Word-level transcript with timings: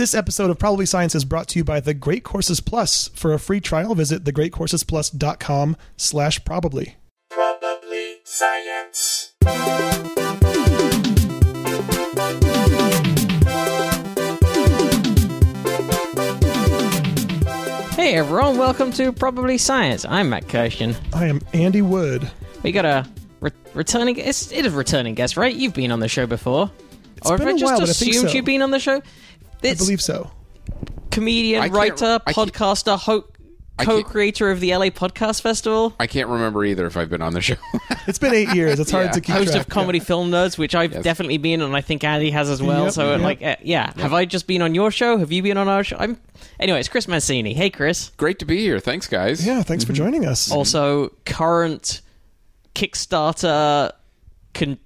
This 0.00 0.14
episode 0.14 0.48
of 0.48 0.58
Probably 0.58 0.86
Science 0.86 1.14
is 1.14 1.26
brought 1.26 1.46
to 1.48 1.58
you 1.58 1.64
by 1.64 1.78
The 1.78 1.92
Great 1.92 2.24
Courses 2.24 2.60
Plus. 2.60 3.08
For 3.08 3.34
a 3.34 3.38
free 3.38 3.60
trial, 3.60 3.94
visit 3.94 4.24
thegreatcoursesplus.com 4.24 5.76
slash 5.98 6.42
probably. 6.42 6.96
Probably 7.28 8.14
science. 8.24 9.34
Hey 17.94 18.14
everyone, 18.14 18.56
welcome 18.56 18.92
to 18.92 19.12
Probably 19.12 19.58
Science. 19.58 20.06
I'm 20.06 20.30
Matt 20.30 20.46
Kirshen. 20.46 20.96
I 21.12 21.26
am 21.26 21.42
Andy 21.52 21.82
Wood. 21.82 22.30
We 22.62 22.72
got 22.72 22.86
a 22.86 23.06
re- 23.42 23.50
returning. 23.74 24.16
It's, 24.16 24.50
it 24.50 24.64
is 24.64 24.72
a 24.72 24.76
returning 24.78 25.14
guest, 25.14 25.36
right? 25.36 25.54
You've 25.54 25.74
been 25.74 25.92
on 25.92 26.00
the 26.00 26.08
show 26.08 26.26
before. 26.26 26.70
It's 27.18 27.30
or 27.30 27.36
been 27.36 27.48
have 27.48 27.54
I 27.54 27.56
a 27.56 27.60
just 27.60 27.70
while, 27.70 27.80
but 27.80 27.88
think 27.90 28.12
assumed 28.12 28.30
so. 28.30 28.34
you've 28.36 28.46
been 28.46 28.62
on 28.62 28.70
the 28.70 28.78
show? 28.78 29.02
I 29.62 29.68
It's 29.68 29.80
believe 29.84 30.00
so. 30.00 30.30
comedian, 31.10 31.62
can't- 31.62 31.72
writer, 31.74 32.20
I 32.26 32.32
can't- 32.32 32.52
podcaster, 32.52 32.98
ho- 32.98 33.22
can't- 33.78 33.88
co-creator 33.88 34.50
of 34.50 34.60
the 34.60 34.70
LA 34.74 34.90
Podcast 34.90 35.40
Festival, 35.42 35.94
I 35.98 36.06
can't 36.06 36.28
remember 36.28 36.64
either 36.64 36.86
if 36.86 36.96
I've 36.96 37.08
been 37.10 37.22
on 37.22 37.32
the 37.34 37.40
show. 37.40 37.54
It's 38.06 38.18
been 38.18 38.34
eight 38.34 38.48
years. 38.54 38.80
It's 38.80 38.90
hard 38.90 39.06
Yeah. 39.06 39.12
to 39.12 39.20
keep 39.20 39.26
track. 39.26 39.38
host 39.38 39.52
track. 39.52 39.66
of 39.66 39.68
Comedy 39.70 40.00
Film 40.00 40.30
Nerds, 40.30 40.58
which 40.58 40.74
I've 40.74 40.92
Yes. 40.92 41.04
definitely 41.04 41.38
been 41.38 41.60
on. 41.62 41.74
I 41.74 41.80
think 41.80 42.02
Andy 42.02 42.30
has 42.30 42.48
as 42.50 42.60
well. 42.62 42.84
Yep, 42.84 42.92
so, 42.92 43.10
yep. 43.12 43.20
like, 43.20 43.42
uh, 43.42 43.56
yeah. 43.62 43.92
Have 43.98 44.12
I 44.14 44.24
just 44.24 44.46
been 44.46 44.62
on 44.62 44.74
your 44.74 44.90
show? 44.90 45.18
Have 45.18 45.30
you 45.30 45.42
been 45.42 45.56
on 45.56 45.68
our 45.68 45.84
show? 45.84 45.96
I'm. 45.98 46.18
Anyway, 46.58 46.80
it's 46.80 46.88
Chris 46.88 47.06
Mancini. 47.06 47.52
Hey, 47.54 47.70
Chris. 47.70 48.10
Great 48.16 48.38
to 48.40 48.44
be 48.46 48.58
here. 48.58 48.80
Thanks, 48.80 49.06
guys. 49.06 49.46
Yeah, 49.46 49.62
thanks 49.62 49.84
for 49.84 49.92
joining 49.92 50.24
us. 50.26 50.50
Also, 50.50 51.10
current 51.26 52.00
Kickstarter. 52.74 53.92
Con- 54.54 54.78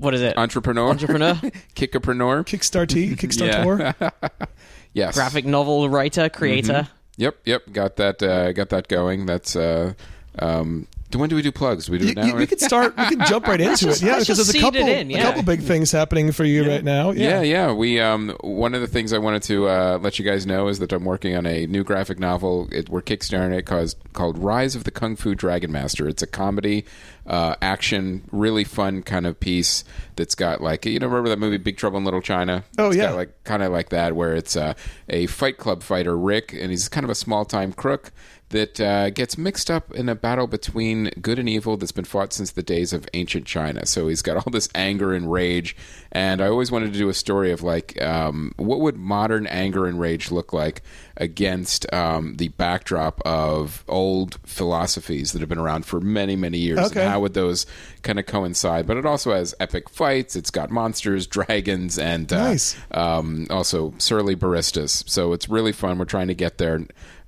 what 0.00 0.14
is 0.14 0.22
it? 0.22 0.36
Entrepreneur. 0.36 0.88
Entrepreneur. 0.88 1.34
Kickapreneur. 1.74 2.44
Kickstarter, 2.44 3.16
Kickstarter. 3.16 4.12
Yes. 4.92 5.14
graphic 5.14 5.44
novel 5.44 5.88
writer, 5.88 6.28
creator. 6.28 6.88
Yep. 7.16 7.36
Yep. 7.44 7.72
Got 7.72 7.96
that. 7.96 8.20
Uh, 8.22 8.52
got 8.52 8.70
that 8.70 8.88
going. 8.88 9.26
That's. 9.26 9.54
Uh, 9.54 9.92
um, 10.38 10.88
when 11.18 11.28
do 11.28 11.36
we 11.36 11.42
do 11.42 11.50
plugs? 11.52 11.86
Do 11.86 11.92
we 11.92 11.98
do 11.98 12.04
You- 12.04 12.10
it 12.12 12.16
now? 12.16 12.26
you- 12.26 12.34
we 12.36 12.46
could 12.46 12.60
start. 12.60 12.96
We 12.96 13.06
could 13.06 13.26
jump 13.26 13.46
right 13.46 13.60
into 13.60 13.86
just- 13.86 14.02
it. 14.02 14.06
Yeah, 14.06 14.18
because 14.18 14.36
there's 14.38 14.54
a 14.54 14.60
couple, 14.60 14.80
in, 14.86 15.10
a 15.10 15.22
couple 15.22 15.42
big 15.42 15.62
things 15.62 15.90
happening 15.92 16.30
for 16.32 16.44
you 16.44 16.68
right 16.68 16.84
now. 16.84 17.10
Yeah, 17.10 17.40
Yeah, 17.40 17.42
yeah. 17.42 17.72
We 17.72 17.98
um, 18.00 18.36
one 18.42 18.74
of 18.74 18.80
the 18.80 18.86
things 18.86 19.12
I 19.12 19.18
wanted 19.18 19.42
to 19.44 19.68
uh, 19.68 19.98
let 20.00 20.18
you 20.18 20.24
guys 20.24 20.46
know 20.46 20.68
is 20.68 20.78
that 20.78 20.92
I'm 20.92 21.04
working 21.04 21.34
on 21.36 21.46
a 21.46 21.66
new 21.66 21.82
graphic 21.84 22.18
novel. 22.18 22.68
It, 22.72 22.88
we're 22.88 23.02
kickstarting 23.02 23.56
it 23.56 23.66
called, 23.66 23.94
called 24.12 24.38
"Rise 24.38 24.74
of 24.76 24.84
the 24.84 24.90
Kung 24.90 25.16
Fu 25.16 25.34
Dragon 25.34 25.72
Master." 25.72 26.08
It's 26.08 26.22
a 26.22 26.26
comedy, 26.26 26.84
uh, 27.26 27.54
action, 27.60 28.22
really 28.30 28.64
fun 28.64 29.02
kind 29.02 29.26
of 29.26 29.38
piece 29.40 29.84
that's 30.16 30.34
got 30.34 30.60
like 30.60 30.84
you 30.86 30.98
know 30.98 31.06
remember 31.06 31.28
that 31.30 31.38
movie 31.38 31.56
Big 31.56 31.76
Trouble 31.76 31.98
in 31.98 32.04
Little 32.04 32.20
China? 32.20 32.62
Oh, 32.78 32.88
It's 32.88 32.96
yeah. 32.96 33.08
got, 33.10 33.16
like 33.16 33.44
kind 33.44 33.62
of 33.62 33.72
like 33.72 33.88
that 33.90 34.14
where 34.16 34.34
it's 34.34 34.56
uh, 34.56 34.74
a 35.08 35.26
Fight 35.26 35.56
Club 35.58 35.82
fighter 35.82 36.16
Rick, 36.16 36.52
and 36.52 36.70
he's 36.70 36.88
kind 36.88 37.04
of 37.04 37.10
a 37.10 37.14
small 37.14 37.44
time 37.44 37.72
crook 37.72 38.12
that 38.50 38.80
uh, 38.80 39.10
gets 39.10 39.38
mixed 39.38 39.70
up 39.70 39.92
in 39.92 40.08
a 40.08 40.14
battle 40.14 40.46
between 40.46 41.10
good 41.20 41.38
and 41.38 41.48
evil 41.48 41.76
that's 41.76 41.92
been 41.92 42.04
fought 42.04 42.32
since 42.32 42.52
the 42.52 42.62
days 42.62 42.92
of 42.92 43.08
ancient 43.14 43.46
China. 43.46 43.86
So 43.86 44.08
he's 44.08 44.22
got 44.22 44.36
all 44.36 44.50
this 44.52 44.68
anger 44.74 45.12
and 45.12 45.30
rage, 45.32 45.76
and 46.12 46.40
I 46.42 46.48
always 46.48 46.70
wanted 46.72 46.92
to 46.92 46.98
do 46.98 47.08
a 47.08 47.14
story 47.14 47.52
of 47.52 47.62
like 47.62 48.00
um, 48.02 48.52
what 48.56 48.80
would 48.80 48.96
modern 48.96 49.46
anger 49.46 49.86
and 49.86 50.00
rage 50.00 50.30
look 50.30 50.52
like 50.52 50.82
against 51.16 51.92
um, 51.92 52.36
the 52.36 52.48
backdrop 52.48 53.20
of 53.26 53.84
old 53.88 54.38
philosophies 54.44 55.32
that 55.32 55.40
have 55.40 55.48
been 55.48 55.58
around 55.58 55.84
for 55.86 56.00
many 56.00 56.34
many 56.36 56.58
years. 56.58 56.78
Okay. 56.78 57.00
And 57.02 57.10
how 57.10 57.20
would 57.20 57.34
those 57.34 57.66
kind 58.02 58.18
of 58.18 58.26
coincide? 58.26 58.86
But 58.86 58.96
it 58.96 59.06
also 59.06 59.32
has 59.32 59.54
epic 59.60 59.88
fights. 59.90 60.34
It's 60.36 60.50
got 60.50 60.70
monsters, 60.70 61.26
dragons, 61.28 61.98
and 61.98 62.32
uh, 62.32 62.48
Nice. 62.48 62.76
um, 62.92 63.46
also 63.50 63.94
surly 63.98 64.34
baristas. 64.34 65.08
So 65.08 65.32
it's 65.32 65.48
really 65.48 65.72
fun. 65.72 65.98
We're 65.98 66.04
trying 66.06 66.28
to 66.28 66.34
get 66.34 66.58
there. 66.58 66.80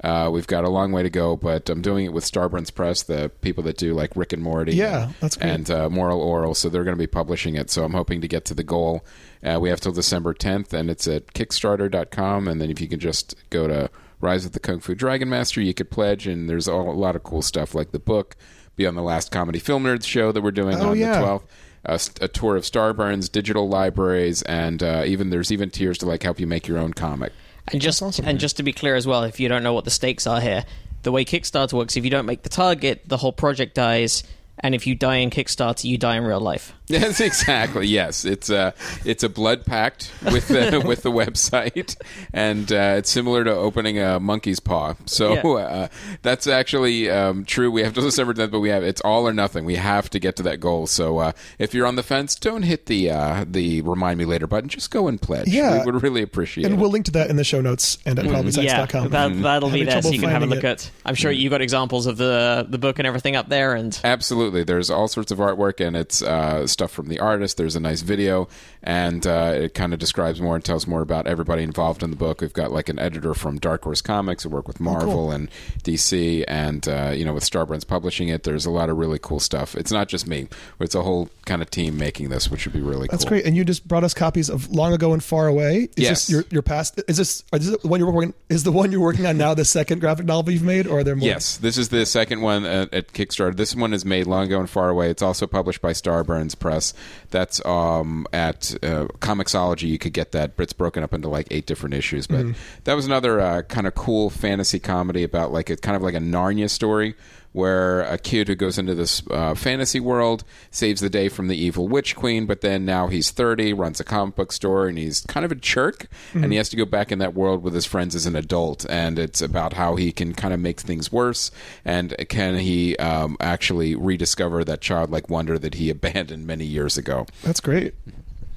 Uh, 0.03 0.29
we've 0.33 0.49
got 0.49 0.65
a 0.65 0.69
long 0.69 0.91
way 0.91 1.05
to 1.05 1.11
go, 1.11 1.37
but 1.37 1.71
I'm 1.71 1.81
doing 1.81 2.05
it 2.07 2.13
with 2.13 2.25
Starburns 2.25 2.75
Press, 2.75 3.05
the 3.05 3.31
people 3.41 3.63
that 3.65 3.77
do 3.77 3.95
like 3.95 4.17
Rick 4.17 4.33
and 4.33 4.43
Morty. 4.43 4.75
Yeah, 4.75 5.05
and, 5.05 5.15
that's 5.21 5.37
great. 5.37 5.51
And 5.51 5.71
uh, 5.71 5.89
Moral 5.91 6.21
Orel. 6.21 6.57
So 6.57 6.69
they're 6.69 6.83
going 6.83 6.97
to 6.97 6.99
be 6.99 7.07
publishing 7.07 7.55
it. 7.55 7.71
So 7.71 7.85
I'm 7.85 7.93
hoping 7.93 8.21
to 8.21 8.27
get 8.27 8.45
to 8.47 8.55
the 8.55 8.65
goal. 8.73 9.05
Uh, 9.45 9.59
we 9.61 9.69
have 9.71 9.81
till 9.81 9.93
December 9.93 10.33
10th, 10.35 10.73
and 10.73 10.89
it's 10.91 11.07
at 11.07 11.27
Kickstarter.com. 11.35 12.49
And 12.49 12.61
then 12.61 12.71
if 12.71 12.81
you 12.81 12.89
can 12.89 13.01
just 13.01 13.35
go 13.51 13.67
to 13.67 13.91
Rise 14.21 14.45
of 14.45 14.53
the 14.53 14.61
Kung 14.61 14.81
Fu 14.81 14.95
Dragon 14.95 15.29
Master, 15.29 15.61
you 15.61 15.75
could 15.75 15.91
pledge. 15.91 16.27
And 16.27 16.49
there's 16.49 16.69
all, 16.69 16.91
a 16.91 16.93
lot 16.93 17.17
of 17.17 17.23
cool 17.23 17.43
stuff 17.43 17.75
like 17.75 17.91
the 17.93 17.99
book, 17.99 18.37
be 18.77 18.87
on 18.87 18.95
the 18.95 19.03
last 19.03 19.31
Comedy 19.31 19.59
Film 19.59 19.85
Nerds 19.85 20.05
show 20.07 20.33
that 20.33 20.43
we're 20.43 20.51
doing 20.51 20.77
Oh, 20.81 20.91
on 20.91 20.99
yeah. 20.99 21.19
the 21.21 21.27
12th 21.27 21.43
a, 21.85 22.01
a 22.21 22.29
tour 22.29 22.55
of 22.57 22.63
Starburns, 22.63 23.31
digital 23.31 23.69
libraries, 23.69 24.43
and 24.43 24.83
uh, 24.83 25.03
even 25.05 25.31
there's 25.31 25.51
even 25.51 25.69
tiers 25.71 25.99
to 25.99 26.07
like 26.07 26.23
help 26.23 26.39
you 26.39 26.47
make 26.47 26.69
your 26.69 26.79
own 26.79 26.93
comic. 26.93 27.33
And 27.69 27.81
just 27.81 28.01
awesome. 28.03 28.25
and 28.27 28.39
just 28.39 28.57
to 28.59 28.63
be 28.63 28.73
clear 28.73 28.95
as 28.95 29.07
well, 29.07 29.25
if 29.25 29.41
you 29.41 29.49
don't 29.49 29.63
know 29.65 29.73
what 29.73 29.85
the 29.85 29.91
stakes 29.91 30.27
are 30.27 30.41
here, 30.41 30.65
the 31.03 31.11
way 31.11 31.25
Kickstarter 31.25 31.73
works, 31.73 31.97
if 31.97 32.05
you 32.05 32.11
don't 32.11 32.27
make 32.27 32.43
the 32.45 32.49
target, 32.49 33.03
the 33.07 33.17
whole 33.17 33.33
project 33.33 33.75
dies. 33.75 34.23
And 34.63 34.75
if 34.75 34.87
you 34.87 34.95
die 34.95 35.17
in 35.17 35.31
Kickstarter, 35.31 35.85
you 35.85 35.99
die 35.99 36.17
in 36.17 36.25
real 36.25 36.41
life. 36.41 36.73
Yes, 36.93 37.21
exactly. 37.21 37.87
Yes, 37.87 38.27
it's 38.27 38.51
a 38.51 38.75
it's 39.03 39.23
a 39.23 39.31
blood 39.31 39.65
pact 39.65 40.13
with 40.31 40.49
the 40.49 40.83
with 40.87 41.01
the 41.03 41.11
website, 41.11 41.97
and 42.35 42.71
uh, 42.71 42.97
it's 42.99 43.09
similar 43.09 43.45
to 43.45 43.51
opening 43.51 43.99
a 43.99 44.21
monkey's 44.21 44.61
paw. 44.61 44.95
So 45.07 45.33
Yeah. 45.33 45.65
uh, 45.65 45.89
that's 46.21 46.47
actually 46.47 47.09
um, 47.09 47.47
true. 47.47 47.71
We 47.71 47.83
have 47.83 47.95
to 47.95 48.03
December 48.03 48.35
tenth, 48.35 48.53
but 48.53 48.61
we 48.61 48.69
have 48.69 48.83
it's 48.83 49.01
all 49.01 49.27
or 49.27 49.33
nothing. 49.33 49.65
We 49.65 49.77
have 49.77 50.11
to 50.11 50.19
get 50.19 50.37
to 50.37 50.43
that 50.43 50.61
goal. 50.61 50.87
So 50.87 51.17
uh, 51.19 51.33
if 51.59 51.73
you're 51.73 51.87
on 51.87 51.97
the 51.97 52.03
fence, 52.03 52.35
don't 52.35 52.63
hit 52.63 52.85
the 52.87 53.11
uh, 53.11 53.47
the 53.49 53.81
remind 53.81 54.19
me 54.19 54.27
later 54.27 54.47
button. 54.47 54.69
Just 54.69 54.91
go 54.91 55.09
and 55.09 55.23
pledge. 55.23 55.49
Yeah. 55.49 55.79
we 55.79 55.91
would 55.93 56.03
really 56.03 56.21
appreciate 56.21 56.65
and 56.65 56.73
it. 56.73 56.75
And 56.75 56.83
we'll 56.83 56.91
link 56.91 57.07
to 57.07 57.13
that 57.13 57.31
in 57.31 57.37
the 57.37 57.45
show 57.45 57.63
notes 57.63 57.97
and 58.05 58.19
at 58.19 58.27
Yeah, 58.27 58.33
probablyscience.com. 58.33 59.09
that, 59.11 59.43
that'll 59.43 59.71
be 59.71 59.85
there, 59.85 60.03
so 60.03 60.11
you 60.11 60.21
can 60.21 60.29
have 60.29 60.43
a 60.43 60.47
finding 60.47 60.57
look 60.57 60.65
it. 60.65 60.85
at. 60.85 60.91
I'm 61.07 61.15
sure 61.15 61.31
you 61.31 61.49
got 61.49 61.63
examples 61.63 62.05
of 62.07 62.19
the 62.19 62.67
the 62.69 62.79
book 62.79 62.99
and 62.99 63.07
everything 63.07 63.35
up 63.35 63.49
there, 63.49 63.75
and 63.75 63.99
Absolutely. 64.05 64.52
There's 64.53 64.91
all 64.91 65.09
sorts 65.09 65.33
of 65.33 65.39
artwork, 65.39 65.85
and 65.85 65.97
it's 65.97 66.23
uh, 66.23 66.67
stuff 66.67 66.91
from 66.91 67.09
the 67.09 67.19
artist. 67.21 67.57
There's 67.57 67.77
a 67.77 67.81
nice 67.81 68.03
video, 68.03 68.49
and 68.83 69.27
uh, 69.27 69.53
it 69.55 69.75
kind 69.75 69.93
of 69.93 69.99
describes 69.99 70.41
more 70.41 70.55
and 70.55 70.65
tells 70.65 70.87
more 70.87 71.03
about 71.03 71.27
everybody 71.27 71.63
involved 71.63 72.03
in 72.03 72.11
the 72.11 72.17
book. 72.17 72.41
We've 72.41 72.53
got 72.53 72.73
like 72.73 72.89
an 72.89 72.99
editor 72.99 73.35
from 73.35 73.59
Dark 73.59 73.85
Horse 73.85 74.01
Comics 74.01 74.43
who 74.43 74.49
work 74.49 74.67
with 74.67 74.81
Marvel 74.81 75.31
and 75.31 75.49
DC, 75.85 76.45
and 76.49 76.87
uh, 76.89 77.13
you 77.15 77.25
know 77.25 77.33
with 77.33 77.45
Starburns 77.45 77.87
publishing 77.87 78.29
it. 78.29 78.43
There's 78.45 78.67
a 78.67 78.71
lot 78.71 78.91
of 78.91 78.97
really 78.97 79.19
cool 79.21 79.41
stuff. 79.41 79.75
It's 79.75 79.93
not 79.93 80.09
just 80.09 80.27
me; 80.27 80.49
it's 80.81 80.95
a 80.95 81.03
whole 81.03 81.31
kind 81.45 81.63
of 81.63 81.71
team 81.71 81.97
making 81.99 82.29
this, 82.29 82.51
which 82.51 82.65
would 82.67 82.73
be 82.73 82.81
really 82.81 83.09
cool. 83.09 83.13
That's 83.13 83.25
cool. 83.25 83.31
great. 83.31 83.47
And 83.47 83.57
you 83.57 83.65
just 83.65 83.87
brought 83.87 84.05
us 84.05 84.15
copies 84.15 84.49
of 84.49 84.71
Long 84.71 84.93
Ago 84.93 85.13
and 85.13 85.23
Far 85.23 85.47
Away. 85.47 85.89
Is 85.97 86.05
Yes. 86.05 86.27
this 86.27 86.31
your, 86.31 86.45
your 86.51 86.63
past? 86.63 87.01
Is 87.09 87.17
this, 87.17 87.45
is 87.53 87.71
this 87.71 87.83
the 87.83 87.89
one 87.89 88.01
you're 88.01 88.11
working? 88.11 88.35
Is 88.49 88.65
the 88.65 88.73
one 88.73 88.93
you're 88.93 89.01
working 89.01 89.27
on 89.27 89.37
now 89.37 89.55
the 89.55 89.65
second 89.65 90.01
graphic 90.01 90.27
novel 90.27 90.53
you've 90.53 90.63
made, 90.63 90.87
or 90.87 90.99
are 91.01 91.05
there 91.05 91.17
more? 91.17 91.27
Yes, 91.27 91.57
this 91.57 91.77
is 91.79 91.89
the 91.89 92.05
second 92.07 92.41
one 92.41 92.65
at, 92.65 92.93
at 92.93 93.13
Kickstarter. 93.13 93.57
This 93.57 93.75
one 93.75 93.93
is 93.93 94.05
made 94.05 94.27
long 94.27 94.47
ago 94.47 94.61
and 94.61 94.69
far 94.71 94.89
away. 94.89 95.11
It's 95.11 95.23
also 95.23 95.47
published 95.47 95.81
by 95.81 95.93
Starburns 95.93 96.59
Press. 96.59 96.95
That's 97.31 97.65
um, 97.65 98.27
at 98.33 98.72
uh, 98.77 99.07
Comixology. 99.21 99.89
You 99.89 99.99
could 99.99 100.13
get 100.13 100.33
that, 100.33 100.57
but 100.57 100.65
it's 100.65 100.73
broken 100.73 101.03
up 101.03 101.13
into 101.15 101.29
like 101.29 101.49
eight 101.51 101.67
different 101.67 101.95
issues. 101.95 102.27
But 102.27 102.47
that 102.85 102.95
was 102.95 103.07
another 103.07 103.41
uh, 103.41 103.63
kind 103.63 103.87
of 103.87 103.95
cool 103.95 104.31
fantasy 104.31 104.79
comedy 104.79 105.23
about 105.23 105.53
like 105.53 105.71
a 105.71 105.77
kind 105.77 105.97
of 105.97 106.03
like 106.03 106.15
a 106.15 106.19
Narnia 106.21 106.69
story. 106.71 107.15
Where 107.55 108.01
a 108.01 108.17
kid 108.17 108.49
who 108.49 108.55
goes 108.55 108.79
into 108.79 108.95
this 108.95 109.23
uh, 109.31 109.55
fantasy 109.55 110.01
world 110.01 110.43
saves 110.71 111.03
the 111.03 111.11
day 111.11 111.29
from 111.29 111.49
the 111.49 111.55
evil 111.55 111.87
witch 111.87 112.17
queen, 112.17 112.47
but 112.47 112.63
then 112.63 112.87
now 112.87 113.09
he's 113.09 113.31
30, 113.31 113.75
runs 113.75 114.01
a 114.01 114.05
comic 114.05 114.37
book 114.37 114.53
store, 114.53 114.87
and 114.89 114.97
he's 114.97 115.21
kind 115.29 115.45
of 115.45 115.53
a 115.53 115.55
jerk, 115.55 116.07
and 116.33 116.51
he 116.51 116.57
has 116.57 116.71
to 116.71 116.79
go 116.79 116.87
back 116.87 117.13
in 117.13 117.19
that 117.19 117.35
world 117.35 117.63
with 117.63 117.75
his 117.75 117.85
friends 117.85 118.15
as 118.15 118.25
an 118.25 118.37
adult. 118.37 118.87
And 118.89 119.19
it's 119.19 119.43
about 119.43 119.75
how 119.75 119.97
he 119.97 120.13
can 120.13 120.33
kind 120.33 120.55
of 120.55 120.61
make 120.61 120.81
things 120.81 121.13
worse, 121.13 121.51
and 121.85 122.17
can 122.31 122.57
he 122.57 122.97
um, 122.97 123.37
actually 123.39 123.95
rediscover 123.97 124.65
that 124.65 124.81
childlike 124.81 125.29
wonder 125.29 125.59
that 125.59 125.75
he 125.75 125.91
abandoned 125.97 126.47
many 126.47 126.65
years 126.65 126.97
ago. 126.97 127.27
That's 127.43 127.61
great. 127.61 127.93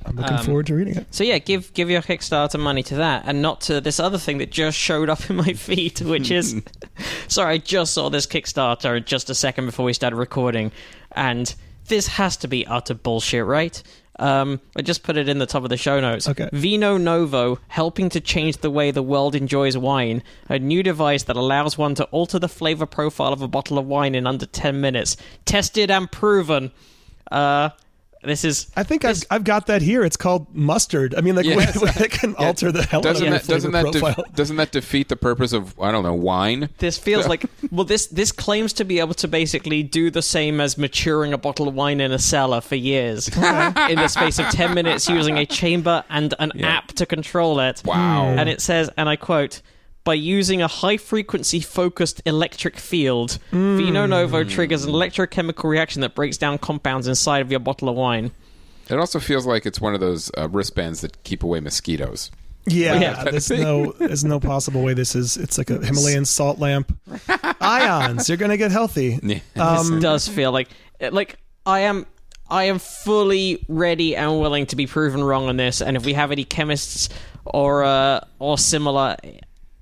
I'm 0.06 0.16
looking 0.16 0.38
Um, 0.38 0.46
forward 0.46 0.68
to 0.68 0.76
reading 0.76 0.96
it. 0.98 1.08
so 1.10 1.24
yeah, 1.24 1.40
give 1.40 1.74
give 1.74 1.90
your 1.90 2.02
Kickstarter 2.02 2.60
money 2.60 2.84
to 2.84 2.96
that, 2.96 3.24
and 3.26 3.42
not 3.42 3.62
to 3.62 3.82
this 3.82 4.00
other 4.00 4.18
thing 4.18 4.38
that 4.38 4.52
just 4.52 4.78
showed 4.78 5.10
up 5.10 5.30
in 5.30 5.36
my 5.36 5.54
feed, 5.54 6.00
which 6.02 6.32
is 6.32 6.62
sorry, 7.28 7.56
I 7.56 7.58
just 7.58 7.94
saw 7.94 8.10
this 8.10 8.28
Kickstarter 8.28 9.04
just 9.04 9.30
a 9.30 9.36
second 9.36 9.66
before 9.66 9.86
we 9.86 9.94
started 9.94 10.16
recording, 10.18 10.72
and 11.12 11.54
this 11.88 12.08
has 12.08 12.38
to 12.38 12.48
be 12.48 12.66
utter 12.68 12.94
bullshit, 12.94 13.46
right? 13.46 13.82
Um, 14.18 14.62
I 14.78 14.82
just 14.82 15.04
put 15.04 15.18
it 15.18 15.28
in 15.28 15.40
the 15.40 15.46
top 15.46 15.64
of 15.64 15.70
the 15.70 15.76
show 15.76 16.00
notes. 16.00 16.30
Okay. 16.30 16.48
Vino 16.54 16.96
Novo, 16.98 17.60
helping 17.68 18.08
to 18.10 18.22
change 18.22 18.58
the 18.60 18.72
way 18.72 18.90
the 18.92 19.04
world 19.04 19.36
enjoys 19.36 19.78
wine. 19.78 20.24
A 20.48 20.58
new 20.58 20.84
device 20.84 21.24
that 21.24 21.36
allows 21.36 21.78
one 21.78 21.96
to 21.96 22.06
alter 22.06 22.40
the 22.40 22.48
flavor 22.48 22.86
profile 22.86 23.34
of 23.34 23.42
a 23.42 23.48
bottle 23.50 23.78
of 23.78 23.86
wine 23.86 24.16
in 24.16 24.26
under 24.26 24.46
10 24.46 24.80
minutes. 24.80 25.18
Tested 25.44 25.92
and 25.92 26.10
proven. 26.10 26.72
Uh, 27.30 27.72
this 28.26 28.44
is 28.44 28.68
I 28.76 28.84
think 28.84 29.06
I've, 29.06 29.24
I've 29.32 29.44
got 29.44 29.68
that 29.68 29.82
here. 29.82 30.04
It's 30.04 30.18
called 30.18 30.54
mustard. 30.56 31.16
I 31.16 31.22
mean, 31.22 31.36
like, 31.36 31.46
Yes. 31.46 31.78
where, 31.82 31.92
it 32.04 32.12
can 32.12 32.36
alter 32.36 32.72
the 32.72 32.84
hell 32.84 33.02
Doesn't 33.02 33.24
your 33.26 33.34
that 33.38 33.48
doesn't 33.48 33.72
that 33.72 33.92
profile. 33.92 34.14
def- 34.26 34.36
doesn't 34.36 34.56
that 34.58 34.72
defeat 34.72 35.10
the 35.10 35.16
purpose 35.16 35.54
of 35.54 35.80
I 35.80 35.92
don't 35.92 36.04
know 36.04 36.14
wine? 36.14 36.70
this 36.80 36.98
feels 36.98 37.28
like 37.34 37.46
well 37.72 37.86
this 37.86 38.08
this 38.08 38.32
claims 38.32 38.74
to 38.74 38.84
be 38.84 39.00
able 39.00 39.14
to 39.16 39.28
basically 39.28 39.84
do 39.84 40.10
the 40.12 40.22
same 40.22 40.60
as 40.60 40.78
maturing 40.78 41.34
a 41.34 41.38
bottle 41.38 41.68
of 41.68 41.74
wine 41.76 42.00
in 42.02 42.12
a 42.12 42.20
cellar 42.20 42.62
for 42.62 42.76
years 42.76 43.28
in 43.30 43.98
the 43.98 44.08
space 44.08 44.40
of 44.40 44.50
10 44.50 44.74
minutes 44.74 45.08
using 45.10 45.38
a 45.38 45.46
chamber 45.46 46.04
and 46.10 46.34
an 46.40 46.64
app 46.64 46.88
to 46.94 47.06
control 47.06 47.60
it. 47.60 47.82
Wow. 47.86 48.26
And 48.28 48.50
it 48.50 48.62
says 48.62 48.90
and 48.98 49.08
I 49.10 49.16
quote 49.16 49.62
by 50.06 50.14
using 50.14 50.62
a 50.62 50.68
high 50.68 50.96
frequency 50.96 51.60
focused 51.60 52.22
electric 52.26 52.78
field, 52.78 53.40
Vino 53.52 54.06
Novo 54.06 54.44
triggers 54.46 54.86
an 54.86 54.94
electrochemical 54.94 55.66
reaction 55.66 56.02
that 56.02 56.16
breaks 56.16 56.38
down 56.38 56.58
compounds 56.60 57.08
inside 57.08 57.40
of 57.42 57.52
your 57.52 57.60
bottle 57.60 57.90
of 57.90 57.96
wine. 57.96 58.32
It 58.88 58.98
also 59.00 59.20
feels 59.20 59.46
like 59.46 59.66
it's 59.66 59.82
one 59.82 59.94
of 59.96 60.00
those 60.00 60.32
uh, 60.38 60.48
wristbands 60.48 61.02
that 61.02 61.24
keep 61.24 61.44
away 61.44 61.60
mosquitoes. 61.60 62.32
Yeah, 62.68 63.00
Yeah. 63.00 63.24
there's 63.32 63.50
no 63.52 63.92
there's 63.94 64.24
no 64.24 64.40
possible 64.40 64.82
way 64.84 64.94
this 64.94 65.16
is. 65.16 65.38
It's 65.38 65.58
like 65.58 65.70
a 65.70 65.84
Himalayan 65.84 66.26
salt 66.26 66.60
lamp. 66.60 66.98
Ions, 67.62 68.30
you're 68.30 68.38
gonna 68.38 68.58
get 68.58 68.72
healthy. 68.72 69.20
Yeah. 69.56 69.82
this 69.84 70.02
does 70.02 70.28
feel 70.28 70.52
like 70.52 70.70
like 71.12 71.38
I 71.66 71.82
am 71.82 72.06
I 72.50 72.66
am 72.66 72.78
fully 72.80 73.66
ready 73.68 74.16
and 74.16 74.40
willing 74.40 74.68
to 74.68 74.76
be 74.76 74.86
proven 74.86 75.24
wrong 75.24 75.48
on 75.50 75.58
this. 75.58 75.82
And 75.82 75.98
if 75.98 76.06
we 76.06 76.14
have 76.14 76.32
any 76.32 76.44
chemists 76.44 77.10
or 77.44 77.84
uh, 77.84 78.22
or 78.40 78.58
similar 78.58 79.16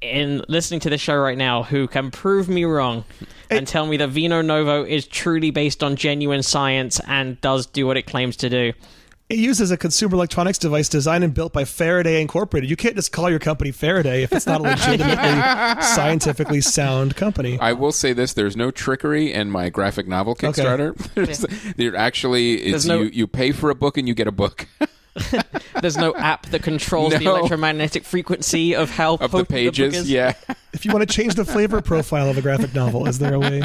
in 0.03 0.43
listening 0.47 0.79
to 0.81 0.89
the 0.89 0.97
show 0.97 1.15
right 1.15 1.37
now 1.37 1.63
who 1.63 1.87
can 1.87 2.11
prove 2.11 2.49
me 2.49 2.65
wrong 2.65 3.05
and 3.49 3.67
tell 3.67 3.85
me 3.85 3.97
that 3.97 4.09
Vino 4.09 4.41
Novo 4.41 4.83
is 4.83 5.07
truly 5.07 5.51
based 5.51 5.83
on 5.83 5.95
genuine 5.95 6.43
science 6.43 6.99
and 7.07 7.39
does 7.41 7.65
do 7.67 7.87
what 7.87 7.97
it 7.97 8.03
claims 8.03 8.35
to 8.37 8.49
do. 8.49 8.73
It 9.29 9.37
uses 9.39 9.71
a 9.71 9.77
consumer 9.77 10.15
electronics 10.15 10.57
device 10.59 10.89
designed 10.89 11.23
and 11.23 11.33
built 11.33 11.53
by 11.53 11.63
Faraday 11.65 12.21
Incorporated. 12.21 12.69
You 12.69 12.75
can't 12.75 12.95
just 12.95 13.11
call 13.11 13.29
your 13.29 13.39
company 13.39 13.71
Faraday 13.71 14.21
if 14.21 14.33
it's 14.33 14.45
not 14.45 14.59
a 14.59 14.63
legitimately 14.69 15.81
scientifically 15.81 16.61
sound 16.61 17.15
company. 17.15 17.57
I 17.59 17.73
will 17.73 17.93
say 17.93 18.13
this: 18.13 18.33
there's 18.33 18.55
no 18.57 18.69
trickery 18.69 19.31
in 19.33 19.49
my 19.49 19.69
graphic 19.69 20.07
novel 20.07 20.35
Kickstarter. 20.35 20.95
There's- 21.15 21.45
There 21.77 21.95
actually, 21.95 22.55
it's 22.55 22.71
There's 22.71 22.85
no- 22.85 23.01
you. 23.01 23.09
You 23.13 23.27
pay 23.27 23.53
for 23.53 23.69
a 23.69 23.75
book 23.75 23.97
and 23.97 24.07
you 24.07 24.13
get 24.13 24.27
a 24.27 24.31
book 24.31 24.67
There's 25.81 25.97
no 25.97 26.15
app 26.15 26.47
that 26.47 26.63
controls 26.63 27.13
the 27.13 27.25
electromagnetic 27.25 28.03
frequency 28.03 28.75
of 28.75 28.89
how 28.89 29.13
of 29.15 29.19
the 29.19 29.27
potent 29.29 29.47
book 29.49 29.55
pages. 29.55 29.95
is. 29.95 30.09
yeah, 30.09 30.33
If 30.73 30.85
you 30.85 30.91
want 30.91 31.07
to 31.07 31.13
change 31.13 31.35
the 31.35 31.45
flavor 31.45 31.81
profile 31.81 32.29
of 32.29 32.37
a 32.37 32.41
graphic 32.41 32.73
novel, 32.73 33.07
is 33.07 33.19
there 33.19 33.33
a 33.33 33.39
way? 33.39 33.61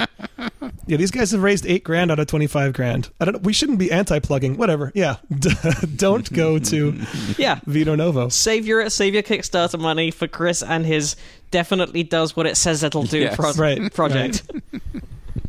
Yeah, 0.86 0.96
these 0.96 1.10
guys 1.10 1.30
have 1.32 1.42
raised 1.42 1.66
eight 1.66 1.84
grand 1.84 2.10
out 2.10 2.18
of 2.18 2.26
twenty-five 2.26 2.72
grand. 2.72 3.10
I 3.20 3.26
don't. 3.26 3.42
We 3.42 3.52
shouldn't 3.52 3.78
be 3.78 3.90
anti-plugging. 3.92 4.56
Whatever. 4.56 4.90
Yeah, 4.94 5.16
don't 5.96 6.30
go 6.32 6.58
to 6.58 6.98
yeah. 7.36 7.60
Vito 7.66 7.94
Novo. 7.94 8.28
save 8.28 8.66
your 8.66 8.88
save 8.90 9.14
your 9.14 9.22
Kickstarter 9.22 9.78
money 9.78 10.10
for 10.10 10.26
Chris 10.28 10.62
and 10.62 10.84
his 10.86 11.16
definitely 11.50 12.02
does 12.02 12.36
what 12.36 12.46
it 12.46 12.56
says 12.56 12.82
it'll 12.82 13.02
do 13.04 13.20
Yes. 13.20 13.36
pro- 13.36 13.52
Right, 13.52 13.92
project. 13.92 14.42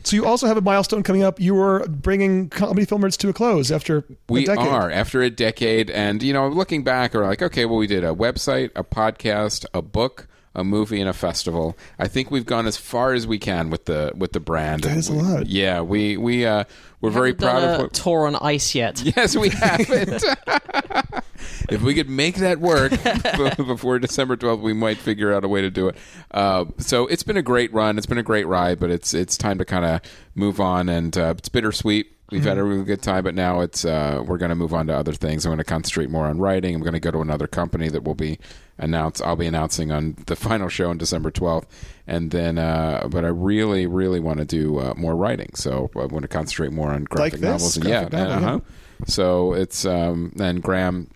So 0.04 0.16
you 0.16 0.25
also 0.25 0.48
have 0.48 0.57
a 0.57 0.62
milestone 0.62 1.04
coming 1.04 1.24
up. 1.24 1.40
You 1.40 1.56
were 1.56 1.88
bringing 1.88 2.50
comedy 2.50 2.86
film 2.86 3.00
filmers 3.00 3.18
to 3.18 3.30
a 3.30 3.34
close 3.34 3.72
after 3.72 4.04
we 4.28 4.44
a 4.44 4.46
decade. 4.48 4.68
are 4.68 4.92
after 4.92 5.22
a 5.22 5.30
decade, 5.30 5.90
and 5.90 6.22
you 6.22 6.34
know, 6.34 6.48
looking 6.48 6.84
back, 6.84 7.13
we're 7.13 7.25
like, 7.25 7.42
okay, 7.42 7.66
well, 7.66 7.78
we 7.78 7.88
did 7.88 8.04
a 8.04 8.13
website, 8.13 8.72
a 8.75 8.84
podcast, 8.84 9.66
a 9.74 9.81
book. 9.81 10.28
A 10.56 10.63
movie 10.63 11.00
and 11.00 11.07
a 11.10 11.13
festival. 11.13 11.78
I 12.00 12.07
think 12.07 12.31
we've 12.31 12.46
gone 12.46 12.66
as 12.66 12.75
far 12.75 13.13
as 13.13 13.28
we 13.28 13.38
can 13.38 13.69
with 13.69 13.86
the 13.86 14.12
with 14.16 14.31
the 14.34 14.40
brand. 14.40 14.84
That 14.84 14.98
is 14.98 15.07
a 15.07 15.13
lot. 15.13 15.46
Yeah, 15.48 15.81
we 15.81 16.18
we 16.18 16.46
uh, 16.46 16.63
we're 17.01 17.12
very 17.12 17.30
Haven't 17.30 17.42
proud 17.42 17.60
done 17.62 17.75
of 17.75 17.81
what. 17.81 17.94
tour 17.94 18.25
on 18.25 18.36
ice 18.36 18.74
yet. 18.75 19.01
Yes, 19.16 19.36
we 19.38 19.50
haven't. 19.50 20.24
if 21.69 21.81
we 21.81 21.94
could 21.94 22.10
make 22.10 22.36
that 22.38 22.60
work 22.60 22.92
before 23.57 24.00
December 24.00 24.36
12th, 24.38 24.62
we 24.62 24.74
might 24.74 24.98
figure 24.98 25.34
out 25.34 25.44
a 25.44 25.48
way 25.48 25.62
to 25.62 25.69
do 25.69 25.88
it. 25.90 25.96
Uh, 26.31 26.66
so 26.78 27.06
it's 27.07 27.24
been 27.24 27.38
a 27.38 27.42
great 27.42 27.72
run. 27.74 27.98
It's 27.98 28.07
been 28.07 28.18
a 28.18 28.24
great 28.24 28.48
ride, 28.48 28.80
but 28.80 28.90
it's 28.90 29.13
it's 29.13 29.38
time 29.38 29.57
to 29.60 29.66
kind 29.66 29.86
of 29.86 30.02
move 30.36 30.60
on, 30.60 30.90
and 30.90 31.18
uh, 31.18 31.36
it's 31.38 31.50
bittersweet. 31.50 32.16
We've 32.31 32.44
had 32.44 32.58
a 32.58 32.64
really 32.64 32.84
good 32.84 33.02
time, 33.02 33.24
but 33.24 33.36
now 33.36 33.62
it's 33.62 33.86
uh, 33.86 34.24
we're 34.26 34.38
going 34.38 34.50
to 34.50 34.56
move 34.56 34.74
on 34.74 34.88
to 34.88 34.96
other 34.96 35.14
things. 35.14 35.46
I'm 35.46 35.50
going 35.50 35.58
to 35.60 35.64
concentrate 35.64 36.10
more 36.10 36.26
on 36.28 36.40
writing. 36.40 36.76
I'm 36.76 36.81
going 36.81 36.94
to 36.94 37.00
go 37.00 37.12
to 37.12 37.22
another 37.22 37.48
company 37.48 37.90
that 37.90 38.04
will 38.04 38.16
be 38.16 38.40
announced. 38.78 39.22
I'll 39.22 39.36
be 39.36 39.48
announcing 39.48 39.92
on 39.92 40.16
the 40.28 40.36
final 40.38 40.70
show 40.70 40.90
on 40.90 40.98
December 40.98 41.31
12th, 41.31 41.66
and 42.08 42.31
then. 42.31 42.58
Uh, 42.58 43.08
but 43.10 43.26
I 43.26 43.30
really, 43.30 43.88
really 43.88 44.20
want 44.20 44.40
to 44.40 44.46
do 44.46 44.80
uh, 44.80 44.94
more 44.96 45.16
writing. 45.16 45.52
So 45.56 45.90
I 45.96 46.06
want 46.06 46.22
to 46.22 46.28
concentrate 46.28 46.72
more 46.72 46.92
on 46.92 47.06
graphic 47.06 47.40
this? 47.40 47.42
novels. 47.42 47.76
and 47.78 47.86
Graphic 47.86 48.14
yeah, 48.14 48.20
novel, 48.20 48.48
uh-huh. 48.48 48.60
So 49.08 49.54
it's 49.54 49.86
um, 49.86 50.34
and 50.40 50.62
Graham. 50.62 51.10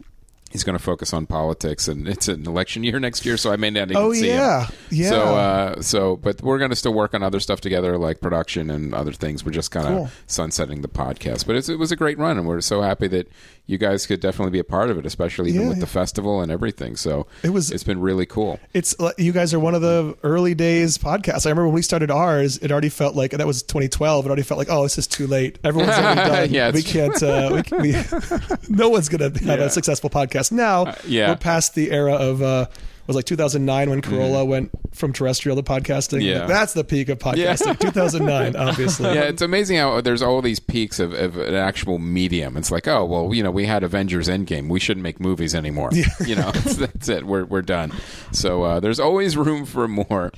He's 0.53 0.63
going 0.63 0.77
to 0.77 0.83
focus 0.83 1.13
on 1.13 1.25
politics, 1.25 1.87
and 1.89 2.07
it's 2.07 2.27
an 2.29 2.47
election 2.47 2.83
year 2.83 2.99
next 2.99 3.25
year, 3.25 3.35
so 3.37 3.51
I 3.51 3.57
may 3.57 3.69
not 3.71 3.89
even 3.91 3.97
Oh 3.97 4.13
see 4.13 4.27
yeah, 4.29 4.67
him. 4.67 4.75
yeah. 4.91 5.09
So, 5.09 5.21
uh, 5.35 5.81
so, 5.81 6.15
but 6.15 6.41
we're 6.41 6.59
going 6.59 6.69
to 6.69 6.75
still 6.75 6.93
work 6.93 7.13
on 7.13 7.23
other 7.23 7.39
stuff 7.39 7.59
together, 7.59 7.97
like 7.97 8.21
production 8.21 8.69
and 8.69 8.93
other 8.93 9.11
things. 9.11 9.43
We're 9.43 9.51
just 9.51 9.71
kind 9.71 9.87
of 9.87 9.93
Cool. 9.93 10.09
sunsetting 10.27 10.81
the 10.81 10.87
podcast, 10.87 11.45
but 11.47 11.55
it's, 11.55 11.69
it 11.69 11.79
was 11.79 11.91
a 11.91 11.95
great 11.95 12.17
run, 12.19 12.37
and 12.37 12.47
we're 12.47 12.61
so 12.61 12.81
happy 12.81 13.07
that 13.07 13.27
you 13.65 13.77
guys 13.77 14.05
could 14.05 14.19
definitely 14.19 14.51
be 14.51 14.59
a 14.59 14.63
part 14.63 14.89
of 14.89 14.97
it, 14.97 15.05
especially 15.05 15.49
even 15.51 15.61
Yeah, 15.61 15.67
with 15.69 15.77
yeah. 15.77 15.81
the 15.81 15.87
festival 15.87 16.41
and 16.41 16.51
everything. 16.51 16.97
So 16.97 17.27
It 17.43 17.51
was- 17.51 17.71
it's 17.71 17.83
been 17.85 18.01
really 18.01 18.25
cool. 18.25 18.59
it's 18.73 18.93
uh, 18.99 19.11
you 19.17 19.31
guys 19.31 19.53
are 19.53 19.59
one 19.59 19.73
of 19.73 19.81
the 19.81 20.17
early 20.23 20.53
days 20.53 20.97
podcasts. 20.97 21.45
I 21.45 21.49
remember 21.49 21.67
when 21.67 21.75
we 21.75 21.81
started 21.81 22.11
ours, 22.11 22.57
it 22.57 22.71
already 22.73 22.89
felt 22.89 23.15
like 23.15 23.31
and 23.31 23.39
that 23.39 23.47
was 23.47 23.63
2012. 23.63 24.25
It 24.25 24.27
already 24.27 24.41
felt 24.43 24.57
like 24.57 24.67
oh, 24.69 24.83
this 24.83 24.97
is 24.97 25.07
too 25.07 25.27
late. 25.27 25.59
Everyone's 25.63 25.97
already 25.97 26.21
done. 26.29 26.49
Yeah, 26.51 26.71
we 26.71 26.83
can't. 26.83 27.23
Uh, 27.23 27.63
we, 27.71 27.77
we, 27.93 28.03
no 28.69 28.89
one's 28.89 29.07
gonna 29.07 29.25
have 29.25 29.41
Yeah. 29.41 29.53
a 29.65 29.69
successful 29.69 30.09
podcast 30.09 30.51
now. 30.51 30.83
Uh, 30.85 30.95
yeah. 31.07 31.29
we're 31.29 31.37
past 31.37 31.73
the 31.73 31.91
era 31.91 32.13
of. 32.15 32.41
Uh, 32.41 32.65
was 33.07 33.15
like 33.15 33.25
2009 33.25 33.89
when 33.89 34.01
Carolla 34.01 34.47
went 34.47 34.69
from 34.93 35.11
terrestrial 35.13 35.55
to 35.57 35.63
podcasting. 35.63 36.19
Mm-hmm. 36.19 36.21
Yeah. 36.41 36.45
That's 36.45 36.73
the 36.73 36.83
peak 36.83 37.09
of 37.09 37.19
podcasting. 37.19 37.79
2009, 37.79 38.55
obviously. 38.55 39.13
yeah, 39.13 39.23
it's 39.23 39.41
amazing 39.41 39.77
how 39.77 39.99
there's 40.01 40.21
all 40.21 40.41
these 40.41 40.59
peaks 40.59 40.99
of, 40.99 41.13
of 41.13 41.37
an 41.37 41.55
actual 41.55 41.99
medium. 41.99 42.55
It's 42.57 42.71
like, 42.71 42.87
oh 42.87 43.03
well, 43.05 43.33
you 43.33 43.43
know, 43.43 43.51
we 43.51 43.65
had 43.65 43.83
Avengers 43.83 44.27
Endgame. 44.27 44.69
We 44.69 44.79
shouldn't 44.79 45.03
make 45.03 45.19
movies 45.19 45.53
anymore. 45.55 45.89
You 46.25 46.35
know, 46.35 46.51
that's, 46.53 46.75
that's 46.77 47.09
it. 47.09 47.25
We're 47.25 47.45
we're 47.45 47.61
done. 47.61 47.91
So 48.31 48.63
uh, 48.63 48.79
there's 48.79 48.99
always 48.99 49.35
room 49.35 49.65
for 49.65 49.87
more. 49.87 50.31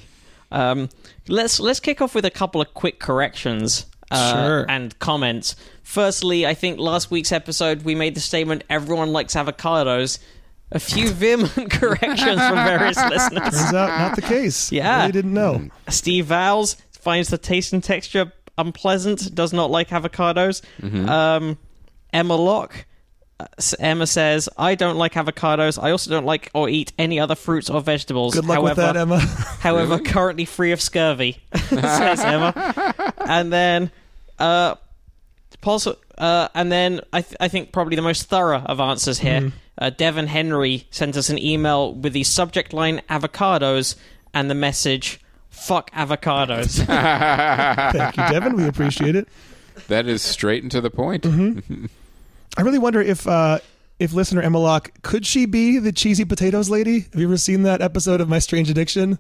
Um, 0.52 0.90
let's 1.28 1.60
let's 1.60 1.80
kick 1.80 2.02
off 2.02 2.16
with 2.16 2.26
a 2.26 2.32
couple 2.32 2.62
of 2.62 2.74
quick 2.74 3.00
corrections 3.00 3.86
uh, 4.12 4.34
Sure. 4.34 4.66
and 4.70 4.98
comments. 5.00 5.56
Firstly, 5.84 6.46
I 6.48 6.54
think 6.54 6.80
last 6.80 7.12
week's 7.12 7.32
episode 7.32 7.84
we 7.84 7.94
made 7.96 8.16
the 8.16 8.20
statement 8.20 8.64
everyone 8.70 9.12
likes 9.12 9.36
avocados. 9.36 10.20
A 10.72 10.80
few 10.80 11.10
vehement 11.10 11.54
corrections 11.72 12.42
from 12.42 12.56
various 12.56 12.98
listeners. 13.10 13.44
Turns 13.44 13.74
out 13.74 14.00
not 14.00 14.16
the 14.16 14.22
case. 14.22 14.72
Yeah. 14.72 15.02
really 15.02 15.12
didn't 15.12 15.34
know. 15.34 15.70
Steve 15.90 16.26
Vowles 16.26 16.76
finds 16.92 17.30
the 17.30 17.38
taste 17.38 17.72
and 17.74 17.84
texture 17.84 18.32
unpleasant, 18.58 19.34
does 19.36 19.54
not 19.54 19.70
like 19.70 19.90
avocados. 19.90 20.62
Mm-hmm. 20.82 21.08
Um, 21.10 21.58
Emma 22.14 22.36
Locke. 22.36 22.86
uh, 23.40 23.46
Emma 23.80 24.08
says, 24.08 24.50
I 24.58 24.76
don't 24.76 24.98
like 24.98 25.14
avocados. 25.14 25.82
I 25.82 25.92
also 25.92 26.10
don't 26.10 26.26
like 26.26 26.50
or 26.54 26.68
eat 26.70 26.94
any 26.98 27.20
other 27.20 27.36
fruits 27.36 27.70
or 27.70 27.80
vegetables. 27.82 28.34
Good 28.34 28.46
luck 28.46 28.56
However, 28.58 28.70
with 28.70 28.94
that, 28.94 28.98
Emma. 28.98 29.20
however, 29.60 30.00
currently 30.00 30.46
free 30.46 30.72
of 30.72 30.82
scurvy, 30.82 31.44
says 31.70 32.22
Emma. 32.22 33.14
And 33.28 33.52
then, 33.54 33.92
uh, 34.40 34.76
possi- 35.62 35.98
uh, 36.18 36.48
and 36.56 36.72
then 36.72 37.02
I, 37.14 37.22
th- 37.22 37.36
I 37.40 37.50
think 37.50 37.72
probably 37.72 37.96
the 37.98 38.02
most 38.02 38.24
thorough 38.30 38.60
of 38.62 38.80
answers 38.80 39.20
here. 39.20 39.42
Mm-hmm. 39.42 39.58
Uh, 39.78 39.90
Devon 39.90 40.28
Henry 40.28 40.88
sent 40.90 41.18
us 41.18 41.30
an 41.30 41.38
email 41.38 41.94
with 41.94 42.14
the 42.14 42.24
subject 42.24 42.74
line 42.74 43.02
avocados 43.10 43.96
and 44.34 44.50
the 44.50 44.56
message 44.56 45.20
fuck 45.50 45.92
avocados. 45.92 46.86
Thank 47.92 48.18
you, 48.18 48.24
Devin. 48.30 48.56
We 48.56 48.68
appreciate 48.68 49.16
it. 49.16 49.28
That 49.88 50.08
is 50.08 50.22
straight 50.22 50.64
and 50.64 50.72
to 50.72 50.82
the 50.82 50.90
point. 50.90 51.24
Mm-hmm. 51.24 51.86
I 52.58 52.62
really 52.62 52.80
wonder 52.80 53.02
if 53.02 53.28
uh, 53.28 53.60
if 54.00 54.14
listener 54.14 54.42
Emma 54.42 54.60
Locke 54.60 54.92
could 55.02 55.26
she 55.26 55.46
be 55.46 55.80
the 55.80 55.92
cheesy 55.92 56.24
potatoes 56.24 56.70
lady? 56.70 57.02
Have 57.02 57.16
you 57.16 57.28
ever 57.28 57.38
seen 57.38 57.64
that 57.64 57.82
episode 57.82 58.22
of 58.22 58.30
My 58.30 58.40
Strange 58.40 58.70
Addiction? 58.70 59.20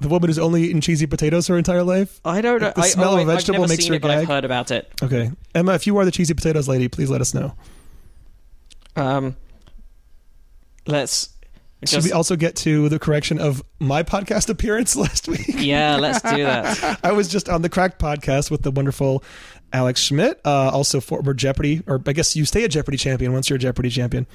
The 0.00 0.08
woman 0.08 0.28
who's 0.28 0.38
only 0.38 0.64
eaten 0.64 0.80
cheesy 0.80 1.06
potatoes 1.06 1.46
her 1.46 1.56
entire 1.56 1.84
life. 1.84 2.20
I 2.24 2.40
don't 2.40 2.60
know. 2.60 2.72
The 2.74 2.80
I, 2.80 2.88
smell 2.88 3.10
oh, 3.10 3.20
of 3.20 3.28
a 3.28 3.30
I- 3.30 3.34
vegetable 3.36 3.56
I've 3.56 3.60
never 3.62 3.72
makes 3.72 3.84
seen 3.84 3.92
her 3.92 3.96
it, 3.96 4.02
but 4.02 4.10
I've 4.10 4.20
gag. 4.22 4.28
heard 4.28 4.44
about 4.44 4.72
it. 4.72 4.90
Okay, 5.00 5.30
Emma, 5.54 5.74
if 5.74 5.86
you 5.86 5.96
are 5.98 6.04
the 6.04 6.10
cheesy 6.10 6.34
potatoes 6.34 6.66
lady, 6.66 6.88
please 6.88 7.08
let 7.08 7.20
us 7.20 7.32
know. 7.34 7.54
Um, 8.96 9.36
let's 10.86 11.30
Should 11.84 12.04
we 12.04 12.12
also 12.12 12.36
get 12.36 12.56
to 12.56 12.88
the 12.88 12.98
correction 12.98 13.38
of 13.38 13.62
my 13.78 14.02
podcast 14.02 14.48
appearance 14.48 14.96
last 15.04 15.28
week? 15.28 15.46
yeah, 15.48 15.96
let's 15.96 16.22
do 16.22 16.42
that. 16.42 17.00
I 17.04 17.12
was 17.12 17.28
just 17.28 17.48
on 17.48 17.62
the 17.62 17.68
Cracked 17.68 18.00
podcast 18.00 18.50
with 18.50 18.62
the 18.62 18.70
wonderful 18.70 19.24
Alex 19.72 20.00
Schmidt, 20.00 20.40
uh, 20.44 20.70
also 20.70 21.00
former 21.00 21.34
Jeopardy, 21.34 21.82
or 21.86 22.00
I 22.06 22.12
guess 22.12 22.36
you 22.36 22.44
stay 22.44 22.64
a 22.64 22.68
Jeopardy 22.68 22.98
champion 22.98 23.32
once 23.32 23.48
you're 23.48 23.56
a 23.56 23.60
Jeopardy 23.60 23.88
champion. 23.90 24.26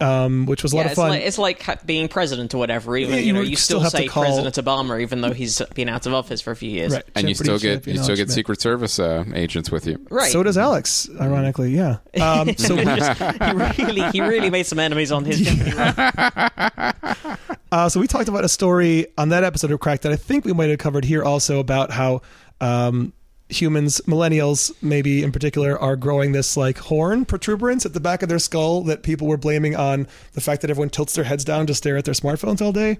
Um, 0.00 0.46
which 0.46 0.62
was 0.62 0.72
a 0.72 0.76
lot 0.76 0.80
Yeah, 0.80 0.86
of 0.86 0.90
it's 0.92 1.00
fun. 1.00 1.08
like, 1.10 1.22
it's 1.22 1.38
like 1.38 1.86
being 1.86 2.08
president 2.08 2.54
or 2.54 2.58
whatever. 2.58 2.96
Even 2.96 3.14
Yeah, 3.14 3.20
you 3.20 3.26
you 3.28 3.32
know, 3.32 3.40
you 3.40 3.56
still 3.56 3.78
still, 3.78 3.80
have 3.80 3.90
to 3.92 3.96
say 3.98 4.06
call- 4.08 4.24
President 4.24 4.54
Obama, 4.56 5.00
even 5.00 5.20
though 5.20 5.32
he's 5.32 5.60
been 5.74 5.88
out 5.88 6.06
of 6.06 6.12
office 6.14 6.40
for 6.40 6.50
a 6.50 6.56
few 6.56 6.70
years. 6.70 6.92
right. 6.92 7.04
and 7.14 7.28
you 7.28 7.34
still 7.34 7.58
get 7.58 7.86
you 7.86 8.02
still 8.02 8.16
get 8.16 8.30
Secret 8.30 8.60
Service 8.60 8.98
uh, 8.98 9.24
agents 9.34 9.70
with 9.70 9.86
you. 9.86 10.04
Right. 10.10 10.30
So 10.32 10.42
does 10.42 10.58
Alex, 10.58 11.08
ironically. 11.20 11.70
Yeah. 11.74 11.98
Um, 12.20 12.56
so 12.56 12.76
he 12.76 12.82
really, 13.84 14.10
he 14.10 14.20
really 14.20 14.50
made 14.50 14.64
some 14.66 14.78
enemies 14.78 15.12
on 15.12 15.24
his. 15.24 15.40
Jeopardy. 15.42 15.72
Uh, 17.72 17.88
so 17.88 18.00
we 18.00 18.06
talked 18.06 18.28
about 18.28 18.44
a 18.44 18.48
story 18.48 19.06
on 19.18 19.28
that 19.30 19.44
episode 19.44 19.70
of 19.70 19.80
Crack 19.80 20.00
that 20.02 20.12
I 20.12 20.16
think 20.16 20.44
we 20.44 20.52
might 20.52 20.70
have 20.70 20.78
covered 20.78 21.04
here 21.04 21.22
also 21.24 21.58
about 21.58 21.90
how 21.90 22.22
um, 22.60 23.12
humans, 23.48 24.00
millennials 24.06 24.72
maybe 24.82 25.22
in 25.22 25.32
particular, 25.32 25.78
are 25.78 25.96
growing 25.96 26.32
this 26.32 26.56
like 26.56 26.78
horn 26.78 27.24
protuberance 27.24 27.86
at 27.86 27.92
the 27.92 28.00
back 28.00 28.22
of 28.22 28.28
their 28.28 28.38
skull 28.38 28.82
that 28.82 29.02
people 29.02 29.26
were 29.26 29.36
blaming 29.36 29.76
on 29.76 30.06
the 30.32 30.40
fact 30.40 30.62
that 30.62 30.70
everyone 30.70 30.90
tilts 30.90 31.14
their 31.14 31.24
heads 31.24 31.44
down 31.44 31.66
to 31.66 31.74
stare 31.74 31.96
at 31.96 32.04
their 32.04 32.14
smartphones 32.14 32.60
all 32.60 32.72
day. 32.72 32.98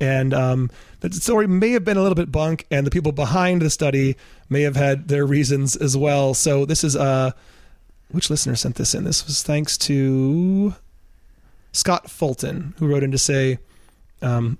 And 0.00 0.32
um, 0.32 0.70
the 1.00 1.12
story 1.12 1.46
may 1.46 1.70
have 1.72 1.84
been 1.84 1.98
a 1.98 2.02
little 2.02 2.14
bit 2.14 2.32
bunk, 2.32 2.66
and 2.70 2.86
the 2.86 2.90
people 2.90 3.12
behind 3.12 3.60
the 3.60 3.68
study 3.68 4.16
may 4.48 4.62
have 4.62 4.76
had 4.76 5.08
their 5.08 5.26
reasons 5.26 5.76
as 5.76 5.94
well. 5.96 6.32
So 6.32 6.64
this 6.64 6.82
is 6.82 6.96
uh, 6.96 7.32
which 8.10 8.30
listener 8.30 8.56
sent 8.56 8.76
this 8.76 8.94
in? 8.94 9.04
This 9.04 9.26
was 9.26 9.42
thanks 9.42 9.76
to 9.78 10.74
Scott 11.72 12.10
Fulton, 12.10 12.74
who 12.78 12.88
wrote 12.88 13.02
in 13.02 13.12
to 13.12 13.18
say 13.18 13.58
um, 14.22 14.58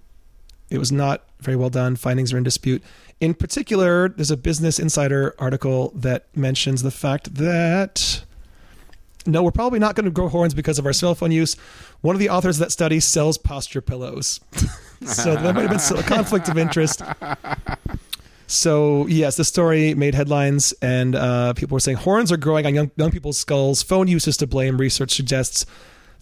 it 0.69 0.79
was 0.79 0.93
not 0.93 1.25
very 1.41 1.57
well 1.57 1.71
done. 1.71 1.97
Findings 1.97 2.33
are 2.33 2.39
in 2.39 2.45
dispute. 2.45 2.83
In 3.21 3.35
particular, 3.35 4.09
there's 4.09 4.31
a 4.31 4.37
Business 4.37 4.79
Insider 4.79 5.35
article 5.39 5.93
that 5.95 6.27
mentions 6.35 6.83
the 6.83 6.91
fact 6.91 7.35
that 7.35 8.25
no, 9.27 9.43
we're 9.43 9.51
probably 9.51 9.79
not 9.79 9.95
going 9.95 10.07
to 10.07 10.11
grow 10.11 10.29
horns 10.29 10.55
because 10.55 10.79
of 10.79 10.87
our 10.87 10.95
cell 10.95 11.15
phone 11.15 11.31
use. 11.31 11.55
One 12.01 12.17
of 12.17 12.21
the 12.21 12.31
authors 12.31 12.57
of 12.57 12.61
that 12.67 12.73
study 12.73 13.01
sells 13.01 13.37
posture 13.37 13.83
pillows. 13.83 14.41
so 15.05 15.35
that 15.35 15.55
might 15.55 15.71
have 15.71 15.89
been 15.89 15.99
a 15.99 16.03
conflict 16.03 16.49
of 16.49 16.57
interest. 16.57 17.03
So 18.47 19.07
yes, 19.07 19.37
the 19.37 19.45
story 19.45 19.95
made 19.95 20.15
headlines, 20.15 20.75
and 20.83 21.15
uh, 21.15 21.53
people 21.53 21.77
were 21.77 21.81
saying 21.81 21.99
horns 21.99 22.33
are 22.33 22.37
growing 22.37 22.67
on 22.67 22.75
young, 22.75 22.91
young 22.97 23.11
people's 23.11 23.39
skulls. 23.39 23.83
Phone 23.83 24.09
use 24.09 24.27
is 24.27 24.37
to 24.39 24.47
blame. 24.47 24.77
Research 24.79 25.13
suggests 25.13 25.67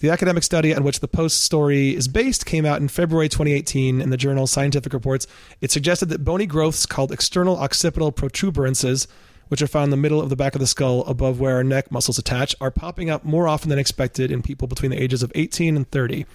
the 0.01 0.11
academic 0.11 0.45
study 0.45 0.75
on 0.75 0.85
which 0.85 1.01
the 1.01 1.09
Post 1.09 1.43
story 1.43 1.95
is 1.95 2.07
based 2.07 2.47
came 2.47 2.65
out 2.65 2.81
in 2.81 2.89
February 2.89 3.29
2018 3.29 4.01
in 4.01 4.11
the 4.11 4.17
journal 4.17 4.47
Scientific 4.47 4.93
Reports. 4.93 5.27
It 5.61 5.71
suggested 5.71 6.09
that 6.11 6.25
bony 6.25 6.47
growths 6.47 6.87
called 6.87 7.11
external 7.11 7.57
occipital 7.57 8.13
protuberances, 8.13 9.09
which 9.49 9.61
are 9.61 9.67
found 9.67 9.85
in 9.85 9.91
the 9.91 9.97
middle 9.97 10.21
of 10.21 10.29
the 10.29 10.37
back 10.37 10.55
of 10.55 10.61
the 10.61 10.67
skull 10.67 11.05
above 11.07 11.41
where 11.41 11.57
our 11.57 11.65
neck 11.65 11.91
muscles 11.91 12.19
attach, 12.19 12.55
are 12.61 12.71
popping 12.71 13.11
up 13.11 13.25
more 13.25 13.49
often 13.49 13.71
than 13.71 13.79
expected 13.79 14.31
in 14.31 14.43
people 14.43 14.69
between 14.69 14.91
the 14.91 15.03
ages 15.03 15.23
of 15.23 15.33
18 15.35 15.77
and 15.77 15.91
30. 15.91 16.27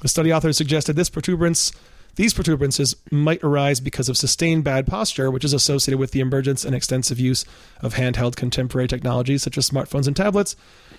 The 0.00 0.08
study 0.08 0.32
authors 0.32 0.56
suggested 0.56 0.96
this 0.96 1.10
protuberance 1.10 1.70
these 2.16 2.34
protuberances 2.34 2.94
might 3.10 3.42
arise 3.42 3.80
because 3.80 4.08
of 4.08 4.16
sustained 4.16 4.64
bad 4.64 4.86
posture, 4.86 5.30
which 5.30 5.44
is 5.44 5.52
associated 5.52 5.98
with 5.98 6.10
the 6.10 6.20
emergence 6.20 6.64
and 6.64 6.74
extensive 6.74 7.18
use 7.18 7.44
of 7.80 7.94
handheld 7.94 8.36
contemporary 8.36 8.88
technologies 8.88 9.42
such 9.42 9.56
as 9.56 9.68
smartphones 9.68 10.06
and 10.06 10.16
tablets. 10.16 10.54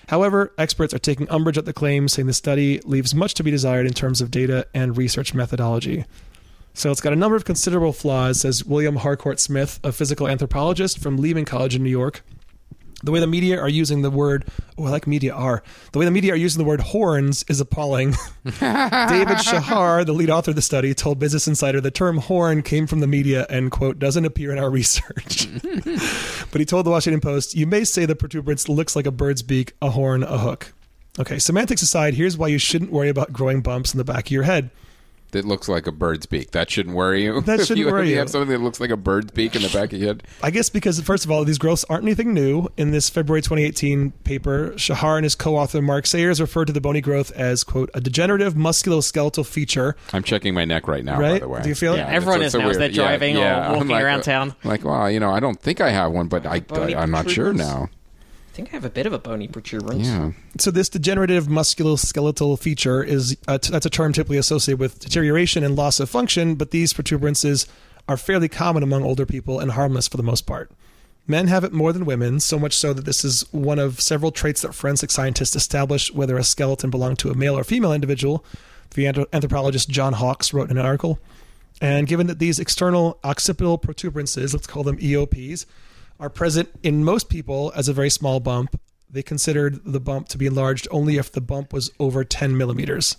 However, 0.08 0.52
experts 0.58 0.92
are 0.92 0.98
taking 0.98 1.30
umbrage 1.30 1.56
at 1.56 1.64
the 1.64 1.72
claim, 1.72 2.08
saying 2.08 2.26
the 2.26 2.32
study 2.32 2.80
leaves 2.80 3.14
much 3.14 3.34
to 3.34 3.44
be 3.44 3.50
desired 3.50 3.86
in 3.86 3.94
terms 3.94 4.20
of 4.20 4.30
data 4.30 4.66
and 4.74 4.96
research 4.96 5.34
methodology. 5.34 6.04
So 6.74 6.90
it's 6.90 7.00
got 7.00 7.12
a 7.12 7.16
number 7.16 7.36
of 7.36 7.44
considerable 7.44 7.92
flaws, 7.92 8.40
says 8.40 8.64
William 8.64 8.96
Harcourt 8.96 9.38
Smith, 9.38 9.78
a 9.84 9.92
physical 9.92 10.26
anthropologist 10.26 10.98
from 10.98 11.16
Lehman 11.16 11.44
College 11.44 11.76
in 11.76 11.84
New 11.84 11.90
York. 11.90 12.22
The 13.04 13.12
way 13.12 13.20
the 13.20 13.26
media 13.26 13.60
are 13.60 13.68
using 13.68 14.00
the 14.00 14.10
word, 14.10 14.46
oh, 14.78 14.86
I 14.86 14.90
like 14.90 15.06
media 15.06 15.34
are. 15.34 15.62
The 15.92 15.98
way 15.98 16.06
the 16.06 16.10
media 16.10 16.32
are 16.32 16.36
using 16.36 16.58
the 16.58 16.68
word 16.68 16.80
horns 16.80 17.44
is 17.48 17.60
appalling. 17.60 18.14
David 18.44 19.40
Shahar, 19.40 20.04
the 20.04 20.14
lead 20.14 20.30
author 20.30 20.52
of 20.52 20.56
the 20.56 20.62
study, 20.62 20.94
told 20.94 21.18
Business 21.18 21.46
Insider 21.46 21.82
the 21.82 21.90
term 21.90 22.16
horn 22.16 22.62
came 22.62 22.86
from 22.86 23.00
the 23.00 23.06
media 23.06 23.46
and, 23.50 23.70
quote, 23.70 23.98
doesn't 23.98 24.24
appear 24.24 24.52
in 24.52 24.58
our 24.58 24.70
research. 24.70 25.48
but 26.50 26.60
he 26.60 26.64
told 26.64 26.86
the 26.86 26.90
Washington 26.90 27.20
Post, 27.20 27.54
you 27.54 27.66
may 27.66 27.84
say 27.84 28.06
the 28.06 28.16
protuberance 28.16 28.68
looks 28.70 28.96
like 28.96 29.06
a 29.06 29.12
bird's 29.12 29.42
beak, 29.42 29.74
a 29.82 29.90
horn, 29.90 30.22
a 30.22 30.38
hook. 30.38 30.72
Okay, 31.18 31.38
semantics 31.38 31.82
aside, 31.82 32.14
here's 32.14 32.38
why 32.38 32.48
you 32.48 32.58
shouldn't 32.58 32.90
worry 32.90 33.10
about 33.10 33.32
growing 33.32 33.60
bumps 33.60 33.92
in 33.92 33.98
the 33.98 34.04
back 34.04 34.26
of 34.26 34.30
your 34.30 34.44
head. 34.44 34.70
That 35.34 35.44
looks 35.44 35.68
like 35.68 35.86
a 35.88 35.92
bird's 35.92 36.26
beak. 36.26 36.52
That 36.52 36.70
shouldn't 36.70 36.94
worry 36.94 37.24
you. 37.24 37.40
That 37.42 37.58
If 37.60 37.66
shouldn't 37.66 37.86
you, 37.86 37.92
worry 37.92 38.06
you 38.06 38.12
you. 38.14 38.18
have 38.20 38.30
something 38.30 38.48
that 38.50 38.60
looks 38.62 38.78
like 38.80 38.90
a 38.90 38.96
bird's 38.96 39.32
beak 39.32 39.56
in 39.56 39.62
the 39.62 39.68
back 39.68 39.92
of 39.92 39.98
your 39.98 40.06
head. 40.08 40.22
I 40.42 40.50
guess 40.52 40.68
because, 40.70 41.00
first 41.00 41.24
of 41.24 41.30
all, 41.32 41.44
these 41.44 41.58
growths 41.58 41.84
aren't 41.90 42.04
anything 42.04 42.32
new. 42.32 42.68
In 42.76 42.92
this 42.92 43.10
February 43.10 43.42
2018 43.42 44.12
paper, 44.24 44.72
Shahar 44.76 45.16
and 45.16 45.24
his 45.24 45.34
co 45.34 45.56
author 45.56 45.82
Mark 45.82 46.06
Sayers 46.06 46.40
referred 46.40 46.66
to 46.66 46.72
the 46.72 46.80
bony 46.80 47.00
growth 47.00 47.32
as, 47.32 47.64
quote, 47.64 47.90
a 47.94 48.00
degenerative 48.00 48.54
musculoskeletal 48.54 49.44
feature. 49.44 49.96
I'm 50.12 50.22
checking 50.22 50.54
my 50.54 50.64
neck 50.64 50.86
right 50.88 51.04
now. 51.04 51.16
By 51.16 51.32
Right? 51.32 51.40
the 51.40 51.48
way, 51.48 51.62
Do 51.62 51.68
you 51.68 51.74
feel 51.74 51.94
it? 51.94 51.98
Everyone 52.00 52.40
that's- 52.40 52.46
is 52.46 52.52
that's 52.52 52.62
now 52.62 52.70
as 52.70 52.78
weird- 52.78 52.94
they're 52.94 53.04
driving 53.06 53.36
or 53.36 53.44
I'm 53.44 53.72
walking 53.72 53.88
like, 53.88 54.04
around 54.04 54.20
uh, 54.20 54.22
town. 54.22 54.54
Like, 54.64 54.84
well, 54.84 55.10
you 55.10 55.18
know, 55.20 55.30
I 55.32 55.40
don't 55.40 55.60
think 55.60 55.80
I 55.80 55.90
have 55.90 56.12
one, 56.12 56.28
but 56.28 56.46
I, 56.46 56.62
I, 56.70 56.94
I'm 56.94 57.10
not 57.10 57.28
sure 57.28 57.52
now. 57.52 57.88
I 58.54 58.56
think 58.56 58.68
I 58.68 58.76
have 58.76 58.84
a 58.84 58.90
bit 58.90 59.04
of 59.04 59.12
a 59.12 59.18
bony 59.18 59.48
protuberance. 59.48 60.06
Yeah. 60.06 60.30
So, 60.60 60.70
this 60.70 60.88
degenerative 60.88 61.48
musculoskeletal 61.48 62.56
feature 62.60 63.02
is 63.02 63.36
uh, 63.48 63.58
t- 63.58 63.72
that's 63.72 63.84
a 63.84 63.90
term 63.90 64.12
typically 64.12 64.36
associated 64.36 64.78
with 64.78 65.00
deterioration 65.00 65.64
and 65.64 65.74
loss 65.74 65.98
of 65.98 66.08
function, 66.08 66.54
but 66.54 66.70
these 66.70 66.92
protuberances 66.92 67.66
are 68.08 68.16
fairly 68.16 68.48
common 68.48 68.84
among 68.84 69.02
older 69.02 69.26
people 69.26 69.58
and 69.58 69.72
harmless 69.72 70.06
for 70.06 70.18
the 70.18 70.22
most 70.22 70.42
part. 70.42 70.70
Men 71.26 71.48
have 71.48 71.64
it 71.64 71.72
more 71.72 71.92
than 71.92 72.04
women, 72.04 72.38
so 72.38 72.56
much 72.56 72.74
so 72.74 72.92
that 72.92 73.06
this 73.06 73.24
is 73.24 73.40
one 73.52 73.80
of 73.80 74.00
several 74.00 74.30
traits 74.30 74.62
that 74.62 74.72
forensic 74.72 75.10
scientists 75.10 75.56
establish 75.56 76.14
whether 76.14 76.38
a 76.38 76.44
skeleton 76.44 76.90
belonged 76.90 77.18
to 77.18 77.30
a 77.30 77.34
male 77.34 77.58
or 77.58 77.64
female 77.64 77.92
individual. 77.92 78.44
The 78.94 79.08
anthropologist 79.32 79.88
John 79.88 80.12
Hawks 80.12 80.54
wrote 80.54 80.70
in 80.70 80.78
an 80.78 80.86
article. 80.86 81.18
And 81.80 82.06
given 82.06 82.28
that 82.28 82.38
these 82.38 82.60
external 82.60 83.18
occipital 83.24 83.78
protuberances, 83.78 84.54
let's 84.54 84.68
call 84.68 84.84
them 84.84 84.98
EOPs, 84.98 85.66
are 86.20 86.30
present 86.30 86.68
in 86.82 87.04
most 87.04 87.28
people 87.28 87.72
as 87.74 87.88
a 87.88 87.92
very 87.92 88.10
small 88.10 88.40
bump, 88.40 88.80
they 89.10 89.22
considered 89.22 89.80
the 89.84 90.00
bump 90.00 90.28
to 90.28 90.38
be 90.38 90.46
enlarged 90.46 90.88
only 90.90 91.16
if 91.18 91.30
the 91.30 91.40
bump 91.40 91.72
was 91.72 91.90
over 91.98 92.24
10 92.24 92.56
millimeters. 92.56 93.16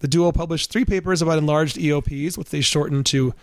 The 0.00 0.08
duo 0.08 0.30
published 0.32 0.70
three 0.70 0.84
papers 0.84 1.22
about 1.22 1.38
enlarged 1.38 1.76
EOPs, 1.76 2.36
which 2.36 2.50
they 2.50 2.60
shortened 2.60 3.06
to. 3.06 3.34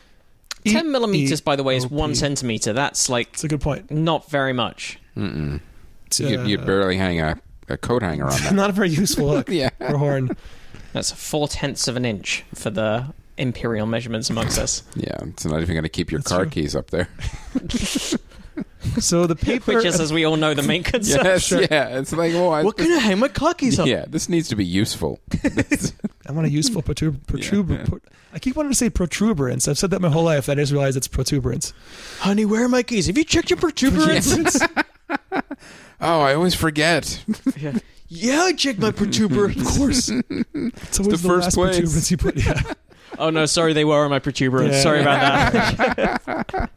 E- 0.65 0.72
10 0.72 0.91
millimeters, 0.91 1.41
by 1.41 1.55
the 1.55 1.63
way, 1.63 1.75
is 1.75 1.86
EOP. 1.86 1.91
one 1.91 2.15
centimeter. 2.15 2.74
That's 2.74 3.10
like 3.10 3.29
It's 3.34 3.43
a 3.43 3.48
good 3.48 3.62
point. 3.62 3.89
not 3.91 4.29
very 4.29 4.53
much. 4.53 5.00
It's, 5.15 6.20
You 6.20 6.38
could, 6.38 6.48
you'd 6.48 6.62
uh, 6.62 6.65
barely 6.65 6.98
hang 6.98 7.20
a, 7.22 7.39
a 7.70 7.77
coat 7.77 8.01
hanger 8.03 8.25
on 8.25 8.32
that. 8.43 8.53
not 8.53 8.70
a 8.70 8.74
very 8.74 8.89
useful 8.89 9.29
hook 9.29 9.50
Yeah. 9.51 9.70
for 9.79 9.98
horn. 9.98 10.36
That's 10.93 11.12
four 11.12 11.48
tenths 11.48 11.88
of 11.88 11.98
an 11.98 12.05
inch 12.05 12.43
for 12.53 12.70
the 12.70 13.13
imperial 13.38 13.88
measurements 13.88 14.29
amongst 14.29 14.60
us. 14.60 14.84
yeah, 14.96 15.17
it's 15.24 15.43
not 15.43 15.60
even 15.62 15.74
going 15.74 15.84
to 15.84 15.89
keep 15.89 16.12
your 16.12 16.20
That's 16.20 16.32
car 16.32 16.41
true. 16.43 16.51
keys 16.51 16.75
up 16.75 16.91
there. 16.91 17.10
So 19.00 19.25
the 19.27 19.36
paper. 19.36 19.75
Which 19.75 19.86
is, 19.86 20.00
as 20.01 20.12
we 20.12 20.25
all 20.25 20.36
know, 20.36 20.53
the 20.53 20.62
main 20.62 20.83
concern. 20.93 21.24
Yes, 21.24 21.43
sure. 21.43 21.62
yeah. 21.62 22.00
It's 22.00 22.12
like, 22.12 22.33
well, 22.33 22.51
I, 22.51 22.63
What 22.63 22.75
can 22.75 22.91
I 22.91 22.98
hang 23.00 23.17
my 23.17 23.29
car 23.29 23.53
keys 23.53 23.79
on? 23.79 23.88
yeah, 23.88 24.03
this 24.10 24.27
needs 24.27 24.50
to 24.50 24.57
be 24.57 24.65
useful. 24.65 25.19
I 26.27 26.31
want 26.33 26.48
a 26.48 26.50
useful 26.50 26.81
protub- 26.81 27.25
protruber. 27.25 27.86
pro- 27.86 28.00
I 28.33 28.39
keep 28.39 28.57
wanting 28.57 28.72
to 28.72 28.77
say 28.77 28.89
protuberance. 28.89 29.67
I've 29.69 29.77
said 29.77 29.89
that 29.91 30.01
my 30.01 30.10
whole 30.10 30.24
life. 30.25 30.50
I 30.50 30.55
just 30.55 30.72
realized 30.74 30.98
it's 30.98 31.07
protuberance. 31.07 31.72
Honey, 32.19 32.43
where 32.45 32.65
are 32.65 32.69
my 32.69 32.83
keys? 32.83 33.07
Have 33.07 33.17
you 33.17 33.24
checked 33.24 33.50
your 33.50 33.57
protuberance? 33.57 34.60
Oh, 36.01 36.22
I 36.22 36.33
always 36.33 36.53
forget. 36.53 37.24
yeah. 37.57 37.77
yeah, 38.10 38.41
I 38.41 38.53
checked 38.53 38.79
my 38.79 38.91
protuberance. 38.91 39.62
Of 39.62 39.77
course. 39.77 40.10
It's 40.10 41.00
always 41.00 41.22
the 41.22 41.27
the, 41.27 41.33
first 41.33 41.45
last 41.45 41.55
place. 41.55 41.77
protuberance 41.77 42.12
you 42.12 42.17
put. 42.17 42.36
Yeah. 42.38 42.62
Oh 43.19 43.29
no, 43.29 43.45
sorry, 43.45 43.74
they 43.74 43.86
were 43.86 44.03
on 44.03 44.10
my 44.10 44.19
protuberance. 44.19 44.74
Yeah. 44.74 44.81
Sorry 44.81 45.01
about 45.01 45.53
that. 45.53 46.69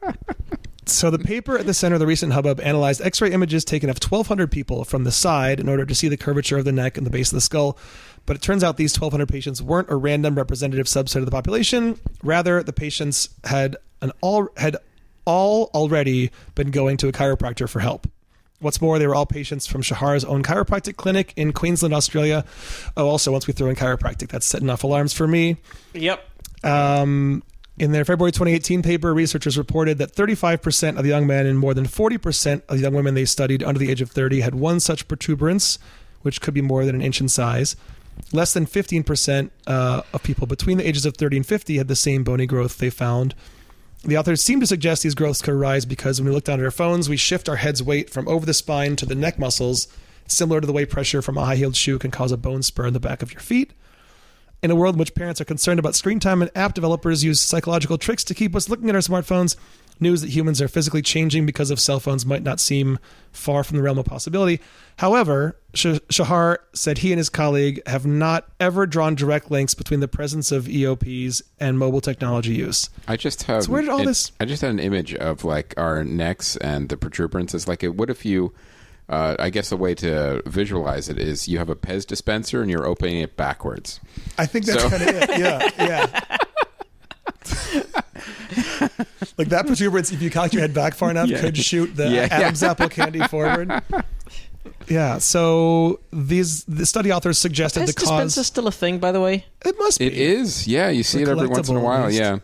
So 0.89 1.11
the 1.11 1.19
paper 1.19 1.59
at 1.59 1.67
the 1.67 1.75
center 1.75 1.95
of 1.95 2.01
the 2.01 2.07
recent 2.07 2.33
hubbub 2.33 2.61
analyzed 2.61 3.03
X-ray 3.03 3.33
images 3.33 3.65
taken 3.65 3.91
of 3.91 3.97
1,200 3.97 4.51
people 4.51 4.85
from 4.85 5.03
the 5.03 5.11
side 5.11 5.59
in 5.59 5.69
order 5.69 5.85
to 5.85 5.95
see 5.95 6.07
the 6.07 6.17
curvature 6.17 6.59
of 6.59 6.65
the 6.65 6.73
neck 6.73 6.97
and 6.97 7.05
the 7.05 7.11
base 7.11 7.33
of 7.33 7.35
the 7.35 7.41
skull. 7.41 7.77
But 8.25 8.37
it 8.37 8.43
turns 8.43 8.63
out 8.63 8.77
these 8.77 8.95
1,200 8.95 9.29
patients 9.29 9.61
weren't 9.61 9.91
a 9.91 9.97
random 9.97 10.37
representative 10.37 10.87
subset 10.87 11.17
of 11.17 11.25
the 11.25 11.31
population. 11.33 11.99
Rather, 12.23 12.63
the 12.63 12.73
patients 12.73 13.31
had 13.45 13.77
an 14.01 14.13
all 14.21 14.49
had 14.57 14.77
all 15.25 15.71
already 15.75 16.31
been 16.55 16.71
going 16.71 16.97
to 16.99 17.09
a 17.09 17.13
chiropractor 17.13 17.69
for 17.69 17.81
help. 17.81 18.07
What's 18.61 18.81
more, 18.81 18.99
they 18.99 19.07
were 19.07 19.15
all 19.15 19.27
patients 19.27 19.67
from 19.67 19.83
Shahar's 19.83 20.25
own 20.25 20.43
chiropractic 20.43 20.97
clinic 20.97 21.35
in 21.37 21.53
Queensland, 21.53 21.93
Australia. 21.93 22.45
Oh, 22.97 23.09
also, 23.09 23.33
once 23.33 23.47
we 23.47 23.53
throw 23.53 23.69
in 23.69 23.77
chiropractic, 23.77 24.29
that's 24.29 24.47
setting 24.47 24.71
off 24.71 24.83
alarms 24.83 25.13
for 25.13 25.27
me. 25.27 25.57
yep. 25.93 26.25
Um, 26.65 27.43
in 27.79 27.93
their 27.93 28.05
February 28.05 28.33
2018 28.33 28.83
paper, 28.83 29.13
researchers 29.13 29.59
reported 29.59 29.99
that 29.99 30.15
35% 30.15 30.97
of 30.97 31.03
the 31.03 31.11
young 31.11 31.27
men 31.27 31.47
and 31.47 31.59
more 31.59 31.75
than 31.75 31.87
40% 31.87 32.63
of 32.69 32.77
the 32.77 32.79
young 32.79 32.95
women 32.95 33.15
they 33.15 33.27
studied 33.27 33.63
under 33.63 33.79
the 33.79 33.91
age 33.91 34.01
of 34.01 34.11
30 34.11 34.41
had 34.41 34.55
one 34.55 34.81
such 34.81 35.07
protuberance, 35.09 35.79
which 36.23 36.41
could 36.41 36.55
be 36.55 36.63
more 36.63 36.87
than 36.87 36.95
an 36.95 37.03
inch 37.03 37.21
in 37.21 37.29
size. 37.29 37.77
Less 38.33 38.55
than 38.55 38.65
15% 38.65 39.51
uh, 39.67 40.03
of 40.13 40.23
people 40.23 40.47
between 40.47 40.79
the 40.79 40.89
ages 40.89 41.05
of 41.05 41.17
30 41.17 41.39
and 41.39 41.47
50 41.47 41.77
had 41.77 41.89
the 41.89 41.97
same 41.97 42.25
bony 42.25 42.47
growth 42.47 42.79
they 42.79 42.89
found. 42.89 43.35
The 44.05 44.17
authors 44.17 44.43
seem 44.43 44.61
to 44.61 44.67
suggest 44.67 45.03
these 45.03 45.15
growths 45.15 45.43
could 45.43 45.53
arise 45.53 45.85
because 45.85 46.19
when 46.19 46.29
we 46.29 46.35
look 46.35 46.45
down 46.45 46.61
at 46.61 46.65
our 46.65 46.71
phones, 46.71 47.11
we 47.11 47.19
shift 47.19 47.49
our 47.49 47.57
head's 47.57 47.83
weight 47.83 48.09
from 48.09 48.27
over 48.27 48.47
the 48.47 48.55
spine 48.55 48.97
to 48.97 49.07
the 49.07 49.15
neck 49.15 49.39
muscles, 49.39 49.87
similar 50.27 50.63
to 50.63 50.67
the 50.67 50.73
way 50.73 50.87
pressure 50.87 51.21
from 51.21 51.37
a 51.37 51.45
high 51.45 51.57
heeled 51.57 51.77
shoe 51.77 51.99
can 51.99 52.11
cause 52.11 52.33
a 52.33 52.39
bone 52.39 52.63
spur 52.63 52.87
in 52.87 52.95
the 52.95 53.01
back 53.01 53.21
of 53.21 53.33
your 53.33 53.41
feet. 53.41 53.75
In 54.67 54.73
a 54.73 54.75
world 54.75 54.97
in 54.97 54.99
which 54.99 55.15
parents 55.15 55.41
are 55.41 55.45
concerned 55.45 55.79
about 55.79 55.95
screen 55.95 56.19
time 56.19 56.43
and 56.43 56.51
app 56.57 56.75
developers 56.75 57.23
use 57.23 57.41
psychological 57.41 57.99
tricks 57.99 58.25
to 58.25 58.35
keep 58.35 58.57
us 58.57 58.69
looking 58.69 58.89
at 58.89 58.97
our 58.97 59.01
smartphones, 59.01 59.55
news 60.01 60.23
that 60.23 60.31
humans 60.31 60.61
are 60.61 60.67
physically 60.67 61.03
changing 61.03 61.47
because 61.47 61.71
of 61.71 61.79
cell 61.79 62.01
phones 62.01 62.27
might 62.27 62.43
not 62.43 62.59
seem 62.59 62.99
far 63.31 63.63
from 63.63 63.77
the 63.77 63.83
realm 63.85 63.97
of 63.97 64.07
possibility. 64.07 64.59
However, 64.97 65.57
Shahar 65.73 66.59
said 66.73 66.99
he 66.99 67.13
and 67.13 67.19
his 67.19 67.29
colleague 67.29 67.81
have 67.87 68.07
not 68.07 68.49
ever 68.59 68.87
drawn 68.87 69.15
direct 69.15 69.53
links 69.53 69.73
between 69.73 70.01
the 70.01 70.09
presence 70.09 70.51
of 70.51 70.65
EOPs 70.65 71.43
and 71.61 71.79
mobile 71.79 72.01
technology 72.01 72.55
use. 72.55 72.91
I 73.07 73.17
just 73.17 73.45
have. 73.45 73.63
So 73.63 73.71
where 73.71 73.83
did 73.83 73.91
all 73.91 74.01
it- 74.01 74.07
this- 74.07 74.33
I 74.41 74.47
just 74.47 74.63
had 74.63 74.73
an 74.73 74.81
image 74.81 75.15
of 75.15 75.45
like 75.45 75.75
our 75.77 76.03
necks 76.03 76.57
and 76.57 76.89
the 76.89 76.97
protuberances. 76.97 77.69
Like, 77.69 77.85
what 77.85 78.11
if 78.11 78.25
you? 78.25 78.53
Uh, 79.09 79.37
I 79.39 79.51
guess 79.51 79.71
a 79.71 79.77
way 79.77 79.95
to 79.97 80.43
visualize 80.47 81.09
it 81.09 81.19
is 81.19 81.47
you 81.47 81.59
have 81.59 81.69
a 81.69 81.77
Pez 81.77 82.05
dispenser 82.07 82.61
and 82.61 82.69
you're 82.71 82.87
opening 82.87 83.21
it 83.21 83.37
backwards. 83.37 84.01
I 84.37 84.47
think 84.47 84.65
that's 84.65 84.83
So- 84.83 84.91
kind 84.91 85.03
of 85.03 85.09
it. 85.09 85.31
Yeah, 85.39 85.71
yeah. 85.79 86.37
like 89.39 89.49
that 89.49 89.67
protuberance, 89.67 90.13
if 90.13 90.23
you 90.23 90.31
cocked 90.31 90.55
your 90.55 90.63
head 90.63 90.75
back 90.75 90.95
far 90.95 91.11
enough, 91.11 91.29
Yeah. 91.29 91.41
could 91.41 91.57
shoot 91.57 91.95
the 91.97 92.09
Yeah. 92.09 92.29
Adam's 92.31 92.63
apple 92.63 92.89
candy 92.89 93.21
forward. 93.29 93.71
Yeah. 94.89 95.19
So 95.19 96.01
these 96.13 96.65
the 96.65 96.87
study 96.87 97.13
authors 97.13 97.39
suggested 97.39 97.81
Pez 97.85 97.87
the 97.87 97.93
dispenser 97.93 98.41
cause. 98.41 98.47
still 98.47 98.67
a 98.67 98.73
thing, 98.73 98.99
by 98.99 99.13
the 99.13 99.21
way? 99.21 99.45
It 99.65 99.77
must 99.79 99.99
be. 99.99 100.07
It 100.07 100.15
is, 100.15 100.67
yeah. 100.67 100.89
You 100.91 101.03
see 101.03 101.25
The 101.25 101.31
it 101.33 101.37
every 101.39 101.49
once 101.49 101.69
in 101.69 101.77
a 101.77 101.81
while. 101.81 102.11
Yeah, 102.11 102.39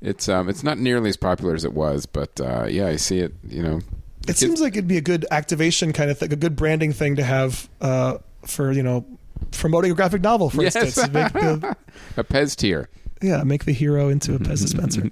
it's 0.00 0.28
um, 0.28 0.48
it's 0.48 0.62
not 0.62 0.78
nearly 0.78 1.10
as 1.10 1.16
popular 1.16 1.54
as 1.54 1.64
it 1.64 1.72
was, 1.74 2.06
but 2.06 2.40
uh, 2.40 2.66
yeah, 2.68 2.86
I 2.86 2.96
see 2.96 3.18
it. 3.18 3.34
You 3.48 3.62
know, 3.62 3.80
It 4.28 4.36
seems 4.36 4.60
like 4.60 4.74
it'd 4.74 4.88
be 4.88 4.96
a 4.98 5.02
good 5.02 5.26
activation 5.30 5.92
kind 5.92 6.10
of 6.10 6.18
thing, 6.18 6.32
a 6.32 6.36
good 6.36 6.56
branding 6.56 6.92
thing 6.92 7.16
to 7.16 7.24
have 7.24 7.68
uh, 7.80 8.18
for 8.44 8.72
you 8.72 8.82
know 8.82 9.04
promoting 9.52 9.90
a 9.90 9.94
graphic 9.94 10.20
novel, 10.22 10.50
for 10.50 10.62
Yes. 10.62 10.76
instance. 10.76 11.10
Make 11.12 11.32
the, 11.32 11.76
a 12.16 12.24
Pez 12.24 12.54
tier. 12.56 12.88
yeah, 13.22 13.42
make 13.44 13.64
the 13.64 13.72
hero 13.72 14.08
into 14.08 14.34
a 14.34 14.38
Pez 14.38 14.60
dispenser. 14.62 15.10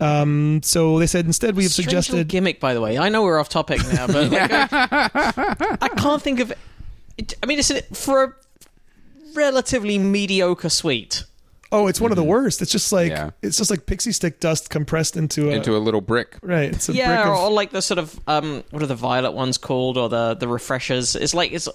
Um, 0.00 0.60
so 0.62 0.98
they 1.00 1.06
said 1.08 1.24
instead 1.26 1.56
we 1.56 1.64
have 1.64 1.72
Strange 1.72 1.86
suggested. 1.86 2.28
gimmick, 2.28 2.60
by 2.60 2.72
the 2.74 2.80
way. 2.80 2.98
I 2.98 3.08
know 3.08 3.22
we're 3.24 3.38
off 3.38 3.48
topic 3.48 3.80
now, 3.92 4.06
but 4.06 4.30
like, 4.30 4.50
I, 4.72 5.76
I 5.80 5.88
can't 5.96 6.22
think 6.22 6.38
of. 6.40 6.52
It, 7.16 7.34
I 7.42 7.46
mean, 7.46 7.58
it's 7.58 7.70
a, 7.70 7.82
for 7.94 8.22
a 8.24 8.32
relatively 9.34 9.98
mediocre 9.98 10.68
sweet. 10.68 11.24
Oh, 11.70 11.86
it's 11.86 12.00
one 12.00 12.10
of 12.10 12.16
the 12.16 12.24
worst. 12.24 12.62
It's 12.62 12.72
just 12.72 12.92
like 12.92 13.10
Yeah. 13.10 13.30
it's 13.42 13.58
just 13.58 13.70
like 13.70 13.84
pixie 13.86 14.12
stick 14.12 14.40
dust 14.40 14.70
compressed 14.70 15.16
into 15.16 15.50
a 15.50 15.52
into 15.52 15.76
a 15.76 15.78
little 15.78 16.00
brick. 16.00 16.36
right. 16.42 16.70
It's 16.70 16.88
a 16.88 16.92
yeah, 16.94 17.16
brick 17.16 17.26
or, 17.26 17.34
of, 17.34 17.40
or 17.44 17.50
like 17.50 17.70
the 17.72 17.82
sort 17.82 17.98
of 17.98 18.18
um, 18.26 18.64
what 18.70 18.82
are 18.82 18.86
the 18.86 18.94
violet 18.94 19.32
ones 19.32 19.58
called, 19.58 19.98
or 19.98 20.08
the 20.08 20.34
the 20.34 20.48
refreshers? 20.48 21.14
It's 21.14 21.34
like 21.34 21.52
it's 21.52 21.68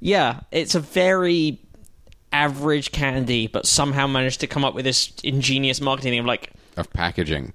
yeah, 0.00 0.40
it's 0.50 0.74
a 0.74 0.80
very 0.80 1.58
average 2.32 2.92
candy, 2.92 3.46
but 3.46 3.66
somehow 3.66 4.06
managed 4.06 4.40
to 4.40 4.46
come 4.46 4.64
up 4.64 4.74
with 4.74 4.84
this 4.84 5.12
ingenious 5.24 5.80
marketing 5.80 6.18
of 6.18 6.26
like, 6.26 6.50
of 6.76 6.90
packaging. 6.92 7.52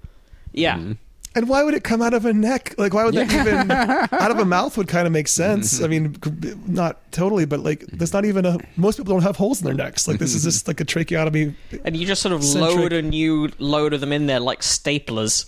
yeah, 0.51 0.75
Mm-hmm. 0.77 0.91
And 1.35 1.47
why 1.47 1.63
would 1.63 1.73
it 1.73 1.83
come 1.83 2.01
out 2.01 2.13
of 2.13 2.25
a 2.25 2.33
neck? 2.33 2.75
Like 2.77 2.93
why 2.93 3.05
would 3.05 3.13
that 3.15 3.31
even 3.31 3.71
out 4.19 4.31
of 4.31 4.39
a 4.39 4.45
mouth 4.45 4.77
would 4.77 4.87
kind 4.87 5.07
of 5.07 5.13
make 5.13 5.27
sense? 5.27 5.81
I 5.81 5.87
mean, 5.93 6.15
not 6.67 7.11
totally, 7.11 7.45
but 7.45 7.61
like 7.61 7.79
mm-hmm. 7.81 7.97
there's 7.97 8.13
not 8.13 8.25
even 8.25 8.45
a 8.45 8.57
most 8.77 8.97
people 8.97 9.13
don't 9.13 9.23
have 9.23 9.37
holes 9.37 9.61
in 9.61 9.65
their 9.65 9.73
necks. 9.73 10.07
Like 10.07 10.19
this 10.19 10.35
is 10.35 10.43
just 10.49 10.67
like 10.67 10.79
a 10.81 10.85
tracheotomy. 10.85 11.55
and 11.85 11.95
you 11.95 12.05
just 12.05 12.21
sort 12.21 12.33
of 12.33 12.43
Centric. 12.43 12.75
load 12.75 12.93
a 12.93 13.01
new 13.01 13.49
load 13.59 13.93
of 13.93 14.01
them 14.01 14.11
in 14.11 14.25
there 14.27 14.39
like 14.39 14.61
staplers. 14.61 15.47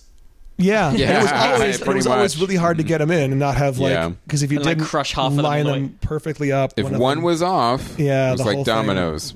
Yeah, 0.57 0.91
And 0.91 0.99
it 0.99 1.21
was 1.21 1.31
Yeah, 1.31 1.63
it 1.63 1.81
pretty 1.81 1.97
was 1.97 2.07
always 2.07 2.39
really 2.39 2.55
hard 2.55 2.77
to 2.77 2.83
get 2.83 3.01
mm-hmm. 3.01 3.09
them 3.09 3.19
in 3.23 3.31
and 3.31 3.39
not 3.39 3.55
have 3.57 3.79
like 3.79 4.13
because 4.25 4.43
if 4.43 4.51
you 4.51 4.59
And, 4.59 4.67
didn't 4.67 4.85
crush 4.85 5.13
half 5.13 5.31
of 5.31 5.35
them 5.35 5.43
line 5.45 5.65
on 5.65 5.71
them 5.73 5.99
perfectly 6.01 6.51
up, 6.51 6.73
If 6.77 6.85
of 6.85 6.91
one 6.99 7.17
them- 7.17 7.23
was 7.23 7.41
off, 7.41 7.95
Yeah, 7.97 8.29
it 8.29 8.31
was 8.33 8.41
the 8.41 8.45
like 8.45 8.55
whole 8.57 8.63
thing. 8.63 8.73
dominoes. 8.75 9.33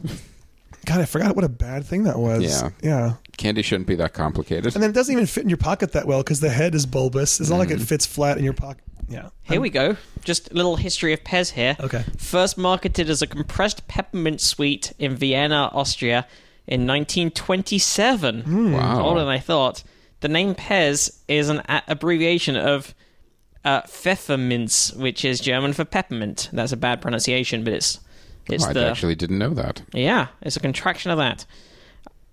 God, 0.88 1.02
I 1.02 1.06
forgot 1.06 1.36
what 1.36 1.44
a 1.44 1.50
bad 1.50 1.86
thing 1.86 2.04
that 2.04 2.18
was. 2.18 2.44
Yeah. 2.44 2.70
yeah. 2.82 3.14
Candy 3.36 3.62
shouldn't 3.62 3.88
be 3.88 3.96
that 3.96 4.14
complicated. 4.14 4.74
And 4.74 4.82
then 4.82 4.90
it 4.90 4.94
doesn't 4.94 5.12
even 5.12 5.26
fit 5.26 5.44
in 5.44 5.50
your 5.50 5.58
pocket 5.58 5.92
that 5.92 6.08
well 6.08 6.20
because 6.24 6.40
the 6.40 6.50
head 6.50 6.74
is 6.74 6.86
bulbous. 6.86 7.42
It's 7.42 7.50
not 7.50 7.58
like 7.58 7.72
it 7.72 7.82
fits 7.82 8.06
flat 8.06 8.38
in 8.38 8.46
your 8.46 8.54
pocket. 8.54 8.86
Yeah. 9.10 9.30
Here 9.44 9.60
we 9.60 9.70
go. 9.70 9.98
Just 10.24 10.50
a 10.50 10.54
little 10.54 10.78
history 10.78 11.12
of 11.12 11.26
Pez 11.26 11.52
here. 11.52 11.76
Okay. 11.82 12.06
First 12.18 12.58
marketed 12.58 13.10
as 13.10 13.22
a 13.22 13.28
compressed 13.28 13.88
peppermint 13.90 14.40
sweet 14.40 14.94
in 14.98 15.18
Vienna, 15.18 15.70
Austria 15.74 16.26
in 16.68 16.88
1927. 16.88 18.72
Wow. 18.72 19.02
Older 19.04 19.20
than 19.20 19.30
I 19.30 19.40
thought. 19.40 19.84
The 20.22 20.30
name 20.30 20.56
Pez 20.56 21.22
is 21.28 21.50
an 21.50 21.60
a- 21.68 21.84
abbreviation 21.90 22.56
of 22.56 22.96
uh, 23.66 23.82
Pfefferminz, 23.82 24.96
which 24.96 25.26
is 25.26 25.42
German 25.42 25.74
for 25.74 25.84
peppermint. 25.84 26.50
That's 26.54 26.72
a 26.72 26.78
bad 26.78 27.02
pronunciation, 27.02 27.66
but 27.66 27.74
it's 27.74 28.00
it's 28.50 28.66
Oh, 28.66 28.70
I 28.70 28.74
the 28.74 28.88
actually 28.90 29.16
didn't 29.16 29.38
know 29.38 29.54
that. 29.54 29.82
yeah, 29.94 30.28
it's 30.42 30.56
a 30.56 30.60
contraction 30.60 31.12
of 31.12 31.18
that. 31.18 31.46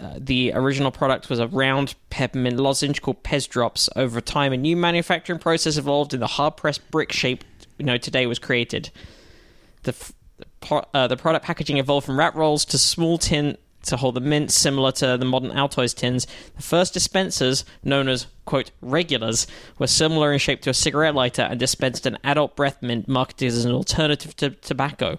Uh, 0.01 0.15
the 0.19 0.53
original 0.55 0.91
product 0.91 1.31
was 1.31 1.39
a 1.39 1.47
round 1.47 1.95
peppermint 2.11 2.59
lozenge 2.59 3.01
called 3.01 3.23
Pez 3.23 3.49
Drops. 3.49 3.89
Over 3.95 4.21
time, 4.21 4.53
a 4.53 4.57
new 4.57 4.77
manufacturing 4.77 5.39
process 5.39 5.77
evolved, 5.77 6.13
and 6.13 6.21
the 6.23 6.27
hard 6.27 6.57
pressed 6.57 6.91
brick 6.91 7.13
shape 7.13 7.45
you 7.79 7.85
know 7.87 7.97
today 7.97 8.27
was 8.27 8.39
created. 8.39 8.91
The 9.85 9.91
f- 9.93 10.13
uh, 10.95 11.07
the 11.07 11.17
product 11.17 11.45
packaging 11.45 11.77
evolved 11.79 12.07
from 12.07 12.19
wrap 12.19 12.35
rolls 12.35 12.65
to 12.67 12.79
small 12.79 13.19
tin 13.19 13.57
to 13.83 13.97
hold 13.99 14.15
the 14.15 14.21
mint, 14.21 14.51
similar 14.51 14.91
to 14.93 15.17
the 15.19 15.27
modern 15.27 15.51
Altoids 15.51 15.95
tins. 15.95 16.27
The 16.57 16.63
first 16.63 16.95
dispensers, 16.95 17.65
known 17.83 18.09
as 18.09 18.27
quote 18.47 18.71
regulars, 18.81 19.47
were 19.79 19.87
similar 19.87 20.33
in 20.33 20.39
shape 20.39 20.63
to 20.63 20.71
a 20.71 20.75
cigarette 20.75 21.15
lighter 21.15 21.43
and 21.43 21.61
dispensed 21.61 22.07
an 22.07 22.17
adult 22.25 22.57
breath 22.57 22.83
mint 22.83 23.07
marketed 23.09 23.49
as 23.49 23.65
an 23.67 23.73
alternative 23.73 24.35
to 24.37 24.51
tobacco. 24.51 25.19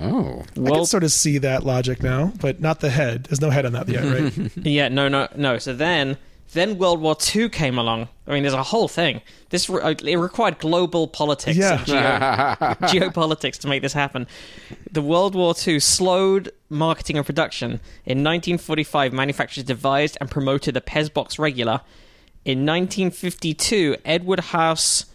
Oh, 0.00 0.44
I 0.64 0.70
can 0.70 0.84
sort 0.86 1.04
of 1.04 1.12
see 1.12 1.38
that 1.38 1.64
logic 1.64 2.02
now, 2.02 2.32
but 2.40 2.60
not 2.60 2.80
the 2.80 2.90
head. 2.90 3.24
There's 3.24 3.40
no 3.40 3.50
head 3.50 3.66
on 3.66 3.72
that 3.72 3.88
yet, 3.88 4.04
right? 4.04 4.50
Yeah, 4.56 4.88
no, 4.88 5.08
no, 5.08 5.28
no. 5.36 5.58
So 5.58 5.74
then, 5.74 6.16
then 6.52 6.78
World 6.78 7.00
War 7.00 7.16
II 7.34 7.48
came 7.48 7.76
along. 7.78 8.08
I 8.26 8.32
mean, 8.32 8.42
there's 8.42 8.54
a 8.54 8.62
whole 8.62 8.88
thing. 8.88 9.20
This 9.50 9.68
re- 9.68 9.82
uh, 9.82 9.94
it 10.04 10.16
required 10.16 10.58
global 10.58 11.06
politics 11.08 11.56
Yeah. 11.58 11.78
and 11.78 11.86
geo- 11.86 11.98
geopolitics 13.10 13.58
to 13.58 13.68
make 13.68 13.82
this 13.82 13.92
happen. 13.92 14.26
The 14.90 15.02
World 15.02 15.34
War 15.34 15.54
II 15.66 15.78
slowed 15.80 16.50
marketing 16.68 17.16
and 17.18 17.26
production. 17.26 17.72
In 18.06 18.18
1945, 18.24 19.12
manufacturers 19.12 19.64
devised 19.64 20.16
and 20.20 20.30
promoted 20.30 20.74
the 20.74 20.80
Pez 20.80 21.12
Box 21.12 21.38
Regular. 21.38 21.80
In 22.44 22.64
1952, 22.64 23.96
Edward 24.04 24.40
Haas 24.40 25.06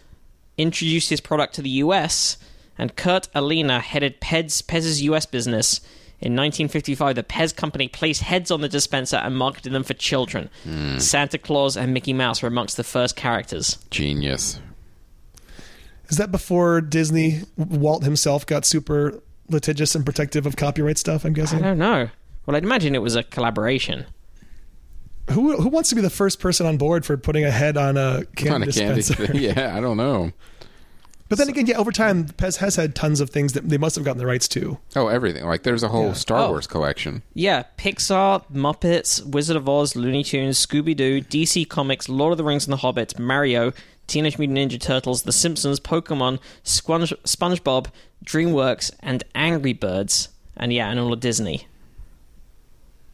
introduced 0.56 1.10
his 1.10 1.20
product 1.20 1.54
to 1.56 1.62
the 1.62 1.70
US, 1.84 2.38
and 2.78 2.96
Kurt 2.96 3.28
Allina 3.34 3.80
headed 3.80 4.20
Pez, 4.20 4.62
Pez's 4.66 5.02
US 5.02 5.26
business. 5.26 5.80
In 6.18 6.32
1955, 6.32 7.14
the 7.14 7.22
Pez 7.22 7.54
company 7.54 7.88
placed 7.88 8.22
heads 8.22 8.50
on 8.50 8.62
the 8.62 8.68
dispenser 8.70 9.16
and 9.16 9.36
marketed 9.36 9.72
them 9.74 9.84
for 9.84 9.92
children. 9.94 10.48
Hmm. 10.64 10.98
Santa 10.98 11.36
Claus 11.36 11.76
and 11.76 11.92
Mickey 11.92 12.14
Mouse 12.14 12.40
were 12.42 12.48
amongst 12.48 12.78
the 12.78 12.84
first 12.84 13.16
characters. 13.16 13.76
genius. 13.90 14.58
Is 16.08 16.16
that 16.18 16.30
before 16.30 16.80
Disney, 16.80 17.42
Walt 17.56 18.04
himself 18.04 18.46
got 18.46 18.64
super 18.64 19.20
litigious 19.50 19.94
and 19.94 20.04
protective 20.06 20.46
of 20.46 20.56
copyright 20.56 20.98
stuff? 20.98 21.24
I'm 21.24 21.32
guessing. 21.32 21.58
I 21.58 21.68
don't 21.68 21.78
know. 21.78 22.08
Well, 22.46 22.56
I'd 22.56 22.62
imagine 22.64 22.94
it 22.94 23.02
was 23.02 23.16
a 23.16 23.22
collaboration. 23.24 24.06
Who 25.32 25.60
who 25.60 25.68
wants 25.68 25.88
to 25.88 25.96
be 25.96 26.00
the 26.00 26.10
first 26.10 26.38
person 26.38 26.64
on 26.66 26.76
board 26.76 27.04
for 27.04 27.16
putting 27.16 27.44
a 27.44 27.50
head 27.50 27.76
on 27.76 27.96
a 27.96 28.22
candy 28.36 28.50
Kind 28.50 28.64
of 28.68 28.74
candy. 28.74 28.94
dispenser? 28.94 29.32
yeah, 29.36 29.76
I 29.76 29.80
don't 29.80 29.96
know. 29.96 30.30
But 31.28 31.38
then 31.38 31.48
again, 31.48 31.66
yeah, 31.66 31.76
over 31.76 31.90
time, 31.90 32.26
Pez 32.26 32.58
has 32.58 32.76
had 32.76 32.94
tons 32.94 33.20
of 33.20 33.30
things 33.30 33.52
that 33.54 33.68
they 33.68 33.78
must 33.78 33.96
have 33.96 34.04
gotten 34.04 34.18
the 34.18 34.26
rights 34.26 34.46
to. 34.48 34.78
Oh, 34.94 35.08
everything. 35.08 35.44
Like 35.44 35.64
there's 35.64 35.82
a 35.82 35.88
whole 35.88 36.08
Yeah. 36.08 36.12
Star 36.12 36.42
Oh. 36.42 36.50
Wars 36.50 36.66
collection. 36.68 37.22
Yeah, 37.34 37.64
Pixar, 37.78 38.44
Muppets, 38.52 39.24
Wizard 39.26 39.56
of 39.56 39.68
Oz, 39.68 39.96
Looney 39.96 40.22
Tunes, 40.22 40.64
Scooby 40.64 40.96
Doo, 40.96 41.20
DC 41.20 41.68
Comics, 41.68 42.08
Lord 42.08 42.30
of 42.32 42.38
the 42.38 42.44
Rings 42.44 42.64
and 42.66 42.72
the 42.72 42.76
Hobbit, 42.78 43.18
Mario, 43.18 43.72
Teenage 44.06 44.38
Mutant 44.38 44.56
Ninja 44.70 44.80
Turtles, 44.80 45.22
The 45.24 45.32
Simpsons, 45.32 45.80
Pokemon, 45.80 46.38
Sponge- 46.62 47.12
SpongeBob, 47.24 47.86
DreamWorks, 48.24 48.92
and 49.00 49.24
Angry 49.34 49.72
Birds. 49.72 50.28
And 50.56 50.72
yeah, 50.72 50.88
and 50.90 51.00
all 51.00 51.12
of 51.12 51.18
Disney. 51.18 51.66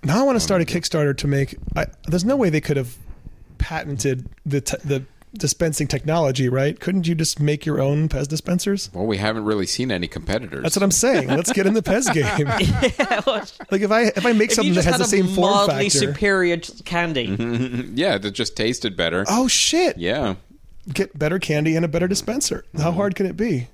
Now 0.05 0.21
I 0.21 0.23
want 0.23 0.37
to 0.37 0.41
start 0.41 0.61
a 0.61 0.65
Kickstarter 0.65 1.17
to 1.17 1.27
make. 1.27 1.57
I, 1.77 1.87
there's 2.07 2.25
no 2.25 2.37
way 2.37 2.51
they 2.51 2.61
could 2.61 2.77
have 2.77 2.97
patented 3.59 4.29
the 4.45 4.61
te- 4.61 4.77
the 4.85 5.05
dispensing 5.35 5.89
technology, 5.89 6.49
right? 6.49 6.79
Couldn't 6.79 7.07
you 7.07 7.15
just 7.15 7.41
make 7.41 7.65
your 7.65 7.81
own 7.81 8.09
Pez 8.09 8.29
dispensers? 8.29 8.91
Well, 8.93 9.07
we 9.07 9.17
haven't 9.17 9.45
really 9.45 9.67
seen 9.67 9.91
any 9.91 10.09
competitors. 10.09 10.63
That's 10.63 10.77
what 10.77 10.83
I'm 10.83 10.91
saying. 10.91 11.29
Let's 11.29 11.53
get 11.53 11.67
in 11.67 11.75
the 11.75 11.83
Pez 11.83 12.13
game. 12.15 12.47
Yeah. 12.47 13.21
like 13.71 13.81
if 13.83 13.91
I 13.91 14.03
if 14.03 14.27
I 14.27 14.33
make 14.33 14.51
If 14.51 14.57
something 14.57 14.75
that 14.75 14.85
just 14.85 14.89
has 14.89 15.11
the 15.11 15.17
had 15.17 15.23
a 15.23 15.27
same 15.27 15.35
form 15.35 15.53
mildly 15.53 15.89
factor. 15.89 16.13
superior 16.13 16.59
candy. 16.85 17.25
yeah, 17.95 18.19
that 18.19 18.33
just 18.33 18.57
tasted 18.57 18.97
better. 18.97 19.25
oh 19.29 19.49
shit! 19.49 19.99
Yeah. 19.99 20.37
Get 20.93 21.17
better 21.17 21.39
candy 21.39 21.77
and 21.77 21.85
a 21.85 21.89
better 21.89 22.09
dispenser. 22.09 22.65
How 22.77 22.89
mm-hmm. 22.89 22.97
hard 22.97 23.15
can 23.15 23.27
it 23.27 23.37
be? 23.37 23.69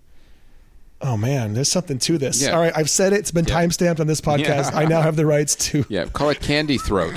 Oh 1.00 1.16
man, 1.16 1.54
there's 1.54 1.70
something 1.70 1.98
to 2.00 2.18
this. 2.18 2.42
Yeah. 2.42 2.50
All 2.50 2.60
right, 2.60 2.72
I've 2.76 2.90
said 2.90 3.12
it. 3.12 3.20
It's 3.20 3.30
been 3.30 3.46
Yeah. 3.46 3.54
time 3.54 3.70
stamped 3.70 4.00
on 4.00 4.06
this 4.06 4.20
podcast. 4.20 4.72
Yeah. 4.72 4.78
I 4.78 4.84
now 4.84 5.00
have 5.00 5.16
the 5.16 5.26
rights 5.26 5.54
to. 5.70 5.84
Yeah, 5.88 6.06
call 6.06 6.30
it 6.30 6.40
candy 6.40 6.76
throat. 6.78 7.14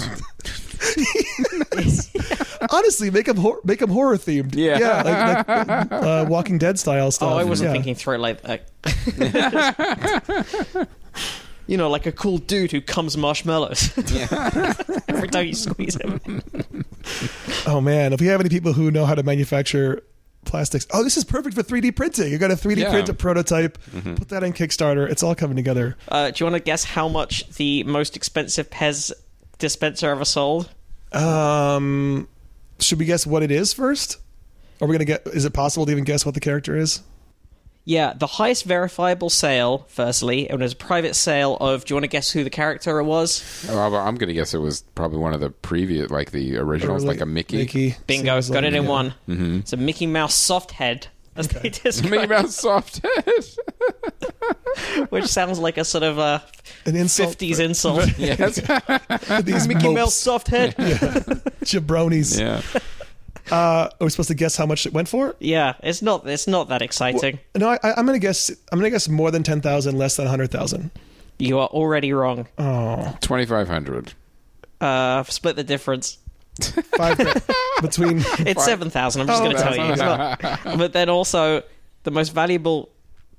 Honestly, 2.71 3.09
make 3.11 3.25
them 3.25 3.37
hor- 3.37 3.59
make 3.63 3.79
them 3.79 3.89
horror 3.89 4.17
themed. 4.17 4.55
Yeah. 4.55 4.77
yeah, 4.79 5.01
like, 5.03 5.47
like 5.47 5.91
uh, 6.03 6.25
Walking 6.29 6.57
Dead 6.57 6.77
style 6.79 7.11
stuff. 7.11 7.31
Oh, 7.33 7.37
I 7.37 7.43
wasn't 7.43 7.69
Yeah. 7.69 7.73
thinking 7.73 7.95
through 7.95 8.15
it 8.15 8.19
like 8.19 8.41
that. 8.43 8.61
you 11.67 11.77
know, 11.77 11.89
like 11.89 12.05
a 12.05 12.11
cool 12.11 12.37
dude 12.37 12.71
who 12.71 12.81
comes 12.81 13.17
marshmallows 13.17 13.91
every 15.07 15.27
time 15.29 15.47
you 15.47 15.53
squeeze 15.55 15.95
him. 15.95 16.19
Oh 17.65 17.81
man, 17.81 18.13
if 18.13 18.19
we 18.21 18.27
have 18.27 18.39
any 18.39 18.49
people 18.49 18.73
who 18.73 18.91
know 18.91 19.05
how 19.05 19.15
to 19.15 19.23
manufacture 19.23 20.03
plastics, 20.45 20.87
oh, 20.91 21.03
this 21.03 21.17
is 21.17 21.23
perfect 21.23 21.55
for 21.55 21.63
3D 21.63 21.95
printing. 21.95 22.31
You 22.31 22.37
got 22.37 22.51
a 22.51 22.55
3D 22.55 22.77
Yeah. 22.77 22.89
print 22.91 23.09
a 23.09 23.13
prototype, 23.13 23.77
put 24.15 24.29
that 24.29 24.43
in 24.43 24.53
Kickstarter. 24.53 25.09
It's 25.09 25.23
all 25.23 25.35
coming 25.35 25.55
together. 25.55 25.97
Uh, 26.07 26.31
do 26.31 26.43
you 26.43 26.45
want 26.51 26.55
to 26.61 26.63
guess 26.65 26.83
how 26.83 27.07
much 27.07 27.47
the 27.51 27.83
most 27.83 28.15
expensive 28.15 28.69
Pez 28.69 29.11
dispenser 29.59 30.09
ever 30.09 30.25
sold? 30.25 30.69
Um, 31.13 32.27
should 32.81 32.99
we 32.99 33.05
guess 33.05 33.25
what 33.25 33.43
it 33.43 33.51
is 33.51 33.73
first? 33.73 34.17
Are 34.81 34.87
we 34.87 34.93
gonna 34.93 35.05
get? 35.05 35.27
Is 35.27 35.45
it 35.45 35.53
possible 35.53 35.85
to 35.85 35.91
even 35.91 36.03
guess 36.03 36.25
what 36.25 36.33
the 36.33 36.41
character 36.41 36.75
is? 36.75 37.01
Yeah, 37.83 38.13
the 38.13 38.27
highest 38.27 38.65
verifiable 38.65 39.31
sale, 39.31 39.85
firstly, 39.89 40.47
it 40.49 40.55
was 40.59 40.73
a 40.73 40.75
private 40.75 41.15
sale 41.15 41.57
of. 41.57 41.83
Do 41.83 41.91
you 41.91 41.95
want 41.95 42.03
to 42.03 42.09
guess 42.09 42.29
who 42.29 42.43
the 42.43 42.51
character 42.51 43.01
was? 43.01 43.65
Oh, 43.69 43.95
I'm 43.95 44.15
going 44.15 44.27
to 44.27 44.35
guess 44.35 44.53
it 44.53 44.59
was 44.59 44.81
probably 44.93 45.17
one 45.17 45.33
of 45.33 45.39
the 45.39 45.49
previous, 45.49 46.11
like 46.11 46.29
the 46.29 46.57
originals, 46.57 47.03
like 47.03 47.21
a 47.21 47.25
Mickey. 47.25 47.57
Mickey. 47.57 47.95
Bingo, 48.05 48.39
got 48.39 48.49
like- 48.51 48.63
it 48.65 48.73
in 48.75 48.83
yeah. 48.83 48.89
one. 48.89 49.13
Mm-hmm. 49.27 49.55
It's 49.57 49.73
a 49.73 49.77
Mickey 49.77 50.05
Mouse 50.05 50.35
soft 50.35 50.71
head, 50.71 51.07
as 51.35 51.47
they 51.47 51.69
describe 51.83 52.11
Mickey 52.11 52.27
Mouse 52.27 52.55
soft 52.55 53.01
head. 53.03 53.33
which 55.09 55.25
sounds 55.25 55.59
like 55.59 55.77
a 55.77 55.85
sort 55.85 56.03
of 56.03 56.17
a 56.17 56.43
An 56.85 56.95
insult 56.95 57.37
50s 57.37 57.59
insult. 57.59 58.07
yes. 58.17 58.55
these 59.43 59.67
Mickey 59.67 59.83
mopes, 59.87 59.95
Mouse 59.95 60.13
soft 60.15 60.47
head. 60.47 60.75
Yeah. 60.77 60.95
jabronis. 61.63 62.39
Yeah. 62.39 62.61
Uh, 63.51 63.89
are 63.99 64.03
we 64.05 64.09
supposed 64.09 64.29
to 64.29 64.35
guess 64.35 64.55
how 64.55 64.65
much 64.65 64.85
it 64.85 64.93
went 64.93 65.09
for? 65.09 65.35
Yeah, 65.39 65.73
it's 65.83 66.01
not 66.01 66.25
it's 66.27 66.47
not 66.47 66.69
that 66.69 66.81
exciting. 66.81 67.39
No, 67.55 67.69
I, 67.69 67.79
I- 67.83 67.93
I'm 67.97 68.05
gonna 68.05 68.19
guess. 68.19 68.49
I'm 68.71 68.79
gonna 68.79 68.89
guess 68.89 69.09
more 69.09 69.29
than 69.31 69.43
ten 69.43 69.59
thousand, 69.61 69.97
less 69.97 70.15
than 70.15 70.27
hundred 70.27 70.51
thousand. 70.51 70.91
You 71.37 71.59
are 71.59 71.67
already 71.67 72.13
wrong. 72.13 72.47
Oh, 72.59 73.17
2500 73.21 74.13
Uh, 74.79 75.23
split 75.23 75.55
the 75.55 75.63
difference. 75.63 76.19
Five 76.65 77.17
grand 77.17 77.41
between. 77.81 78.17
It's 78.39 78.63
seven 78.65 78.89
thousand. 78.89 79.21
I'm 79.21 79.27
just 79.27 79.41
Oh, 79.41 79.45
going 79.45 79.55
to 79.57 79.61
tell 79.61 79.75
you. 79.75 79.95
Not- 79.95 80.41
but 80.77 80.93
then 80.93 81.09
also, 81.09 81.63
the 82.03 82.11
most 82.11 82.29
valuable 82.29 82.89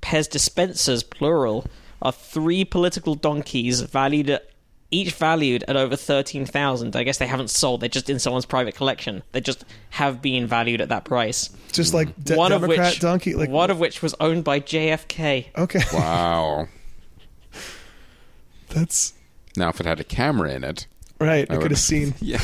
Pez 0.01 0.29
dispensers, 0.29 1.03
plural, 1.03 1.65
are 2.01 2.11
three 2.11 2.65
political 2.65 3.15
donkeys 3.15 3.81
valued 3.81 4.29
at 4.29 4.49
each 4.91 5.13
valued 5.13 5.63
at 5.67 5.75
over 5.75 5.95
thirteen 5.95 6.45
thousand. 6.45 6.95
I 6.95 7.03
guess 7.03 7.17
they 7.17 7.25
haven't 7.27 7.49
sold; 7.49 7.81
they're 7.81 7.89
just 7.89 8.09
in 8.09 8.19
someone's 8.19 8.45
private 8.45 8.75
collection. 8.75 9.23
They 9.31 9.41
just 9.41 9.65
have 9.91 10.21
been 10.21 10.45
valued 10.45 10.81
at 10.81 10.89
that 10.89 11.05
price. 11.05 11.49
Just 11.71 11.93
like 11.93 12.09
mm. 12.09 12.23
de- 12.25 12.35
one 12.35 12.51
Democrat 12.51 12.79
of 12.79 12.85
which, 12.91 12.99
donkey. 12.99 13.33
Like 13.33 13.49
one 13.49 13.71
of 13.71 13.79
which 13.79 14.01
was 14.01 14.13
owned 14.19 14.43
by 14.43 14.59
JFK. 14.59 15.47
okay, 15.57 15.81
Wow. 15.93 16.67
that's 18.69 19.13
Now, 19.55 19.69
if 19.69 19.79
it 19.79 19.85
had 19.85 19.99
a 19.99 20.03
camera 20.03 20.51
in 20.51 20.63
it, 20.63 20.87
right. 21.23 21.49
I 21.49 21.53
would- 21.53 21.61
could 21.61 21.71
have 21.71 21.79
seen. 21.79 22.13
yeah. 22.21 22.37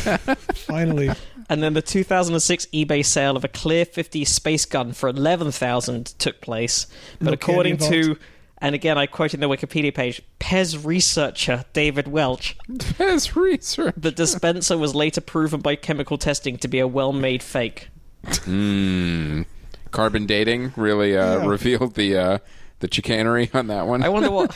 Finally, 0.53 1.09
And 1.49 1.63
then 1.63 1.73
the 1.73 1.81
2006 1.81 2.67
eBay 2.67 3.03
sale 3.05 3.35
of 3.35 3.43
a 3.43 3.47
Clear 3.47 3.85
50 3.85 4.23
space 4.25 4.65
gun 4.65 4.91
for 4.93 5.09
11,000 5.09 6.05
took 6.19 6.41
place. 6.41 6.85
But 7.19 7.25
No 7.25 7.31
according 7.33 7.77
to, 7.77 8.17
and 8.59 8.75
again 8.75 8.97
I 8.97 9.05
quote 9.07 9.33
in 9.33 9.39
the 9.39 9.47
Wikipedia 9.47 9.93
page, 9.93 10.21
Pez 10.39 10.85
researcher 10.85 11.65
David 11.73 12.07
Welch, 12.07 12.55
His 12.97 13.35
research. 13.35 13.95
the 13.97 14.11
dispenser 14.11 14.77
was 14.77 14.93
later 14.93 15.21
proven 15.21 15.61
by 15.61 15.75
chemical 15.75 16.17
testing 16.17 16.57
to 16.57 16.67
be 16.67 16.79
a 16.79 16.87
well-made 16.87 17.41
fake. 17.41 17.89
Mm. 18.25 19.45
Carbon 19.91 20.25
dating 20.27 20.73
really 20.75 21.17
uh, 21.17 21.39
Yeah. 21.39 21.45
revealed 21.47 21.95
the 21.95 22.15
uh, 22.17 22.37
the 22.79 22.87
chicanery 22.91 23.49
on 23.53 23.67
that 23.67 23.87
one. 23.87 24.03
I 24.03 24.09
wonder 24.09 24.31
what, 24.31 24.51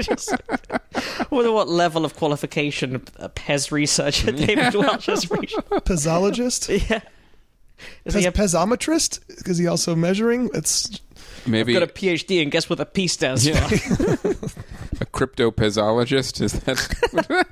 just- 0.00 0.32
I 0.94 1.26
wonder 1.30 1.52
what 1.52 1.68
level 1.68 2.04
of 2.04 2.14
qualification 2.16 3.02
a 3.16 3.28
Pez 3.28 3.70
researcher 3.72 4.32
David 4.32 4.74
Welch 4.74 5.06
has 5.06 5.30
reached. 5.30 5.56
pezologist, 5.70 6.88
Yeah. 6.88 7.00
Is 8.04 8.14
he 8.14 8.24
a, 8.26 8.32
pezometrist? 8.32 9.20
Is 9.48 9.56
he 9.58 9.68
also 9.68 9.94
measuring? 9.94 10.50
It's 10.52 11.00
Maybe 11.46 11.72
got 11.74 11.84
a 11.84 11.86
PhD 11.86 12.42
and 12.42 12.50
guess 12.50 12.68
what 12.68 12.76
the 12.78 12.84
P 12.86 13.06
stands 13.06 13.46
Yeah. 13.46 13.66
for? 13.68 14.28
a 15.00 15.06
cryptopezologist. 15.06 16.40
Is 16.40 16.52
that? 16.54 17.46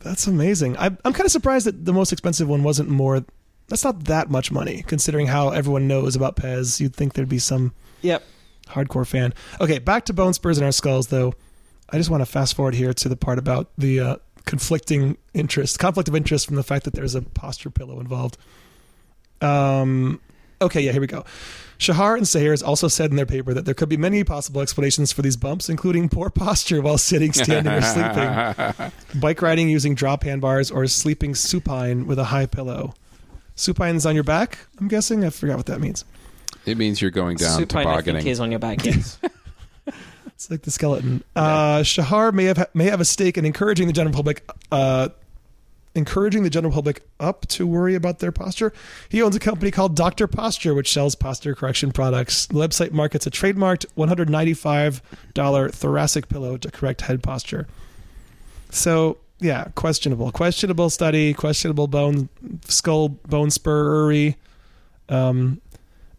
that's 0.00 0.26
amazing. 0.26 0.76
I, 0.78 0.86
I'm 0.86 1.12
kind 1.12 1.20
of 1.24 1.30
surprised 1.30 1.66
that 1.66 1.84
the 1.84 1.92
most 1.92 2.12
expensive 2.12 2.48
one 2.48 2.64
wasn't 2.64 2.88
more. 2.88 3.24
That's 3.68 3.84
not 3.84 4.04
that 4.04 4.30
much 4.30 4.50
money, 4.50 4.82
considering 4.86 5.26
how 5.28 5.50
everyone 5.50 5.86
knows 5.86 6.16
about 6.16 6.34
Pez. 6.36 6.80
You'd 6.80 6.96
think 6.96 7.12
there'd 7.14 7.28
be 7.28 7.38
some 7.38 7.72
Yep. 8.02 8.24
Hardcore 8.68 9.06
fan. 9.06 9.34
Okay, 9.60 9.78
back 9.78 10.04
to 10.06 10.12
bone 10.12 10.34
spurs 10.34 10.58
in 10.58 10.64
our 10.64 10.72
skulls, 10.72 11.08
though. 11.08 11.34
I 11.90 11.96
just 11.96 12.10
want 12.10 12.20
to 12.20 12.26
fast 12.26 12.54
forward 12.54 12.74
here 12.74 12.92
to 12.92 13.08
the 13.08 13.16
part 13.16 13.38
about 13.38 13.70
the 13.78 14.00
uh, 14.00 14.16
conflicting 14.44 15.16
interest, 15.34 15.78
conflict 15.78 16.08
of 16.08 16.14
interest 16.14 16.46
from 16.46 16.56
the 16.56 16.62
fact 16.62 16.84
that 16.84 16.94
there's 16.94 17.14
a 17.14 17.22
posture 17.22 17.70
pillow 17.70 18.00
involved. 18.00 18.36
Um, 19.40 20.20
okay, 20.60 20.80
yeah, 20.80 20.92
here 20.92 21.00
we 21.00 21.06
go. 21.06 21.24
Shahar 21.78 22.16
and 22.16 22.26
Sayers 22.26 22.62
also 22.62 22.88
said 22.88 23.10
in 23.10 23.16
their 23.16 23.26
paper 23.26 23.54
that 23.54 23.64
there 23.64 23.74
could 23.74 23.88
be 23.88 23.96
many 23.96 24.24
possible 24.24 24.60
explanations 24.60 25.12
for 25.12 25.22
these 25.22 25.36
bumps, 25.36 25.68
including 25.68 26.08
poor 26.08 26.28
posture 26.34 26.82
while 26.82 26.98
sitting, 26.98 27.32
standing, 27.32 27.72
or 27.72 27.80
sleeping, 27.82 28.92
bike 29.20 29.40
riding 29.40 29.68
using 29.68 29.94
drop 29.94 30.24
handbars, 30.24 30.70
or 30.70 30.86
sleeping 30.88 31.34
supine 31.34 32.06
with 32.06 32.18
a 32.18 32.24
high 32.24 32.46
pillow. 32.46 32.94
Supine's 33.54 34.06
on 34.06 34.14
your 34.14 34.24
back, 34.24 34.58
I'm 34.78 34.88
guessing. 34.88 35.24
I 35.24 35.30
forgot 35.30 35.56
what 35.56 35.66
that 35.66 35.80
means. 35.80 36.04
It 36.66 36.76
means 36.76 37.00
you're 37.00 37.10
going 37.10 37.36
down 37.36 37.58
Supine, 37.58 37.86
I 37.86 38.00
think, 38.02 38.26
is 38.26 38.40
on 38.40 38.50
your 38.50 38.60
back, 38.60 38.84
yes. 38.84 39.18
It's 40.38 40.48
like 40.52 40.62
the 40.62 40.70
skeleton. 40.70 41.24
Uh, 41.34 41.82
Shahar 41.82 42.30
may 42.30 42.44
have 42.44 42.68
may 42.72 42.84
have 42.84 43.00
a 43.00 43.04
stake 43.04 43.36
in 43.36 43.44
encouraging 43.44 43.88
the 43.88 43.92
general 43.92 44.14
public, 44.14 44.48
uh, 44.70 45.08
encouraging 45.96 46.44
the 46.44 46.50
general 46.50 46.72
public 46.72 47.02
up 47.18 47.44
to 47.48 47.66
worry 47.66 47.96
about 47.96 48.20
their 48.20 48.30
posture. 48.30 48.72
He 49.08 49.20
owns 49.20 49.34
a 49.34 49.40
company 49.40 49.72
called 49.72 49.96
Doctor 49.96 50.28
Posture, 50.28 50.74
which 50.74 50.92
sells 50.92 51.16
posture 51.16 51.56
correction 51.56 51.90
products. 51.90 52.46
The 52.46 52.54
website 52.54 52.92
markets 52.92 53.26
a 53.26 53.32
trademarked 53.32 53.84
one 53.96 54.06
hundred 54.06 54.30
ninety 54.30 54.54
five 54.54 55.02
dollar 55.34 55.70
thoracic 55.70 56.28
pillow 56.28 56.56
to 56.56 56.70
correct 56.70 57.00
head 57.00 57.20
posture. 57.20 57.66
So 58.70 59.18
yeah, 59.40 59.64
questionable, 59.74 60.30
questionable 60.30 60.88
study, 60.90 61.34
questionable 61.34 61.88
bone 61.88 62.28
skull 62.68 63.08
bone 63.08 63.50
spurry. 63.50 64.36
Um, 65.08 65.60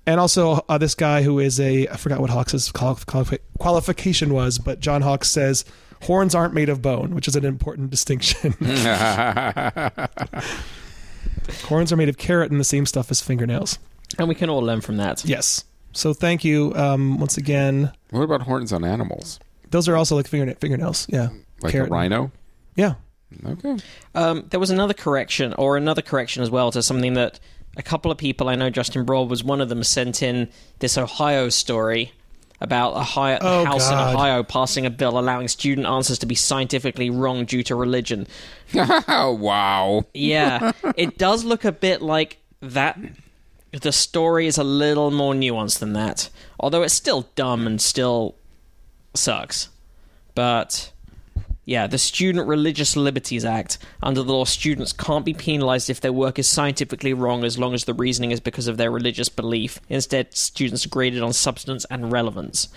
and 0.10 0.20
also 0.20 0.66
uh, 0.68 0.78
this 0.78 0.96
guy 0.96 1.22
who 1.24 1.40
is 1.40 1.60
a 1.60 1.88
I 1.88 1.96
forgot 1.98 2.20
what 2.20 2.30
Hawks' 2.30 2.72
quali- 2.72 3.00
quali- 3.06 3.40
qualification 3.60 4.34
was, 4.34 4.58
but 4.58 4.80
John 4.80 5.02
Hawks 5.02 5.30
says 5.30 5.66
horns 6.04 6.34
aren't 6.34 6.54
made 6.54 6.70
of 6.70 6.82
bone, 6.82 7.14
which 7.16 7.28
is 7.28 7.36
an 7.36 7.46
important 7.46 7.90
distinction. 7.96 8.54
horns 11.66 11.92
are 11.92 11.98
made 11.98 12.10
of 12.10 12.18
keratin, 12.18 12.58
the 12.58 12.64
same 12.64 12.86
stuff 12.86 13.12
as 13.12 13.22
fingernails. 13.22 13.80
and 14.18 14.28
we 14.28 14.36
can 14.36 14.50
all 14.50 14.62
learn 14.62 14.82
from 14.82 14.98
that. 14.98 15.24
Yes. 15.26 15.64
So 15.92 16.14
thank 16.14 16.44
you 16.44 16.74
um, 16.76 17.20
once 17.20 17.38
again. 17.38 17.92
what 18.12 18.22
about 18.22 18.42
horns 18.44 18.72
on 18.74 18.84
animals? 18.84 19.40
Those 19.72 19.88
are 19.88 19.96
also 19.96 20.16
like 20.16 20.28
fingerna- 20.30 20.58
fingernails. 20.60 21.08
Yeah. 21.10 21.30
Like 21.62 21.74
Keratin. 21.74 21.88
a 21.88 21.90
rhino? 21.90 22.32
Yeah. 22.76 22.94
Okay. 23.46 23.78
Um, 24.16 24.46
there 24.50 24.60
was 24.60 24.72
another 24.72 24.94
correction, 24.96 25.54
or 25.54 25.78
another 25.78 26.02
correction 26.02 26.42
as 26.42 26.50
well, 26.50 26.72
to 26.72 26.82
something 26.82 27.14
that 27.14 27.40
a 27.78 27.84
couple 27.84 28.12
of 28.12 28.18
people, 28.18 28.50
I 28.50 28.56
know 28.56 28.70
Justin 28.70 29.06
Broad 29.06 29.30
was 29.30 29.44
one 29.44 29.62
of 29.62 29.70
them, 29.70 29.84
sent 29.84 30.22
in 30.24 30.50
this 30.80 30.98
Ohio 30.98 31.50
story 31.50 32.12
about 32.62 32.92
a 32.98 33.04
hi- 33.04 33.38
Oh, 33.40 33.64
house 33.64 33.90
God. 33.90 34.10
in 34.12 34.16
Ohio 34.16 34.44
passing 34.44 34.86
a 34.86 34.90
bill 34.90 35.18
allowing 35.18 35.48
student 35.48 35.88
answers 35.88 36.20
to 36.20 36.26
be 36.26 36.36
scientifically 36.36 37.10
wrong 37.10 37.46
due 37.46 37.64
to 37.64 37.76
religion. 37.76 38.28
oh, 38.76 39.32
wow. 39.40 40.04
Yeah, 40.14 40.74
it 40.98 41.18
does 41.18 41.46
look 41.46 41.64
a 41.64 41.72
bit 41.72 42.02
like 42.02 42.38
that. 42.62 43.00
The 43.72 43.92
story 43.92 44.48
is 44.48 44.58
a 44.58 44.64
little 44.64 45.12
more 45.12 45.34
nuanced 45.34 45.80
than 45.80 45.94
that, 45.94 46.30
although 46.60 46.82
it's 46.82 46.94
still 46.94 47.30
dumb 47.36 47.66
and 47.68 47.80
still 47.80 48.36
sucks. 49.14 49.70
But 50.36 50.92
yeah, 51.70 51.86
the 51.86 52.00
Student 52.00 52.48
Religious 52.48 52.96
Liberties 52.96 53.46
Act. 53.46 53.78
Under 54.02 54.24
the 54.24 54.34
law, 54.34 54.44
students 54.44 54.92
can't 54.92 55.24
be 55.24 55.36
penalized 55.36 55.88
if 55.92 56.02
their 56.02 56.12
work 56.12 56.40
is 56.40 56.50
scientifically 56.50 57.14
wrong 57.14 57.44
as 57.44 57.60
long 57.60 57.76
as 57.76 57.86
the 57.86 57.94
reasoning 57.94 58.32
is 58.32 58.40
because 58.40 58.68
of 58.68 58.78
their 58.78 58.90
religious 58.90 59.30
belief. 59.30 59.80
Instead, 59.88 60.34
students 60.34 60.84
are 60.88 60.90
graded 60.90 61.22
on 61.22 61.32
substance 61.32 61.86
and 61.92 62.12
relevance. 62.12 62.70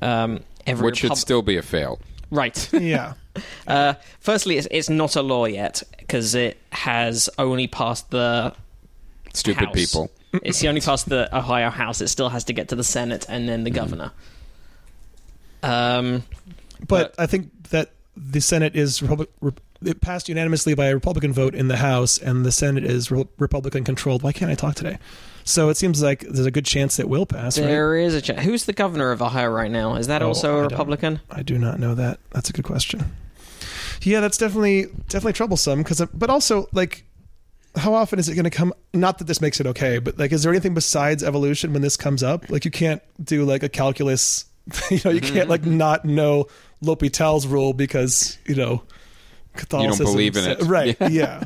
Um, 0.00 0.44
every 0.64 0.84
Which 0.86 0.98
should 0.98 1.06
Repub- 1.06 1.18
still 1.18 1.42
be 1.42 1.56
a 1.56 1.62
fail. 1.62 1.98
right. 2.30 2.68
Yeah. 2.80 3.14
Uh, 3.68 3.94
firstly, 4.18 4.58
it's, 4.58 4.66
it's 4.70 4.88
not 4.88 5.14
a 5.14 5.22
law 5.22 5.44
yet 5.44 5.82
because 5.98 6.34
it 6.34 6.56
has 6.72 7.30
only 7.38 7.66
passed 7.68 8.10
the 8.10 8.52
Stupid 9.32 9.66
House. 9.66 9.74
people. 9.74 10.10
It's 10.42 10.58
the 10.60 10.68
only 10.68 10.80
passed 10.80 11.08
the 11.08 11.28
Ohio 11.36 11.70
House. 11.70 12.00
It 12.00 12.08
still 12.08 12.28
has 12.28 12.44
to 12.44 12.52
get 12.52 12.68
to 12.68 12.76
the 12.76 12.82
Senate 12.84 13.26
and 13.28 13.48
then 13.48 13.62
the 13.64 13.70
governor. 13.70 14.10
Um, 15.62 16.22
But 16.86 17.14
I 17.18 17.26
think 17.26 17.68
that 17.70 17.92
the 18.16 18.40
Senate 18.40 18.76
is 18.76 19.00
Republic, 19.02 19.30
Re- 19.40 19.52
it 19.84 20.00
passed 20.00 20.28
unanimously 20.28 20.74
by 20.74 20.86
a 20.86 20.94
Republican 20.94 21.32
vote 21.32 21.54
in 21.54 21.68
the 21.68 21.76
House, 21.76 22.18
and 22.18 22.44
the 22.44 22.52
Senate 22.52 22.84
is 22.84 23.10
re- 23.10 23.26
Republican 23.38 23.84
controlled. 23.84 24.22
Why 24.22 24.32
can't 24.32 24.50
I 24.50 24.54
talk 24.54 24.74
today? 24.74 24.98
So 25.44 25.68
it 25.70 25.76
seems 25.76 26.02
like 26.02 26.20
there's 26.20 26.46
a 26.46 26.50
good 26.50 26.66
chance 26.66 26.98
it 26.98 27.08
will 27.08 27.26
pass. 27.26 27.58
right? 27.58 27.66
There 27.66 27.96
is 27.96 28.14
a 28.14 28.20
chance. 28.20 28.42
Who's 28.42 28.64
the 28.66 28.72
governor 28.72 29.12
of 29.12 29.22
Ohio 29.22 29.48
right 29.48 29.70
now? 29.70 29.94
Is 29.94 30.08
that 30.08 30.20
Oh, 30.22 30.28
also 30.28 30.48
I 30.48 30.58
a 30.58 30.62
don't- 30.62 30.70
Republican? 30.72 31.20
I 31.30 31.42
do 31.42 31.58
not 31.58 31.78
know 31.78 31.94
that. 31.94 32.18
That's 32.30 32.50
a 32.50 32.52
good 32.52 32.64
question. 32.64 33.04
Yeah, 34.02 34.20
that's 34.20 34.38
definitely 34.38 34.86
definitely 35.08 35.32
troublesome 35.32 35.82
because, 35.82 36.00
uh, 36.00 36.06
but 36.14 36.30
also 36.30 36.68
like, 36.72 37.04
how 37.76 37.94
often 37.94 38.18
is 38.18 38.28
it 38.28 38.34
going 38.34 38.44
to 38.44 38.50
come? 38.50 38.72
Not 38.94 39.18
that 39.18 39.26
this 39.26 39.40
makes 39.40 39.60
it 39.60 39.66
okay, 39.68 39.98
but 39.98 40.18
like, 40.18 40.32
is 40.32 40.42
there 40.42 40.52
anything 40.52 40.74
besides 40.74 41.22
evolution 41.22 41.72
when 41.72 41.82
this 41.82 41.96
comes 41.96 42.22
up? 42.22 42.48
Like, 42.50 42.64
you 42.64 42.70
can't 42.70 43.02
do 43.22 43.44
like 43.44 43.62
a 43.62 43.68
calculus. 43.68 44.44
You 44.90 45.00
know, 45.02 45.10
you 45.12 45.22
can't 45.22 45.48
like 45.48 45.62
mm-hmm. 45.62 45.78
not 45.78 46.04
know 46.04 46.46
L'Hopital's 46.80 47.46
rule 47.46 47.72
because 47.72 48.38
you 48.46 48.54
know 48.54 48.82
Catholicism. 49.54 50.06
You 50.06 50.06
don't 50.06 50.12
believe 50.14 50.36
in 50.36 50.50
it. 50.50 50.62
right? 50.62 50.96
Yeah. 51.10 51.44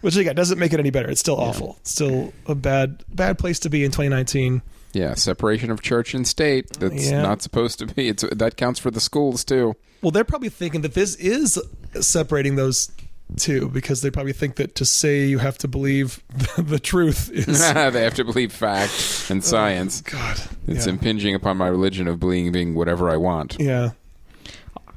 Which 0.00 0.16
again 0.16 0.34
doesn't 0.34 0.58
make 0.58 0.72
it 0.72 0.80
any 0.80 0.90
better. 0.90 1.10
It's 1.10 1.20
still 1.20 1.36
awful. 1.38 1.76
It's 1.80 1.90
still 1.90 2.32
a 2.46 2.54
bad 2.54 3.04
bad 3.12 3.38
place 3.38 3.58
to 3.60 3.70
be 3.70 3.84
in 3.84 3.90
2019. 3.90 4.62
Yeah, 4.92 5.14
separation 5.14 5.70
of 5.70 5.82
church 5.82 6.14
and 6.14 6.26
state. 6.26 6.70
That's 6.80 7.10
Yeah. 7.10 7.22
not 7.22 7.42
supposed 7.42 7.78
to 7.80 7.86
be. 7.86 8.08
It's 8.08 8.24
that 8.32 8.56
counts 8.56 8.80
for 8.80 8.90
the 8.90 9.00
schools 9.00 9.44
too. 9.44 9.74
Well, 10.02 10.10
they're 10.10 10.24
probably 10.24 10.48
thinking 10.48 10.80
that 10.80 10.94
this 10.94 11.14
is 11.16 11.60
separating 12.00 12.56
those 12.56 12.90
two 13.36 13.68
because 13.68 14.00
they 14.02 14.10
probably 14.10 14.32
think 14.32 14.56
that 14.56 14.74
to 14.76 14.84
say 14.84 15.26
you 15.26 15.38
have 15.38 15.56
to 15.58 15.68
believe 15.68 16.22
the 16.58 16.80
truth 16.80 17.30
is 17.30 17.46
they 17.74 18.02
have 18.02 18.14
to 18.14 18.24
believe 18.24 18.52
fact 18.52 19.26
and 19.30 19.40
oh, 19.40 19.44
science. 19.44 20.00
God. 20.00 20.40
It's 20.66 20.86
yeah. 20.86 20.92
impinging 20.94 21.34
upon 21.34 21.56
my 21.56 21.68
religion 21.68 22.08
of 22.08 22.18
believing 22.18 22.74
whatever 22.74 23.10
I 23.10 23.16
want. 23.18 23.56
yeah. 23.60 23.90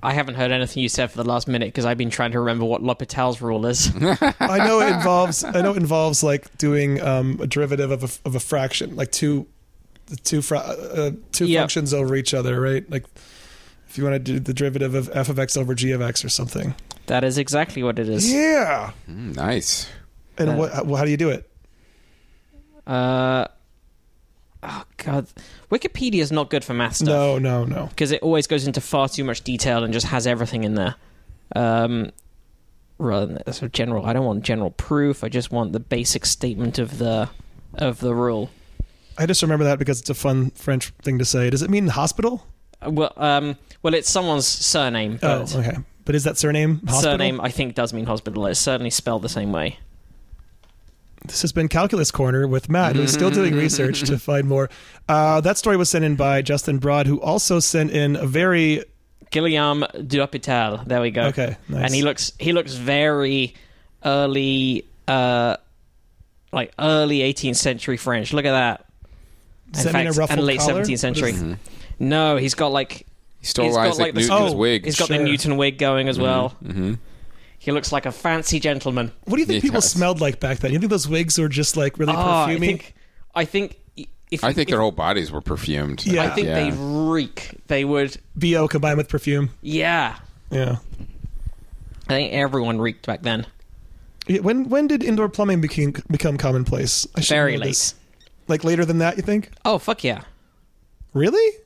I 0.03 0.13
haven't 0.13 0.35
heard 0.35 0.51
anything 0.51 0.83
you 0.83 0.89
said 0.89 1.09
for 1.11 1.17
the 1.17 1.23
last 1.27 1.47
minute 1.47 1.67
because 1.69 1.85
I've 1.85 1.97
been 1.97 2.09
trying 2.09 2.31
to 2.33 2.39
remember 2.41 2.65
what 2.65 2.83
L'Hopital's 2.83 3.41
rule 3.41 3.65
is. 3.65 3.89
I 4.39 4.57
know 4.59 4.81
it 4.81 4.91
involves. 4.93 5.43
I 5.43 5.61
know 5.61 5.71
it 5.71 5.77
involves 5.77 6.21
like 6.23 6.57
doing 6.57 7.01
um, 7.01 7.39
a 7.41 7.47
derivative 7.47 7.89
of 7.91 8.03
a, 8.03 8.27
of 8.27 8.35
a 8.35 8.39
fraction, 8.39 8.95
like 8.97 9.11
two, 9.11 9.47
two 10.23 10.41
fra- 10.41 10.59
uh, 10.59 11.11
two 11.31 11.45
Yep. 11.47 11.61
functions 11.61 11.93
over 11.93 12.15
each 12.15 12.33
other, 12.33 12.59
right? 12.59 12.87
Like 12.91 13.05
if 13.87 13.97
you 13.97 14.03
want 14.03 14.15
to 14.15 14.19
do 14.19 14.39
the 14.39 14.53
derivative 14.53 14.93
of 14.93 15.09
f 15.13 15.29
of 15.29 15.39
x 15.39 15.55
over 15.55 15.73
g 15.73 15.91
of 15.91 16.01
x 16.01 16.25
or 16.25 16.29
something. 16.29 16.75
that 17.05 17.23
is 17.23 17.37
exactly 17.37 17.81
what 17.83 17.97
it 17.99 18.09
is. 18.09 18.31
Yeah. 18.33 18.91
Mm, 19.09 19.35
nice. 19.35 19.87
And 20.37 20.49
Uh, 20.49 20.53
what? 20.55 20.73
How, 20.73 20.95
how 20.95 21.05
do 21.05 21.11
you 21.11 21.17
do 21.17 21.29
it? 21.29 21.49
Uh, 22.85 23.47
oh 24.63 24.84
god, 24.97 25.28
Wikipedia 25.71 26.21
is 26.21 26.32
not 26.32 26.49
good 26.49 26.63
for 26.63 26.73
math 26.73 26.95
stuff. 26.95 27.08
No, 27.08 27.38
no, 27.38 27.65
no. 27.65 27.88
because 27.88 28.12
it 28.12 28.21
always 28.21 28.47
goes 28.47 28.65
into 28.65 28.82
far 28.82 29.08
too 29.10 29.23
much 29.23 29.41
detail 29.41 29.84
and 29.84 29.93
just 29.93 30.08
has 30.08 30.26
everything 30.26 30.63
in 30.63 30.76
there. 30.76 30.95
Um, 31.56 32.12
rather 32.97 33.26
than 33.28 33.54
sort 33.54 33.63
of 33.63 33.71
general, 33.73 34.06
I 34.06 34.13
don't 34.13 34.26
want 34.26 34.43
general 34.43 34.71
proof. 34.71 35.23
I 35.23 35.30
just 35.30 35.52
want 35.52 35.73
the 35.73 35.80
basic 35.80 36.26
statement 36.26 36.80
of 36.80 36.97
the 36.97 37.30
of 37.76 37.99
the 37.99 38.13
rule. 38.15 38.49
I 39.17 39.26
just 39.26 39.41
remember 39.43 39.65
that 39.65 39.78
because 39.80 39.99
it's 40.02 40.10
a 40.10 40.15
fun 40.15 40.49
French 40.52 40.89
thing 41.04 41.19
to 41.19 41.26
say. 41.26 41.49
Does 41.49 41.62
it 41.62 41.69
mean 41.69 41.88
hospital? 41.88 42.45
Uh, 42.86 42.89
Well, 42.91 43.13
um, 43.17 43.58
well, 43.84 43.93
it's 43.93 44.10
someone's 44.10 44.47
surname, 44.47 45.19
Oh, 45.21 45.39
but 45.41 45.56
okay. 45.56 45.78
But 46.06 46.15
is 46.15 46.23
that 46.26 46.38
surname 46.38 46.78
hospital? 46.88 47.02
surname 47.02 47.39
I 47.41 47.49
think 47.49 47.76
does 47.76 47.93
mean 47.93 48.06
hospital. 48.06 48.45
It's 48.47 48.60
certainly 48.60 48.89
spelled 48.89 49.21
the 49.21 49.30
same 49.30 49.52
way. 49.52 49.78
This 51.25 51.41
has 51.41 51.51
been 51.51 51.67
Calculus 51.69 52.12
Corner 52.12 52.47
with 52.47 52.69
Matt, 52.69 52.95
who's 52.95 53.12
still 53.13 53.29
doing 53.31 53.55
research 53.55 54.01
to 54.03 54.17
find 54.19 54.47
more. 54.47 54.69
Uh, 55.07 55.39
that 55.41 55.57
story 55.57 55.77
was 55.77 55.89
sent 55.89 56.03
in 56.03 56.15
by 56.15 56.41
Justin 56.41 56.79
Broad, 56.79 57.07
who 57.07 57.19
also 57.21 57.59
sent 57.59 57.91
in 57.91 58.15
a 58.15 58.25
very 58.27 58.83
Guillaume 59.31 59.86
de 60.05 60.19
l'Hôpital. 60.21 60.86
There 60.86 61.01
we 61.01 61.12
go. 61.12 61.23
okay, 61.27 61.55
nice. 61.69 61.86
and 61.86 61.95
he 61.95 62.01
looks 62.03 62.33
he 62.39 62.51
looks 62.51 62.73
very 62.75 63.55
early, 64.05 64.86
uh, 65.07 65.57
like 66.51 66.73
early 66.77 67.19
18th 67.19 67.55
century 67.55 67.97
French. 67.97 68.33
Look 68.33 68.45
at 68.45 68.51
that. 68.51 68.86
Does 69.71 69.86
in 69.86 69.93
that 69.93 69.97
mean 69.99 70.07
a 70.07 70.13
fact, 70.13 70.31
and 70.33 70.41
late 70.43 70.59
collar? 70.59 70.83
17th 70.83 70.99
century. 70.99 71.31
What 71.31 71.41
is- 71.41 71.57
No, 71.99 72.36
he's 72.38 72.53
got 72.53 72.71
like 72.71 73.07
He 73.39 73.45
stole 73.47 73.65
He's 73.67 73.75
got, 73.75 73.88
Isaac 73.88 73.99
like, 74.01 74.13
the- 74.13 74.21
Newton's 74.21 74.53
Oh, 74.53 74.55
wig. 74.57 74.86
he's 74.86 74.99
got 74.99 75.07
Sure. 75.07 75.17
the 75.17 75.23
Newton 75.23 75.57
wig 75.57 75.77
going 75.79 76.09
as 76.09 76.19
well. 76.19 76.49
hmm 76.49 76.93
He 77.63 77.71
looks 77.71 77.93
like 77.93 78.06
a 78.06 78.12
fancy 78.12 78.60
gentleman. 78.60 79.13
What 79.23 79.38
do 79.38 79.39
you 79.39 79.45
think 79.45 79.63
He 79.63 79.69
people 79.69 79.80
does. 79.80 79.89
smelled 79.89 80.19
like 80.19 80.41
back 80.41 80.58
then? 80.60 80.73
You 80.73 80.80
think 80.80 80.89
those 80.89 81.08
wigs 81.08 81.39
were 81.39 81.47
just 81.47 81.78
like 81.78 81.97
really 81.97 82.12
Ah, 82.13 82.45
I 82.45 82.49
perfumey? 82.56 82.60
think 82.60 82.93
I 83.34 83.45
think 83.45 83.80
if 84.30 84.43
I 84.43 84.52
think 84.52 84.67
if, 84.67 84.73
their 84.73 84.82
whole 84.82 84.91
bodies 84.91 85.32
were 85.32 85.39
perfumed. 85.39 86.06
Yeah. 86.06 86.23
I 86.23 86.30
think 86.32 86.47
Yeah. 86.47 86.56
they 86.56 86.71
reek. 86.78 87.52
They 87.67 87.86
would. 87.86 88.17
BO 88.36 88.67
combined 88.67 88.97
with 88.97 89.08
perfume. 89.08 89.52
Yeah, 89.62 90.15
Yeah. 90.52 90.78
I 92.10 92.13
think 92.15 92.34
everyone 92.34 92.82
reeked 92.82 93.08
back 93.08 93.21
then. 93.21 93.45
Yeah, 94.28 94.41
When 94.41 94.67
when 94.67 94.88
did 94.88 95.02
indoor 95.02 95.30
plumbing 95.30 95.62
became 95.62 95.93
become 96.12 96.36
commonplace? 96.38 97.08
I 97.15 97.21
should 97.21 97.34
Very 97.34 97.54
know 97.54 97.60
late. 97.62 97.67
this. 97.69 97.95
Like 98.49 98.65
later 98.65 98.84
than 98.84 98.97
that, 98.97 99.15
you 99.15 99.23
think? 99.23 99.52
Oh 99.63 99.78
fuck 99.78 100.04
yeah, 100.04 100.23
Really? 101.13 101.60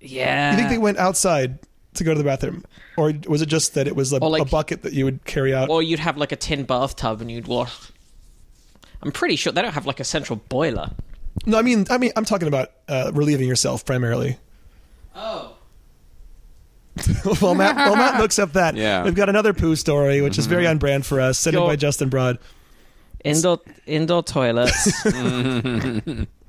yeah. 0.00 0.50
You 0.50 0.56
think 0.56 0.70
they 0.70 0.78
went 0.78 0.98
outside 0.98 1.60
to 1.94 2.04
go 2.04 2.12
to 2.14 2.18
the 2.18 2.24
bathroom, 2.24 2.64
or 2.96 3.12
was 3.26 3.42
it 3.42 3.46
just 3.46 3.74
that 3.74 3.86
it 3.86 3.96
was 3.96 4.12
a, 4.12 4.18
like- 4.18 4.42
a 4.42 4.44
bucket 4.44 4.82
that 4.82 4.92
you 4.92 5.04
would 5.04 5.24
carry 5.24 5.54
out? 5.54 5.68
or 5.68 5.82
you'd 5.82 5.98
have 6.00 6.16
like 6.16 6.32
a 6.32 6.36
tin 6.36 6.64
bathtub 6.64 7.20
and 7.20 7.30
you'd 7.30 7.46
wash. 7.48 7.90
I'm 9.02 9.12
pretty 9.12 9.36
sure 9.36 9.52
they 9.52 9.62
don't 9.62 9.72
have 9.72 9.86
like 9.86 10.00
a 10.00 10.04
central 10.04 10.40
boiler. 10.48 10.90
no, 11.46 11.58
I 11.58 11.62
mean, 11.62 11.86
I 11.90 11.98
mean, 11.98 12.12
I'm 12.16 12.24
talking 12.24 12.48
about 12.48 12.70
uh, 12.88 13.10
relieving 13.14 13.48
yourself 13.48 13.84
primarily. 13.84 14.36
Oh. 15.14 15.54
well, 17.40 17.54
Matt, 17.54 17.76
well, 17.76 17.96
Matt 17.96 18.20
looks 18.20 18.38
up 18.38 18.52
that. 18.54 18.74
Yeah. 18.76 19.04
We've 19.04 19.14
got 19.14 19.28
another 19.28 19.54
poo 19.54 19.74
story, 19.76 20.20
which 20.20 20.38
is 20.38 20.46
very 20.46 20.66
on 20.66 20.78
brand 20.78 21.06
for 21.06 21.20
us, 21.20 21.38
sent 21.38 21.56
in 21.56 21.62
by 21.62 21.76
Justin 21.76 22.08
Broad. 22.10 22.38
Indoor 23.24 23.60
indoor 23.86 24.22
toilets 24.22 25.02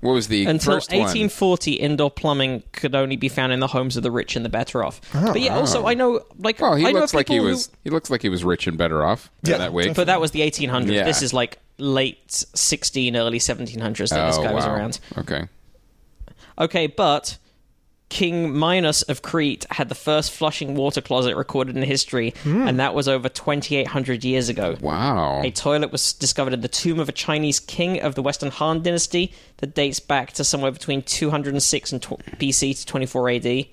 What 0.00 0.12
was 0.12 0.28
the 0.28 0.46
until 0.46 0.74
first 0.74 0.90
one? 0.92 1.00
1840. 1.00 1.72
Indoor 1.72 2.10
plumbing 2.10 2.62
could 2.72 2.94
only 2.94 3.16
be 3.16 3.28
found 3.28 3.52
in 3.52 3.58
the 3.60 3.66
homes 3.66 3.96
of 3.96 4.02
the 4.04 4.10
rich 4.12 4.36
and 4.36 4.44
the 4.44 4.48
better 4.48 4.84
off. 4.84 5.00
Oh, 5.14 5.32
but 5.32 5.40
yeah, 5.40 5.56
also 5.56 5.86
I 5.86 5.94
know 5.94 6.20
like 6.38 6.62
Oh, 6.62 6.74
he 6.74 6.86
I 6.86 6.92
know 6.92 7.00
looks 7.00 7.12
of 7.12 7.16
like 7.16 7.28
he 7.28 7.34
people 7.34 7.46
who- 7.46 7.52
was. 7.52 7.70
He 7.82 7.90
looks 7.90 8.08
like 8.10 8.22
he 8.22 8.28
was 8.28 8.44
rich 8.44 8.66
and 8.68 8.78
better 8.78 9.04
off. 9.04 9.30
in 9.44 9.50
Yeah, 9.50 9.58
that 9.58 9.72
wig. 9.72 9.94
But 9.96 10.06
that 10.06 10.20
was 10.20 10.30
the 10.30 10.40
1800s. 10.40 10.92
Yeah. 10.92 11.04
This 11.04 11.20
is 11.22 11.32
like 11.34 11.58
late 11.78 12.30
16, 12.54 13.16
early 13.16 13.38
1700s 13.40 14.10
that 14.10 14.26
this 14.26 14.36
oh 14.38 14.42
guy 14.42 14.50
wow. 14.50 14.54
was 14.54 14.66
around. 14.66 15.00
Okay. 15.18 15.48
Okay, 16.58 16.86
but 16.88 17.38
King 18.08 18.58
Minos 18.58 19.02
of 19.02 19.20
Crete 19.20 19.66
had 19.70 19.90
the 19.90 19.94
first 19.94 20.32
flushing 20.32 20.74
water 20.74 21.00
closet 21.00 21.36
recorded 21.36 21.76
in 21.76 21.82
history, 21.82 22.32
hmm. 22.42 22.66
and 22.66 22.80
that 22.80 22.94
was 22.94 23.06
over 23.06 23.28
2,800 23.28 24.24
years 24.24 24.48
ago. 24.48 24.76
Wow. 24.80 25.42
A 25.42 25.50
toilet 25.50 25.92
was 25.92 26.14
discovered 26.14 26.54
in 26.54 26.62
the 26.62 26.68
tomb 26.68 27.00
of 27.00 27.08
a 27.08 27.12
Chinese 27.12 27.60
king 27.60 28.00
of 28.00 28.14
the 28.14 28.22
Western 28.22 28.50
Han 28.50 28.82
Dynasty 28.82 29.32
that 29.58 29.74
dates 29.74 30.00
back 30.00 30.32
to 30.32 30.44
somewhere 30.44 30.70
between 30.70 31.02
206 31.02 31.92
and 31.92 32.02
tw- 32.02 32.18
BC 32.38 32.80
to 32.80 32.86
24 32.86 33.30
AD. 33.30 33.42
The 33.42 33.66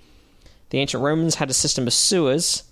ancient 0.74 1.02
Romans 1.02 1.36
had 1.36 1.50
a 1.50 1.54
system 1.54 1.88
of 1.88 1.94
sewers. 1.94 2.64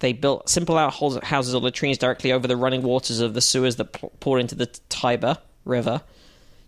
They 0.00 0.12
built 0.12 0.48
simple 0.48 0.76
outhouses 0.76 1.22
houses 1.22 1.54
or 1.54 1.60
latrines 1.60 1.98
directly 1.98 2.32
over 2.32 2.48
the 2.48 2.56
running 2.56 2.82
waters 2.82 3.20
of 3.20 3.34
the 3.34 3.40
sewers 3.40 3.76
that 3.76 3.92
p- 3.92 4.08
poured 4.18 4.40
into 4.40 4.56
the 4.56 4.66
Tiber 4.88 5.38
River. 5.64 6.02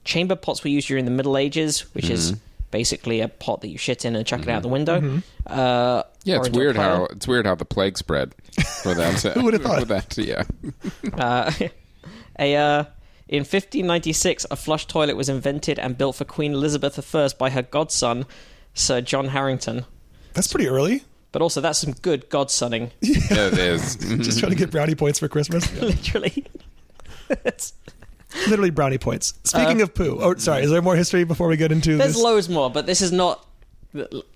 Chamber 0.05 0.37
pots 0.37 0.63
were 0.63 0.71
used 0.71 0.87
during 0.87 1.05
the 1.05 1.11
Middle 1.11 1.37
Ages, 1.37 1.93
which 1.93 2.09
is 2.09 2.31
hmm. 2.31 2.37
Basically 2.77 3.23
a 3.23 3.29
pot 3.29 3.63
that 3.63 3.69
you 3.69 3.79
shit 3.79 4.05
in 4.05 4.15
and 4.15 4.27
chuck 4.27 4.43
it 4.43 4.51
out 4.51 4.61
the 4.61 4.69
window. 4.69 5.23
Uh, 5.47 6.03
yeah, 6.25 6.37
it's 6.37 6.51
weird 6.51 6.77
how 6.77 7.07
it's 7.07 7.27
weird 7.27 7.47
how 7.47 7.55
the 7.55 7.65
plague 7.65 7.97
spread. 7.97 8.35
For 8.83 8.93
that, 8.93 9.23
Who 9.35 9.45
would've 9.45 9.63
thought? 9.63 9.79
For 9.81 9.85
that, 9.87 10.19
yeah. 10.19 10.43
Uh, 11.19 11.51
a 12.39 12.55
uh, 12.55 12.85
in 13.29 13.41
1596, 13.41 14.45
a 14.51 14.57
flush 14.57 14.85
toilet 14.85 15.17
was 15.17 15.31
invented 15.31 15.79
and 15.79 15.97
built 15.97 16.17
for 16.17 16.27
Queen 16.27 16.53
Elizabeth 16.53 17.15
I 17.15 17.29
by 17.39 17.49
her 17.49 17.63
godson, 17.63 18.27
Sir 18.75 19.01
John 19.01 19.29
Harington. 19.29 19.87
That's 20.35 20.53
pretty 20.53 20.69
early. 20.69 21.03
But 21.33 21.41
also, 21.41 21.63
that's 21.63 21.79
some 21.79 21.95
good 21.95 22.29
godsonning, 22.29 22.91
yeah, 23.01 23.47
it 23.47 23.59
is. 23.59 23.97
Just 23.97 24.39
trying 24.39 24.53
to 24.53 24.59
get 24.59 24.71
brownie 24.71 24.95
points 24.95 25.19
for 25.19 25.29
Christmas. 25.29 25.73
literally. 25.81 26.45
It's- 28.37 28.49
Literally 28.49 28.71
brownie 28.71 28.99
points. 28.99 29.35
Speaking 29.45 29.81
of 29.83 29.95
poo, 29.95 30.19
oh, 30.21 30.35
sorry, 30.37 30.63
is 30.65 30.71
there 30.71 30.83
more 30.83 30.97
history 30.97 31.25
before 31.25 31.49
we 31.49 31.57
get 31.57 31.73
into 31.73 31.95
Uh, 31.95 31.99
there's 31.99 32.15
this? 32.15 32.23
loads 32.23 32.49
more, 32.49 32.71
but 32.71 32.87
this 32.87 33.01
is 33.03 33.13
not. 33.13 33.47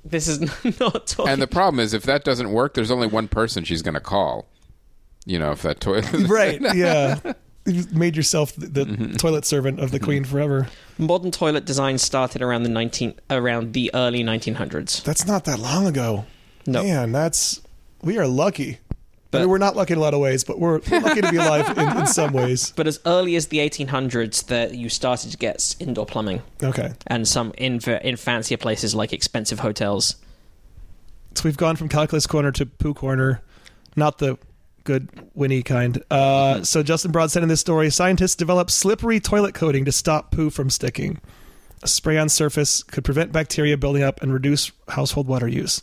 This 0.05 0.27
is 0.29 0.41
not 0.81 1.07
talking. 1.07 1.31
and 1.33 1.43
the 1.43 1.47
problem 1.47 1.81
is, 1.81 1.93
if 1.93 2.05
that 2.05 2.25
doesn't 2.25 2.51
work, 2.51 2.75
there's 2.75 2.91
only 2.91 3.07
one 3.07 3.29
person 3.29 3.63
she's 3.65 3.83
going 3.83 3.95
to 3.95 4.01
call. 4.01 4.47
You 5.27 5.39
know, 5.39 5.53
if 5.53 5.63
that 5.63 5.81
toilet. 5.81 6.11
right, 6.29 6.61
yeah. 6.75 7.19
You've 7.67 7.95
made 7.95 8.17
yourself 8.17 8.57
the, 8.57 8.67
the 8.69 8.85
Mm-hmm. 8.87 9.13
toilet 9.17 9.45
servant 9.45 9.81
of 9.81 9.91
the 9.91 10.01
queen 10.01 10.25
forever. 10.25 10.69
Modern 10.97 11.31
toilet 11.31 11.67
design 11.67 11.99
started 11.99 12.41
around 12.41 12.63
the 12.63 12.71
19 12.71 13.15
around 13.29 13.75
the 13.75 13.91
early 13.93 14.25
1900s. 14.25 15.03
That's 15.05 15.27
not 15.27 15.45
that 15.45 15.59
long 15.59 15.87
ago. 15.87 16.25
No. 16.67 16.83
Man, 16.83 17.13
that's 17.13 17.61
we 18.03 18.17
are 18.17 18.27
lucky. 18.27 18.79
I 19.33 19.39
But- 19.39 19.41
mean, 19.43 19.49
we're 19.51 19.59
not 19.59 19.77
lucky 19.77 19.93
in 19.93 19.99
a 19.99 20.03
lot 20.03 20.13
of 20.15 20.19
ways, 20.21 20.43
but 20.43 20.59
we're, 20.59 20.81
we're 20.91 21.01
lucky 21.01 21.21
to 21.21 21.31
be 21.31 21.37
alive 21.37 21.79
in, 21.79 21.99
in 21.99 22.07
some 22.07 22.33
ways. 22.33 22.73
But 22.77 22.87
as 22.89 22.99
early 23.07 23.37
as 23.37 23.47
the 23.47 23.59
1800s, 23.59 24.47
that 24.47 24.75
you 24.75 24.89
started 24.89 25.31
to 25.31 25.37
get 25.37 25.77
indoor 25.79 26.05
plumbing, 26.05 26.43
Okay, 26.63 26.93
and 27.07 27.29
some 27.29 27.53
in 27.57 27.79
in 28.03 28.17
fancier 28.17 28.57
places 28.57 28.93
like 28.95 29.13
expensive 29.13 29.61
hotels. 29.61 30.17
so 31.37 31.43
we've 31.45 31.57
gone 31.57 31.77
from 31.77 31.89
calculus 31.89 32.27
corner 32.27 32.51
to 32.53 32.67
poo 32.67 32.93
corner, 32.93 33.41
not 33.95 34.19
the 34.19 34.37
good 34.83 35.09
Winnie 35.35 35.63
kind. 35.63 36.03
Uh, 36.11 36.65
so 36.65 36.83
Justin 36.83 37.13
Broad 37.13 37.31
said 37.31 37.43
in 37.45 37.49
this 37.49 37.61
story, 37.61 37.89
scientists 37.91 38.35
developed 38.35 38.71
slippery 38.73 39.21
toilet 39.21 39.55
coating 39.55 39.85
to 39.85 39.93
stop 39.93 40.33
poo 40.33 40.51
from 40.51 40.71
sticking. 40.71 41.21
A 41.85 41.89
spray-on 41.89 42.29
surface 42.31 42.83
could 42.83 43.05
prevent 43.05 43.31
bacteria 43.31 43.77
building 43.77 44.03
up 44.03 44.21
and 44.23 44.33
reduce 44.33 44.73
household 44.89 45.29
water 45.29 45.47
use. 45.47 45.83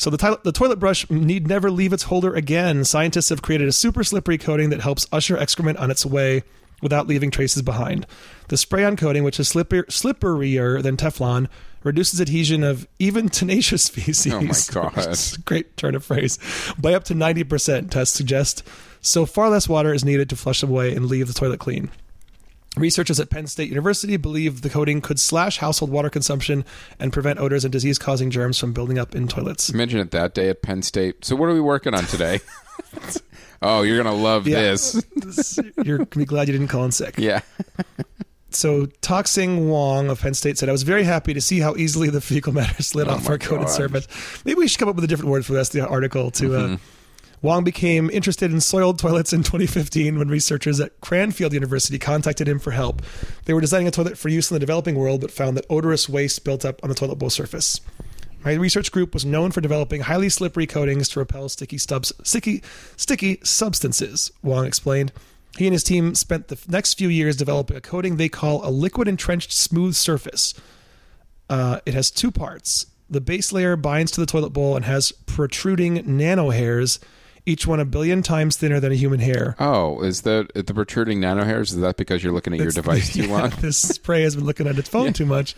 So 0.00 0.08
the, 0.08 0.16
toilet 0.16 0.44
the 0.44 0.52
toilet 0.52 0.78
brush 0.78 1.08
need 1.10 1.46
never 1.46 1.70
leave 1.70 1.92
its 1.92 2.04
holder 2.04 2.34
again. 2.34 2.86
Scientists 2.86 3.28
have 3.28 3.42
created 3.42 3.68
a 3.68 3.72
super 3.72 4.02
slippery 4.02 4.38
coating 4.38 4.70
that 4.70 4.80
helps 4.80 5.06
usher 5.12 5.36
excrement 5.36 5.76
on 5.76 5.90
its 5.90 6.06
way 6.06 6.42
without 6.80 7.06
leaving 7.06 7.30
traces 7.30 7.60
behind. 7.60 8.06
The 8.48 8.56
spray-on 8.56 8.96
coating, 8.96 9.24
which 9.24 9.38
is 9.38 9.48
slipper- 9.48 9.84
slipperier 9.84 10.82
than 10.82 10.96
Teflon, 10.96 11.48
reduces 11.82 12.18
adhesion 12.18 12.64
of 12.64 12.88
even 12.98 13.28
tenacious 13.40 13.90
feces. 13.90 14.32
Oh 14.32 14.40
my 14.40 14.54
God. 14.72 14.96
which 14.96 15.06
is 15.06 15.34
a 15.34 15.40
Great 15.42 15.76
turn 15.76 15.94
of 15.94 16.02
phrase. 16.02 16.38
By 16.78 16.94
up 16.94 17.04
to 17.04 17.14
90%, 17.14 17.90
tests 17.90 18.16
suggest. 18.16 18.66
So 19.02 19.26
far 19.26 19.50
less 19.50 19.68
water 19.68 19.92
is 19.92 20.02
needed 20.02 20.30
to 20.30 20.36
flush 20.36 20.62
them 20.62 20.70
away 20.70 20.94
and 20.94 21.08
leave 21.08 21.28
the 21.28 21.34
toilet 21.34 21.60
clean. 21.60 21.90
Researchers 22.76 23.18
at 23.18 23.30
Penn 23.30 23.46
State 23.48 23.68
University 23.68 24.16
believe 24.16 24.62
the 24.62 24.70
coating 24.70 25.00
could 25.00 25.18
slash 25.18 25.58
household 25.58 25.90
water 25.90 26.08
consumption 26.08 26.64
and 27.00 27.12
prevent 27.12 27.40
odors 27.40 27.64
and 27.64 27.72
disease 27.72 27.98
causing 27.98 28.30
germs 28.30 28.58
from 28.58 28.72
building 28.72 28.98
up 28.98 29.14
in 29.14 29.26
toilets. 29.26 29.70
Imagine 29.70 29.98
it 30.00 30.12
that 30.12 30.34
day 30.34 30.48
at 30.48 30.62
Penn 30.62 30.82
State. 30.82 31.24
So 31.24 31.34
what 31.34 31.48
are 31.48 31.52
we 31.54 31.60
working 31.60 31.94
on 31.94 32.04
today? 32.04 32.38
oh, 33.62 33.82
you're 33.82 33.96
gonna 34.00 34.14
love 34.14 34.46
Yeah. 34.46 34.60
this. 34.62 35.04
This- 35.16 35.58
You're 35.84 35.98
going 35.98 36.06
to 36.08 36.18
be 36.18 36.24
glad 36.24 36.46
you 36.48 36.52
didn't 36.52 36.68
call 36.68 36.84
in 36.84 36.92
sick. 36.92 37.16
Yeah. 37.18 37.40
So, 38.52 38.86
Tak 39.00 39.28
Sing 39.28 39.68
Wong 39.68 40.08
of 40.10 40.20
Penn 40.20 40.34
State 40.34 40.58
said, 40.58 40.68
I 40.68 40.72
was 40.72 40.82
very 40.82 41.04
happy 41.04 41.32
to 41.34 41.40
see 41.40 41.60
how 41.60 41.76
easily 41.76 42.10
the 42.10 42.20
fecal 42.20 42.52
matter 42.52 42.82
slid 42.82 43.06
Oh 43.08 43.12
off 43.12 43.28
our 43.28 43.38
coated 43.38 43.68
surface. 43.68 44.08
Maybe 44.44 44.58
we 44.58 44.66
should 44.68 44.78
come 44.80 44.88
up 44.88 44.96
with 44.96 45.04
a 45.04 45.08
different 45.08 45.30
word 45.30 45.46
for 45.46 45.52
the 45.52 45.58
rest 45.58 45.74
of 45.74 45.80
the 45.82 45.88
article. 45.88 46.30
To 46.32 46.48
Mm-hmm. 46.48 46.74
uh, 46.74 46.76
Wong 47.42 47.64
became 47.64 48.10
interested 48.10 48.52
in 48.52 48.60
soiled 48.60 48.98
toilets 48.98 49.32
in 49.32 49.42
2015 49.42 50.18
when 50.18 50.28
researchers 50.28 50.80
at 50.80 51.00
Cranfield 51.00 51.52
University 51.52 51.98
contacted 51.98 52.48
him 52.48 52.58
for 52.58 52.72
help. 52.72 53.02
They 53.46 53.54
were 53.54 53.60
designing 53.60 53.88
a 53.88 53.90
toilet 53.90 54.18
for 54.18 54.28
use 54.28 54.50
in 54.50 54.54
the 54.54 54.60
developing 54.60 54.94
world, 54.94 55.20
but 55.20 55.30
found 55.30 55.56
that 55.56 55.66
odorous 55.70 56.08
waste 56.08 56.44
built 56.44 56.64
up 56.64 56.82
on 56.82 56.88
the 56.88 56.94
toilet 56.94 57.16
bowl 57.16 57.30
surface. 57.30 57.80
My 58.44 58.54
research 58.54 58.90
group 58.90 59.12
was 59.12 59.24
known 59.24 59.50
for 59.50 59.60
developing 59.60 60.02
highly 60.02 60.30
slippery 60.30 60.66
coatings 60.66 61.08
to 61.10 61.18
repel 61.18 61.48
sticky 61.48 61.76
stubs, 61.78 62.12
sticky, 62.22 62.62
sticky 62.96 63.38
substances. 63.42 64.30
Wong 64.42 64.66
explained. 64.66 65.12
He 65.58 65.66
and 65.66 65.74
his 65.74 65.84
team 65.84 66.14
spent 66.14 66.48
the 66.48 66.58
next 66.68 66.94
few 66.94 67.08
years 67.08 67.36
developing 67.36 67.76
a 67.76 67.80
coating 67.80 68.16
they 68.16 68.28
call 68.28 68.66
a 68.66 68.70
liquid 68.70 69.08
entrenched 69.08 69.52
smooth 69.52 69.94
surface. 69.94 70.54
Uh, 71.50 71.80
it 71.84 71.92
has 71.92 72.10
two 72.10 72.30
parts. 72.30 72.86
The 73.10 73.20
base 73.20 73.52
layer 73.52 73.76
binds 73.76 74.12
to 74.12 74.20
the 74.20 74.26
toilet 74.26 74.50
bowl 74.50 74.76
and 74.76 74.84
has 74.84 75.10
protruding 75.10 76.02
nano 76.06 76.50
hairs, 76.50 77.00
each 77.46 77.66
one 77.66 77.80
a 77.80 77.84
billion 77.84 78.22
times 78.22 78.56
thinner 78.56 78.80
than 78.80 78.92
a 78.92 78.96
human 78.96 79.20
hair. 79.20 79.56
Oh, 79.58 80.02
is 80.02 80.22
that 80.22 80.50
uh, 80.54 80.62
the 80.62 80.74
protruding 80.74 81.20
nano 81.20 81.44
hairs? 81.44 81.72
Is 81.72 81.80
that 81.80 81.96
because 81.96 82.22
you're 82.22 82.32
looking 82.32 82.52
at 82.52 82.60
your 82.60 82.70
device 82.70 83.12
too 83.14 83.24
yeah, 83.26 83.32
long? 83.32 83.50
This 83.60 83.78
spray 83.78 84.22
has 84.22 84.36
been 84.36 84.44
looking 84.44 84.66
at 84.66 84.78
its 84.78 84.88
phone 84.88 85.12
too 85.12 85.26
much. 85.26 85.54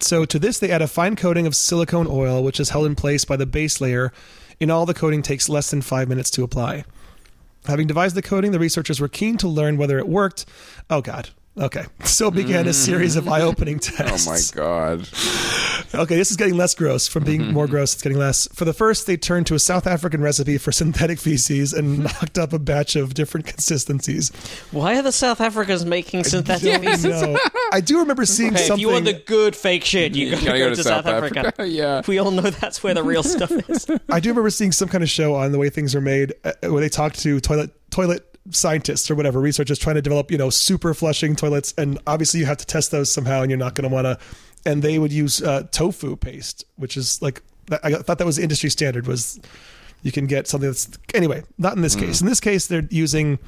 So 0.00 0.24
to 0.24 0.38
this, 0.38 0.58
they 0.58 0.70
add 0.70 0.82
a 0.82 0.88
fine 0.88 1.16
coating 1.16 1.46
of 1.46 1.54
silicone 1.54 2.08
oil, 2.08 2.42
which 2.42 2.58
is 2.58 2.70
held 2.70 2.86
in 2.86 2.94
place 2.94 3.24
by 3.24 3.36
the 3.36 3.46
base 3.46 3.80
layer. 3.80 4.12
In 4.58 4.70
all, 4.70 4.86
the 4.86 4.94
coating 4.94 5.22
takes 5.22 5.48
less 5.48 5.70
than 5.70 5.82
five 5.82 6.08
minutes 6.08 6.30
to 6.30 6.42
apply. 6.42 6.84
Having 7.66 7.86
devised 7.86 8.16
the 8.16 8.22
coating, 8.22 8.50
the 8.50 8.58
researchers 8.58 9.00
were 9.00 9.08
keen 9.08 9.36
to 9.38 9.48
learn 9.48 9.76
whether 9.76 9.98
it 9.98 10.08
worked. 10.08 10.44
Oh 10.90 11.00
God. 11.00 11.30
Okay. 11.58 11.84
So 12.12 12.30
began 12.30 12.68
a 12.68 12.72
series 12.74 13.16
of 13.16 13.26
eye-opening 13.26 13.78
tests. 13.78 14.26
Oh 14.28 14.30
my 14.30 14.40
god. 14.54 15.08
Okay, 15.94 16.14
this 16.16 16.30
is 16.30 16.36
getting 16.36 16.56
less 16.56 16.74
gross. 16.74 17.08
From 17.08 17.24
being 17.24 17.52
more 17.52 17.66
gross, 17.66 17.94
it's 17.94 18.02
getting 18.02 18.18
less. 18.18 18.46
For 18.52 18.64
the 18.66 18.72
first, 18.74 19.06
they 19.06 19.16
turned 19.16 19.46
to 19.48 19.54
a 19.54 19.58
South 19.58 19.86
African 19.86 20.20
recipe 20.20 20.58
for 20.58 20.72
synthetic 20.72 21.18
feces 21.18 21.72
and 21.72 22.00
knocked 22.04 22.38
up 22.38 22.52
a 22.52 22.58
batch 22.58 22.96
of 22.96 23.14
different 23.14 23.46
consistencies. 23.46 24.30
Why 24.72 24.98
are 24.98 25.02
the 25.02 25.10
South 25.12 25.40
Africans 25.40 25.84
making 25.86 26.24
synthetic 26.24 26.70
Don't 26.82 26.84
feces? 26.84 27.22
know. 27.22 27.38
I 27.72 27.80
do 27.80 27.98
remember 28.00 28.26
seeing 28.26 28.52
Hey, 28.54 28.60
if 28.60 28.66
something. 28.66 28.80
you 28.80 28.90
want 28.92 29.06
the 29.06 29.14
good 29.14 29.56
fake 29.56 29.84
shit, 29.84 30.14
you, 30.14 30.30
gotta, 30.32 30.58
go, 30.58 30.74
to, 30.74 30.82
South, 30.82 31.06
Africa. 31.06 31.66
yeah. 31.66 32.02
We 32.06 32.18
all 32.18 32.30
know 32.30 32.42
that's 32.42 32.82
where 32.82 32.94
the 32.94 33.02
real 33.02 33.22
stuff 33.22 33.50
is. 33.68 33.86
I 34.10 34.20
do 34.20 34.28
remember 34.28 34.50
seeing 34.50 34.72
some 34.72 34.88
kind 34.88 35.02
of 35.02 35.08
show 35.10 35.34
on 35.34 35.52
the 35.52 35.58
way 35.58 35.70
things 35.70 35.94
are 35.94 36.00
made 36.02 36.34
uh, 36.44 36.52
where 36.68 36.80
they 36.80 36.88
talk 36.90 37.14
to 37.14 37.40
toilet 37.40 37.70
toilet 37.90 38.31
scientists 38.50 39.10
or 39.10 39.14
whatever 39.14 39.40
researchers 39.40 39.78
trying 39.78 39.96
to 39.96 40.02
develop 40.02 40.30
you 40.30 40.38
know 40.38 40.50
super 40.50 40.94
flushing 40.94 41.36
toilets, 41.36 41.74
and 41.78 41.98
obviously 42.06 42.40
you 42.40 42.46
have 42.46 42.58
to 42.58 42.66
test 42.66 42.90
those 42.90 43.10
somehow, 43.10 43.42
and 43.42 43.50
you're 43.50 43.58
not 43.58 43.74
going 43.74 43.88
to 43.88 43.94
want 43.94 44.06
to. 44.06 44.18
And 44.64 44.82
they 44.82 44.98
would 44.98 45.12
use 45.12 45.42
uh, 45.42 45.64
tofu 45.72 46.16
paste, 46.16 46.64
which 46.76 46.96
is 46.96 47.20
like 47.20 47.42
I 47.82 47.94
thought 47.94 48.18
that 48.18 48.26
was 48.26 48.36
the 48.36 48.42
industry 48.42 48.70
standard 48.70 49.06
was 49.06 49.40
you 50.02 50.12
can 50.12 50.26
get 50.26 50.46
something 50.46 50.68
that's 50.68 50.90
anyway 51.14 51.42
not 51.58 51.76
in 51.76 51.82
this 51.82 51.96
case. 51.96 52.20
In 52.20 52.26
this 52.26 52.40
case, 52.40 52.66
they're 52.66 52.86
using 52.90 53.38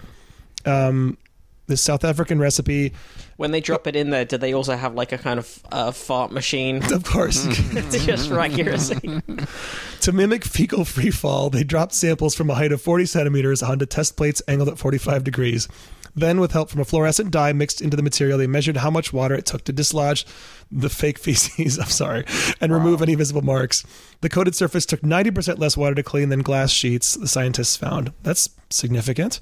um, 0.64 1.18
this 1.66 1.80
South 1.80 2.04
African 2.04 2.38
recipe. 2.38 2.92
When 3.36 3.50
they 3.50 3.60
drop 3.60 3.86
it 3.86 3.96
in 3.96 4.10
there, 4.10 4.24
do 4.24 4.36
they 4.38 4.54
also 4.54 4.76
have 4.76 4.94
like 4.94 5.12
a 5.12 5.18
kind 5.18 5.38
of 5.38 5.60
uh, 5.72 5.90
fart 5.90 6.30
machine 6.30 6.82
Of 6.92 7.04
course, 7.04 7.44
to 7.72 7.98
just 7.98 8.28
for 8.28 8.40
accuracy? 8.40 9.22
To 10.04 10.12
mimic 10.12 10.44
fecal 10.44 10.84
free 10.84 11.10
fall, 11.10 11.48
they 11.48 11.64
dropped 11.64 11.94
samples 11.94 12.34
from 12.34 12.50
a 12.50 12.54
height 12.54 12.72
of 12.72 12.82
40 12.82 13.06
centimeters 13.06 13.62
onto 13.62 13.86
test 13.86 14.18
plates 14.18 14.42
angled 14.46 14.68
at 14.68 14.76
45 14.76 15.24
degrees. 15.24 15.66
Then, 16.14 16.40
with 16.40 16.52
help 16.52 16.68
from 16.68 16.82
a 16.82 16.84
fluorescent 16.84 17.30
dye 17.30 17.54
mixed 17.54 17.80
into 17.80 17.96
the 17.96 18.02
material, 18.02 18.36
they 18.36 18.46
measured 18.46 18.76
how 18.76 18.90
much 18.90 19.14
water 19.14 19.34
it 19.34 19.46
took 19.46 19.64
to 19.64 19.72
dislodge 19.72 20.26
the 20.70 20.90
fake 20.90 21.18
feces. 21.20 21.78
I'm 21.78 21.86
sorry, 21.86 22.26
and 22.60 22.70
remove 22.70 23.00
any 23.00 23.14
visible 23.14 23.40
marks. 23.40 23.82
The 24.20 24.28
coated 24.28 24.54
surface 24.54 24.84
took 24.84 25.00
90% 25.00 25.58
less 25.58 25.74
water 25.74 25.94
to 25.94 26.02
clean 26.02 26.28
than 26.28 26.42
glass 26.42 26.70
sheets. 26.70 27.14
The 27.14 27.26
scientists 27.26 27.74
found 27.74 28.12
that's 28.22 28.50
significant. 28.68 29.40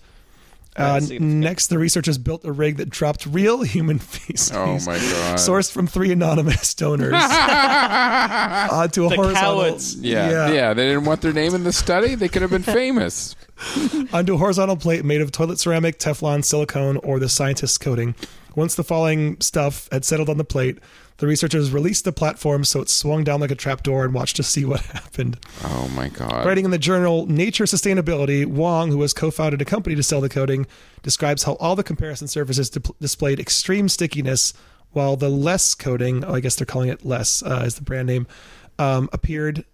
Uh, 0.74 1.00
next, 1.20 1.66
the 1.66 1.78
researchers 1.78 2.16
built 2.16 2.44
a 2.46 2.52
rig 2.52 2.78
that 2.78 2.88
dropped 2.88 3.26
real 3.26 3.62
human 3.62 3.98
feces, 3.98 4.52
Oh 4.56 4.78
my 4.86 4.96
god. 4.96 5.38
sourced 5.38 5.70
from 5.70 5.86
three 5.86 6.10
anonymous 6.12 6.74
donors, 6.74 7.12
onto 7.12 9.04
a 9.04 9.08
The 9.10 9.16
horizontal. 9.16 9.34
cowards. 9.34 9.96
yeah, 9.96 10.50
yeah. 10.50 10.74
They 10.74 10.88
didn't 10.88 11.04
want 11.04 11.20
their 11.20 11.32
name 11.34 11.54
in 11.54 11.64
the 11.64 11.72
study. 11.72 12.14
They 12.14 12.28
could 12.28 12.42
have 12.42 12.50
been 12.50 12.62
famous. 12.80 13.36
onto 14.12 14.34
a 14.34 14.38
horizontal 14.38 14.76
plate 14.76 15.04
made 15.04 15.20
of 15.20 15.32
toilet 15.32 15.58
ceramic, 15.58 15.98
Teflon, 15.98 16.44
silicone, 16.44 16.96
or 16.98 17.18
the 17.18 17.28
scientist's 17.28 17.78
coating. 17.78 18.14
Once 18.54 18.74
the 18.74 18.84
falling 18.84 19.40
stuff 19.40 19.88
had 19.90 20.04
settled 20.04 20.28
on 20.28 20.36
the 20.36 20.44
plate, 20.44 20.78
the 21.18 21.26
researchers 21.26 21.70
released 21.70 22.04
the 22.04 22.12
platform 22.12 22.64
so 22.64 22.80
it 22.80 22.88
swung 22.88 23.24
down 23.24 23.40
like 23.40 23.50
a 23.50 23.54
trapdoor 23.54 24.04
and 24.04 24.12
watched 24.12 24.36
to 24.36 24.42
see 24.42 24.64
what 24.64 24.80
happened. 24.86 25.38
Oh 25.64 25.88
my 25.94 26.08
god. 26.08 26.44
Writing 26.44 26.64
in 26.64 26.70
the 26.70 26.78
journal 26.78 27.26
Nature 27.26 27.64
Sustainability, 27.64 28.44
Wong, 28.44 28.90
who 28.90 29.00
has 29.02 29.12
co 29.12 29.30
founded 29.30 29.62
a 29.62 29.64
company 29.64 29.94
to 29.96 30.02
sell 30.02 30.20
the 30.20 30.28
coating, 30.28 30.66
describes 31.02 31.44
how 31.44 31.54
all 31.54 31.76
the 31.76 31.84
comparison 31.84 32.28
surfaces 32.28 32.70
di- 32.70 32.90
displayed 33.00 33.38
extreme 33.40 33.88
stickiness, 33.88 34.52
while 34.90 35.16
the 35.16 35.28
less 35.28 35.74
coating, 35.74 36.24
oh, 36.24 36.34
I 36.34 36.40
guess 36.40 36.56
they're 36.56 36.66
calling 36.66 36.88
it 36.88 37.04
less 37.04 37.42
uh, 37.42 37.62
is 37.64 37.76
the 37.76 37.82
brand 37.82 38.08
name, 38.08 38.26
um, 38.78 39.08
appeared. 39.12 39.64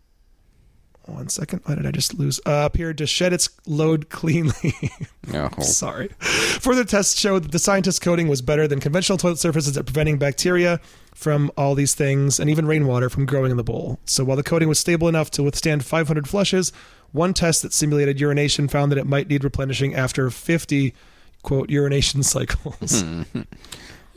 One 1.08 1.28
second. 1.28 1.62
Why 1.64 1.74
did 1.74 1.86
I 1.86 1.90
just 1.90 2.14
lose? 2.18 2.38
Uh, 2.44 2.62
appeared 2.70 2.98
to 2.98 3.06
shed 3.06 3.32
its 3.32 3.48
load 3.66 4.08
cleanly. 4.10 4.74
No. 5.30 5.50
Sorry. 5.60 6.08
Further 6.20 6.84
tests 6.84 7.20
showed 7.20 7.44
that 7.44 7.52
the 7.52 7.58
scientist's 7.58 8.00
coating 8.00 8.28
was 8.28 8.40
better 8.40 8.66
than 8.66 8.80
conventional 8.80 9.18
toilet 9.18 9.38
surfaces 9.38 9.76
at 9.76 9.84
preventing 9.84 10.16
bacteria 10.16 10.80
from 11.14 11.50
all 11.54 11.74
these 11.74 11.94
things 11.94 12.40
and 12.40 12.48
even 12.48 12.66
rainwater 12.66 13.10
from 13.10 13.26
growing 13.26 13.50
in 13.50 13.58
the 13.58 13.62
bowl. 13.62 13.98
So 14.06 14.24
while 14.24 14.38
the 14.38 14.42
coating 14.42 14.70
was 14.70 14.78
stable 14.78 15.06
enough 15.06 15.30
to 15.32 15.42
withstand 15.42 15.84
500 15.84 16.26
flushes, 16.26 16.72
one 17.12 17.34
test 17.34 17.60
that 17.60 17.74
simulated 17.74 18.18
urination 18.18 18.68
found 18.68 18.90
that 18.90 18.96
it 18.96 19.06
might 19.06 19.28
need 19.28 19.44
replenishing 19.44 19.94
after 19.94 20.30
50 20.30 20.94
quote 21.42 21.68
urination 21.68 22.22
cycles. 22.22 23.04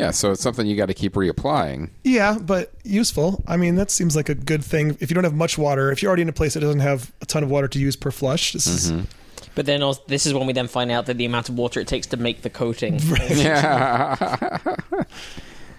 Yeah, 0.01 0.11
so 0.11 0.31
it's 0.31 0.41
something 0.41 0.65
you 0.65 0.75
got 0.75 0.87
to 0.87 0.93
keep 0.95 1.13
reapplying. 1.13 1.89
yeah, 2.03 2.37
but 2.39 2.73
useful. 2.83 3.43
I 3.47 3.55
mean, 3.55 3.75
that 3.75 3.91
seems 3.91 4.15
like 4.15 4.29
a 4.29 4.35
good 4.35 4.63
thing. 4.63 4.97
If 4.99 5.11
you 5.11 5.15
don't 5.15 5.23
have 5.23 5.35
much 5.35 5.57
water, 5.59 5.91
if 5.91 6.01
you're 6.01 6.09
already 6.09 6.23
in 6.23 6.29
a 6.29 6.33
place 6.33 6.55
that 6.55 6.61
doesn't 6.61 6.79
have 6.81 7.11
a 7.21 7.25
ton 7.27 7.43
of 7.43 7.51
water 7.51 7.67
to 7.67 7.79
use 7.79 7.95
per 7.95 8.09
flush, 8.09 8.53
this 8.53 8.65
is 8.65 8.91
But 9.53 9.67
then 9.67 9.83
also, 9.83 10.01
this 10.07 10.25
is 10.25 10.33
when 10.33 10.47
we 10.47 10.53
then 10.53 10.67
find 10.67 10.91
out 10.91 11.05
that 11.05 11.17
the 11.17 11.25
amount 11.25 11.49
of 11.49 11.55
water 11.55 11.79
it 11.79 11.87
takes 11.87 12.07
to 12.07 12.17
make 12.17 12.41
the 12.41 12.49
coating. 12.49 12.99
Yeah. 13.29 14.57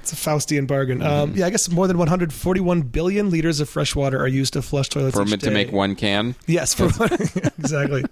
It's 0.03 0.13
a 0.13 0.17
Faustian 0.17 0.67
bargain. 0.67 1.01
Um, 1.01 1.35
yeah, 1.37 1.47
I 1.47 1.51
guess 1.51 1.71
more 1.71 1.87
than 1.87 1.97
141 1.97 2.83
billion 2.83 3.31
liters 3.31 3.61
of 3.61 3.69
fresh 3.69 3.95
water 3.95 4.19
are 4.19 4.27
used 4.27 4.55
to 4.55 4.63
flush 4.63 4.89
toilets 4.89 5.15
For 5.17 5.23
each 5.23 5.33
it 5.35 5.41
to 5.43 5.53
make 5.53 5.71
one 5.71 5.95
can. 5.95 6.35
Yes, 6.49 6.75
for 6.75 6.89
one, 6.91 7.13
exactly. 7.59 8.05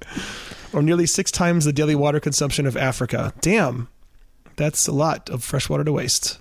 or 0.72 0.82
nearly 0.82 1.06
six 1.06 1.32
times 1.32 1.64
the 1.64 1.72
daily 1.72 1.96
water 1.96 2.20
consumption 2.20 2.64
of 2.64 2.76
Africa. 2.76 3.34
Damn, 3.40 3.88
that's 4.60 4.86
a 4.86 4.92
lot 4.92 5.30
of 5.30 5.42
fresh 5.42 5.68
water 5.68 5.84
to 5.84 5.92
waste. 5.92 6.38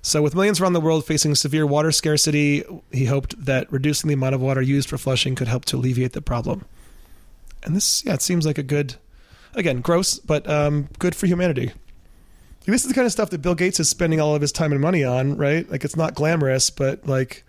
So, 0.00 0.22
with 0.22 0.36
millions 0.36 0.60
around 0.60 0.74
the 0.74 0.80
world 0.80 1.04
facing 1.04 1.34
severe 1.34 1.66
water 1.66 1.90
scarcity, 1.90 2.62
he 2.92 3.06
hoped 3.06 3.44
that 3.44 3.70
reducing 3.72 4.06
the 4.06 4.14
amount 4.14 4.36
of 4.36 4.40
water 4.40 4.62
used 4.62 4.88
for 4.88 4.96
flushing 4.96 5.34
could 5.34 5.48
help 5.48 5.64
to 5.66 5.76
alleviate 5.76 6.12
the 6.12 6.22
problem. 6.22 6.64
And 7.64 7.74
this, 7.74 8.04
yeah, 8.04 8.14
it 8.14 8.22
seems 8.22 8.46
like 8.46 8.56
a 8.56 8.62
good, 8.62 8.94
again, 9.54 9.80
gross, 9.80 10.20
but 10.20 10.48
um, 10.48 10.88
good 11.00 11.16
for 11.16 11.26
humanity. 11.26 11.72
This 12.66 12.82
is 12.82 12.88
the 12.88 12.94
kind 12.94 13.06
of 13.06 13.12
stuff 13.12 13.30
that 13.30 13.42
Bill 13.42 13.56
Gates 13.56 13.80
is 13.80 13.88
spending 13.88 14.20
all 14.20 14.34
of 14.34 14.42
his 14.42 14.52
time 14.52 14.70
and 14.70 14.80
money 14.80 15.02
on, 15.02 15.36
right? 15.36 15.68
Like, 15.68 15.84
it's 15.84 15.96
not 15.96 16.14
glamorous, 16.14 16.70
but 16.70 17.06
like 17.06 17.44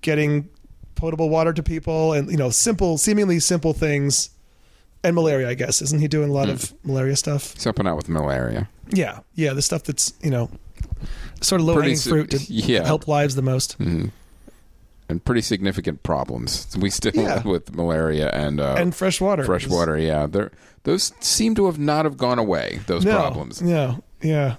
getting 0.00 0.48
potable 0.94 1.28
water 1.28 1.52
to 1.52 1.62
people 1.62 2.12
and, 2.12 2.30
you 2.30 2.36
know, 2.36 2.50
simple, 2.50 2.98
seemingly 2.98 3.40
simple 3.40 3.72
things 3.72 4.30
and 5.04 5.14
malaria. 5.14 5.48
I 5.48 5.54
guess 5.54 5.82
isn't 5.82 5.98
he 6.00 6.08
doing 6.08 6.30
a 6.30 6.32
lot 6.32 6.48
of 6.48 6.72
malaria 6.84 7.16
stuff? 7.16 7.54
He's 7.54 7.64
helping 7.64 7.86
out 7.86 7.96
with 7.96 8.08
malaria. 8.08 8.68
Yeah, 8.90 9.20
yeah, 9.34 9.52
the 9.52 9.62
stuff 9.62 9.84
that's 9.84 10.12
you 10.22 10.30
know 10.30 10.50
sort 11.40 11.60
of 11.60 11.66
low 11.66 11.74
hanging 11.74 11.96
Pretty 11.96 12.08
fruit 12.08 12.30
to 12.30 12.38
yeah. 12.52 12.84
help 12.84 13.08
lives 13.08 13.34
the 13.34 13.42
most. 13.42 13.76
And 13.78 15.24
pretty 15.24 15.40
significant 15.40 16.02
problems. 16.04 16.68
We 16.78 16.88
still 16.90 17.12
Yeah. 17.14 17.42
with 17.44 17.74
malaria 17.74 18.30
and 18.30 18.60
uh, 18.60 18.76
and 18.78 18.94
fresh 18.94 19.20
water. 19.20 19.44
fresh 19.44 19.66
water. 19.66 19.98
Yeah, 19.98 20.26
They're, 20.26 20.52
those 20.84 21.12
seem 21.20 21.54
to 21.56 21.66
have 21.66 21.78
not 21.78 22.04
have 22.04 22.16
gone 22.16 22.38
away. 22.38 22.80
Those 22.86 23.04
no, 23.04 23.16
problems. 23.16 23.60
No, 23.60 24.02
yeah. 24.22 24.56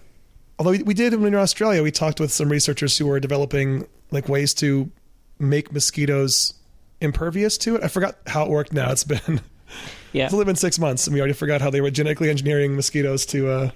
Although 0.59 0.71
we, 0.71 0.83
we 0.83 0.93
did 0.93 1.13
when 1.13 1.21
we 1.21 1.29
were 1.29 1.37
in 1.37 1.41
Australia, 1.41 1.81
we 1.81 1.91
talked 1.91 2.19
with 2.19 2.31
some 2.31 2.49
researchers 2.49 2.97
who 2.97 3.07
were 3.07 3.19
developing 3.19 3.87
like 4.11 4.27
ways 4.27 4.53
to 4.55 4.91
make 5.39 5.71
mosquitoes 5.71 6.53
impervious 6.99 7.57
to 7.59 7.77
it. 7.77 7.83
I 7.83 7.87
forgot 7.87 8.17
how 8.27 8.43
it 8.43 8.49
worked. 8.49 8.73
Now 8.73 8.91
it's 8.91 9.03
been 9.05 9.41
Yeah. 10.13 10.25
it's 10.25 10.33
only 10.33 10.45
been 10.45 10.55
six 10.55 10.77
months, 10.77 11.07
and 11.07 11.13
we 11.13 11.19
already 11.19 11.33
forgot 11.33 11.61
how 11.61 11.69
they 11.69 11.81
were 11.81 11.91
genetically 11.91 12.29
engineering 12.29 12.75
mosquitoes 12.75 13.25
to 13.27 13.49
uh, 13.49 13.71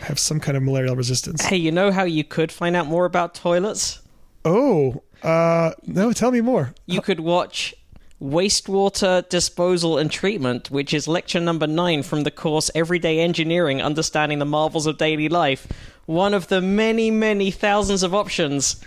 have 0.00 0.18
some 0.18 0.40
kind 0.40 0.56
of 0.56 0.62
malarial 0.62 0.96
resistance. 0.96 1.44
Hey, 1.44 1.56
you 1.56 1.72
know 1.72 1.90
how 1.90 2.04
you 2.04 2.24
could 2.24 2.52
find 2.52 2.76
out 2.76 2.86
more 2.86 3.04
about 3.04 3.34
toilets? 3.34 4.00
Oh, 4.44 5.02
uh, 5.22 5.72
no, 5.86 6.12
tell 6.12 6.30
me 6.30 6.40
more. 6.40 6.74
You 6.86 7.00
could 7.00 7.20
watch 7.20 7.74
Wastewater 8.22 9.28
Disposal 9.28 9.98
and 9.98 10.10
Treatment, 10.10 10.70
which 10.70 10.94
is 10.94 11.06
lecture 11.06 11.40
number 11.40 11.66
nine 11.66 12.02
from 12.02 12.22
the 12.22 12.30
course 12.30 12.70
Everyday 12.74 13.20
Engineering 13.20 13.80
Understanding 13.80 14.38
the 14.38 14.44
Marvels 14.44 14.86
of 14.86 14.98
Daily 14.98 15.28
Life. 15.28 15.66
One 16.06 16.34
of 16.34 16.48
the 16.48 16.60
many, 16.60 17.10
many 17.10 17.50
thousands 17.50 18.02
of 18.02 18.14
options 18.14 18.82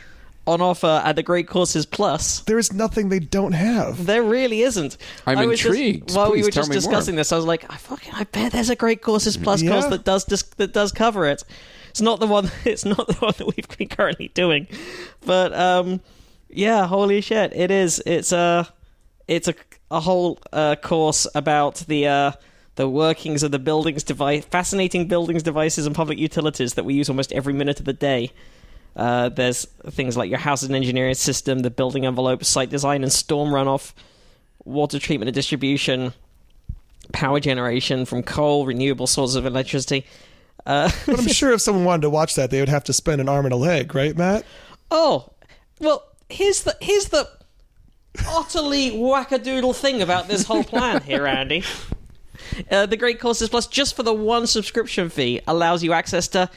on 0.48 0.60
offer 0.62 1.02
at 1.06 1.16
the 1.16 1.24
Great 1.24 1.48
Courses 1.48 1.86
Plus. 1.86 2.40
There 2.42 2.58
is 2.58 2.74
nothing 2.74 3.10
they 3.10 3.20
don't 3.20 3.52
have. 3.54 4.06
There 4.06 4.24
really 4.24 4.62
isn't. 4.62 4.98
I'm 5.28 5.38
I 5.38 5.46
was 5.46 5.60
just- 5.60 5.68
intrigued. 5.76 6.16
while 6.16 6.32
we 6.32 6.42
were 6.44 6.50
just 6.50 6.70
me 6.70 6.74
more. 6.76 6.80
discussing 6.82 7.16
this, 7.16 7.32
I 7.32 7.36
was 7.36 7.46
like, 7.46 7.66
I 7.72 7.78
fucking, 7.78 8.14
I 8.14 8.24
bet 8.26 8.52
there's 8.52 8.70
a 8.70 8.76
Great 8.76 9.02
Courses 9.02 9.38
Plus 9.38 9.62
Yeah. 9.62 9.72
course 9.72 9.86
that 9.88 10.04
does 10.04 10.24
dis- 10.26 10.44
that 10.58 10.74
does 10.74 10.92
cover 10.92 11.26
it. 11.26 11.44
It's 11.92 12.02
not 12.02 12.20
the 12.20 12.28
one. 12.28 12.50
It's 12.66 12.86
not 12.86 13.08
the 13.08 13.14
one 13.16 13.34
that 13.38 13.46
we've 13.56 13.78
been 13.78 13.88
currently 13.90 14.30
doing, 14.34 14.68
but 15.26 15.54
um, 15.54 16.02
yeah, 16.50 16.88
holy 16.88 17.22
shit, 17.22 17.54
it 17.56 17.70
is. 17.70 18.02
It's 18.06 18.32
a, 18.32 18.68
it's 19.28 19.48
a 19.48 19.56
a 19.92 20.00
whole 20.00 20.40
uh, 20.54 20.76
course 20.78 21.28
about 21.36 21.76
the 21.88 22.08
uh 22.08 22.32
the 22.76 22.88
workings 22.88 23.44
of 23.44 23.52
the 23.52 23.60
buildings 23.60 24.04
device, 24.04 24.46
fascinating 24.46 25.08
buildings 25.08 25.44
devices 25.44 25.86
and 25.86 25.94
public 25.94 26.18
utilities 26.18 26.74
that 26.76 26.86
we 26.86 26.94
use 26.94 27.10
almost 27.10 27.34
every 27.34 27.54
minute 27.54 27.80
of 27.80 27.86
the 27.86 27.94
day. 27.94 28.32
Uh, 28.96 29.30
there's 29.30 29.66
things 29.92 30.18
like 30.18 30.30
your 30.30 30.40
house 30.40 30.64
and 30.64 30.76
engineering 30.76 31.14
system, 31.14 31.60
the 31.60 31.70
building 31.70 32.06
envelope, 32.06 32.44
site 32.44 32.70
design 32.70 33.04
and 33.04 33.12
storm 33.12 33.50
runoff, 33.50 33.94
water 34.66 35.00
treatment 35.00 35.30
and 35.30 35.36
distribution, 35.36 36.14
power 37.14 37.40
generation 37.40 38.06
from 38.06 38.22
coal, 38.24 38.66
renewable 38.66 39.08
sources 39.08 39.36
of 39.36 39.46
electricity. 39.46 40.06
Uh, 40.66 40.92
But 41.06 41.20
I'm 41.20 41.28
sure 41.30 41.52
if 41.54 41.62
someone 41.62 41.86
wanted 41.86 42.02
to 42.04 42.10
watch 42.10 42.36
that, 42.36 42.52
they 42.52 42.60
would 42.60 42.70
have 42.70 42.84
to 42.86 42.94
spend 42.94 43.22
an 43.22 43.30
arm 43.30 43.46
and 43.46 43.54
a 43.54 43.58
leg, 43.58 43.96
right, 43.96 44.16
Matt? 44.16 44.46
oh, 44.92 45.32
well, 45.80 46.04
here's 46.30 46.64
the 46.64 46.76
here's 46.82 47.06
the 47.08 47.28
utterly 48.28 48.92
wackadoodle 48.92 49.76
thing 49.76 50.02
about 50.02 50.28
this 50.28 50.44
whole 50.44 50.64
plan 50.64 51.02
here, 51.04 51.26
Andy. 51.26 51.64
Uh, 52.70 52.86
the 52.86 52.98
Great 52.98 53.20
Courses 53.20 53.48
Plus, 53.48 53.66
just 53.68 53.96
for 53.96 54.04
the 54.04 54.14
one 54.14 54.46
subscription 54.46 55.10
fee, 55.10 55.40
allows 55.48 55.84
you 55.84 55.94
access 55.94 56.28
to 56.30 56.50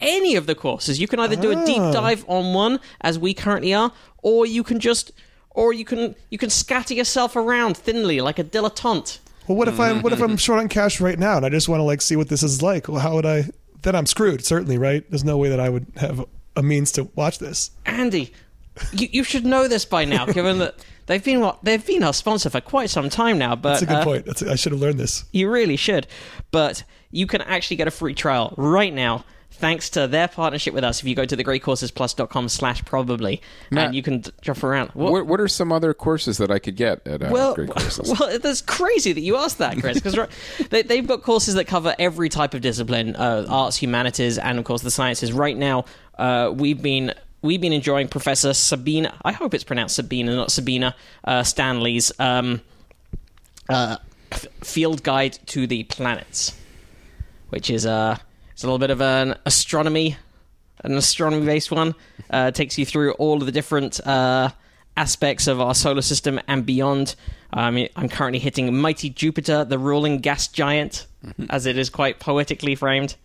any 0.00 0.36
of 0.36 0.46
the 0.46 0.54
courses. 0.54 1.00
You 1.00 1.06
can 1.08 1.20
either 1.20 1.36
do 1.36 1.50
a 1.50 1.64
deep 1.66 1.78
Ah. 1.80 1.92
dive 1.92 2.24
on 2.28 2.54
one, 2.54 2.80
as 3.00 3.18
we 3.18 3.34
currently 3.34 3.74
are, 3.74 3.92
or 4.22 4.46
you 4.46 4.62
can 4.62 4.80
just, 4.80 5.12
or 5.50 5.72
you 5.72 5.84
can 5.84 6.14
you 6.30 6.38
can 6.38 6.50
scatter 6.50 6.94
yourself 6.94 7.36
around 7.36 7.76
thinly 7.76 8.20
like 8.20 8.38
a 8.38 8.44
dilettante. 8.44 9.18
Well, 9.46 9.56
what 9.56 9.68
if 9.68 9.80
I'm 9.80 10.02
what 10.02 10.12
if 10.12 10.20
I'm 10.20 10.36
short 10.46 10.60
on 10.60 10.68
cash 10.68 11.00
right 11.00 11.18
now 11.18 11.36
and 11.36 11.46
I 11.46 11.48
just 11.48 11.68
want 11.68 11.80
to 11.80 11.84
like 11.84 12.00
see 12.02 12.16
what 12.16 12.28
this 12.28 12.42
is 12.42 12.62
like? 12.62 12.88
Well, 12.88 13.00
how 13.00 13.14
would 13.14 13.26
I? 13.26 13.44
Then 13.82 13.96
I'm 13.96 14.06
screwed. 14.06 14.44
Certainly, 14.44 14.78
right? 14.78 15.04
There's 15.10 15.24
no 15.24 15.38
way 15.38 15.48
that 15.48 15.58
I 15.60 15.68
would 15.68 15.86
have 15.96 16.24
a 16.56 16.62
means 16.62 16.92
to 16.92 17.04
watch 17.14 17.38
this. 17.38 17.70
Andy, 17.86 18.32
you, 18.92 19.08
you 19.10 19.24
should 19.24 19.44
know 19.46 19.68
this 19.68 19.84
by 19.84 20.04
now, 20.04 20.26
given 20.38 20.58
that 20.58 20.76
they've 21.06 21.24
been 21.24 21.40
what 21.40 21.64
they've 21.64 21.84
been 21.84 22.02
our 22.04 22.12
sponsor 22.12 22.50
for 22.50 22.60
quite 22.60 22.90
some 22.90 23.08
time 23.08 23.38
now. 23.38 23.56
But 23.56 23.70
That's 23.70 23.82
a 23.82 23.86
good 23.86 23.96
uh, 23.96 24.04
point. 24.04 24.26
That's 24.26 24.42
I 24.42 24.54
should 24.56 24.72
have 24.72 24.80
learned 24.80 24.98
this. 25.00 25.24
You 25.32 25.50
really 25.50 25.76
should. 25.76 26.06
But 26.50 26.84
you 27.10 27.26
can 27.26 27.40
actually 27.42 27.76
get 27.76 27.88
a 27.88 27.90
free 27.90 28.14
trial 28.14 28.54
right 28.56 28.92
now 28.92 29.24
thanks 29.60 29.90
to 29.90 30.06
their 30.08 30.26
partnership 30.26 30.74
with 30.74 30.82
us 30.82 31.00
if 31.00 31.06
you 31.06 31.14
go 31.14 31.24
to 31.24 31.36
thegreatcoursesplus.com 31.36 32.48
slash 32.48 32.84
probably 32.84 33.40
Matt, 33.70 33.86
and 33.86 33.94
you 33.94 34.02
can 34.02 34.24
jump 34.42 34.64
around. 34.64 34.90
What- 34.90 35.12
What, 35.12 35.26
what 35.26 35.40
are 35.40 35.48
some 35.48 35.70
other 35.70 35.94
courses 35.94 36.38
that 36.38 36.50
I 36.50 36.58
could 36.58 36.76
get 36.76 37.06
at 37.06 37.22
uh, 37.22 37.28
well, 37.30 37.54
Great 37.54 37.70
Courses? 37.70 38.12
well, 38.20 38.38
that's 38.38 38.62
crazy 38.62 39.12
that 39.12 39.20
you 39.20 39.36
asked 39.36 39.58
that, 39.58 39.78
Chris. 39.78 40.00
Because 40.00 40.28
they, 40.70 40.82
they've 40.82 41.06
got 41.06 41.22
courses 41.22 41.54
that 41.54 41.66
cover 41.66 41.94
every 41.98 42.28
type 42.28 42.54
of 42.54 42.60
discipline: 42.62 43.14
uh, 43.16 43.46
arts, 43.48 43.76
humanities, 43.76 44.38
and 44.38 44.58
of 44.58 44.64
course 44.64 44.82
the 44.82 44.90
sciences. 44.90 45.32
Right 45.32 45.56
now, 45.56 45.84
uh, 46.18 46.52
we've 46.54 46.80
been 46.82 47.14
we've 47.42 47.60
been 47.60 47.72
enjoying 47.72 48.08
Professor 48.08 48.52
Sabina. 48.54 49.14
I 49.24 49.32
hope 49.32 49.54
it's 49.54 49.64
pronounced 49.64 49.96
Sabina, 49.96 50.34
not 50.34 50.50
Sabina 50.50 50.94
uh, 51.24 51.42
Stanley's 51.42 52.12
um, 52.18 52.60
uh, 53.68 53.96
f- 54.32 54.46
Field 54.62 55.02
Guide 55.02 55.38
to 55.46 55.66
the 55.66 55.84
Planets, 55.84 56.54
which 57.50 57.70
is 57.70 57.86
uh, 57.86 58.16
it's 58.60 58.64
a 58.64 58.66
little 58.66 58.78
bit 58.78 58.90
of 58.90 59.00
an 59.00 59.38
astronomy 59.46 60.18
an 60.84 60.92
astronomy 60.92 61.46
based 61.46 61.70
one. 61.70 61.94
Uh, 62.28 62.48
it 62.48 62.54
takes 62.54 62.76
you 62.76 62.84
through 62.84 63.12
all 63.12 63.38
of 63.38 63.46
the 63.46 63.52
different 63.52 64.06
uh, 64.06 64.50
aspects 64.98 65.46
of 65.46 65.62
our 65.62 65.74
solar 65.74 66.02
system 66.02 66.38
and 66.46 66.66
beyond. 66.66 67.14
Um, 67.54 67.86
I'm 67.96 68.10
currently 68.10 68.38
hitting 68.38 68.76
mighty 68.76 69.08
Jupiter, 69.08 69.64
the 69.64 69.78
ruling 69.78 70.18
gas 70.18 70.46
giant, 70.46 71.06
as 71.48 71.64
it 71.64 71.78
is 71.78 71.88
quite 71.88 72.20
poetically 72.20 72.74
framed. 72.74 73.16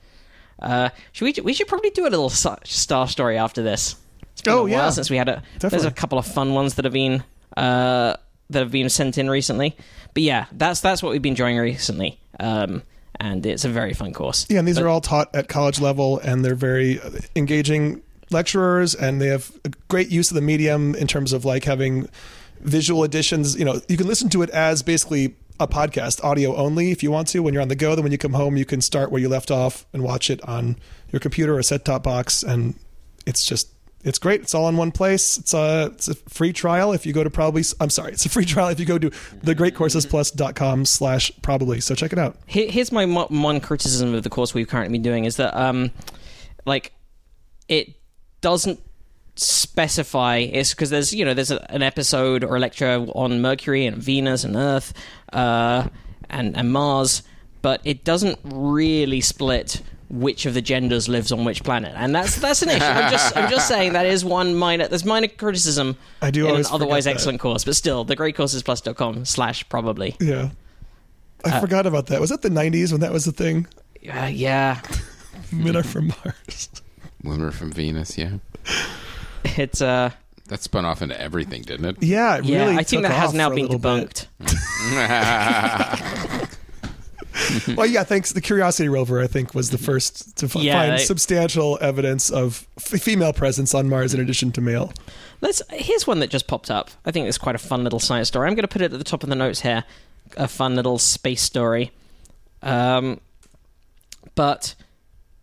Uh, 0.58 0.92
should 1.12 1.26
we? 1.26 1.44
We 1.44 1.54
should 1.54 1.68
probably 1.68 1.90
do 1.90 2.08
a 2.08 2.10
little 2.10 2.30
star 2.30 3.08
story 3.10 3.38
after 3.38 3.62
this. 3.62 3.98
Oh, 4.48 4.68
yeah. 4.68 4.90
since 4.90 5.10
we 5.10 5.18
had 5.18 5.28
a. 5.28 5.44
There's 5.60 5.84
a 5.84 5.92
couple 5.92 6.18
of 6.18 6.26
fun 6.26 6.54
ones 6.54 6.76
that 6.76 6.86
have 6.86 6.94
been 6.94 7.26
uh, 7.58 8.16
that 8.52 8.60
have 8.60 8.72
been 8.72 8.88
sent 8.88 9.18
in 9.18 9.30
recently. 9.30 9.76
But 10.14 10.24
yeah, 10.24 10.46
that's 10.54 10.80
that's 10.80 11.04
what 11.04 11.12
we've 11.12 11.22
been 11.22 11.34
enjoying 11.34 11.58
recently. 11.58 12.22
Um, 12.40 12.84
and 13.20 13.46
it's 13.46 13.66
a 13.66 13.70
very 13.70 13.94
fun 13.94 14.14
course. 14.14 14.46
Yeah, 14.50 14.60
and 14.60 14.68
these 14.68 14.76
But- 14.76 14.86
are 14.86 14.90
all 14.90 15.02
taught 15.02 15.34
at 15.36 15.48
college 15.48 15.80
level, 15.80 16.20
and 16.20 16.44
they're 16.44 16.56
very 16.56 17.00
uh, 17.00 17.10
engaging 17.36 18.02
lecturers, 18.32 18.96
and 18.96 19.22
they 19.22 19.28
have 19.28 19.52
a 19.64 19.72
great 19.88 20.10
use 20.10 20.32
of 20.32 20.36
the 20.36 20.42
medium 20.42 20.96
in 20.96 21.08
terms 21.08 21.32
of 21.34 21.46
like 21.46 21.64
having 21.66 22.10
visual 22.62 23.04
additions. 23.04 23.56
You 23.56 23.66
know, 23.66 23.82
you 23.88 23.98
can 23.98 24.08
listen 24.08 24.30
to 24.30 24.42
it 24.42 24.50
as 24.50 24.82
basically 24.82 25.36
a 25.60 25.68
podcast, 25.68 26.24
audio 26.24 26.56
only, 26.56 26.92
if 26.92 27.02
you 27.04 27.12
want 27.12 27.28
to. 27.30 27.40
When 27.40 27.54
you're 27.54 27.62
on 27.62 27.68
the 27.70 27.76
go, 27.76 27.96
then 27.96 28.04
when 28.04 28.12
you 28.12 28.18
come 28.18 28.34
home, 28.34 28.58
you 28.58 28.66
can 28.66 28.82
start 28.82 29.12
where 29.12 29.22
you 29.22 29.30
left 29.30 29.52
off 29.52 29.86
and 29.94 30.04
watch 30.04 30.30
it 30.30 30.42
on 30.48 30.76
your 31.12 31.20
computer 31.20 31.56
or 31.56 31.64
set 31.64 31.86
top 31.86 32.04
box, 32.04 32.44
and 32.44 32.76
it's 33.26 33.44
just. 33.46 33.70
It's 34.06 34.20
great. 34.20 34.42
It's 34.42 34.54
all 34.54 34.70
in 34.70 34.78
one 34.78 34.92
place. 34.92 35.38
It's 35.38 35.54
a 35.54 35.88
it's 35.94 36.08
a 36.08 36.16
free 36.16 36.54
trial 36.54 36.94
if 36.94 37.06
you 37.06 37.12
go 37.12 37.24
to 37.24 37.30
probably. 37.30 37.64
I'm 37.82 37.90
sorry, 37.90 38.14
it's 38.14 38.26
a 38.26 38.30
free 38.30 38.46
trial 38.46 38.70
if 38.70 38.80
you 38.80 38.86
go 38.86 38.98
to 39.00 39.10
thegreatcoursesplus.com 39.10 40.86
slash 40.86 41.32
probably. 41.42 41.82
So 41.82 41.96
check 41.96 42.14
it 42.14 42.20
out. 42.20 42.38
Here- 42.46 42.70
here's 42.70 42.92
my 42.92 43.06
one 43.06 43.60
criticism 43.60 44.14
of 44.14 44.24
the 44.24 44.30
course 44.30 44.54
we've 44.54 44.68
currently 44.68 44.94
been 44.98 45.04
doing 45.04 45.26
is 45.26 45.38
that 45.38 45.56
um 45.60 45.92
like 46.66 46.94
it 47.68 47.96
doesn't 48.42 48.80
specify 49.38 50.38
it's 50.38 50.74
because 50.74 50.90
there's 50.92 51.14
you 51.14 51.26
know 51.26 51.34
there's 51.34 51.52
a, 51.52 51.70
an 51.72 51.82
episode 51.82 52.44
or 52.44 52.56
a 52.56 52.60
lecture 52.60 53.06
on 53.16 53.42
mercury 53.42 53.86
and 53.86 53.98
venus 53.98 54.46
and 54.46 54.56
earth 54.56 54.94
uh 55.34 55.86
and 56.30 56.56
and 56.56 56.72
mars 56.72 57.22
but 57.62 57.82
it 57.84 58.06
doesn't 58.06 58.40
really 58.46 59.20
split 59.20 59.82
which 60.16 60.46
of 60.46 60.54
the 60.54 60.62
genders 60.62 61.08
lives 61.10 61.32
on 61.32 61.46
which 61.46 61.64
planet 61.64 61.94
and 61.96 62.14
that's 62.16 62.36
that's 62.38 62.62
an 62.62 62.70
issue 62.70 62.84
i'm 62.84 63.12
just 63.12 63.36
i'm 63.38 63.50
just 63.50 63.68
saying 63.68 63.94
that 63.94 64.06
is 64.06 64.24
one 64.26 64.56
minor 64.56 64.88
there's 64.88 65.06
minor 65.06 65.28
criticism 65.28 65.96
I 66.22 66.32
do 66.32 66.42
in 66.42 66.46
an 66.46 66.52
always 66.52 66.68
forget 66.68 66.82
otherwise 66.82 67.04
that. 67.06 67.12
excellent 67.12 67.40
course 67.40 67.64
but 67.66 67.76
still 67.76 68.04
the 68.04 68.16
thegreatcoursesplus.com 68.16 69.26
slash 69.26 69.68
probably 69.70 70.16
Yeah. 70.20 70.50
I 71.44 71.58
Uh, 71.58 71.62
forgot 71.62 71.86
about 71.86 72.08
that. 72.08 72.20
Was 72.20 72.32
that 72.32 72.42
the 72.42 72.50
90s 72.50 72.92
when 72.92 73.02
that 73.02 73.12
was 73.14 73.26
the 73.26 73.32
thing? 73.32 73.68
uh, 74.12 74.30
yeah 74.32 74.82
Men 75.52 75.76
are 75.76 75.84
from 75.84 76.08
Mars. 76.08 76.70
Lunar 77.24 77.52
from 77.52 77.72
Venus, 77.72 78.18
yeah. 78.18 78.38
it's 79.58 79.82
uh 79.82 80.12
That 80.48 80.62
spun 80.64 80.86
off 80.86 81.02
into 81.02 81.20
everything, 81.20 81.62
didn't 81.64 81.86
it? 81.86 82.04
Yeah, 82.04 82.38
it 82.38 82.46
Yeah, 82.46 82.66
really 82.66 82.74
I 82.78 82.84
think 82.84 83.04
took 83.04 83.12
that 83.12 83.20
has 83.20 83.34
now 83.34 83.50
been 83.50 83.68
debunked. 83.68 84.28
Well, 87.76 87.86
yeah, 87.86 88.04
thanks. 88.04 88.32
The 88.32 88.42
Curiosity 88.42 88.88
rover, 88.90 89.22
I 89.22 89.28
think, 89.28 89.54
was 89.54 89.70
the 89.70 89.78
first 89.78 90.38
to 90.38 90.46
f- 90.46 90.56
Yeah, 90.56 90.80
find 90.80 90.94
they- 91.00 91.04
substantial 91.04 91.78
evidence 91.82 92.30
of 92.30 92.68
f- 92.78 93.02
female 93.02 93.34
presence 93.34 93.74
on 93.74 93.90
Mars 93.90 94.14
in 94.14 94.20
addition 94.22 94.52
to 94.54 94.62
male. 94.62 94.94
Let's. 95.42 95.62
Here's 95.72 96.08
one 96.08 96.20
that 96.20 96.30
just 96.30 96.48
popped 96.48 96.72
up. 96.72 96.90
I 97.06 97.12
think 97.12 97.28
it's 97.28 97.38
quite 97.38 97.56
a 97.56 97.60
fun 97.60 97.84
little 97.84 98.00
science 98.00 98.30
story. 98.30 98.48
I'm 98.48 98.56
going 98.56 98.64
to 98.64 98.68
put 98.70 98.82
it 98.82 98.94
at 98.94 98.98
the 98.98 99.04
top 99.04 99.24
of 99.24 99.30
the 99.30 99.36
notes 99.36 99.62
here. 99.62 99.84
A 100.38 100.48
fun 100.48 100.76
little 100.76 100.98
space 100.98 101.42
story. 101.42 101.92
Um, 102.62 103.20
but 104.36 104.76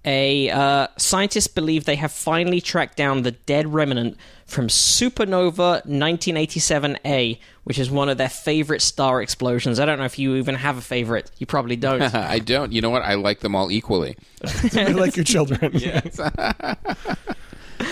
A 0.04 0.50
uh, 0.50 0.86
scientists 0.96 1.46
believe 1.46 1.84
they 1.84 1.96
have 1.96 2.10
finally 2.12 2.60
tracked 2.60 2.96
down 2.96 3.22
the 3.22 3.30
dead 3.32 3.72
remnant 3.72 4.16
from 4.52 4.68
supernova 4.68 5.84
1987A, 5.86 7.38
which 7.64 7.78
is 7.78 7.90
one 7.90 8.08
of 8.08 8.18
their 8.18 8.28
favorite 8.28 8.82
star 8.82 9.22
explosions. 9.22 9.80
I 9.80 9.86
don't 9.86 9.98
know 9.98 10.04
if 10.04 10.18
you 10.18 10.36
even 10.36 10.54
have 10.56 10.76
a 10.78 10.82
favorite. 10.82 11.30
You 11.38 11.46
probably 11.46 11.76
don't. 11.76 12.02
I 12.14 12.38
don't. 12.38 12.72
You 12.72 12.80
know 12.80 12.90
what? 12.90 13.02
I 13.02 13.14
like 13.14 13.40
them 13.40 13.56
all 13.56 13.70
equally. 13.70 14.16
You're 14.72 14.90
like 14.90 15.16
your 15.16 15.24
children. 15.24 15.72
you 15.78 15.90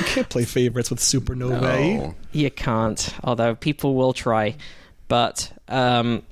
can't 0.04 0.28
play 0.28 0.44
favorites 0.44 0.90
with 0.90 1.00
Supernova. 1.00 1.60
No. 1.60 2.14
You 2.32 2.50
can't, 2.50 3.14
although 3.24 3.54
people 3.54 3.94
will 3.94 4.12
try. 4.12 4.56
But 5.08 5.52
um, 5.66 6.22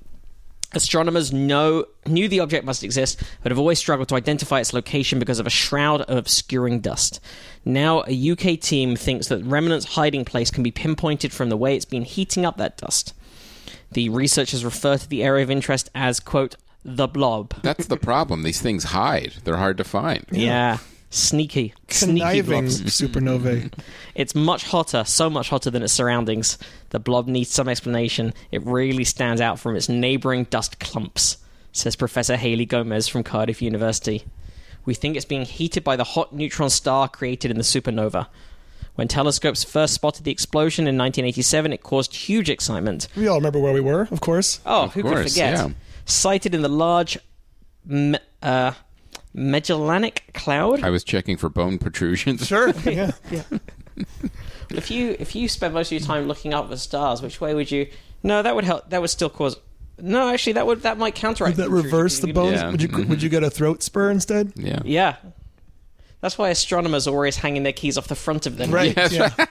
astronomers 0.75 1.33
know 1.33 1.85
knew 2.07 2.29
the 2.29 2.41
object 2.41 2.65
must 2.65 2.85
exist, 2.85 3.23
but 3.43 3.51
have 3.53 3.59
always 3.59 3.79
struggled 3.79 4.09
to 4.09 4.15
identify 4.15 4.61
its 4.61 4.73
location 4.73 5.19
because 5.19 5.39
of 5.39 5.47
a 5.47 5.51
shroud 5.51 6.03
of 6.03 6.17
obscuring 6.17 6.81
dust. 6.81 7.21
Now, 7.65 8.05
a 8.07 8.31
UK 8.33 8.61
team 8.61 8.97
thinks 8.97 9.29
that 9.29 9.45
remnant's 9.45 9.87
hiding 9.87 10.25
place 10.25 10.51
can 10.51 10.63
be 10.63 10.71
pinpointed 10.71 11.33
from 11.33 11.49
the 11.49 11.57
way 11.57 11.75
it's 11.77 11.85
been 11.85 12.03
heating 12.03 12.45
up 12.45 12.57
that 12.57 12.77
dust. 12.77 13.15
The 13.93 14.09
researchers 14.09 14.65
refer 14.65 14.99
to 14.99 15.09
the 15.09 15.23
area 15.23 15.43
of 15.43 15.51
interest 15.51 15.89
as 15.95 16.21
quote 16.21 16.57
the 16.85 17.09
blob. 17.09 17.55
That's 17.63 17.87
the 17.87 17.97
problem. 17.97 18.43
These 18.43 18.61
things 18.61 18.85
hide. 18.85 19.35
They're 19.45 19.57
hard 19.57 19.79
to 19.79 19.85
find. 19.85 20.25
Yeah. 20.31 20.79
Sneaky, 20.79 20.98
sneaky 21.11 21.75
Conniving 21.89 22.63
blobs. 22.63 22.83
supernovae. 22.83 23.73
It's 24.15 24.35
much 24.35 24.65
hotter, 24.65 25.05
so 25.05 25.31
much 25.31 25.49
hotter 25.49 25.71
than 25.71 25.83
its 25.83 25.93
surroundings. 25.93 26.59
The 26.91 26.99
blob 27.01 27.27
needs 27.29 27.51
some 27.51 27.69
explanation. 27.69 28.35
It 28.53 28.65
really 28.67 29.05
stands 29.05 29.41
out 29.41 29.59
from 29.59 29.77
its 29.77 29.89
neighbouring 29.89 30.45
dust 30.45 30.79
clumps, 30.81 31.39
says 31.73 31.97
Professor 31.97 32.37
Haley 32.37 32.67
Gomez 32.67 33.09
from 33.09 33.23
Cardiff 33.23 33.63
University. 33.63 34.25
We 34.85 34.95
think 34.95 35.17
it's 35.17 35.25
being 35.25 35.43
heated 35.45 35.85
by 35.85 35.97
the 35.97 36.05
hot 36.05 36.35
neutron 36.35 36.71
star 36.71 37.09
created 37.09 37.51
in 37.51 37.57
the 37.59 37.63
supernova. 37.63 38.27
When 38.95 39.07
telescopes 39.07 39.63
first 39.63 39.95
spotted 39.95 40.25
the 40.25 40.33
explosion 40.33 40.83
in 40.89 40.97
1987, 40.99 41.73
it 41.73 41.83
caused 41.83 42.15
huge 42.17 42.51
excitement. 42.51 43.07
we 43.17 43.29
all 43.29 43.37
remember 43.37 43.61
where 43.61 43.73
we 43.73 43.81
were, 43.81 44.09
of 44.11 44.21
course. 44.21 44.61
Oh, 44.67 44.85
Of 44.85 44.95
who 44.95 45.03
could 45.05 45.19
forget? 45.29 45.55
yeah. 45.55 45.69
Sighted 46.05 46.55
in 46.55 46.63
the 46.63 46.69
large 46.69 47.17
uh, 48.43 48.73
Magellanic 49.39 50.31
Cloud. 50.35 50.83
I 50.83 50.91
was 50.91 51.05
checking 51.05 51.37
for 51.37 51.49
bone 51.49 51.79
protrusions. 51.79 52.47
Sure. 52.47 52.73
Yeah. 52.85 53.13
If 54.71 54.91
you 54.91 55.17
if 55.19 55.35
you 55.35 55.49
spend 55.49 55.75
most 55.75 55.89
of 55.89 55.93
your 55.93 56.07
time 56.07 56.29
looking 56.29 56.55
up 56.55 56.65
at 56.65 56.71
the 56.71 56.77
stars, 56.77 57.21
which 57.21 57.41
way 57.41 57.55
would 57.55 57.71
you? 57.71 57.89
No, 58.23 58.43
that 58.43 58.55
would 58.55 58.65
help. 58.65 58.91
That 58.91 59.01
would 59.01 59.11
still 59.11 59.31
cause. 59.31 59.57
No, 59.99 60.29
actually, 60.29 60.53
that 60.55 60.67
would 60.67 60.83
that 60.83 60.99
might 60.99 61.15
counteract. 61.15 61.57
Would 61.57 61.65
that 61.65 61.71
the 61.71 61.83
reverse 61.83 62.21
the 62.21 62.33
bones? 62.33 62.61
Yeah. 62.61 62.71
Would 62.71 62.83
you 62.83 62.89
would 62.89 63.23
you 63.23 63.29
mm-hmm. 63.29 63.29
get 63.29 63.43
a 63.43 63.51
throat 63.51 63.83
spur 63.83 64.11
instead? 64.11 64.53
Yeah. 64.57 64.81
Yeah, 64.85 65.17
that's 66.21 66.37
why 66.39 66.49
astronomers 66.51 67.07
are 67.07 67.13
always 67.15 67.37
hanging 67.37 67.63
their 67.63 67.73
keys 67.73 67.97
off 67.99 68.09
the 68.09 68.15
front 68.15 68.47
of 68.47 68.57
them. 68.57 68.71
Right. 68.71 68.97
Yes, 68.97 69.13
yeah. 69.13 69.31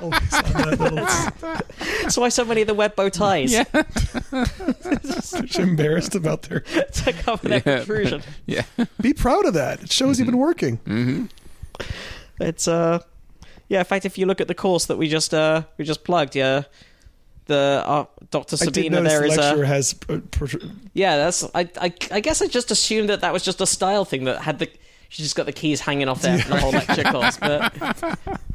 Always 0.00 0.32
on 0.32 0.52
that 0.52 0.78
little- 0.80 1.60
That's 2.02 2.16
why 2.16 2.28
so 2.30 2.44
many 2.44 2.60
of 2.62 2.66
the 2.68 2.74
web 2.74 2.94
bow 2.96 3.08
ties 3.10 3.52
Yeah. 3.52 3.64
such 5.20 5.58
embarrassed 5.58 6.14
about 6.14 6.42
their. 6.42 6.60
to 6.60 7.12
cover 7.12 7.48
their 7.48 7.62
Yeah. 7.66 7.76
protrusion. 7.78 8.22
Yeah. 8.46 8.62
Be 9.00 9.12
proud 9.12 9.46
of 9.46 9.54
that. 9.54 9.82
It 9.82 9.92
shows 9.92 10.18
you've 10.18 10.26
been 10.26 10.38
working. 10.38 10.78
Mm-hmm. 10.86 11.26
It's 12.40 12.66
uh, 12.68 13.00
yeah. 13.68 13.80
In 13.80 13.84
fact, 13.84 14.04
if 14.06 14.16
you 14.16 14.26
look 14.26 14.40
at 14.40 14.48
the 14.48 14.54
course 14.54 14.86
that 14.86 14.96
we 14.96 15.08
just 15.08 15.34
uh 15.34 15.62
we 15.76 15.84
just 15.84 16.04
plugged, 16.04 16.34
yeah, 16.36 16.62
the 17.46 17.82
uh, 17.84 18.04
Doctor 18.30 18.56
Sabina 18.56 19.02
notice 19.02 19.12
there 19.12 19.20
the 19.20 19.26
is 19.26 19.38
a 19.38 19.66
has. 19.66 19.94
uh, 20.08 20.14
protr- 20.30 20.70
yeah. 20.94 21.16
That's 21.16 21.44
I, 21.54 21.68
I 21.80 21.92
I 22.10 22.20
guess 22.20 22.40
I 22.40 22.46
just 22.46 22.70
assumed 22.70 23.08
that 23.10 23.20
that 23.20 23.32
was 23.32 23.42
just 23.42 23.60
a 23.60 23.66
style 23.66 24.04
thing 24.04 24.24
that 24.24 24.42
had 24.42 24.58
the. 24.60 24.70
She 25.10 25.22
just 25.22 25.34
got 25.34 25.46
the 25.46 25.52
keys 25.52 25.80
hanging 25.80 26.08
off 26.08 26.22
there 26.22 26.38
for 26.38 26.50
the 26.50 26.60
whole 26.60 26.70
lecture 26.70 27.02
course, 27.02 27.36
but 27.36 27.74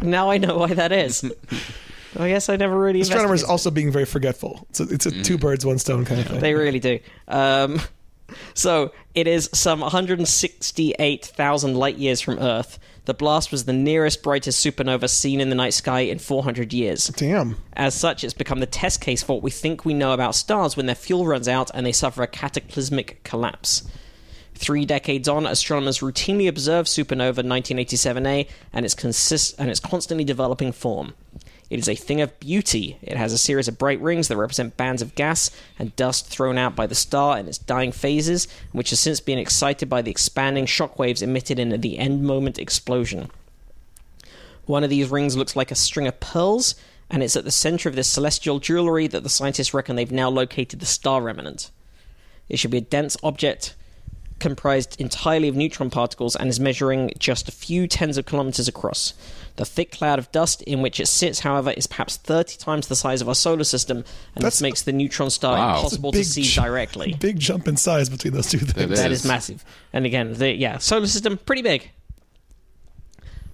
now 0.01 0.31
I 0.31 0.37
know 0.37 0.57
why 0.57 0.73
that 0.73 0.93
is. 0.93 1.29
I 2.17 2.29
guess 2.29 2.47
I 2.47 2.55
never 2.55 2.79
really. 2.79 3.01
Astronomers 3.01 3.43
also 3.43 3.69
being 3.69 3.91
very 3.91 4.05
forgetful. 4.05 4.65
It's 4.69 4.79
a, 4.79 4.83
it's 4.83 5.05
a 5.05 5.11
two 5.23 5.37
birds, 5.37 5.65
one 5.65 5.79
stone 5.79 6.05
kind 6.05 6.21
of 6.21 6.27
thing. 6.27 6.39
They 6.39 6.53
really 6.53 6.79
do. 6.79 6.99
Um, 7.27 7.81
so 8.53 8.93
it 9.13 9.27
is 9.27 9.49
some 9.53 9.81
168,000 9.81 11.75
light 11.75 11.97
years 11.97 12.21
from 12.21 12.39
Earth. 12.39 12.79
The 13.03 13.13
blast 13.13 13.51
was 13.51 13.65
the 13.65 13.73
nearest 13.73 14.23
brightest 14.23 14.65
supernova 14.65 15.09
seen 15.09 15.41
in 15.41 15.49
the 15.49 15.55
night 15.55 15.73
sky 15.73 15.99
in 15.99 16.19
400 16.19 16.71
years. 16.71 17.09
Damn. 17.09 17.57
As 17.73 17.93
such, 17.93 18.23
it's 18.23 18.33
become 18.33 18.61
the 18.61 18.65
test 18.65 19.01
case 19.01 19.21
for 19.21 19.33
what 19.33 19.43
we 19.43 19.51
think 19.51 19.83
we 19.83 19.93
know 19.93 20.13
about 20.13 20.35
stars 20.35 20.77
when 20.77 20.85
their 20.85 20.95
fuel 20.95 21.27
runs 21.27 21.49
out 21.49 21.69
and 21.73 21.85
they 21.85 21.91
suffer 21.91 22.23
a 22.23 22.27
cataclysmic 22.27 23.21
collapse. 23.25 23.83
Three 24.55 24.85
decades 24.85 25.27
on, 25.27 25.45
astronomers 25.45 25.99
routinely 25.99 26.47
observe 26.47 26.85
supernova 26.85 27.43
1987A 27.43 28.47
and 28.71 28.85
its 28.85 28.93
consist 28.93 29.55
and 29.59 29.69
its 29.69 29.81
constantly 29.81 30.23
developing 30.23 30.71
form. 30.71 31.13
It 31.69 31.79
is 31.79 31.89
a 31.89 31.95
thing 31.95 32.21
of 32.21 32.39
beauty. 32.39 32.97
It 33.01 33.17
has 33.17 33.33
a 33.33 33.37
series 33.37 33.67
of 33.67 33.77
bright 33.77 33.99
rings 33.99 34.27
that 34.27 34.37
represent 34.37 34.77
bands 34.77 35.01
of 35.01 35.13
gas 35.15 35.51
and 35.77 35.95
dust 35.95 36.27
thrown 36.27 36.57
out 36.57 36.75
by 36.75 36.87
the 36.87 36.95
star 36.95 37.37
in 37.37 37.47
its 37.47 37.57
dying 37.57 37.91
phases, 37.91 38.47
which 38.71 38.91
has 38.91 38.99
since 38.99 39.19
been 39.19 39.39
excited 39.39 39.89
by 39.89 40.01
the 40.01 40.11
expanding 40.11 40.67
shockwaves 40.67 41.21
emitted 41.21 41.59
in 41.59 41.81
the 41.81 41.97
end 41.97 42.23
moment 42.23 42.57
explosion. 42.57 43.29
One 44.65 44.83
of 44.83 44.89
these 44.89 45.09
rings 45.09 45.35
looks 45.35 45.55
like 45.55 45.71
a 45.71 45.75
string 45.75 46.07
of 46.07 46.19
pearls, 46.19 46.75
and 47.09 47.21
it's 47.21 47.35
at 47.35 47.43
the 47.43 47.51
center 47.51 47.89
of 47.89 47.95
this 47.95 48.07
celestial 48.07 48.59
jewelry 48.59 49.07
that 49.07 49.23
the 49.23 49.29
scientists 49.29 49.73
reckon 49.73 49.95
they've 49.95 50.11
now 50.11 50.29
located 50.29 50.79
the 50.79 50.85
star 50.85 51.21
remnant. 51.21 51.71
It 52.47 52.57
should 52.57 52.71
be 52.71 52.77
a 52.77 52.81
dense 52.81 53.17
object 53.21 53.75
comprised 54.39 54.99
entirely 54.99 55.47
of 55.47 55.55
neutron 55.55 55.89
particles 55.89 56.35
and 56.35 56.49
is 56.49 56.59
measuring 56.59 57.11
just 57.19 57.47
a 57.47 57.51
few 57.51 57.87
tens 57.87 58.17
of 58.17 58.25
kilometers 58.25 58.67
across. 58.67 59.13
The 59.55 59.63
thick 59.65 59.91
cloud 59.91 60.19
of 60.19 60.29
dust 60.33 60.61
in 60.63 60.81
which 60.81 60.99
it 60.99 61.07
sits, 61.07 61.39
however, 61.39 61.71
is 61.71 61.87
perhaps 61.87 62.17
30 62.17 62.57
times 62.57 62.87
the 62.87 62.95
size 62.97 63.21
of 63.21 63.29
our 63.29 63.35
solar 63.35 63.63
system, 63.63 63.97
and 63.99 64.05
That's- 64.43 64.55
this 64.55 64.61
makes 64.61 64.81
the 64.81 64.91
neutron 64.91 65.29
star 65.29 65.55
Wow. 65.57 65.75
impossible 65.77 66.11
to 66.11 66.23
see 66.25 66.41
big 66.41 66.49
j- 66.49 66.61
directly. 66.61 67.13
Big 67.19 67.39
jump 67.39 67.67
in 67.67 67.77
size 67.77 68.09
between 68.09 68.33
those 68.33 68.49
two 68.49 68.59
things. 68.59 68.91
It 68.91 68.95
That 69.01 69.11
is. 69.11 69.21
is 69.21 69.25
massive. 69.25 69.63
And 69.93 70.05
again, 70.05 70.33
the 70.33 70.53
yeah, 70.53 70.79
solar 70.79 71.07
system 71.07 71.37
pretty 71.37 71.61
big. 71.61 71.89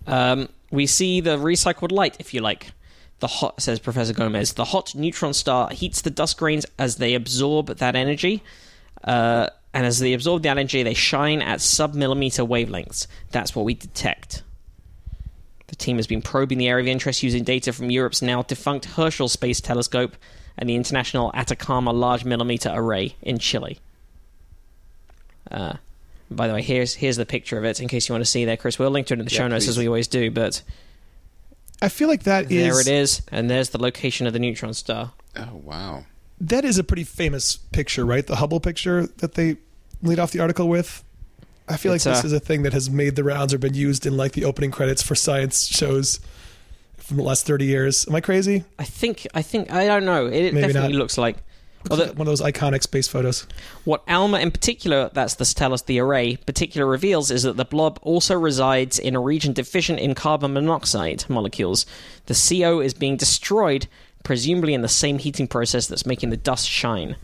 Um, 0.07 0.49
we 0.71 0.88
see 0.88 1.21
the 1.21 1.38
recycled 1.38 1.91
light, 1.91 2.15
if 2.19 2.34
you 2.34 2.41
like. 2.41 2.71
The 3.19 3.27
hot 3.27 3.61
says 3.61 3.79
Professor 3.79 4.13
Gomez. 4.13 4.53
The 4.53 4.65
hot 4.65 4.95
neutron 4.95 5.34
star 5.34 5.69
heats 5.69 6.01
the 6.01 6.09
dust 6.09 6.38
grains 6.38 6.65
as 6.79 6.95
they 6.95 7.13
absorb 7.13 7.67
that 7.67 7.95
energy, 7.95 8.41
uh, 9.03 9.47
and 9.74 9.86
as 9.86 9.99
they 9.99 10.13
absorb 10.13 10.43
the 10.43 10.49
energy, 10.49 10.84
they 10.84 10.93
shine 10.93 11.41
at 11.41 11.61
sub-millimeter 11.61 12.43
wavelengths. 12.43 13.07
That's 13.32 13.55
what 13.55 13.65
we 13.65 13.74
detect. 13.74 14.43
The 15.67 15.76
team 15.76 15.95
has 15.97 16.07
been 16.07 16.22
probing 16.22 16.57
the 16.57 16.67
area 16.67 16.84
of 16.84 16.88
interest 16.88 17.24
using 17.24 17.43
data 17.45 17.72
from 17.72 17.89
Europe's 17.89 18.22
now 18.22 18.43
defunct 18.43 18.86
Herschel 18.86 19.30
Space 19.30 19.61
Telescope 19.61 20.17
and 20.57 20.67
the 20.69 20.76
International 20.76 21.32
Atacama 21.34 21.93
Large 21.93 22.26
Millimeter 22.26 22.69
Array 22.74 23.15
in 23.22 23.39
Chile. 23.39 23.80
Uh, 25.49 25.74
by 26.30 26.47
the 26.47 26.53
way, 26.53 26.61
here's 26.61 26.95
here's 26.95 27.17
the 27.17 27.26
picture 27.26 27.57
of 27.57 27.65
it 27.65 27.80
in 27.80 27.88
case 27.88 28.07
you 28.07 28.13
want 28.13 28.24
to 28.24 28.30
see 28.30 28.45
there, 28.45 28.57
Chris. 28.57 28.78
We'll 28.80 28.89
link 28.91 29.07
to 29.07 29.13
it 29.13 29.19
in 29.19 29.26
the 29.26 29.32
Yeah, 29.32 29.38
show 29.39 29.47
notes 29.47 29.65
please. 29.65 29.69
as 29.72 29.78
we 29.78 29.88
always 29.88 30.07
do. 30.07 30.32
But 30.32 30.61
I 31.82 31.89
feel 31.89 32.07
like 32.07 32.24
that 32.24 32.51
is 32.51 32.63
there 32.74 32.80
it 32.80 32.88
is, 32.88 33.22
and 33.32 33.49
there's 33.49 33.69
the 33.69 33.82
location 33.82 34.28
of 34.28 34.34
the 34.34 34.39
neutron 34.39 34.74
star. 34.74 35.11
Oh 35.36 35.61
wow. 35.63 36.05
That 36.41 36.65
is 36.65 36.77
a 36.77 36.83
pretty 36.83 37.03
famous 37.03 37.55
picture, 37.57 38.05
right? 38.05 38.25
The 38.25 38.37
Hubble 38.37 38.59
picture 38.59 39.05
that 39.17 39.35
they 39.35 39.57
lead 40.01 40.19
off 40.19 40.31
the 40.31 40.39
article 40.39 40.67
with. 40.67 41.03
I 41.69 41.77
feel 41.77 41.93
It's, 41.93 42.05
like 42.05 42.15
this 42.15 42.23
uh, 42.23 42.27
is 42.27 42.33
a 42.33 42.39
thing 42.39 42.63
that 42.63 42.73
has 42.73 42.89
made 42.89 43.15
the 43.15 43.23
rounds 43.23 43.53
or 43.53 43.57
been 43.57 43.75
used 43.75 44.05
in 44.05 44.17
like 44.17 44.33
the 44.33 44.43
opening 44.43 44.71
credits 44.71 45.01
for 45.01 45.15
science 45.15 45.67
shows 45.67 46.19
from 46.97 47.17
the 47.17 47.23
last 47.23 47.45
30 47.45 47.65
years. 47.65 48.07
Am 48.07 48.15
I 48.15 48.21
crazy? 48.21 48.65
I 48.79 48.83
think 48.83 49.27
I 49.33 49.41
think 49.41 49.71
I 49.71 49.85
don't 49.87 50.03
know. 50.05 50.25
It 50.25 50.53
Maybe 50.53 50.67
definitely 50.67 50.93
not. 50.93 50.99
looks 50.99 51.17
like. 51.17 51.37
Although, 51.89 52.07
one 52.13 52.21
of 52.21 52.25
those 52.27 52.41
iconic 52.41 52.83
space 52.83 53.07
photos. 53.07 53.47
What 53.85 54.03
ALMA 54.07 54.39
in 54.39 54.51
particular, 54.51 55.09
that's 55.13 55.35
the 55.35 55.45
tell 55.45 55.73
us 55.73 55.81
the 55.81 55.99
array, 55.99 56.35
particular 56.35 56.85
reveals 56.85 57.31
is 57.31 57.41
that 57.41 57.57
the 57.57 57.65
blob 57.65 57.97
also 58.03 58.35
resides 58.37 58.99
in 58.99 59.15
a 59.15 59.19
region 59.19 59.53
deficient 59.53 59.99
in 59.99 60.13
carbon 60.13 60.53
monoxide 60.53 61.25
molecules. 61.27 61.87
The 62.27 62.35
CO 62.35 62.81
is 62.81 62.93
being 62.93 63.17
destroyed, 63.17 63.87
presumably 64.24 64.74
in 64.74 64.82
the 64.82 64.88
same 64.88 65.17
heating 65.17 65.47
process 65.47 65.88
that's 65.88 66.05
making 66.05 66.30
the 66.30 66.38
dust 66.38 66.67
shine. 66.67 67.15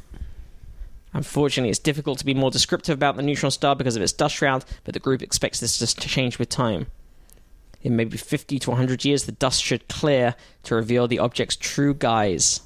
Unfortunately, 1.13 1.69
it's 1.69 1.79
difficult 1.79 2.19
to 2.19 2.25
be 2.25 2.33
more 2.33 2.51
descriptive 2.51 2.93
about 2.93 3.15
the 3.15 3.23
neutron 3.23 3.51
star 3.51 3.75
because 3.75 3.95
of 3.95 4.01
its 4.01 4.11
dust 4.11 4.35
shroud, 4.35 4.65
but 4.83 4.93
the 4.93 4.99
group 4.99 5.21
expects 5.21 5.59
this 5.59 5.77
to 5.93 6.07
change 6.07 6.37
with 6.37 6.49
time. 6.49 6.87
In 7.81 7.95
maybe 7.95 8.17
50 8.17 8.59
to 8.59 8.69
100 8.71 9.05
years, 9.05 9.23
the 9.23 9.31
dust 9.31 9.63
should 9.63 9.87
clear 9.87 10.35
to 10.63 10.75
reveal 10.75 11.07
the 11.07 11.19
object's 11.19 11.55
true 11.55 11.93
guise. 11.93 12.61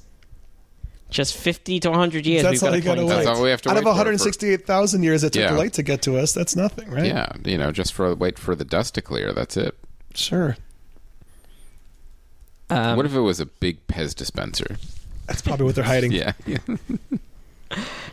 Just 1.10 1.36
50 1.36 1.78
to 1.80 1.90
100 1.90 2.26
years. 2.26 2.42
That's 2.42 2.62
we've 2.62 2.62
all 2.62 2.70
got 2.70 2.76
you 2.76 2.82
got 2.82 2.94
to 2.94 3.00
to 3.00 3.06
wait. 3.06 3.14
That's 3.24 3.26
all 3.38 3.42
we 3.42 3.50
have 3.50 3.62
to 3.62 3.68
Out 3.68 3.74
wait 3.74 3.78
of 3.80 3.84
for- 3.84 3.88
168,000 3.90 5.02
years 5.02 5.22
it 5.22 5.34
took 5.34 5.40
Yeah. 5.42 5.52
the 5.52 5.58
light 5.58 5.74
to 5.74 5.82
get 5.82 6.02
to 6.02 6.16
us, 6.16 6.32
that's 6.32 6.56
nothing, 6.56 6.90
right? 6.90 7.04
Yeah, 7.04 7.28
you 7.44 7.58
know, 7.58 7.70
just 7.70 7.92
for 7.92 8.14
wait 8.14 8.38
for 8.38 8.54
the 8.54 8.64
dust 8.64 8.94
to 8.94 9.02
clear. 9.02 9.32
That's 9.34 9.56
it. 9.56 9.76
Sure. 10.14 10.56
Um, 12.76 12.96
what 12.96 13.06
if 13.06 13.14
it 13.14 13.20
was 13.20 13.40
a 13.40 13.46
big 13.46 13.86
Pez 13.86 14.14
dispenser? 14.14 14.76
That's 15.26 15.42
probably 15.42 15.66
what 15.66 15.74
they're 15.74 15.84
hiding. 15.84 16.12
Yeah. 16.12 16.32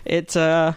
It, 0.05 0.35
uh, 0.37 0.73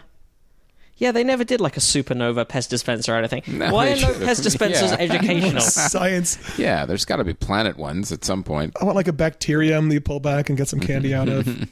Yeah, 0.96 1.12
they 1.12 1.24
never 1.24 1.44
did 1.44 1.60
like 1.60 1.76
a 1.76 1.80
supernova 1.80 2.44
Pez 2.46 2.68
dispenser 2.68 3.14
or 3.14 3.18
anything. 3.18 3.42
No, 3.46 3.72
Why 3.72 3.86
they 3.86 3.92
are 3.92 3.96
no 4.06 4.12
should've. 4.12 4.28
Pez 4.28 4.42
dispensers 4.42 4.90
Yeah. 4.90 4.96
educational? 4.98 5.60
Science. 5.60 6.38
Yeah, 6.58 6.84
there's 6.86 7.04
got 7.04 7.16
to 7.16 7.24
be 7.24 7.32
planet 7.34 7.76
ones 7.76 8.10
at 8.12 8.24
some 8.24 8.42
point. 8.42 8.76
I 8.80 8.84
want 8.84 8.96
like 8.96 9.08
a 9.08 9.12
bacterium 9.12 9.88
that 9.88 9.94
you 9.94 10.00
pull 10.00 10.20
back 10.20 10.48
and 10.48 10.58
get 10.58 10.68
some 10.68 10.80
candy 10.80 11.14
out 11.14 11.28
of. 11.28 11.68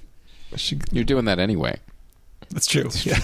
She, 0.57 0.79
You're 0.93 1.05
doing 1.05 1.25
that 1.27 1.39
anyway. 1.39 1.79
that's 2.51 2.67
true. 2.67 2.89
Yeah. 3.03 3.19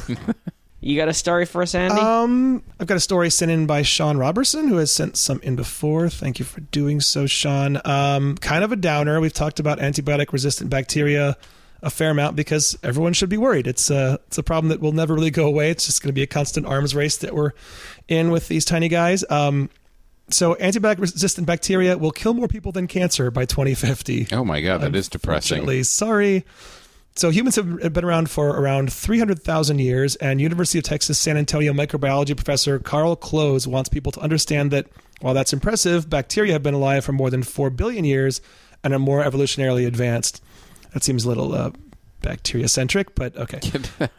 You 0.80 0.96
got 0.96 1.08
a 1.08 1.14
story 1.14 1.46
for 1.46 1.62
us, 1.62 1.74
Andy? 1.74 2.00
Um, 2.00 2.62
I've 2.78 2.86
got 2.86 2.96
a 2.96 3.00
story 3.00 3.30
sent 3.30 3.50
in 3.50 3.66
by 3.66 3.82
Sean 3.82 4.18
Robertson, 4.18 4.68
who 4.68 4.76
has 4.76 4.92
sent 4.92 5.16
some 5.16 5.40
in 5.42 5.56
before. 5.56 6.08
Thank 6.08 6.38
you 6.38 6.44
for 6.44 6.60
doing 6.60 7.00
so, 7.00 7.26
Sean. 7.26 7.80
Um, 7.84 8.36
kind 8.36 8.62
of 8.62 8.72
a 8.72 8.76
downer. 8.76 9.20
We've 9.20 9.32
talked 9.32 9.58
about 9.58 9.78
antibiotic-resistant 9.78 10.68
bacteria 10.70 11.36
a 11.82 11.90
fair 11.90 12.10
amount 12.10 12.36
because 12.36 12.76
everyone 12.82 13.12
should 13.12 13.28
be 13.28 13.36
worried. 13.36 13.66
It's 13.66 13.90
a 13.90 14.18
it's 14.26 14.38
a 14.38 14.42
problem 14.42 14.70
that 14.70 14.80
will 14.80 14.92
never 14.92 15.14
really 15.14 15.30
go 15.30 15.46
away. 15.46 15.70
It's 15.70 15.86
just 15.86 16.02
going 16.02 16.08
to 16.08 16.14
be 16.14 16.22
a 16.22 16.26
constant 16.26 16.66
arms 16.66 16.94
race 16.94 17.18
that 17.18 17.34
we're 17.34 17.52
in 18.08 18.30
with 18.30 18.48
these 18.48 18.64
tiny 18.64 18.88
guys. 18.88 19.24
Um, 19.30 19.70
so 20.28 20.54
antibiotic-resistant 20.56 21.46
bacteria 21.46 21.96
will 21.96 22.10
kill 22.10 22.34
more 22.34 22.48
people 22.48 22.72
than 22.72 22.88
cancer 22.88 23.30
by 23.30 23.44
2050. 23.44 24.28
Oh 24.32 24.44
my 24.44 24.60
god, 24.60 24.80
that 24.80 24.96
is 24.96 25.08
depressing. 25.08 25.58
Unfortunately, 25.58 25.82
sorry. 25.84 26.44
So 27.16 27.30
humans 27.30 27.56
have 27.56 27.92
been 27.94 28.04
around 28.04 28.28
for 28.30 28.50
around 28.50 28.92
300,000 28.92 29.78
years, 29.78 30.16
and 30.16 30.38
University 30.38 30.78
of 30.78 30.84
Texas 30.84 31.18
San 31.18 31.38
Antonio 31.38 31.72
microbiology 31.72 32.36
professor 32.36 32.78
Karl 32.78 33.16
Klose 33.16 33.66
wants 33.66 33.88
people 33.88 34.12
to 34.12 34.20
understand 34.20 34.70
that 34.70 34.86
while 35.22 35.32
that's 35.32 35.54
impressive, 35.54 36.10
bacteria 36.10 36.52
have 36.52 36.62
been 36.62 36.74
alive 36.74 37.06
for 37.06 37.12
more 37.12 37.30
than 37.30 37.42
4 37.42 37.70
billion 37.70 38.04
years 38.04 38.42
and 38.84 38.92
are 38.92 38.98
more 38.98 39.24
evolutionarily 39.24 39.86
advanced. 39.86 40.42
That 40.92 41.04
seems 41.04 41.24
a 41.24 41.28
little 41.28 41.54
uh, 41.54 41.70
bacteria 42.20 42.68
centric, 42.68 43.14
but 43.14 43.34
okay. 43.34 43.60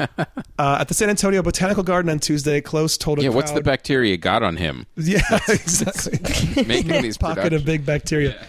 uh, 0.58 0.78
at 0.80 0.88
the 0.88 0.96
San 0.96 1.12
Antonio 1.12 1.44
Botanical 1.44 1.84
Garden 1.84 2.10
on 2.10 2.18
Tuesday, 2.18 2.62
Klose 2.62 2.98
told 2.98 3.20
a 3.20 3.22
Yeah, 3.22 3.28
crowd. 3.30 3.36
what's 3.36 3.52
the 3.52 3.62
bacteria 3.62 4.18
got 4.18 4.42
on 4.42 4.58
him? 4.58 4.88
Yeah, 4.96 5.22
exactly. 5.50 6.64
Making 6.66 7.04
these 7.04 7.18
pocket 7.20 7.54
of 7.54 7.64
big 7.64 7.86
bacteria. 7.86 8.44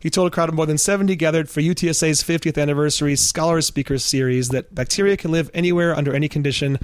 He 0.00 0.08
told 0.08 0.28
a 0.28 0.30
crowd 0.30 0.48
of 0.48 0.54
more 0.54 0.64
than 0.64 0.78
70 0.78 1.14
gathered 1.16 1.50
for 1.50 1.60
UTSA's 1.60 2.22
50th 2.22 2.60
anniversary 2.60 3.14
Scholar 3.16 3.60
Speakers 3.60 4.02
series 4.02 4.48
that 4.48 4.74
bacteria 4.74 5.14
can 5.14 5.30
live 5.30 5.50
anywhere 5.52 5.94
under 5.94 6.14
any 6.14 6.26
condition, 6.26 6.78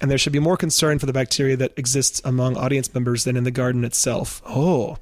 and 0.00 0.10
there 0.10 0.16
should 0.16 0.32
be 0.32 0.38
more 0.38 0.56
concern 0.56 0.98
for 0.98 1.04
the 1.04 1.12
bacteria 1.12 1.58
that 1.58 1.78
exists 1.78 2.22
among 2.24 2.56
audience 2.56 2.92
members 2.94 3.24
than 3.24 3.36
in 3.36 3.44
the 3.44 3.50
garden 3.50 3.84
itself. 3.84 4.40
Oh, 4.46 4.96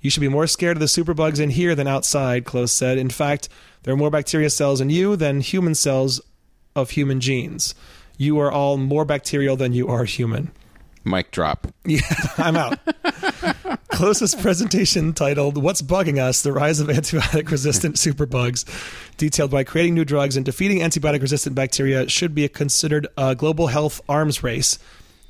you 0.00 0.08
should 0.08 0.22
be 0.22 0.28
more 0.28 0.46
scared 0.46 0.78
of 0.78 0.80
the 0.80 0.86
superbugs 0.86 1.38
in 1.38 1.50
here 1.50 1.74
than 1.74 1.86
outside, 1.86 2.46
Klose 2.46 2.70
said. 2.70 2.96
In 2.96 3.10
fact, 3.10 3.50
there 3.82 3.92
are 3.92 3.98
more 3.98 4.10
bacteria 4.10 4.48
cells 4.48 4.80
in 4.80 4.88
you 4.88 5.14
than 5.14 5.42
human 5.42 5.74
cells 5.74 6.22
of 6.74 6.90
human 6.90 7.20
genes. 7.20 7.74
You 8.16 8.38
are 8.38 8.50
all 8.50 8.78
more 8.78 9.04
bacterial 9.04 9.56
than 9.56 9.74
you 9.74 9.88
are 9.88 10.04
human. 10.04 10.52
Mic 11.08 11.30
drop. 11.30 11.66
Yeah, 11.84 12.00
I'm 12.36 12.54
out. 12.56 12.78
Closest 13.88 14.40
presentation 14.42 15.14
titled 15.14 15.56
What's 15.62 15.80
Bugging 15.80 16.18
Us? 16.18 16.42
The 16.42 16.52
Rise 16.52 16.80
of 16.80 16.88
Antibiotic 16.88 17.50
Resistant 17.50 17.96
Superbugs, 17.96 18.66
detailed 19.16 19.50
by 19.50 19.64
creating 19.64 19.94
new 19.94 20.04
drugs 20.04 20.36
and 20.36 20.44
defeating 20.44 20.80
antibiotic 20.80 21.22
resistant 21.22 21.54
bacteria, 21.56 22.06
should 22.08 22.34
be 22.34 22.46
considered 22.48 23.06
a 23.16 23.34
global 23.34 23.68
health 23.68 24.02
arms 24.06 24.42
race. 24.42 24.78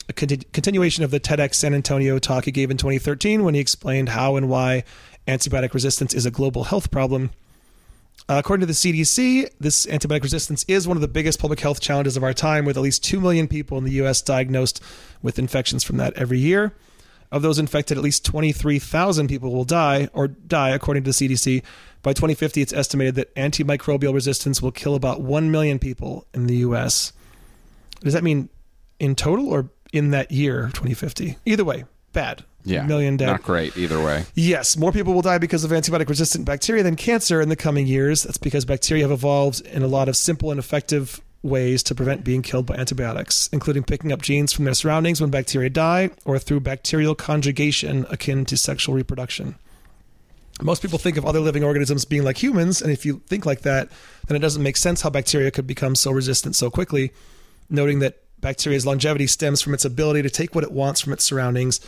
A 0.09 0.12
conti- 0.12 0.49
continuation 0.53 1.05
of 1.05 1.12
the 1.12 1.20
TEDx 1.20 1.55
San 1.55 1.74
Antonio 1.74 2.18
talk 2.18 2.47
he 2.47 2.51
gave 2.51 2.70
in 2.72 2.76
2013 2.76 3.45
when 3.45 3.55
he 3.55 3.61
explained 3.61 4.09
how 4.09 4.35
and 4.35 4.49
why 4.49 4.83
antibiotic 5.29 5.74
resistance 5.74 6.12
is 6.12 6.26
a 6.26 6.31
global 6.31 6.64
health 6.64 6.91
problem. 6.91 7.31
Uh, 8.29 8.37
according 8.39 8.61
to 8.61 8.66
the 8.66 8.74
CDC, 8.74 9.51
this 9.59 9.87
antibiotic 9.87 10.22
resistance 10.22 10.62
is 10.68 10.87
one 10.87 10.99
of 10.99 11.01
the 11.01 11.09
biggest 11.09 11.39
public 11.39 11.61
health 11.61 11.81
challenges 11.81 12.14
of 12.14 12.22
our 12.22 12.35
time, 12.35 12.66
with 12.66 12.76
at 12.76 12.83
least 12.83 13.03
2 13.05 13.20
million 13.20 13.49
people 13.49 13.79
in 13.79 13.85
the 13.85 13.93
U.S. 13.93 14.20
diagnosed 14.20 14.83
with 15.22 15.39
infections 15.39 15.83
from 15.83 15.97
that 15.97 16.12
every 16.14 16.39
year. 16.39 16.74
Of 17.33 17.41
those 17.41 17.59
infected, 17.59 17.97
at 17.97 18.05
least 18.05 18.26
23,000 18.26 19.29
people 19.29 19.53
will 19.53 19.64
die 19.64 20.09
or 20.12 20.29
die, 20.29 20.70
according 20.70 21.05
to 21.05 21.11
the 21.11 21.14
CDC. 21.29 21.62
By 22.03 22.12
2050, 22.12 22.61
it's 22.61 22.72
estimated 22.72 23.14
that 23.14 23.35
antimicrobial 23.35 24.12
resistance 24.12 24.61
will 24.61 24.72
kill 24.72 24.95
about 24.95 25.22
1 25.22 25.51
million 25.51 25.79
people 25.79 26.26
in 26.35 26.47
the 26.47 26.57
U.S. 26.57 27.14
Does 28.01 28.12
that 28.12 28.24
mean 28.24 28.51
in 29.01 29.14
total 29.14 29.49
or 29.49 29.70
in 29.93 30.11
that 30.11 30.31
year, 30.31 30.66
2050? 30.74 31.39
Either 31.47 31.64
way, 31.64 31.85
bad. 32.18 32.44
Yeah. 32.64 32.82
Million 32.82 33.16
dead. 33.16 33.26
Not 33.26 33.42
great 33.42 33.76
either 33.76 34.02
way. 34.02 34.24
Yes, 34.34 34.76
more 34.76 34.90
people 34.90 35.14
will 35.14 35.22
die 35.22 35.38
because 35.38 35.62
of 35.62 35.70
antibiotic 35.70 36.08
resistant 36.08 36.44
bacteria 36.44 36.82
than 36.82 36.96
cancer 36.96 37.40
in 37.40 37.48
the 37.48 37.56
coming 37.56 37.86
years. 37.86 38.24
That's 38.24 38.38
because 38.38 38.64
bacteria 38.64 39.04
have 39.04 39.12
evolved 39.12 39.60
in 39.66 39.82
a 39.82 39.86
lot 39.86 40.08
of 40.08 40.16
simple 40.16 40.50
and 40.50 40.58
effective 40.58 41.20
ways 41.42 41.84
to 41.84 41.94
prevent 41.94 42.24
being 42.24 42.42
killed 42.42 42.66
by 42.66 42.74
antibiotics, 42.74 43.48
including 43.52 43.84
picking 43.84 44.10
up 44.10 44.20
genes 44.20 44.52
from 44.52 44.64
their 44.64 44.74
surroundings 44.74 45.20
when 45.20 45.30
bacteria 45.30 45.70
die 45.70 46.10
or 46.24 46.38
through 46.40 46.58
bacterial 46.60 47.14
conjugation 47.14 48.04
akin 48.10 48.44
to 48.44 48.56
sexual 48.56 48.96
reproduction. 48.96 49.54
Most 50.60 50.82
people 50.82 50.98
think 50.98 51.16
of 51.16 51.24
other 51.24 51.38
living 51.38 51.62
organisms 51.62 52.04
being 52.04 52.24
like 52.24 52.42
humans, 52.42 52.82
and 52.82 52.90
if 52.90 53.06
you 53.06 53.22
think 53.28 53.46
like 53.46 53.60
that, 53.60 53.88
then 54.26 54.36
it 54.36 54.40
doesn't 54.40 54.62
make 54.62 54.76
sense 54.76 55.02
how 55.02 55.10
bacteria 55.10 55.52
could 55.52 55.68
become 55.68 55.94
so 55.94 56.10
resistant 56.10 56.56
so 56.56 56.68
quickly, 56.68 57.12
noting 57.70 58.00
that 58.00 58.18
bacteria's 58.40 58.84
longevity 58.84 59.26
stems 59.26 59.62
from 59.62 59.74
its 59.74 59.84
ability 59.84 60.22
to 60.22 60.30
take 60.30 60.54
what 60.54 60.64
it 60.64 60.72
wants 60.72 61.00
from 61.00 61.12
its 61.12 61.24
surroundings 61.24 61.80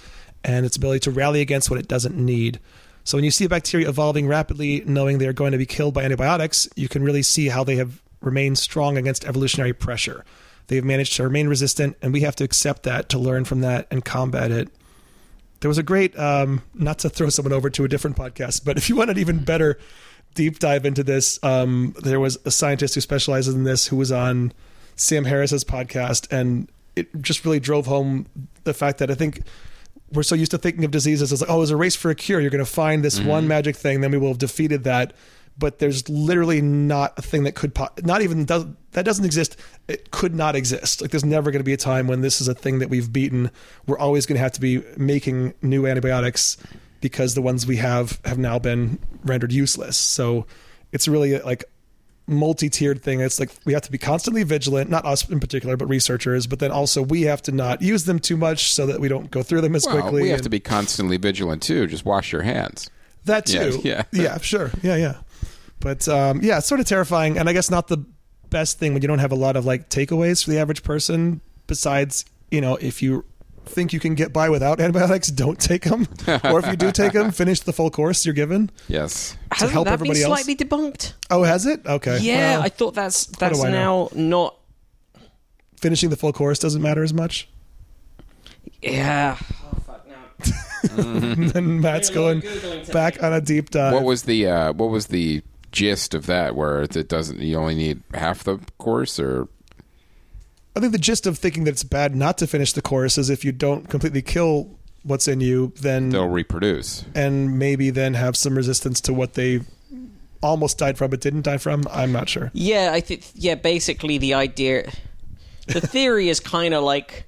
and 0.44 0.64
its 0.64 0.76
ability 0.76 1.00
to 1.00 1.10
rally 1.10 1.40
against 1.40 1.70
what 1.70 1.78
it 1.78 1.88
doesn't 1.88 2.16
need. 2.16 2.60
So 3.04 3.16
when 3.16 3.24
you 3.24 3.30
see 3.30 3.44
a 3.44 3.48
bacteria 3.48 3.88
evolving 3.88 4.26
rapidly, 4.26 4.82
knowing 4.86 5.18
they 5.18 5.26
are 5.26 5.32
going 5.32 5.52
to 5.52 5.58
be 5.58 5.66
killed 5.66 5.94
by 5.94 6.04
antibiotics, 6.04 6.68
you 6.76 6.88
can 6.88 7.02
really 7.02 7.22
see 7.22 7.48
how 7.48 7.64
they 7.64 7.76
have 7.76 8.00
remained 8.20 8.58
strong 8.58 8.96
against 8.96 9.24
evolutionary 9.24 9.72
pressure. 9.72 10.24
They 10.66 10.76
have 10.76 10.84
managed 10.84 11.16
to 11.16 11.24
remain 11.24 11.48
resistant, 11.48 11.96
and 12.02 12.12
we 12.12 12.20
have 12.20 12.36
to 12.36 12.44
accept 12.44 12.84
that 12.84 13.08
to 13.08 13.18
learn 13.18 13.44
from 13.44 13.60
that 13.62 13.86
and 13.90 14.04
combat 14.04 14.50
it. 14.50 14.68
There 15.60 15.68
was 15.68 15.78
a 15.78 15.82
great, 15.82 16.16
um, 16.18 16.62
not 16.74 16.98
to 17.00 17.10
throw 17.10 17.28
someone 17.28 17.52
over 17.52 17.68
to 17.70 17.84
a 17.84 17.88
different 17.88 18.16
podcast, 18.16 18.64
but 18.64 18.76
if 18.76 18.88
you 18.88 18.96
want 18.96 19.10
an 19.10 19.18
even 19.18 19.42
better 19.42 19.78
deep 20.34 20.58
dive 20.58 20.86
into 20.86 21.02
this, 21.02 21.42
um, 21.42 21.94
there 22.02 22.20
was 22.20 22.38
a 22.44 22.50
scientist 22.50 22.94
who 22.94 23.00
specializes 23.00 23.54
in 23.54 23.64
this 23.64 23.88
who 23.88 23.96
was 23.96 24.12
on 24.12 24.52
Sam 24.96 25.24
Harris's 25.24 25.64
podcast, 25.64 26.30
and 26.30 26.68
it 26.94 27.08
just 27.20 27.44
really 27.44 27.60
drove 27.60 27.86
home 27.86 28.26
the 28.64 28.74
fact 28.74 28.98
that 28.98 29.10
I 29.10 29.14
think 29.14 29.42
we're 30.12 30.22
so 30.22 30.34
used 30.34 30.50
to 30.50 30.58
thinking 30.58 30.84
of 30.84 30.90
diseases 30.90 31.32
as 31.32 31.40
like, 31.40 31.50
oh, 31.50 31.58
there's 31.58 31.70
a 31.70 31.76
race 31.76 31.96
for 31.96 32.10
a 32.10 32.14
cure. 32.14 32.40
You're 32.40 32.50
going 32.50 32.64
to 32.64 32.70
find 32.70 33.04
this 33.04 33.20
one 33.20 33.42
mm-hmm. 33.42 33.48
magic 33.48 33.76
thing, 33.76 34.00
then 34.00 34.10
we 34.10 34.18
will 34.18 34.28
have 34.28 34.38
defeated 34.38 34.84
that. 34.84 35.12
But 35.58 35.78
there's 35.78 36.08
literally 36.08 36.62
not 36.62 37.18
a 37.18 37.22
thing 37.22 37.44
that 37.44 37.54
could, 37.54 37.74
po- 37.74 37.90
not 38.02 38.22
even 38.22 38.46
does 38.46 38.64
that 38.92 39.04
doesn't 39.04 39.24
exist. 39.24 39.56
It 39.88 40.10
could 40.10 40.34
not 40.34 40.56
exist. 40.56 41.00
Like 41.00 41.10
there's 41.10 41.24
never 41.24 41.50
going 41.50 41.60
to 41.60 41.64
be 41.64 41.72
a 41.72 41.78
time 41.78 42.06
when 42.06 42.22
this 42.22 42.40
is 42.40 42.48
a 42.48 42.54
thing 42.54 42.78
that 42.78 42.88
we've 42.88 43.12
beaten. 43.12 43.50
We're 43.86 43.98
always 43.98 44.26
going 44.26 44.36
to 44.36 44.42
have 44.42 44.52
to 44.52 44.60
be 44.60 44.82
making 44.96 45.54
new 45.62 45.86
antibiotics 45.86 46.56
because 47.00 47.34
the 47.34 47.42
ones 47.42 47.66
we 47.66 47.76
have 47.76 48.20
have 48.24 48.38
now 48.38 48.58
been 48.58 48.98
rendered 49.24 49.52
useless. 49.52 49.96
So 49.96 50.46
it's 50.92 51.06
really 51.06 51.38
like 51.40 51.64
multi-tiered 52.30 53.02
thing. 53.02 53.20
It's 53.20 53.38
like 53.38 53.50
we 53.64 53.72
have 53.72 53.82
to 53.82 53.90
be 53.92 53.98
constantly 53.98 54.42
vigilant, 54.42 54.88
not 54.90 55.04
us 55.04 55.28
in 55.28 55.40
particular, 55.40 55.76
but 55.76 55.86
researchers. 55.88 56.46
But 56.46 56.58
then 56.60 56.70
also 56.70 57.02
we 57.02 57.22
have 57.22 57.42
to 57.42 57.52
not 57.52 57.82
use 57.82 58.04
them 58.04 58.18
too 58.18 58.36
much 58.36 58.72
so 58.72 58.86
that 58.86 59.00
we 59.00 59.08
don't 59.08 59.30
go 59.30 59.42
through 59.42 59.60
them 59.60 59.74
as 59.74 59.84
Well, 59.86 60.00
quickly. 60.00 60.22
we 60.22 60.28
have 60.30 60.38
and 60.38 60.44
to 60.44 60.50
be 60.50 60.60
constantly 60.60 61.16
vigilant 61.16 61.62
too. 61.62 61.86
Just 61.86 62.04
wash 62.04 62.32
your 62.32 62.42
hands. 62.42 62.88
that 63.26 63.48
Yeah, 63.50 63.70
too. 63.70 63.80
yeah. 63.84 64.02
yeah, 64.12 64.38
sure, 64.38 64.70
yeah, 64.82 64.96
yeah. 64.96 65.16
But 65.80 66.06
um, 66.08 66.40
yeah, 66.42 66.58
it's 66.58 66.66
sort 66.66 66.80
of 66.80 66.86
terrifying, 66.86 67.38
and 67.38 67.48
I 67.48 67.52
guess 67.52 67.70
not 67.70 67.88
the 67.88 68.04
best 68.50 68.78
thing 68.78 68.92
when 68.94 69.02
you 69.02 69.08
don't 69.08 69.18
have 69.20 69.32
a 69.32 69.36
lot 69.36 69.56
of 69.56 69.64
like 69.64 69.88
takeaways 69.90 70.44
for 70.44 70.50
the 70.50 70.58
average 70.58 70.82
person. 70.82 71.40
Besides, 71.66 72.24
you 72.50 72.60
know, 72.60 72.76
if 72.76 73.00
you 73.02 73.24
think 73.66 73.92
you 73.92 74.00
can 74.00 74.14
get 74.14 74.32
by 74.32 74.48
without 74.48 74.80
antibiotics, 74.80 75.28
don't 75.32 75.58
take 75.60 75.82
them. 75.84 76.06
or 76.44 76.58
if 76.58 76.66
you 76.66 76.76
do 76.76 76.90
take 76.92 77.12
them, 77.12 77.30
finish 77.30 77.60
the 77.60 77.72
full 77.72 77.90
course 77.90 78.24
you're 78.26 78.34
given. 78.34 78.70
Yes. 78.88 79.36
Hasn't 79.52 79.72
help 79.72 79.84
that 79.86 79.92
everybody 79.94 80.20
been 80.20 80.30
else? 80.30 80.42
slightly 80.44 80.56
debunked? 80.64 81.14
Oh, 81.30 81.42
has 81.44 81.66
it? 81.66 81.84
Okay. 81.86 82.18
Yeah, 82.20 82.56
Well, 82.56 82.62
I 82.62 82.68
thought 82.68 82.94
that's 82.94 83.26
do 83.26 83.38
that's 83.38 83.62
I 83.64 83.70
now 83.70 84.08
not. 84.14 84.56
finishing 85.76 86.10
the 86.10 86.16
full 86.16 86.32
course 86.32 86.58
doesn't 86.58 86.82
matter 86.82 87.02
as 87.02 87.12
much. 87.14 87.48
Yeah. 88.82 89.36
and 90.96 91.50
then 91.50 91.80
Matt's 91.80 92.10
going 92.10 92.42
back 92.92 93.22
on 93.22 93.32
a 93.32 93.40
deep 93.40 93.70
dive. 93.70 93.92
What 93.92 94.04
was 94.04 94.22
the 94.22 94.46
uh, 94.46 94.72
what 94.72 94.90
was 94.90 95.08
the 95.08 95.42
gist 95.72 96.14
of 96.14 96.26
that? 96.26 96.54
Where 96.56 96.82
it 96.82 97.08
doesn't 97.08 97.38
you 97.40 97.56
only 97.56 97.74
need 97.74 98.02
half 98.14 98.44
the 98.44 98.58
course, 98.78 99.20
or 99.20 99.48
I 100.80 100.84
think 100.84 100.92
the 100.92 100.98
gist 100.98 101.26
of 101.26 101.36
thinking 101.36 101.64
that 101.64 101.72
it's 101.72 101.84
bad 101.84 102.16
not 102.16 102.38
to 102.38 102.46
finish 102.46 102.72
the 102.72 102.80
course 102.80 103.18
is 103.18 103.28
if 103.28 103.44
you 103.44 103.52
don't 103.52 103.88
completely 103.90 104.22
kill 104.22 104.70
what's 105.02 105.28
in 105.28 105.42
you, 105.42 105.74
then 105.80 106.08
they'll 106.08 106.26
reproduce. 106.26 107.04
and 107.14 107.58
maybe 107.58 107.90
then 107.90 108.14
have 108.14 108.34
some 108.34 108.54
resistance 108.56 108.98
to 109.02 109.12
what 109.12 109.34
they 109.34 109.60
almost 110.42 110.78
died 110.78 110.96
from 110.96 111.10
but 111.10 111.20
didn't 111.20 111.42
die 111.42 111.58
from. 111.58 111.84
I'm 111.90 112.12
not 112.12 112.30
sure. 112.30 112.50
Yeah, 112.54 112.90
I 112.94 113.00
think. 113.00 113.24
Yeah, 113.34 113.56
basically 113.56 114.16
the 114.16 114.32
idea, 114.32 114.90
the 115.66 115.82
theory 115.82 116.30
is 116.30 116.40
kind 116.40 116.72
of 116.72 116.82
like, 116.82 117.26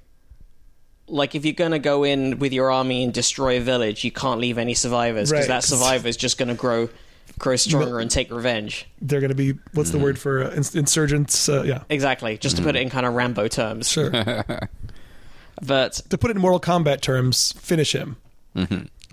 like 1.07 1.35
if 1.35 1.45
you're 1.45 1.53
gonna 1.53 1.77
go 1.77 2.03
in 2.03 2.39
with 2.39 2.53
your 2.53 2.71
army 2.71 3.03
and 3.03 3.13
destroy 3.13 3.57
a 3.57 3.61
village, 3.61 4.03
you 4.03 4.11
can't 4.11 4.39
leave 4.39 4.57
any 4.57 4.73
survivors 4.73 5.29
because 5.29 5.43
Right. 5.47 5.55
that 5.61 5.63
survivor 5.63 6.07
is 6.07 6.17
just 6.17 6.39
gonna 6.39 6.55
grow, 6.55 6.89
grow 7.43 7.55
stronger 7.57 7.99
and 7.99 8.09
take 8.09 8.31
revenge. 8.31 8.87
They're 9.01 9.19
going 9.19 9.29
to 9.29 9.35
be 9.35 9.53
what's 9.73 9.91
the 9.91 9.99
word 9.99 10.17
for 10.17 10.43
uh, 10.45 10.51
ins- 10.55 10.73
insurgents? 10.75 11.49
Uh, 11.49 11.63
yeah, 11.63 11.83
Exactly, 11.89 12.37
just 12.37 12.55
to 12.57 12.63
put 12.63 12.75
it 12.75 12.81
in 12.81 12.89
kind 12.89 13.05
of 13.05 13.13
Rambo 13.13 13.47
terms. 13.49 13.89
sure. 13.91 14.11
But 15.61 15.93
To 16.09 16.17
put 16.17 16.31
it 16.31 16.35
in 16.35 16.41
Mortal 16.41 16.59
Kombat 16.59 17.01
terms, 17.01 17.51
finish 17.53 17.93
him. 17.93 18.15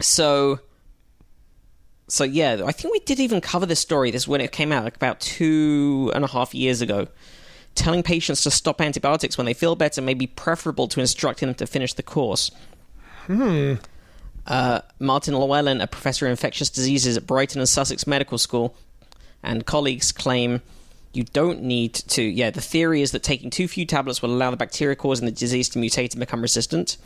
so 0.00 0.60
so 2.08 2.24
yeah 2.24 2.62
i 2.66 2.72
think 2.72 2.92
we 2.92 2.98
did 3.00 3.20
even 3.20 3.40
cover 3.40 3.64
this 3.66 3.78
story 3.78 4.10
this 4.10 4.26
when 4.26 4.40
it 4.40 4.50
came 4.50 4.72
out 4.72 4.82
like 4.84 4.96
about 4.96 5.20
two 5.20 6.10
and 6.14 6.24
a 6.24 6.28
half 6.28 6.52
years 6.54 6.80
ago 6.82 7.06
telling 7.76 8.02
patients 8.02 8.42
to 8.42 8.50
stop 8.50 8.80
antibiotics 8.80 9.38
when 9.38 9.44
they 9.46 9.54
feel 9.54 9.76
better 9.76 10.02
may 10.02 10.12
be 10.14 10.26
preferable 10.26 10.88
to 10.88 10.98
instructing 11.00 11.46
them 11.48 11.54
to 11.54 11.66
finish 11.68 11.92
the 11.94 12.02
course 12.02 12.50
uh, 14.50 14.80
martin 14.98 15.34
llewelyn 15.34 15.82
a 15.82 15.86
professor 15.86 16.26
of 16.26 16.30
infectious 16.30 16.68
diseases 16.68 17.16
at 17.16 17.26
brighton 17.26 17.60
and 17.60 17.68
sussex 17.68 18.06
medical 18.06 18.36
school 18.36 18.74
and 19.42 19.64
colleagues 19.64 20.12
claim 20.12 20.60
you 21.12 21.24
don't 21.24 21.62
need 21.62 21.94
to 21.94 22.22
yeah 22.22 22.50
the 22.50 22.60
theory 22.60 23.00
is 23.00 23.12
that 23.12 23.22
taking 23.22 23.48
too 23.48 23.66
few 23.66 23.86
tablets 23.86 24.20
will 24.20 24.30
allow 24.30 24.50
the 24.50 24.56
bacteria 24.56 24.94
causing 24.94 25.24
the 25.24 25.32
disease 25.32 25.68
to 25.68 25.78
mutate 25.78 26.12
and 26.12 26.20
become 26.20 26.42
resistant 26.42 26.98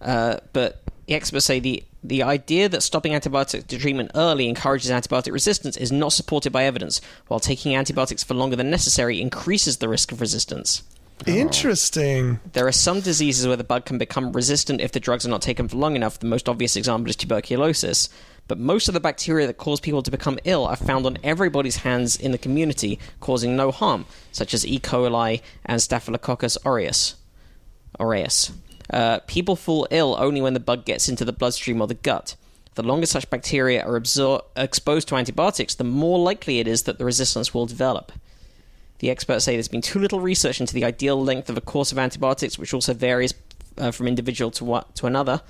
uh, 0.00 0.38
but 0.52 0.82
the 1.06 1.14
experts 1.14 1.46
say 1.46 1.60
the 1.60 1.84
the 2.02 2.22
idea 2.22 2.68
that 2.68 2.82
stopping 2.82 3.12
antibiotic 3.12 3.66
treatment 3.80 4.10
early 4.14 4.46
encourages 4.46 4.90
antibiotic 4.90 5.32
resistance 5.32 5.76
is 5.76 5.90
not 5.90 6.12
supported 6.12 6.52
by 6.52 6.64
evidence, 6.64 7.00
while 7.28 7.40
taking 7.40 7.74
antibiotics 7.74 8.22
for 8.22 8.34
longer 8.34 8.56
than 8.56 8.68
necessary 8.68 9.20
increases 9.20 9.78
the 9.78 9.88
risk 9.88 10.12
of 10.12 10.20
resistance. 10.20 10.82
Interesting. 11.26 12.40
There 12.52 12.66
are 12.66 12.72
some 12.72 13.00
diseases 13.00 13.46
where 13.46 13.56
the 13.56 13.64
bug 13.64 13.86
can 13.86 13.98
become 13.98 14.32
resistant 14.32 14.80
if 14.80 14.92
the 14.92 15.00
drugs 15.00 15.24
are 15.24 15.30
not 15.30 15.42
taken 15.42 15.68
for 15.68 15.76
long 15.76 15.96
enough. 15.96 16.18
The 16.18 16.26
most 16.26 16.48
obvious 16.48 16.76
example 16.76 17.08
is 17.08 17.16
tuberculosis. 17.16 18.08
But 18.46 18.58
most 18.58 18.88
of 18.88 18.94
the 18.94 19.00
bacteria 19.00 19.46
that 19.46 19.56
cause 19.56 19.80
people 19.80 20.02
to 20.02 20.10
become 20.10 20.38
ill 20.44 20.66
are 20.66 20.76
found 20.76 21.06
on 21.06 21.16
everybody's 21.22 21.76
hands 21.76 22.14
in 22.14 22.30
the 22.30 22.38
community, 22.38 22.98
causing 23.20 23.56
no 23.56 23.70
harm, 23.70 24.04
such 24.32 24.52
as 24.52 24.66
E. 24.66 24.78
coli 24.78 25.40
and 25.64 25.80
Staphylococcus 25.80 26.58
aureus. 26.66 27.14
aureus. 27.98 28.52
Uh, 28.90 29.20
people 29.26 29.56
fall 29.56 29.86
ill 29.90 30.14
only 30.18 30.42
when 30.42 30.52
the 30.52 30.60
bug 30.60 30.84
gets 30.84 31.08
into 31.08 31.24
the 31.24 31.32
bloodstream 31.32 31.80
or 31.80 31.86
the 31.86 31.94
gut. 31.94 32.36
The 32.74 32.82
longer 32.82 33.06
such 33.06 33.30
bacteria 33.30 33.82
are 33.82 33.98
absor- 33.98 34.42
exposed 34.56 35.08
to 35.08 35.16
antibiotics, 35.16 35.76
the 35.76 35.84
more 35.84 36.18
likely 36.18 36.58
it 36.58 36.68
is 36.68 36.82
that 36.82 36.98
the 36.98 37.04
resistance 37.04 37.54
will 37.54 37.66
develop. 37.66 38.12
The 38.98 39.10
experts 39.10 39.44
say 39.44 39.54
there's 39.54 39.68
been 39.68 39.82
too 39.82 39.98
little 39.98 40.20
research 40.20 40.60
into 40.60 40.74
the 40.74 40.84
ideal 40.84 41.22
length 41.22 41.50
of 41.50 41.56
a 41.56 41.60
course 41.60 41.92
of 41.92 41.98
antibiotics, 41.98 42.58
which 42.58 42.72
also 42.72 42.94
varies 42.94 43.34
uh, 43.76 43.90
from 43.90 44.06
individual 44.06 44.50
to, 44.52 44.64
what, 44.64 44.94
to 44.96 45.06
another, 45.06 45.42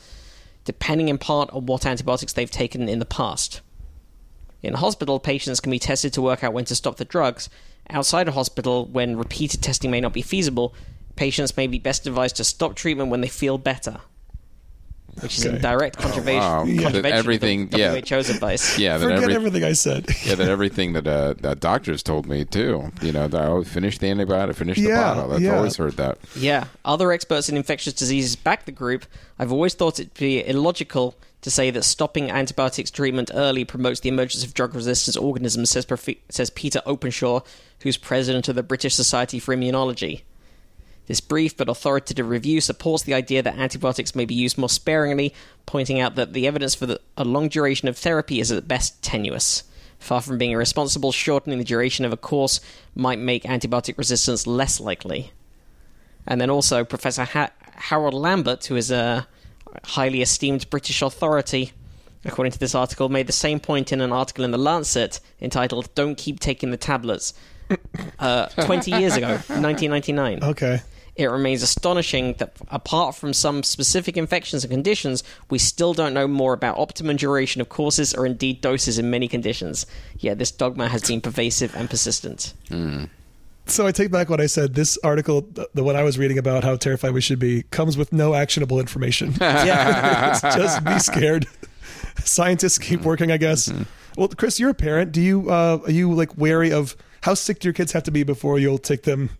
depending 0.65 1.09
in 1.09 1.19
part 1.19 1.51
on 1.51 1.67
what 1.67 1.87
antibiotics 1.87 2.33
they've 2.33 2.51
taken 2.51 2.89
in 2.89 2.99
the 2.99 3.05
past. 3.05 3.61
In 4.63 4.75
hospital, 4.75 5.21
patients 5.21 5.61
can 5.61 5.71
be 5.71 5.79
tested 5.79 6.15
to 6.15 6.23
work 6.23 6.43
out 6.43 6.55
when 6.55 6.65
to 6.65 6.75
stop 6.75 6.97
the 6.97 7.05
drugs. 7.05 7.51
Outside 7.91 8.29
a 8.29 8.33
hospital, 8.33 8.87
when 8.87 9.19
repeated 9.19 9.63
testing 9.63 9.91
may 9.91 10.01
not 10.01 10.15
be 10.15 10.23
feasible, 10.23 10.75
patients 11.17 11.57
may 11.57 11.67
be 11.67 11.79
best 11.79 12.07
advised 12.07 12.37
to 12.37 12.45
stop 12.45 12.75
treatment 12.75 13.11
when 13.11 13.21
they 13.21 13.29
feel 13.29 13.59
better, 13.59 14.01
which 15.21 15.39
is 15.39 15.45
in 15.45 15.53
Okay. 15.55 15.63
direct 15.63 15.97
contravention, 15.99 16.41
wow. 16.41 16.65
Yeah. 16.65 16.83
contravention 16.83 17.03
That 17.03 17.13
everything- 17.19 17.63
of 17.65 17.71
the 17.71 17.79
yeah. 17.79 17.93
WHO's 17.93 18.31
advice. 18.31 18.79
Yeah, 18.79 18.99
that 18.99 19.05
Forget 19.05 19.23
every, 19.23 19.35
everything 19.35 19.65
I 19.65 19.73
said. 19.73 20.07
yeah, 20.25 20.35
that 20.35 20.49
everything 20.49 20.93
that 20.95 21.07
uh, 21.07 21.35
that 21.41 21.61
doctors 21.61 22.03
told 22.03 22.27
me 22.27 22.45
too. 22.45 22.91
You 23.03 23.13
know, 23.13 23.29
that 23.29 23.49
always 23.49 23.69
finish 23.69 23.99
the 23.99 24.07
antibiotic, 24.09 24.55
finish 24.57 24.77
the 24.79 24.85
Yeah, 24.89 25.15
bottle. 25.15 25.33
I've 25.35 25.43
yeah. 25.43 25.57
always 25.57 25.77
heard 25.77 25.97
that. 25.97 26.19
Yeah, 26.37 26.65
other 26.85 27.13
experts 27.13 27.49
in 27.49 27.57
infectious 27.57 27.93
diseases 27.93 28.37
back 28.37 28.65
the 28.67 28.73
group. 28.73 29.07
I've 29.39 29.53
always 29.53 29.75
thought 29.75 29.99
it 30.01 30.15
to 30.15 30.21
be 30.21 30.47
illogical 30.47 31.15
to 31.43 31.51
say 31.51 31.71
that 31.71 31.83
stopping 31.83 32.31
antibiotics 32.31 32.91
treatment 32.91 33.31
early 33.35 33.65
promotes 33.67 34.01
the 34.01 34.09
emergence 34.09 34.43
of 34.45 34.55
drug 34.55 34.75
resistant 34.75 35.17
organisms, 35.23 35.69
says, 35.71 35.85
Prof- 35.85 36.09
says 36.31 36.49
Peter 36.49 36.81
Openshaw, 36.87 37.41
who's 37.81 37.99
president 37.99 38.49
of 38.49 38.55
the 38.55 38.63
British 38.63 38.95
Society 38.95 39.39
for 39.39 39.55
Immunology. 39.55 40.23
This 41.07 41.21
brief 41.21 41.57
but 41.57 41.69
authoritative 41.69 42.29
review 42.29 42.61
supports 42.61 43.05
the 43.05 43.15
idea 43.15 43.43
that 43.43 43.59
antibiotics 43.59 44.15
may 44.15 44.25
be 44.25 44.35
used 44.35 44.57
more 44.57 44.71
sparingly, 44.71 45.35
pointing 45.67 46.01
out 46.01 46.15
that 46.15 46.33
the 46.33 46.47
evidence 46.47 46.75
for 46.75 46.87
the, 46.87 47.01
a 47.17 47.25
long 47.25 47.49
duration 47.49 47.89
of 47.89 47.99
therapy 47.99 48.41
is 48.41 48.51
at 48.51 48.67
best 48.67 49.03
tenuous. 49.03 49.65
Far 49.99 50.21
from 50.21 50.39
being 50.39 50.53
irresponsible, 50.53 51.13
shortening 51.13 51.59
the 51.59 51.65
duration 51.65 52.05
of 52.05 52.13
a 52.13 52.17
course 52.17 52.61
might 52.95 53.19
make 53.19 53.45
antibiotic 53.45 53.99
resistance 53.99 54.47
less 54.47 54.81
likely. 54.81 55.33
And 56.27 56.41
then 56.41 56.51
also 56.51 56.85
Professor 56.85 57.25
ha- 57.25 57.51
Harold 57.75 58.15
Lambert, 58.15 58.67
who 58.67 58.77
is 58.77 58.91
a 58.91 59.27
highly 59.85 60.23
esteemed 60.23 60.69
British 60.71 61.03
authority, 61.03 61.73
according 62.25 62.53
to 62.53 62.59
this 62.59 62.75
article, 62.75 63.09
made 63.09 63.27
the 63.27 63.33
same 63.33 63.61
point 63.61 63.93
in 63.93 64.01
an 64.01 64.13
article 64.13 64.45
in 64.45 64.51
The 64.51 64.59
Lancet 64.59 65.21
entitled 65.41 65.95
Don't 65.95 66.17
Keep 66.17 66.41
Taking 66.41 66.71
the 66.71 66.77
Tablets 66.77 67.35
uh, 68.19 68.47
20 68.47 68.91
years 68.93 69.17
ago, 69.17 69.29
1999. 69.49 70.45
Okay. 70.45 70.81
It 71.17 71.27
remains 71.27 71.63
astonishing 71.63 72.35
that, 72.39 72.57
apart 72.71 73.15
from 73.15 73.33
some 73.33 73.63
specific 73.63 74.17
infections 74.17 74.65
and 74.65 74.71
conditions, 74.73 75.23
we 75.49 75.59
still 75.59 75.95
don't 75.95 76.13
know 76.13 76.27
more 76.27 76.53
about 76.53 76.77
optimum 76.77 77.17
duration 77.17 77.61
of 77.61 77.69
courses 77.69 78.13
or 78.15 78.27
indeed 78.27 78.61
doses 78.61 78.99
in 78.99 79.11
many 79.11 79.29
conditions. 79.29 79.87
Yet 80.19 80.39
this 80.39 80.51
dogma 80.51 80.89
has 80.89 81.03
been 81.03 81.21
pervasive 81.21 81.75
and 81.77 81.89
persistent. 81.89 82.53
So 83.67 83.87
I 83.87 83.93
take 83.93 84.11
back 84.11 84.29
what 84.29 84.41
I 84.41 84.47
said. 84.47 84.75
This 84.75 84.99
article, 85.05 85.43
the 85.43 85.69
the 85.73 85.83
one 85.85 85.97
I 85.97 86.03
was 86.03 86.19
reading 86.19 86.37
about 86.37 86.65
how 86.65 86.77
terrified 86.77 87.13
we 87.15 87.21
should 87.21 87.39
be, 87.39 87.63
comes 87.71 87.97
with 87.97 88.13
no 88.13 88.35
actionable 88.35 88.81
information. 88.81 89.35
Yeah. 89.41 90.31
it's 90.33 90.41
just 90.41 90.85
be 90.85 90.99
scared. 90.99 91.47
Scientists 92.25 92.79
keep 92.79 93.03
working, 93.03 93.31
I 93.31 93.37
guess. 93.37 93.73
Well, 94.17 94.29
Chris, 94.29 94.61
you're 94.61 94.71
a 94.71 94.75
parent. 94.75 95.13
Do 95.13 95.21
you 95.21 95.49
uh, 95.51 95.79
are 95.85 95.91
you 95.91 96.13
like 96.13 96.37
wary 96.37 96.73
of 96.73 96.97
how 97.23 97.35
sick 97.35 97.61
do 97.61 97.69
your 97.69 97.73
kids 97.73 97.93
have 97.93 98.03
to 98.03 98.11
be 98.11 98.23
before 98.23 98.59
you'll 98.59 98.79
take 98.79 99.05
them 99.05 99.31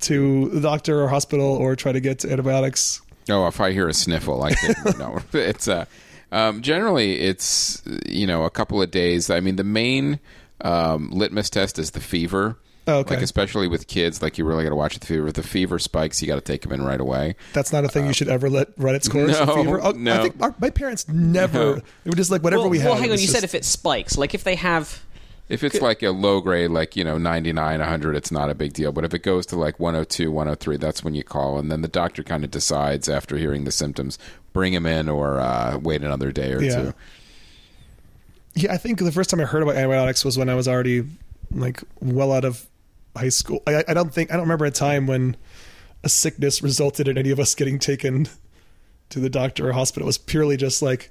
to 0.00 0.48
the 0.50 0.60
doctor 0.60 1.02
or 1.02 1.08
hospital 1.08 1.46
or 1.46 1.76
try 1.76 1.92
to 1.92 2.00
get 2.00 2.24
antibiotics? 2.24 3.02
Oh, 3.28 3.46
if 3.46 3.60
I 3.60 3.72
hear 3.72 3.88
a 3.88 3.94
sniffle, 3.94 4.42
I 4.42 4.52
think 4.52 4.98
no. 4.98 5.20
It's 5.32 5.68
uh, 5.68 5.84
um, 6.32 6.62
generally 6.62 7.20
it's 7.20 7.82
you 8.06 8.26
know 8.26 8.44
a 8.44 8.50
couple 8.50 8.80
of 8.82 8.90
days. 8.90 9.30
I 9.30 9.40
mean, 9.40 9.56
the 9.56 9.64
main 9.64 10.20
um, 10.62 11.10
litmus 11.10 11.50
test 11.50 11.78
is 11.78 11.92
the 11.92 12.00
fever. 12.00 12.58
Oh, 12.88 13.00
okay. 13.00 13.16
Like 13.16 13.22
especially 13.22 13.68
with 13.68 13.86
kids, 13.86 14.22
like 14.22 14.38
you 14.38 14.46
really 14.46 14.64
got 14.64 14.70
to 14.70 14.76
watch 14.76 14.98
the 14.98 15.04
fever. 15.04 15.28
If 15.28 15.34
the 15.34 15.42
fever 15.42 15.78
spikes, 15.78 16.22
you 16.22 16.26
got 16.26 16.36
to 16.36 16.40
take 16.40 16.62
them 16.62 16.72
in 16.72 16.82
right 16.82 16.98
away. 16.98 17.36
That's 17.52 17.70
not 17.70 17.84
a 17.84 17.88
thing 17.88 18.06
you 18.06 18.14
should 18.14 18.28
ever 18.28 18.48
let 18.48 18.68
run 18.78 18.94
its 18.94 19.08
course. 19.08 19.32
No, 19.32 19.42
a 19.42 19.56
fever. 19.56 19.80
Oh, 19.82 19.90
I 19.90 20.22
think 20.22 20.40
our, 20.40 20.54
my 20.58 20.70
parents 20.70 21.06
never. 21.06 21.58
No. 21.58 21.72
It 21.74 22.06
was 22.06 22.14
just 22.14 22.30
like 22.30 22.42
whatever 22.42 22.62
well, 22.62 22.70
we 22.70 22.78
had. 22.78 22.88
well, 22.88 22.96
hang 22.96 23.10
on. 23.10 23.18
You 23.18 23.26
just- 23.26 23.34
said 23.34 23.44
if 23.44 23.54
it 23.54 23.66
spikes, 23.66 24.16
like 24.16 24.34
if 24.34 24.42
they 24.42 24.54
have. 24.54 25.04
If 25.48 25.64
it's 25.64 25.80
like 25.80 26.02
a 26.02 26.10
low 26.10 26.40
grade, 26.40 26.70
like 26.70 26.94
you 26.94 27.04
know, 27.04 27.16
99, 27.16 27.78
100, 27.80 28.16
it's 28.16 28.30
not 28.30 28.50
a 28.50 28.54
big 28.54 28.74
deal. 28.74 28.92
But 28.92 29.04
if 29.04 29.14
it 29.14 29.20
goes 29.22 29.46
to 29.46 29.56
like 29.56 29.80
102, 29.80 30.30
103, 30.30 30.76
that's 30.76 31.02
when 31.02 31.14
you 31.14 31.24
call, 31.24 31.58
and 31.58 31.70
then 31.72 31.80
the 31.82 31.88
doctor 31.88 32.22
kind 32.22 32.44
of 32.44 32.50
decides 32.50 33.08
after 33.08 33.36
hearing 33.38 33.64
the 33.64 33.72
symptoms, 33.72 34.18
bring 34.52 34.74
him 34.74 34.84
in 34.84 35.08
or 35.08 35.40
uh, 35.40 35.78
wait 35.78 36.02
another 36.02 36.32
day 36.32 36.52
or 36.52 36.62
Yeah. 36.62 36.76
two. 36.82 36.94
Yeah, 38.54 38.72
I 38.72 38.76
think 38.76 38.98
the 38.98 39.12
first 39.12 39.30
time 39.30 39.40
I 39.40 39.44
heard 39.44 39.62
about 39.62 39.76
antibiotics 39.76 40.24
was 40.24 40.36
when 40.36 40.48
I 40.48 40.54
was 40.54 40.66
already 40.66 41.04
like 41.52 41.82
well 42.00 42.32
out 42.32 42.44
of 42.44 42.66
high 43.16 43.28
school. 43.28 43.62
I, 43.66 43.84
I 43.88 43.94
don't 43.94 44.12
think 44.12 44.30
I 44.30 44.34
don't 44.34 44.42
remember 44.42 44.64
a 44.66 44.70
time 44.70 45.06
when 45.06 45.36
a 46.04 46.08
sickness 46.08 46.62
resulted 46.62 47.08
in 47.08 47.16
any 47.16 47.30
of 47.30 47.38
us 47.40 47.54
getting 47.54 47.78
taken 47.78 48.28
to 49.10 49.20
the 49.20 49.30
doctor 49.30 49.68
or 49.68 49.72
hospital. 49.72 50.06
It 50.06 50.08
was 50.08 50.18
purely 50.18 50.56
just 50.56 50.82
like 50.82 51.10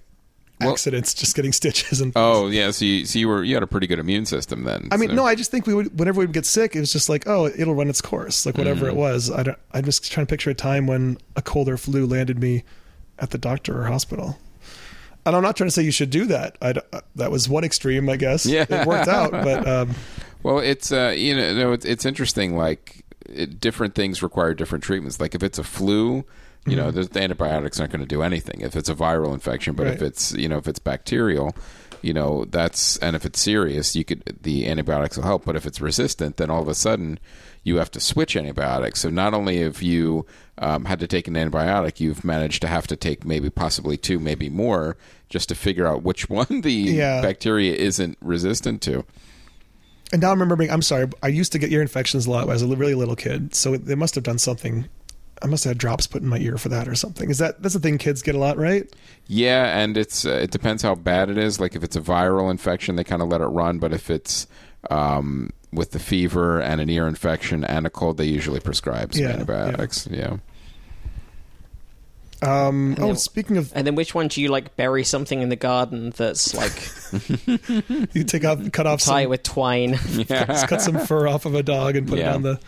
Well- 0.59 0.71
accidents, 0.71 1.13
just 1.13 1.35
getting 1.35 1.51
stitches 1.53 2.01
and. 2.01 2.13
Oh 2.15 2.47
yeah, 2.47 2.71
so 2.71 2.85
you, 2.85 3.05
so 3.05 3.19
you 3.19 3.27
were 3.27 3.43
you 3.43 3.53
had 3.53 3.63
a 3.63 3.67
pretty 3.67 3.87
good 3.87 3.99
immune 3.99 4.25
system 4.25 4.63
then. 4.63 4.87
I 4.91 4.97
mean, 4.97 5.09
so- 5.09 5.15
no, 5.15 5.25
I 5.25 5.35
just 5.35 5.51
think 5.51 5.67
we 5.67 5.73
would 5.73 5.97
whenever 5.97 6.19
we 6.19 6.25
would 6.25 6.33
get 6.33 6.45
sick, 6.45 6.75
it 6.75 6.79
was 6.79 6.91
just 6.91 7.09
like, 7.09 7.27
oh, 7.27 7.45
it'll 7.47 7.75
run 7.75 7.89
its 7.89 8.01
course, 8.01 8.45
like 8.45 8.57
whatever 8.57 8.87
it 8.87 8.95
was. 8.95 9.29
I 9.29 9.43
don't. 9.43 9.57
I'm 9.71 9.85
just 9.85 10.11
trying 10.11 10.25
to 10.25 10.29
picture 10.29 10.49
a 10.49 10.55
time 10.55 10.87
when 10.87 11.17
a 11.35 11.41
cold 11.41 11.69
or 11.69 11.77
flu 11.77 12.05
landed 12.05 12.39
me 12.39 12.63
at 13.19 13.29
the 13.31 13.37
doctor 13.37 13.81
or 13.81 13.85
hospital. 13.85 14.39
And 15.25 15.35
I'm 15.35 15.43
not 15.43 15.57
trying 15.57 15.67
to 15.67 15.71
say 15.71 15.81
you 15.83 15.91
should 15.91 16.09
do 16.09 16.25
that. 16.27 16.57
I, 16.61 16.73
that 17.15 17.31
was 17.31 17.49
one 17.49 17.65
extreme, 17.65 18.07
I 18.09 18.15
guess. 18.15 18.45
Yeah. 18.45 18.65
it 18.69 18.87
worked 18.87 19.09
out, 19.09 19.31
but 19.31 19.67
um, 19.67 19.91
Well, 20.43 20.59
it's 20.59 20.91
uh, 20.93 21.13
you 21.17 21.35
know, 21.35 21.53
no, 21.53 21.71
it's, 21.73 21.83
it's 21.83 22.05
interesting. 22.05 22.55
Like 22.55 23.03
it, 23.27 23.59
different 23.59 23.95
things 23.95 24.23
require 24.23 24.53
different 24.53 24.83
treatments. 24.85 25.19
Like 25.19 25.35
if 25.35 25.43
it's 25.43 25.59
a 25.59 25.63
flu, 25.65 26.23
you 26.67 26.75
know, 26.75 26.91
the 26.91 27.19
antibiotics 27.21 27.79
aren't 27.79 27.91
going 27.91 28.01
to 28.01 28.07
do 28.07 28.21
anything. 28.21 28.61
If 28.61 28.75
it's 28.75 28.89
a 28.89 28.95
viral 28.95 29.33
infection, 29.33 29.73
but 29.75 29.87
if 29.87 30.01
it's 30.01 30.33
you 30.33 30.47
know 30.49 30.57
if 30.57 30.67
it's 30.67 30.79
bacterial, 30.79 31.55
you 32.01 32.13
know 32.13 32.45
that's 32.45 32.97
and 32.97 33.15
if 33.15 33.25
it's 33.25 33.39
serious, 33.39 33.95
you 33.95 34.03
could 34.03 34.23
the 34.41 34.67
antibiotics 34.67 35.17
will 35.17 35.23
help. 35.25 35.45
But 35.45 35.55
if 35.55 35.65
it's 35.65 35.79
resistant, 35.81 36.37
then 36.37 36.49
all 36.49 36.61
of 36.61 36.67
a 36.67 36.75
sudden 36.75 37.19
you 37.63 37.77
have 37.77 37.91
to 37.91 37.99
switch 37.99 38.35
antibiotics. 38.37 39.01
So 39.01 39.09
not 39.09 39.33
only 39.33 39.57
have 39.61 39.81
you 39.81 40.25
um, 40.57 40.85
had 40.85 40.99
to 41.01 41.07
take 41.07 41.27
an 41.27 41.33
antibiotic, 41.33 41.99
you've 41.99 42.23
managed 42.23 42.61
to 42.61 42.67
have 42.67 42.87
to 42.87 42.95
take 42.95 43.25
maybe 43.25 43.49
possibly 43.49 43.97
two, 43.97 44.19
maybe 44.19 44.49
more, 44.49 44.95
just 45.29 45.49
to 45.49 45.55
figure 45.55 45.85
out 45.85 46.01
which 46.03 46.29
one 46.29 46.61
the 46.61 46.71
Yeah. 46.71 47.21
bacteria 47.21 47.73
isn't 47.75 48.17
resistant 48.21 48.81
to. 48.83 49.03
And 50.13 50.21
now 50.21 50.31
I'm 50.31 50.39
remembering. 50.39 50.71
I'm 50.71 50.81
sorry. 50.81 51.09
I 51.21 51.27
used 51.27 51.51
to 51.51 51.59
get 51.59 51.69
ear 51.71 51.81
infections 51.81 52.25
a 52.25 52.31
lot 52.31 52.47
when 52.47 52.51
I 52.51 52.53
was 52.53 52.61
a 52.61 52.67
really 52.67 52.95
little 52.95 53.17
kid. 53.17 53.53
So 53.53 53.75
they 53.75 53.95
must 53.95 54.15
have 54.15 54.23
done 54.23 54.37
something. 54.37 54.87
I 55.41 55.47
must 55.47 55.63
have 55.65 55.71
had 55.71 55.77
drops 55.77 56.07
put 56.07 56.21
in 56.21 56.27
my 56.27 56.37
ear 56.39 56.57
for 56.57 56.69
that 56.69 56.87
or 56.87 56.95
something. 56.95 57.29
Is 57.29 57.37
that 57.37 57.61
that's 57.61 57.73
the 57.73 57.79
thing 57.79 57.97
kids 57.97 58.21
get 58.21 58.35
a 58.35 58.39
lot, 58.39 58.57
right? 58.57 58.91
Yeah, 59.27 59.77
and 59.79 59.97
it's 59.97 60.25
uh, 60.25 60.31
it 60.31 60.51
depends 60.51 60.81
how 60.83 60.95
bad 60.95 61.29
it 61.29 61.37
is. 61.37 61.59
Like 61.59 61.75
if 61.75 61.83
it's 61.83 61.95
a 61.95 62.01
viral 62.01 62.49
infection, 62.49 62.95
they 62.95 63.03
kind 63.03 63.21
of 63.21 63.27
let 63.27 63.41
it 63.41 63.45
run. 63.47 63.77
But 63.79 63.93
if 63.93 64.09
it's 64.09 64.47
um, 64.89 65.51
with 65.71 65.91
the 65.91 65.99
fever 65.99 66.59
and 66.61 66.81
an 66.81 66.89
ear 66.89 67.07
infection 67.07 67.63
and 67.63 67.85
a 67.85 67.89
cold, 67.89 68.17
they 68.17 68.25
usually 68.25 68.59
prescribe 68.59 69.13
some 69.13 69.23
Yeah, 69.23 69.29
antibiotics. 69.31 70.07
Yeah. 70.09 70.37
Um, 72.39 72.95
oh, 72.99 73.07
then- 73.07 73.15
speaking 73.15 73.57
of, 73.57 73.71
And 73.75 73.87
then 73.87 73.95
which 73.95 74.13
one 74.13 74.27
do 74.27 74.41
you 74.41 74.49
like 74.49 74.75
bury 74.75 75.03
something 75.03 75.41
in 75.41 75.49
the 75.49 75.55
garden 75.55 76.11
that's 76.15 76.53
like 76.53 76.71
you 78.13 78.23
take 78.23 78.45
off, 78.45 78.71
cut 78.71 78.85
off 78.85 79.01
tie 79.01 79.21
it 79.21 79.23
some, 79.23 79.29
with 79.31 79.43
twine? 79.43 79.99
yeah. 80.11 80.65
cut 80.67 80.81
some 80.81 80.99
fur 80.99 81.27
off 81.27 81.45
of 81.47 81.55
a 81.55 81.63
dog 81.63 81.95
and 81.95 82.07
put 82.07 82.19
Yeah. 82.19 82.31
it 82.31 82.35
on 82.35 82.41
the. 82.43 82.59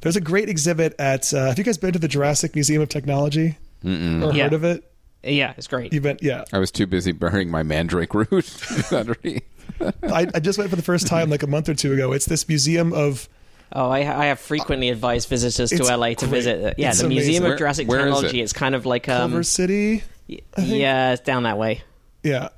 There's 0.00 0.16
a 0.16 0.20
great 0.20 0.48
exhibit 0.48 0.94
at. 0.98 1.32
Uh, 1.32 1.46
have 1.46 1.58
you 1.58 1.64
guys 1.64 1.78
been 1.78 1.92
to 1.92 1.98
the 1.98 2.08
Jurassic 2.08 2.54
Museum 2.54 2.82
of 2.82 2.88
Technology 2.88 3.56
or 3.84 3.90
Yeah. 4.32 4.44
heard 4.44 4.52
of 4.52 4.64
it? 4.64 4.90
yeah, 5.22 5.54
it's 5.56 5.66
great. 5.66 5.92
You've 5.92 6.02
been, 6.04 6.18
yeah. 6.22 6.44
I 6.52 6.58
was 6.58 6.70
too 6.70 6.86
busy 6.86 7.10
burying 7.12 7.50
my 7.50 7.62
mandrake 7.64 8.14
root. 8.14 8.56
underneath. 8.92 9.42
I, 9.80 10.26
I 10.34 10.38
just 10.40 10.56
went 10.58 10.70
for 10.70 10.76
the 10.76 10.82
first 10.82 11.06
time 11.08 11.28
like 11.30 11.42
a 11.42 11.46
month 11.48 11.68
or 11.68 11.74
two 11.74 11.92
ago. 11.92 12.12
It's 12.12 12.26
this 12.26 12.48
museum 12.48 12.92
of 12.92 13.28
Oh, 13.72 13.90
I, 13.90 13.98
I 13.98 14.26
have 14.26 14.38
frequently 14.38 14.90
advised 14.90 15.28
visitors 15.28 15.72
It's 15.72 15.84
to 15.88 15.96
LA 15.96 16.10
to 16.10 16.14
great. 16.14 16.30
visit. 16.30 16.64
uh, 16.64 16.74
Yeah, 16.78 16.90
It's 16.90 17.00
the 17.00 17.08
Museum 17.08 17.44
of 17.44 17.58
Jurassic 17.58 17.88
Where- 17.88 17.98
where 17.98 18.06
is 18.08 18.14
Technology. 18.14 18.40
it? 18.40 18.44
It's 18.44 18.52
kind 18.52 18.74
of 18.76 18.86
like 18.86 19.08
um, 19.08 19.30
Culver 19.32 19.42
City. 19.42 20.04
yeah, 20.28 21.12
it's 21.12 21.22
down 21.22 21.42
that 21.42 21.58
way. 21.58 21.82
Yeah. 22.22 22.50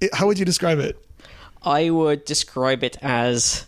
It, 0.00 0.12
how 0.12 0.26
would 0.26 0.40
you 0.40 0.44
describe 0.44 0.80
it? 0.80 0.98
I 1.62 1.90
would 1.90 2.24
describe 2.24 2.82
it 2.82 2.96
as 3.00 3.64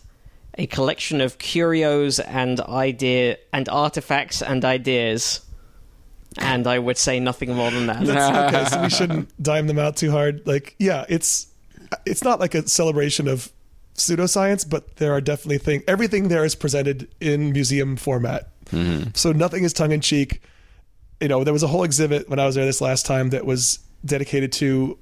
a 0.59 0.67
collection 0.67 1.21
of 1.21 1.37
curios 1.37 2.19
and 2.19 2.59
idea 2.59 3.37
and 3.53 3.67
artifacts 3.69 4.41
and 4.41 4.65
ideas. 4.65 5.39
And 6.37 6.67
I 6.67 6.77
would 6.77 6.97
say 6.97 7.19
nothing 7.19 7.55
more 7.55 7.71
than 7.71 7.87
that. 7.87 8.03
Okay, 8.03 8.65
so 8.65 8.81
we 8.81 8.89
shouldn't 8.89 9.41
dime 9.41 9.67
them 9.67 9.79
out 9.79 9.95
too 9.95 10.11
hard. 10.11 10.45
Like, 10.45 10.75
yeah, 10.77 11.05
it's 11.09 11.47
it's 12.05 12.23
not 12.23 12.39
like 12.39 12.53
a 12.53 12.67
celebration 12.67 13.27
of 13.27 13.51
pseudoscience, 13.95 14.69
but 14.69 14.97
there 14.97 15.13
are 15.13 15.21
definitely 15.21 15.57
things. 15.57 15.83
Everything 15.87 16.27
there 16.27 16.45
is 16.45 16.55
presented 16.55 17.09
in 17.19 17.51
museum 17.51 17.95
format, 17.95 18.49
mm-hmm. 18.65 19.09
so 19.15 19.31
nothing 19.31 19.63
is 19.63 19.73
tongue 19.73 19.91
in 19.91 20.01
cheek. 20.01 20.41
You 21.19 21.29
know, 21.29 21.43
there 21.43 21.53
was 21.53 21.63
a 21.63 21.67
whole 21.67 21.83
exhibit 21.83 22.29
when 22.29 22.37
I 22.37 22.45
was 22.45 22.55
there 22.55 22.65
this 22.65 22.81
last 22.81 23.05
time 23.05 23.29
that 23.29 23.45
was 23.45 23.79
dedicated 24.05 24.51
to 24.53 24.99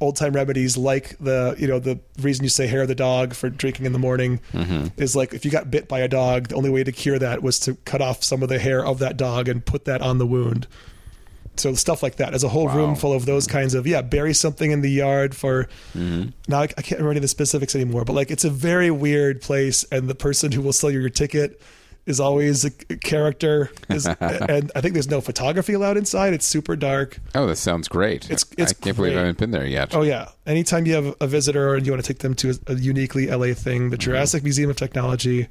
old 0.00 0.16
time 0.16 0.32
remedies, 0.32 0.76
like 0.76 1.16
the 1.18 1.54
you 1.58 1.66
know 1.66 1.78
the 1.78 1.98
reason 2.20 2.44
you 2.44 2.50
say 2.50 2.66
hair 2.66 2.82
of 2.82 2.88
the 2.88 2.94
dog 2.94 3.34
for 3.34 3.50
drinking 3.50 3.86
in 3.86 3.92
the 3.92 3.98
morning 3.98 4.40
mm-hmm. 4.52 4.86
is 4.96 5.16
like 5.16 5.34
if 5.34 5.44
you 5.44 5.50
got 5.50 5.70
bit 5.70 5.88
by 5.88 6.00
a 6.00 6.08
dog, 6.08 6.48
the 6.48 6.54
only 6.54 6.70
way 6.70 6.84
to 6.84 6.92
cure 6.92 7.18
that 7.18 7.42
was 7.42 7.58
to 7.60 7.74
cut 7.84 8.00
off 8.00 8.22
some 8.22 8.42
of 8.42 8.48
the 8.48 8.58
hair 8.58 8.84
of 8.84 8.98
that 9.00 9.16
dog 9.16 9.48
and 9.48 9.64
put 9.64 9.84
that 9.84 10.02
on 10.02 10.18
the 10.18 10.26
wound 10.26 10.66
so 11.60 11.74
stuff 11.74 12.02
like 12.02 12.16
that. 12.16 12.30
There's 12.30 12.44
a 12.44 12.48
whole 12.48 12.68
room 12.68 12.94
full 12.94 13.12
of 13.12 13.26
those 13.26 13.46
mm-hmm. 13.46 13.58
kinds 13.58 13.74
of 13.74 13.86
yeah. 13.86 14.02
Bury 14.02 14.34
something 14.34 14.70
in 14.70 14.80
the 14.80 14.90
yard 14.90 15.34
for. 15.34 15.64
Mm-hmm. 15.94 16.30
Now 16.46 16.60
I, 16.60 16.62
I 16.62 16.82
can't 16.82 16.92
remember 16.92 17.10
any 17.10 17.18
of 17.18 17.22
the 17.22 17.28
specifics 17.28 17.74
anymore, 17.74 18.04
but 18.04 18.12
like 18.14 18.30
it's 18.30 18.44
a 18.44 18.50
very 18.50 18.90
weird 18.90 19.40
place, 19.40 19.84
and 19.90 20.08
the 20.08 20.14
person 20.14 20.52
who 20.52 20.62
will 20.62 20.72
sell 20.72 20.90
you 20.90 21.00
your 21.00 21.10
ticket 21.10 21.60
is 22.08 22.18
always 22.18 22.64
a, 22.64 22.70
character. 22.70 23.70
Is, 23.88 24.06
and 24.20 24.72
I 24.74 24.80
think 24.80 24.94
there's 24.94 25.10
no 25.10 25.20
photography 25.20 25.74
allowed 25.74 25.96
inside. 25.96 26.32
It's 26.32 26.46
super 26.46 26.74
dark. 26.74 27.20
Oh, 27.34 27.46
that 27.46 27.56
sounds 27.56 27.86
great. 27.86 28.24
It's- 28.24 28.46
it's 28.56 28.72
I 28.72 28.74
can't 28.74 28.96
believe 28.96 29.12
I 29.12 29.20
haven't 29.20 29.38
been 29.38 29.50
there 29.50 29.66
yet. 29.66 29.94
Oh 29.94 30.02
yeah. 30.02 30.30
Anytime 30.46 30.86
you 30.86 30.94
have 30.94 31.14
a 31.20 31.26
visitor 31.26 31.74
and 31.74 31.86
you 31.86 31.92
want 31.92 32.02
to 32.02 32.12
take 32.12 32.20
them 32.20 32.34
to 32.36 32.50
a, 32.50 32.72
a 32.72 32.74
uniquely 32.74 33.26
LA 33.28 33.52
thing, 33.54 33.90
the 33.90 33.96
mm-hmm. 33.96 34.00
Jurassic 34.00 34.42
Museum 34.42 34.70
of 34.70 34.76
Technology, 34.76 35.48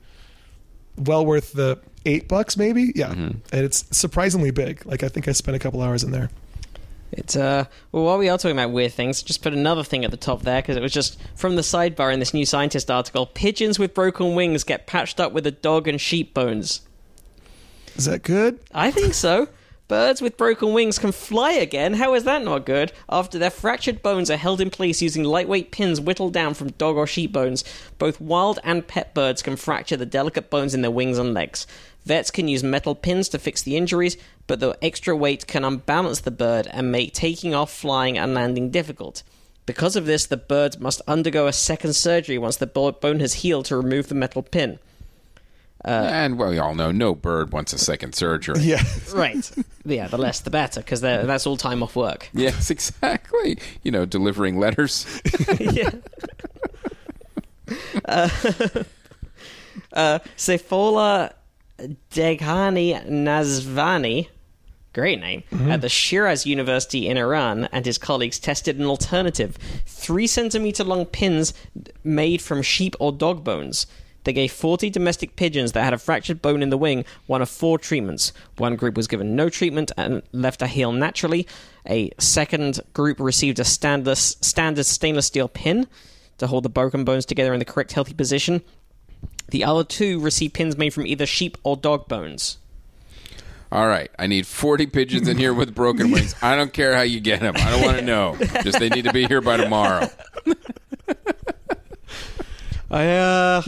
well 0.97 1.25
worth 1.25 1.53
the 1.53 1.79
eight 2.05 2.27
bucks 2.27 2.57
maybe. 2.57 2.91
Yeah, 2.95 3.09
mm-hmm. 3.09 3.37
and 3.51 3.65
it's 3.65 3.85
surprisingly 3.95 4.51
big. 4.51 4.85
Like 4.85 5.03
I 5.03 5.09
think 5.09 5.27
I 5.27 5.31
spent 5.31 5.55
a 5.55 5.59
couple 5.59 5.81
hours 5.81 6.03
in 6.03 6.11
there. 6.11 6.29
It's 7.11 7.35
uh 7.35 7.65
well 7.91 8.03
while 8.03 8.17
we 8.17 8.29
are 8.29 8.37
talking 8.37 8.57
about 8.57 8.71
weird 8.71 8.93
things, 8.93 9.23
just 9.23 9.41
put 9.41 9.53
another 9.53 9.83
thing 9.83 10.03
at 10.03 10.11
the 10.11 10.17
top 10.17 10.41
there 10.41 10.61
because 10.61 10.75
it 10.75 10.81
was 10.81 10.91
just 10.91 11.19
from 11.35 11.55
the 11.55 11.61
sidebar 11.61 12.13
in 12.13 12.19
this 12.19 12.33
new 12.33 12.45
scientist 12.45 12.91
article. 12.91 13.25
Pigeons 13.25 13.79
with 13.79 13.93
broken 13.93 14.35
wings 14.35 14.63
get 14.63 14.87
patched 14.87 15.19
up 15.19 15.31
with 15.31 15.47
a 15.47 15.51
dog 15.51 15.87
and 15.87 16.01
sheep 16.01 16.33
bones. 16.33 16.81
Is 17.95 18.05
that 18.05 18.23
good? 18.23 18.59
I 18.73 18.91
think 18.91 19.13
so. 19.13 19.47
Birds 19.87 20.21
with 20.21 20.35
broken 20.35 20.73
wings 20.73 20.99
can 20.99 21.13
fly 21.13 21.53
again. 21.53 21.93
How 21.93 22.13
is 22.13 22.25
that 22.25 22.43
not 22.43 22.65
good? 22.65 22.91
After 23.07 23.39
their 23.39 23.49
fractured 23.49 24.03
bones 24.03 24.29
are 24.29 24.35
held 24.35 24.59
in 24.59 24.69
place 24.69 25.01
using 25.01 25.23
lightweight 25.23 25.71
pins 25.71 26.01
whittled 26.01 26.33
down 26.33 26.55
from 26.55 26.71
dog 26.71 26.97
or 26.97 27.07
sheep 27.07 27.31
bones, 27.31 27.63
both 27.97 28.19
wild 28.19 28.59
and 28.65 28.85
pet 28.85 29.13
birds 29.13 29.41
can 29.41 29.55
fracture 29.55 29.95
the 29.95 30.05
delicate 30.05 30.49
bones 30.49 30.73
in 30.73 30.81
their 30.81 30.91
wings 30.91 31.17
and 31.17 31.33
legs. 31.33 31.65
Vets 32.07 32.31
can 32.31 32.47
use 32.47 32.63
metal 32.63 32.95
pins 32.95 33.29
to 33.29 33.37
fix 33.39 33.61
the 33.61 33.75
injuries, 33.75 34.17
but 34.47 34.59
the 34.59 34.77
extra 34.81 35.15
weight 35.15 35.45
can 35.45 35.63
unbalance 35.63 36.21
the 36.21 36.31
bird 36.31 36.67
and 36.71 36.91
make 36.91 37.13
taking 37.13 37.53
off, 37.53 37.71
flying, 37.71 38.17
and 38.17 38.33
landing 38.33 38.71
difficult. 38.71 39.23
Because 39.65 39.97
of 39.97 40.05
this, 40.05 40.25
the 40.25 40.37
bird 40.37 40.79
must 40.79 41.01
undergo 41.07 41.47
a 41.47 41.53
second 41.53 41.93
surgery 41.93 42.37
once 42.37 42.55
the 42.55 42.65
bone 42.65 43.19
has 43.19 43.35
healed 43.35 43.65
to 43.65 43.75
remove 43.75 44.07
the 44.07 44.15
metal 44.15 44.41
pin. 44.41 44.79
and 45.83 46.39
well, 46.39 46.49
we 46.51 46.57
all 46.57 46.73
know 46.73 46.91
no 46.91 47.13
bird 47.13 47.51
wants 47.51 47.73
a 47.73 47.77
second 47.77 48.15
surgery. 48.15 48.61
Yeah. 48.61 48.81
Right. 49.13 49.51
yeah, 49.83 50.07
the 50.07 50.17
less 50.17 50.39
the 50.41 50.49
better, 50.49 50.79
because 50.79 51.01
that's 51.01 51.45
all 51.45 51.57
time 51.57 51.83
off 51.83 51.95
work. 51.95 52.29
Yes, 52.33 52.69
exactly. 52.77 53.57
You 53.83 53.91
know, 53.91 54.05
delivering 54.05 54.57
letters. 54.57 55.05
yeah. 55.59 55.89
Uh, 58.05 58.29
uh, 59.93 60.19
Seyfola 60.37 61.33
Deghani 61.79 63.07
Nazvani, 63.07 64.27
great 64.93 65.19
name, 65.19 65.43
mm-hmm. 65.51 65.71
at 65.71 65.81
the 65.81 65.89
Shiraz 65.89 66.45
University 66.45 67.07
in 67.07 67.17
Iran, 67.17 67.65
and 67.71 67.85
his 67.85 67.97
colleagues 67.97 68.39
tested 68.39 68.79
an 68.79 68.85
alternative 68.85 69.57
three 69.85 70.27
centimeter 70.27 70.83
long 70.83 71.05
pins 71.05 71.53
made 72.03 72.41
from 72.41 72.61
sheep 72.61 72.95
or 72.99 73.11
dog 73.11 73.43
bones. 73.43 73.85
They 74.23 74.33
gave 74.33 74.51
40 74.51 74.89
domestic 74.89 75.37
pigeons 75.37 75.71
that 75.71 75.85
had 75.85 75.93
a 75.93 75.97
fractured 75.97 76.41
bone 76.41 76.61
in 76.61 76.69
the 76.69 76.77
wing 76.77 77.05
one 77.27 77.41
of 77.41 77.49
four 77.49 77.79
treatments. 77.79 78.33
One 78.57 78.75
group 78.75 78.97
was 78.97 79.07
given 79.07 79.37
no 79.37 79.47
treatment 79.47 79.93
and 79.95 80.21
left 80.33 80.59
to 80.59 80.67
heal 80.67 80.91
naturally. 80.91 81.47
A 81.87 82.11
second 82.19 82.81
group 82.91 83.21
received 83.21 83.57
a 83.57 83.63
standard, 83.63 84.17
standard 84.17 84.85
stainless 84.85 85.27
steel 85.27 85.47
pin 85.47 85.87
to 86.39 86.47
hold 86.47 86.63
the 86.63 86.69
broken 86.69 87.05
bones 87.05 87.25
together 87.25 87.53
in 87.53 87.59
the 87.59 87.65
correct 87.65 87.93
healthy 87.93 88.13
position. 88.13 88.61
The 89.49 89.63
other 89.63 89.83
two 89.83 90.19
received 90.19 90.53
pins 90.53 90.77
made 90.77 90.93
from 90.93 91.05
either 91.07 91.25
sheep 91.25 91.57
or 91.63 91.77
dog 91.77 92.07
bones. 92.07 92.57
All 93.71 93.87
right, 93.87 94.09
I 94.17 94.27
need 94.27 94.47
40 94.47 94.87
pigeons 94.87 95.27
in 95.27 95.37
here 95.37 95.53
with 95.53 95.75
broken 95.75 96.09
wings. 96.11 96.35
I 96.41 96.55
don't 96.55 96.71
care 96.71 96.95
how 96.95 97.01
you 97.01 97.19
get 97.19 97.41
them. 97.41 97.53
I 97.57 97.69
don't 97.69 97.83
want 97.83 97.97
to 97.97 98.03
know. 98.03 98.37
Just 98.63 98.79
they 98.79 98.87
need 98.87 99.03
to 99.03 99.11
be 99.11 99.25
here 99.25 99.41
by 99.41 99.57
tomorrow. 99.57 100.09
I, 102.89 103.07
uh, 103.09 103.61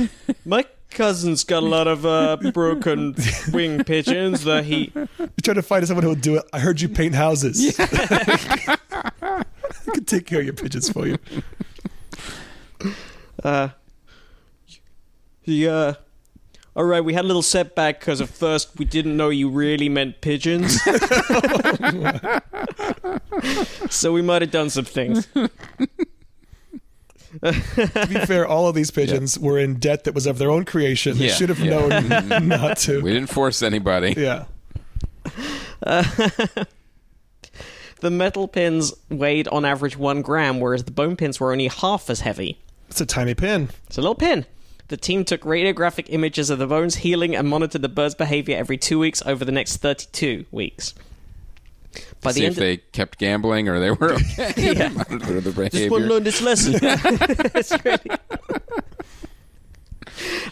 my 0.45 0.65
cousin's 0.89 1.43
got 1.43 1.63
a 1.63 1.65
lot 1.65 1.87
of 1.87 2.05
uh, 2.05 2.37
broken 2.53 3.13
wing 3.51 3.83
pigeons 3.83 4.45
that 4.45 4.63
he. 4.63 4.91
You're 4.95 5.07
trying 5.43 5.55
to 5.55 5.61
find 5.61 5.85
someone 5.85 6.03
who 6.03 6.09
will 6.09 6.15
do 6.15 6.37
it. 6.37 6.45
I 6.53 6.59
heard 6.59 6.79
you 6.79 6.87
paint 6.87 7.15
houses. 7.15 7.77
I 7.79 9.45
could 9.93 10.07
take 10.07 10.25
care 10.25 10.39
of 10.39 10.45
your 10.45 10.53
pigeons 10.53 10.89
for 10.89 11.07
you. 11.07 11.17
Uh, 13.43 13.69
he, 15.49 15.67
uh, 15.67 15.93
all 16.75 16.83
right, 16.85 17.03
we 17.03 17.13
had 17.13 17.25
a 17.25 17.27
little 17.27 17.41
setback 17.41 17.99
because 17.99 18.21
at 18.21 18.29
first 18.29 18.77
we 18.77 18.85
didn't 18.85 19.17
know 19.17 19.29
you 19.29 19.49
really 19.49 19.89
meant 19.89 20.21
pigeons. 20.21 20.79
so 23.89 24.13
we 24.13 24.21
might 24.21 24.41
have 24.41 24.51
done 24.51 24.69
some 24.69 24.85
things. 24.85 25.27
To 25.33 25.49
be 28.07 28.15
fair, 28.25 28.47
all 28.47 28.67
of 28.67 28.75
these 28.75 28.91
pigeons 28.91 29.37
were 29.37 29.59
in 29.59 29.75
debt 29.75 30.03
that 30.05 30.13
was 30.15 30.25
of 30.25 30.37
their 30.37 30.49
own 30.51 30.65
creation. 30.65 31.17
They 31.17 31.27
Yeah, 31.27 31.33
should 31.33 31.49
have 31.49 31.59
yeah. 31.59 31.99
known 31.99 32.47
not 32.47 32.77
to. 32.79 33.01
We 33.01 33.11
didn't 33.13 33.29
force 33.29 33.61
anybody. 33.61 34.13
Yeah. 34.17 34.45
The 38.01 38.09
metal 38.09 38.47
pins 38.47 38.93
weighed 39.09 39.49
on 39.49 39.65
average 39.65 39.97
one 39.97 40.21
gram, 40.21 40.61
whereas 40.61 40.85
the 40.85 40.91
bone 40.91 41.17
pins 41.17 41.37
were 41.37 41.51
only 41.51 41.67
half 41.67 42.09
as 42.09 42.21
heavy. 42.21 42.57
It's 42.89 43.01
a 43.01 43.05
tiny 43.05 43.33
pin. 43.35 43.67
It's 43.87 43.97
a 43.97 44.01
little 44.01 44.15
pin. 44.15 44.45
The 44.89 44.97
team 44.97 45.23
took 45.23 45.41
radiographic 45.41 46.07
images 46.09 46.49
of 46.49 46.57
the 46.59 46.65
bones 46.67 46.97
healing 46.97 47.35
and 47.35 47.47
monitored 47.47 47.83
the 47.83 47.89
bird's 47.89 48.15
behavior 48.15 48.57
every 48.57 48.77
two 48.77 48.97
weeks 48.99 49.21
over 49.23 49.45
the 49.45 49.51
next 49.51 49.77
32 49.77 50.45
weeks. 50.51 50.95
By 52.21 52.31
See 52.31 52.41
the 52.41 52.45
if 52.47 52.51
end 52.53 52.57
they 52.57 52.77
kept 52.77 53.19
gambling 53.19 53.69
or 53.69 53.79
they 53.79 53.91
were 53.91 54.13
okay. 54.39 54.53
Yeah. 54.73 54.89
The 55.09 55.69
Just 55.71 55.91
want 55.91 56.03
to 56.03 56.09
learn 56.09 56.23
this 56.23 56.41
lesson. 56.41 56.79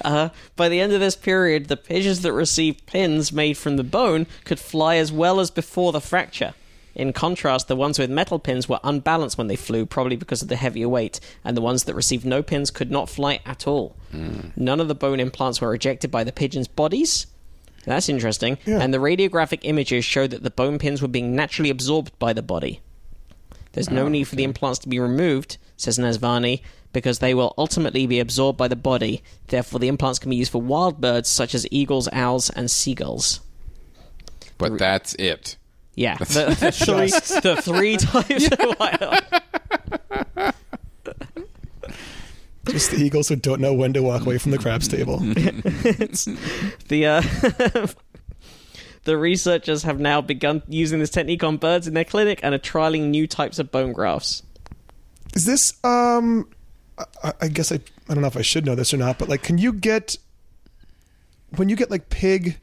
Uh, 0.06 0.30
by 0.56 0.70
the 0.70 0.80
end 0.80 0.94
of 0.94 1.02
this 1.02 1.16
period, 1.16 1.68
the 1.68 1.76
pigeons 1.76 2.22
that 2.22 2.32
received 2.32 2.86
pins 2.86 3.34
made 3.34 3.58
from 3.58 3.76
the 3.76 3.84
bone 3.84 4.26
could 4.46 4.60
fly 4.60 4.96
as 4.96 5.12
well 5.12 5.42
as 5.42 5.52
before 5.52 5.92
the 5.92 6.00
fracture. 6.00 6.54
In 6.98 7.14
contrast, 7.14 7.68
the 7.68 7.76
ones 7.76 8.00
with 8.00 8.10
metal 8.10 8.40
pins 8.40 8.68
were 8.68 8.80
unbalanced 8.84 9.38
when 9.38 9.46
they 9.46 9.56
flew, 9.56 9.86
probably 9.86 10.16
because 10.16 10.42
of 10.42 10.48
the 10.48 10.56
heavier 10.56 10.90
weight, 10.90 11.20
and 11.46 11.56
the 11.56 11.62
ones 11.62 11.84
that 11.84 11.94
received 11.94 12.26
no 12.26 12.42
pins 12.42 12.72
could 12.72 12.90
not 12.90 13.08
fly 13.08 13.40
at 13.46 13.68
all. 13.68 13.96
Hmm. 14.10 14.50
None 14.56 14.80
of 14.80 14.88
the 14.88 14.96
bone 14.96 15.20
implants 15.20 15.62
were 15.62 15.76
ejected 15.76 16.10
by 16.10 16.24
the 16.24 16.32
pigeons' 16.32 16.68
bodies. 16.68 17.28
That's 17.86 18.10
interesting. 18.10 18.58
Yeah. 18.66 18.80
And 18.80 18.92
the 18.92 18.98
radiographic 18.98 19.60
images 19.62 20.06
showed 20.06 20.32
that 20.32 20.42
the 20.42 20.50
bone 20.50 20.80
pins 20.80 21.00
were 21.00 21.08
being 21.08 21.36
naturally 21.36 21.70
absorbed 21.70 22.18
by 22.18 22.34
the 22.34 22.42
body. 22.42 22.82
There's 23.74 23.92
no 23.92 24.08
ah, 24.08 24.10
need 24.10 24.24
for 24.24 24.36
the 24.36 24.44
implants 24.44 24.80
to 24.80 24.90
be 24.90 25.00
removed, 25.00 25.58
says 25.78 26.00
Nazvani, 26.00 26.64
because 26.94 27.20
they 27.20 27.36
will 27.36 27.54
ultimately 27.60 28.08
be 28.08 28.20
absorbed 28.20 28.58
by 28.58 28.68
the 28.68 28.76
body. 28.76 29.22
Therefore, 29.50 29.80
the 29.80 29.88
implants 29.88 30.18
can 30.18 30.32
be 30.32 30.36
used 30.36 30.52
for 30.52 30.64
wild 30.64 31.00
birds 31.00 31.30
such 31.30 31.54
as 31.54 31.68
eagles, 31.70 32.10
owls, 32.12 32.50
and 32.50 32.72
seagulls. 32.72 33.42
But 34.58 34.80
that's 34.80 35.14
it. 35.16 35.58
Yeah, 35.98 36.16
the, 36.18 36.56
the 36.60 36.72
three, 36.72 37.10
the 37.42 37.60
three 37.60 37.98
times. 38.08 38.48
Just 42.72 42.92
the 42.92 42.98
eagles 42.98 43.30
who 43.30 43.36
don't 43.36 43.60
know 43.60 43.74
when 43.74 43.94
to 43.94 44.04
walk 44.04 44.22
away 44.22 44.38
from 44.38 44.52
the 44.52 44.60
crabs 44.60 44.88
table. 44.88 45.18
the 46.88 47.06
uh, 47.08 47.22
the 49.06 49.18
researchers 49.18 49.82
have 49.84 50.00
now 50.00 50.22
begun 50.22 50.62
using 50.68 51.00
this 51.00 51.10
technique 51.10 51.44
on 51.44 51.58
birds 51.58 51.88
in 51.88 51.96
their 51.96 52.06
clinic 52.06 52.42
and 52.44 52.54
are 52.54 52.60
trialing 52.60 53.08
new 53.10 53.26
types 53.26 53.58
of 53.58 53.72
bone 53.72 53.92
grafts. 53.92 54.44
Is 55.34 55.46
this 55.46 55.84
um 55.84 56.48
I, 57.24 57.34
I 57.42 57.48
guess 57.48 57.72
I 57.72 57.80
I 58.08 58.14
don't 58.14 58.22
know 58.22 58.28
if 58.28 58.38
I 58.38 58.44
should 58.44 58.68
know 58.68 58.76
this 58.76 58.94
or 58.94 58.98
not, 58.98 59.18
but 59.18 59.30
like 59.30 59.42
can 59.42 59.58
you 59.58 59.74
get 59.74 60.16
when 61.56 61.70
you 61.70 61.76
get 61.76 61.90
like 61.90 62.10
pig 62.10 62.60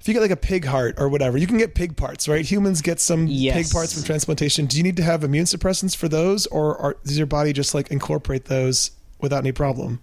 if 0.00 0.06
you 0.08 0.14
get 0.14 0.20
like 0.20 0.30
a 0.30 0.36
pig 0.36 0.64
heart 0.64 0.94
or 0.98 1.08
whatever, 1.08 1.36
you 1.38 1.46
can 1.46 1.58
get 1.58 1.74
pig 1.74 1.96
parts, 1.96 2.28
right? 2.28 2.44
Humans 2.44 2.82
get 2.82 3.00
some 3.00 3.26
Yes. 3.26 3.56
pig 3.56 3.72
parts 3.72 3.92
from 3.94 4.04
transplantation. 4.04 4.66
Do 4.66 4.76
you 4.76 4.82
need 4.82 4.96
to 4.96 5.02
have 5.02 5.24
immune 5.24 5.44
suppressants 5.44 5.96
for 5.96 6.08
those 6.08 6.46
or 6.46 6.76
are, 6.78 6.96
does 7.04 7.18
your 7.18 7.26
body 7.26 7.52
just 7.52 7.74
like 7.74 7.90
incorporate 7.90 8.44
those 8.46 8.92
without 9.20 9.38
any 9.38 9.52
problem? 9.52 10.00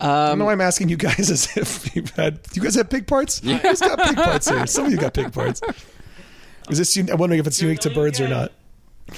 I 0.00 0.06
don't 0.28 0.38
know 0.38 0.42
Um, 0.44 0.46
why 0.46 0.52
I'm 0.52 0.60
asking 0.60 0.88
you 0.90 0.96
guys 0.96 1.30
as 1.30 1.56
if 1.56 1.94
you've 1.96 2.10
had. 2.10 2.40
You 2.54 2.62
guys 2.62 2.74
have 2.74 2.90
pig 2.90 3.06
parts? 3.06 3.40
Yeah. 3.42 3.58
Who's 3.58 3.80
got 3.80 3.98
pig 3.98 4.16
parts 4.16 4.48
here? 4.48 4.66
Some 4.66 4.86
of 4.86 4.92
you 4.92 4.98
got 4.98 5.14
pig 5.14 5.32
parts. 5.32 5.60
Is 6.68 6.78
this? 6.78 6.96
un- 6.98 7.08
I'm 7.10 7.18
wondering 7.18 7.38
if 7.40 7.46
it's 7.46 7.62
unique 7.62 7.78
to 7.80 7.90
birds 7.90 8.20
or 8.20 8.28
not. 8.28 8.52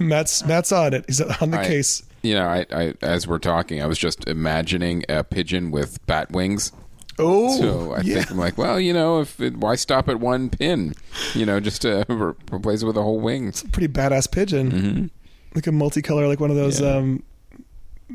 Matt's 0.00 0.44
Matt's 0.44 0.70
on 0.70 0.92
it. 0.94 1.04
He's 1.08 1.20
on 1.20 1.50
the 1.50 1.60
I- 1.60 1.66
case. 1.66 2.02
You 2.22 2.34
know, 2.34 2.46
I, 2.46 2.66
I 2.72 2.94
as 3.00 3.26
we're 3.26 3.38
talking, 3.38 3.80
I 3.82 3.86
was 3.86 3.96
just 3.96 4.26
imagining 4.28 5.04
a 5.08 5.24
pigeon 5.24 5.70
with 5.70 6.04
bat 6.06 6.30
wings. 6.30 6.72
Oh, 7.18 7.58
So 7.58 7.92
I 7.94 8.00
yeah. 8.00 8.14
think 8.16 8.30
I'm 8.30 8.38
like, 8.38 8.56
well, 8.58 8.78
you 8.80 8.92
know, 8.92 9.20
if 9.20 9.40
it, 9.40 9.56
why 9.56 9.74
stop 9.76 10.08
at 10.08 10.20
one 10.20 10.50
pin? 10.50 10.94
You 11.34 11.46
know, 11.46 11.60
just 11.60 11.82
to 11.82 12.04
re- 12.08 12.34
replace 12.52 12.82
it 12.82 12.86
with 12.86 12.96
a 12.96 13.02
whole 13.02 13.20
wing. 13.20 13.48
It's 13.48 13.62
a 13.62 13.68
pretty 13.68 13.88
badass 13.92 14.30
pigeon. 14.30 14.70
Mm-hmm. 14.72 15.06
Like 15.54 15.66
a 15.66 15.70
multicolor, 15.70 16.28
like 16.28 16.40
one 16.40 16.50
of 16.50 16.56
those 16.56 16.80
Yeah. 16.80 16.96
um, 16.96 17.22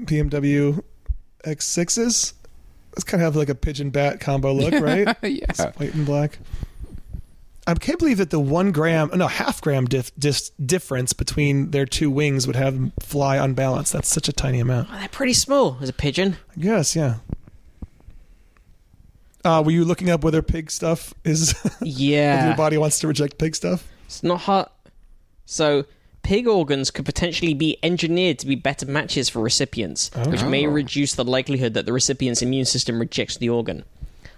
BMW 0.06 0.82
X6s. 1.46 2.34
It's 2.94 3.04
kind 3.04 3.22
of 3.22 3.26
have 3.26 3.36
like 3.36 3.50
a 3.50 3.56
pigeon 3.56 3.90
bat 3.90 4.20
combo 4.20 4.54
look, 4.54 4.74
right? 4.84 5.16
yeah. 5.24 5.72
White 5.78 5.94
and 5.96 6.06
black. 6.06 6.40
I 7.66 7.74
can't 7.76 7.98
believe 7.98 8.18
that 8.18 8.30
the 8.30 8.42
one 8.42 8.72
gram, 8.74 9.10
no, 9.16 9.28
half 9.28 9.62
gram 9.62 9.86
dif- 9.86 10.12
dis- 10.20 10.50
difference 10.64 11.14
between 11.14 11.72
their 11.72 11.86
two 11.86 12.12
wings 12.12 12.46
would 12.46 12.58
have 12.58 12.74
them 12.74 12.92
fly 13.00 13.38
unbalanced. 13.38 13.94
That's 13.94 14.10
such 14.10 14.28
a 14.28 14.34
tiny 14.34 14.60
amount. 14.60 14.92
they're 14.92 15.08
pretty 15.08 15.34
small 15.34 15.78
as 15.82 15.88
a 15.88 15.94
pigeon. 15.94 16.36
I 16.56 16.60
guess, 16.60 16.94
yeah. 16.96 17.16
Uh, 19.44 19.62
were 19.66 19.72
you 19.72 19.84
looking 19.86 20.10
up 20.10 20.24
whether 20.24 20.42
pig 20.42 20.72
stuff 20.72 21.14
is 21.24 21.52
whether 21.64 21.76
Yeah, 21.86 22.48
your 22.48 22.56
body 22.58 22.78
wants 22.78 23.00
to 23.00 23.08
reject 23.08 23.38
pig 23.38 23.56
stuff? 23.56 23.88
it's 24.06 24.24
not 24.24 24.42
hot. 24.42 24.72
So, 25.46 25.86
pig 26.22 26.48
organs 26.48 26.90
could 26.92 27.06
potentially 27.06 27.54
be 27.54 27.78
engineered 27.84 28.40
to 28.40 28.48
be 28.48 28.56
better 28.56 28.86
matches 28.86 29.28
for 29.30 29.40
recipients, 29.42 30.10
which 30.28 30.44
may 30.44 30.66
Oh. 30.66 30.70
reduce 30.72 31.14
the 31.16 31.26
likelihood 31.26 31.74
that 31.74 31.86
the 31.86 31.92
recipient's 31.94 32.42
immune 32.42 32.66
system 32.66 33.00
rejects 33.00 33.36
the 33.38 33.50
organ. 33.50 33.84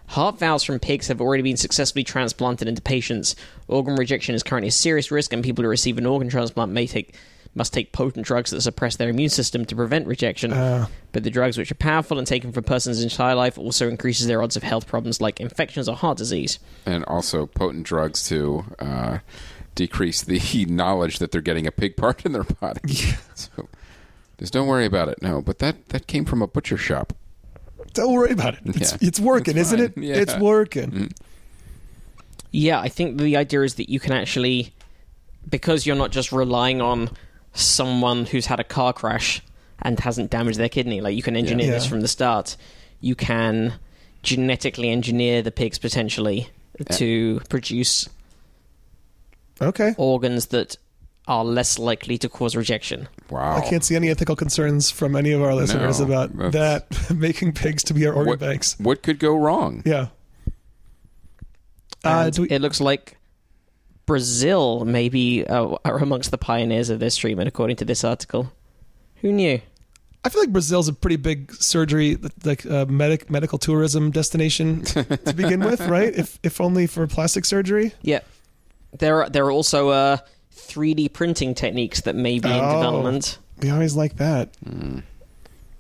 Heart 0.09 0.39
valves 0.39 0.63
from 0.63 0.79
pigs 0.79 1.07
have 1.07 1.19
already 1.21 1.43
been 1.43 1.57
successfully 1.57 2.03
transplanted 2.03 2.67
into 2.67 2.81
patients. 2.81 3.35
Organ 3.67 3.95
rejection 3.95 4.33
is 4.35 4.43
currently 4.43 4.67
a 4.69 4.71
serious 4.71 5.11
risk, 5.11 5.33
and 5.33 5.43
people 5.43 5.63
who 5.63 5.69
receive 5.69 5.97
an 5.97 6.05
organ 6.05 6.29
transplant 6.29 6.71
may 6.71 6.87
take 6.87 7.15
must 7.55 7.73
take 7.73 7.91
potent 7.93 8.25
drugs 8.25 8.51
that 8.51 8.61
suppress 8.61 8.97
their 8.97 9.09
immune 9.09 9.29
system 9.29 9.65
to 9.65 9.75
prevent 9.75 10.05
rejection. 10.07 10.51
Uh, 10.53 10.87
But 11.13 11.23
the 11.23 11.29
drugs, 11.31 11.57
which 11.57 11.71
are 11.71 11.75
powerful 11.75 12.17
and 12.17 12.27
taken 12.27 12.51
for 12.51 12.59
a 12.59 12.63
person's 12.63 13.01
entire 13.01 13.33
life, 13.35 13.57
also 13.57 13.87
increases 13.87 14.27
their 14.27 14.41
odds 14.43 14.57
of 14.57 14.63
health 14.63 14.85
problems 14.87 15.21
like 15.21 15.39
infections 15.39 15.87
or 15.87 15.95
heart 15.95 16.17
disease. 16.17 16.59
And 16.85 17.05
also 17.05 17.45
potent 17.45 17.83
drugs 17.85 18.27
to 18.27 18.65
uh, 18.79 19.19
decrease 19.73 20.21
the 20.21 20.65
knowledge 20.69 21.19
that 21.19 21.31
they're 21.31 21.39
getting 21.41 21.65
a 21.65 21.71
pig 21.71 21.95
part 21.95 22.25
in 22.25 22.33
their 22.33 22.43
body. 22.43 22.81
So 23.35 23.69
just 24.37 24.51
don't 24.51 24.67
worry 24.67 24.85
about 24.85 25.07
it. 25.07 25.21
No, 25.21 25.41
but 25.41 25.59
that 25.59 25.87
that 25.89 26.07
came 26.07 26.25
from 26.25 26.41
a 26.41 26.47
butcher 26.47 26.75
shop. 26.77 27.13
don't 27.93 28.11
worry 28.11 28.31
about 28.31 28.55
it. 28.55 28.59
It's, 28.65 28.91
Yeah. 28.91 28.97
it's 29.07 29.19
working, 29.19 29.57
It's 29.57 29.71
isn't 29.71 29.79
it? 29.79 29.97
Yeah. 29.97 30.15
It's 30.15 30.35
working. 30.37 31.11
Yeah, 32.51 32.79
I 32.81 32.89
think 32.89 33.17
the 33.17 33.37
idea 33.37 33.61
is 33.61 33.75
that 33.75 33.89
you 33.89 33.99
can 34.01 34.11
actually, 34.13 34.73
because 35.49 35.85
you're 35.85 35.95
not 35.95 36.11
just 36.11 36.31
relying 36.33 36.81
on 36.81 37.09
someone 37.55 38.25
who's 38.25 38.45
had 38.45 38.59
a 38.59 38.63
car 38.63 38.93
crash 38.93 39.41
and 39.81 39.99
hasn't 39.99 40.29
damaged 40.29 40.59
their 40.59 40.69
kidney, 40.69 41.01
like 41.01 41.15
you 41.15 41.23
can 41.23 41.35
engineer 41.35 41.67
Yeah. 41.67 41.73
this 41.73 41.85
from 41.85 42.01
the 42.01 42.07
start. 42.07 42.55
You 43.01 43.15
can 43.15 43.73
genetically 44.23 44.89
engineer 44.89 45.41
the 45.41 45.51
pigs 45.51 45.77
potentially 45.79 46.49
to 46.93 47.41
produce 47.49 48.07
Okay. 49.61 49.93
organs 49.97 50.47
that 50.47 50.75
are 51.27 51.43
less 51.45 51.79
likely 51.79 52.17
to 52.19 52.29
cause 52.29 52.55
rejection. 52.55 53.07
Wow. 53.29 53.55
I 53.57 53.61
can't 53.61 53.83
see 53.83 53.95
any 53.95 54.09
ethical 54.09 54.35
concerns 54.35 54.91
from 54.91 55.15
any 55.15 55.31
of 55.31 55.41
our 55.41 55.55
listeners 55.55 55.99
No, 55.99 56.05
about 56.05 56.51
that 56.51 56.85
making 57.15 57.53
pigs 57.53 57.83
to 57.85 57.93
be 57.93 58.05
our 58.05 58.13
organ 58.13 58.29
what, 58.31 58.39
banks. 58.39 58.75
what 58.79 59.01
could 59.01 59.17
go 59.19 59.35
wrong? 59.35 59.81
Yeah. 59.85 60.07
Uh, 62.03 62.29
do 62.29 62.43
we- 62.43 62.49
it 62.49 62.61
looks 62.61 62.79
like 62.79 63.14
Brazil 64.05 64.85
maybe 64.85 65.45
uh, 65.47 65.77
are 65.83 65.97
amongst 65.97 66.31
the 66.31 66.37
pioneers 66.37 66.89
of 66.89 66.99
this 66.99 67.15
treatment, 67.17 67.47
according 67.47 67.77
to 67.77 67.85
this 67.85 68.03
article. 68.03 68.51
Who 69.21 69.31
knew? 69.31 69.61
I 70.23 70.29
feel 70.29 70.41
like 70.41 70.51
Brazil's 70.51 70.87
a 70.87 70.93
pretty 70.93 71.17
big 71.17 71.53
surgery, 71.53 72.17
like 72.43 72.65
uh, 72.65 72.85
medic 72.87 73.29
medical 73.29 73.57
tourism 73.59 74.09
destination 74.11 74.81
to 74.83 75.33
begin 75.35 75.59
with, 75.59 75.81
right? 75.87 76.13
If 76.15 76.39
if 76.43 76.59
only 76.59 76.87
for 76.87 77.05
plastic 77.07 77.45
surgery. 77.45 77.93
Yeah, 78.01 78.21
there 78.97 79.21
are, 79.21 79.29
there 79.29 79.45
are 79.45 79.51
also 79.51 79.89
uh, 79.89 80.17
3D 80.55 81.13
printing 81.13 81.53
techniques 81.53 82.01
that 82.01 82.15
may 82.15 82.39
be 82.39 82.49
in 82.49 82.55
Oh. 82.55 82.73
development. 82.75 83.37
We 83.61 83.69
always 83.69 83.95
like 83.95 84.17
that. 84.17 84.49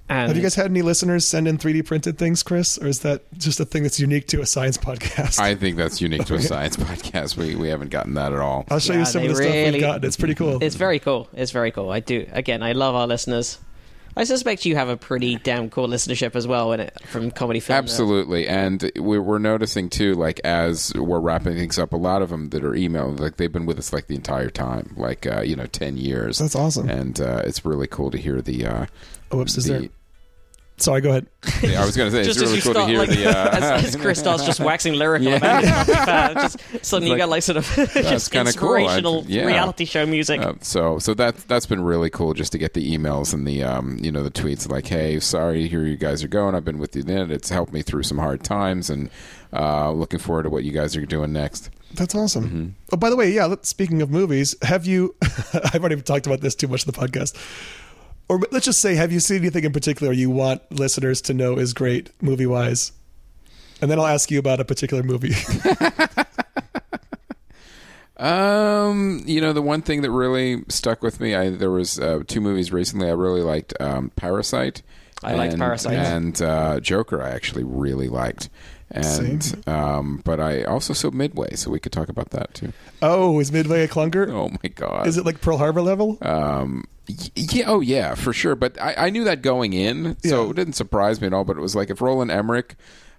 And 0.07 0.27
Have 0.27 0.37
you 0.37 0.43
guys 0.43 0.53
had 0.53 0.67
any 0.67 0.83
listeners 0.83 1.27
send 1.27 1.47
in 1.47 1.57
3D 1.57 1.83
printed 1.85 2.19
things, 2.19 2.43
Chris, 2.43 2.77
or 2.77 2.85
is 2.87 2.99
that 2.99 3.23
just 3.39 3.59
a 3.59 3.65
thing 3.65 3.81
that's 3.81 3.99
unique 3.99 4.27
to 4.27 4.39
a 4.41 4.45
science 4.45 4.77
podcast? 4.77 5.39
I 5.39 5.55
think 5.55 5.77
that's 5.77 5.99
unique 5.99 6.25
to 6.25 6.35
a 6.35 6.41
science 6.51 6.77
podcast. 6.77 7.37
We 7.37 7.55
we 7.55 7.69
haven't 7.69 7.89
gotten 7.89 8.13
that 8.13 8.31
at 8.31 8.39
all. 8.39 8.65
I'll 8.69 8.79
show 8.79 8.93
Yeah, 8.93 8.99
you 8.99 9.05
some 9.05 9.23
of 9.23 9.29
they 9.29 9.33
the 9.33 9.35
stuff 9.35 9.73
we've 9.73 9.81
gotten. 9.81 10.05
It's 10.05 10.15
pretty 10.17 10.35
cool. 10.35 10.61
it's 10.61 10.75
very 10.75 10.99
cool. 10.99 11.27
It's 11.33 11.51
very 11.51 11.71
cool. 11.71 11.89
I 11.89 12.01
do. 12.01 12.27
Again, 12.31 12.61
I 12.61 12.73
love 12.73 12.93
our 12.93 13.07
listeners. 13.07 13.57
I 14.17 14.23
suspect 14.23 14.65
you 14.65 14.75
have 14.75 14.87
a 14.87 14.95
pretty 14.95 15.35
damn 15.35 15.69
cool 15.69 15.87
listenership 15.87 16.35
as 16.35 16.47
well 16.47 16.71
in 16.71 16.79
it 16.79 16.97
from 17.07 17.31
comedy 17.31 17.59
film. 17.59 17.75
Nerds. 17.77 17.83
Absolutely, 17.83 18.47
and 18.47 18.91
we're, 18.95 19.21
we're 19.21 19.39
noticing 19.39 19.89
too, 19.89 20.13
like 20.13 20.39
as 20.43 20.93
we're 20.95 21.19
wrapping 21.19 21.55
things 21.55 21.77
up, 21.77 21.91
a 21.91 21.97
lot 21.97 22.21
of 22.21 22.29
them 22.29 22.49
that 22.49 22.63
are 22.63 22.73
emailing, 22.75 23.17
like 23.17 23.37
they've 23.37 23.51
been 23.51 23.65
with 23.65 23.77
us 23.77 23.91
like 23.91 24.07
the 24.07 24.15
entire 24.15 24.49
time, 24.49 24.93
like 24.95 25.27
uh, 25.27 25.41
you 25.41 25.55
know, 25.55 25.65
ten 25.65 25.97
years. 25.97 26.37
That's 26.37 26.55
awesome. 26.55 26.89
and 26.89 27.19
uh, 27.19 27.41
it's 27.43 27.65
really 27.65 27.87
cool 27.87 28.09
to 28.11 28.17
hear 28.17 28.41
the. 28.41 28.65
Uh, 28.65 28.85
oh, 29.31 29.37
whoops, 29.37 29.57
is 29.57 29.65
the 29.65 29.73
there? 29.73 29.89
Sorry, 30.77 30.99
go 30.99 31.11
ahead. 31.11 31.27
yeah, 31.63 31.81
I 31.81 31.85
was 31.85 31.95
going 31.95 32.11
to 32.11 32.17
say 32.17 32.23
Just 32.25 32.41
as 32.41 32.43
really 32.47 32.57
you 32.57 32.61
cool 32.63 32.73
to 32.73 32.85
hear 32.85 32.99
like, 32.99 33.09
the. 33.09 33.27
Uh, 33.29 33.49
as, 33.77 33.85
as 33.85 33.95
Chris 34.01 34.19
starts 34.19 34.45
just 34.45 34.59
waxing 34.59 34.93
lyrical 34.95 35.29
Yeah. 35.29 35.35
about 35.37 35.63
it, 35.63 35.69
uh, 35.89 36.33
just 36.33 36.59
suddenly 36.85 37.11
you 37.13 37.17
got 37.17 37.29
like 37.29 37.43
sort 37.43 37.57
of 37.57 37.65
just 37.93 38.31
kinda 38.33 38.51
cool. 38.51 38.73
I- 38.73 38.79
inspirational 38.81 39.23
yeah. 39.25 39.45
reality 39.45 39.85
show 39.85 40.05
music. 40.05 40.41
Uh, 40.41 40.55
so 40.59 40.99
so 40.99 41.13
that 41.13 41.37
that's 41.47 41.65
been 41.65 41.81
really 41.81 42.09
cool 42.09 42.33
just 42.33 42.51
to 42.51 42.57
get 42.57 42.73
the 42.73 42.93
emails 42.97 43.33
and 43.33 43.47
the 43.47 43.63
um 43.63 43.97
you 44.01 44.11
know 44.11 44.21
the 44.21 44.31
tweets 44.31 44.69
like 44.69 44.87
hey 44.87 45.19
sorry 45.21 45.67
here 45.69 45.85
you 45.85 45.95
guys 45.95 46.23
are 46.23 46.27
going 46.27 46.55
I've 46.55 46.65
been 46.65 46.77
with 46.77 46.93
you 46.95 47.03
then 47.03 47.31
it's 47.31 47.49
helped 47.49 47.71
me 47.71 47.81
through 47.81 48.03
some 48.03 48.17
hard 48.17 48.43
times 48.43 48.89
and 48.89 49.09
uh 49.53 49.91
looking 49.91 50.19
forward 50.19 50.43
to 50.43 50.49
what 50.49 50.65
you 50.65 50.71
guys 50.73 50.95
are 50.97 51.05
doing 51.05 51.31
next 51.31 51.69
That's 51.93 52.13
awesome. 52.15 52.43
Mm-hmm. 52.45 52.67
Oh, 52.91 52.97
by 52.97 53.09
the 53.09 53.15
way, 53.15 53.31
yeah. 53.31 53.45
let- 53.45 53.65
Speaking 53.65 54.01
of 54.01 54.09
movies, 54.11 54.55
have 54.61 54.85
you? 54.85 55.15
I've 55.73 55.75
already 55.81 56.01
talked 56.01 56.27
about 56.27 56.41
this 56.41 56.53
too 56.55 56.67
much 56.67 56.85
in 56.85 56.91
the 56.91 56.97
podcast. 56.97 57.33
Or 58.27 58.39
let's 58.51 58.65
just 58.65 58.81
say, 58.81 58.95
have 58.95 59.11
you 59.11 59.19
seen 59.19 59.37
anything 59.37 59.63
in 59.63 59.71
particular 59.71 60.11
you 60.11 60.29
want 60.29 60.61
listeners 60.71 61.21
to 61.21 61.33
know 61.33 61.57
is 61.57 61.73
great 61.73 62.09
movie 62.21 62.47
wise? 62.47 62.91
And 63.81 63.91
then 63.91 63.99
I'll 63.99 64.07
ask 64.07 64.31
you 64.31 64.39
about 64.39 64.59
a 64.59 64.65
particular 64.65 65.03
movie. 65.03 65.33
um 68.17 69.21
you 69.25 69.41
know 69.41 69.51
the 69.51 69.61
one 69.61 69.81
thing 69.81 70.01
that 70.01 70.09
really 70.09 70.63
stuck 70.69 71.01
with 71.01 71.19
me 71.19 71.35
I 71.35 71.49
there 71.49 71.69
was 71.69 71.99
uh, 71.99 72.23
two 72.25 72.39
movies 72.39 72.71
recently 72.71 73.09
I 73.09 73.11
really 73.11 73.41
liked 73.41 73.73
um 73.81 74.09
Parasite 74.15 74.83
I 75.21 75.35
liked 75.35 75.53
and, 75.53 75.61
Parasite. 75.61 75.97
and 75.97 76.41
uh, 76.41 76.79
Joker 76.79 77.21
I 77.21 77.31
actually 77.31 77.65
really 77.65 78.07
liked 78.07 78.49
and 78.91 79.63
um 79.67 80.21
but 80.23 80.39
I 80.39 80.63
also 80.63 80.93
saw 80.93 81.09
Midway 81.11 81.55
so 81.55 81.71
we 81.71 81.79
could 81.79 81.91
talk 81.91 82.07
about 82.09 82.29
that 82.29 82.53
too 82.53 82.71
oh, 83.01 83.39
is 83.39 83.51
Midway 83.51 83.83
a 83.83 83.87
clunker? 83.87 84.29
oh 84.29 84.49
my 84.63 84.69
god 84.69 85.07
Is 85.07 85.17
it 85.17 85.25
like 85.25 85.41
Pearl 85.41 85.57
Harbor 85.57 85.81
level? 85.81 86.17
Um, 86.21 86.85
yeah, 87.35 87.65
oh 87.67 87.81
yeah, 87.81 88.15
for 88.15 88.33
sure. 88.33 88.55
But 88.55 88.81
I, 88.81 88.95
I 88.97 89.09
knew 89.11 89.23
that 89.25 89.43
going 89.43 89.73
in, 89.73 90.17
so 90.23 90.45
Yeah. 90.45 90.49
it 90.49 90.55
didn't 90.55 90.73
surprise 90.73 91.21
me 91.21 91.27
at 91.27 91.33
all. 91.33 91.43
But 91.43 91.55
it 91.57 91.61
was 91.61 91.75
like 91.75 91.91
if 91.91 92.01
Roland 92.01 92.31
Emmerich, 92.31 92.75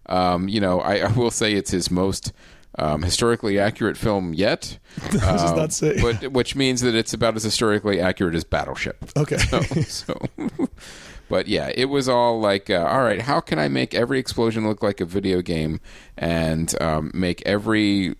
um, 0.07 0.49
you 0.49 0.61
know, 0.61 0.81
I, 0.81 0.97
I 1.07 1.13
will 1.13 1.31
say 1.31 1.53
it's 1.55 1.71
his 1.71 1.89
most 1.89 2.33
um, 2.81 3.03
historically 3.03 3.61
accurate 3.61 3.97
film 3.97 4.35
yet. 4.35 4.79
Um, 5.23 5.69
but 6.01 6.33
which 6.33 6.57
means 6.57 6.81
that 6.81 6.95
it's 6.97 7.13
about 7.15 7.37
as 7.37 7.45
historically 7.45 8.01
accurate 8.01 8.35
as 8.35 8.43
Battleship. 8.45 8.97
okay. 9.17 9.37
So, 9.39 9.61
so 9.87 10.19
but 11.29 11.49
yeah, 11.49 11.71
it 11.75 11.87
was 11.87 12.09
all 12.09 12.41
like, 12.41 12.71
uh, 12.71 12.87
all 12.89 13.03
right, 13.03 13.21
how 13.23 13.41
can 13.41 13.59
I 13.59 13.69
make 13.69 13.95
every 13.95 14.19
explosion 14.19 14.67
look 14.69 14.83
like 14.83 15.01
a 15.01 15.05
video 15.05 15.43
game 15.43 15.81
and 16.17 16.75
um, 16.81 17.11
make 17.15 17.43
every 17.47 18.17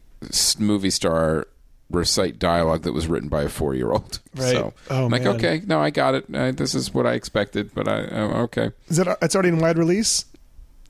movie 0.59 0.91
star 0.91 1.47
recite 1.91 2.39
dialogue 2.39 2.83
that 2.83 2.93
was 2.93 3.07
written 3.07 3.29
by 3.29 3.43
a 3.45 3.49
four 3.49 3.75
year 3.75 3.93
old. 3.93 4.19
Right. 4.37 4.53
So 4.53 4.75
Oh, 4.91 5.05
I'm 5.07 5.11
like, 5.11 5.23
man. 5.23 5.37
okay, 5.37 5.63
no, 5.67 5.81
I 5.81 5.89
got 5.91 6.15
it. 6.15 6.27
Uh, 6.35 6.51
this 6.53 6.75
is 6.75 6.93
what 6.93 7.07
I 7.07 7.13
expected, 7.15 7.71
but 7.75 7.89
I 7.89 8.05
uh, 8.05 8.43
okay. 8.43 8.73
Is 8.89 8.99
that 8.99 9.17
it's 9.23 9.35
already 9.35 9.49
in 9.49 9.61
wide 9.61 9.79
release? 9.79 10.27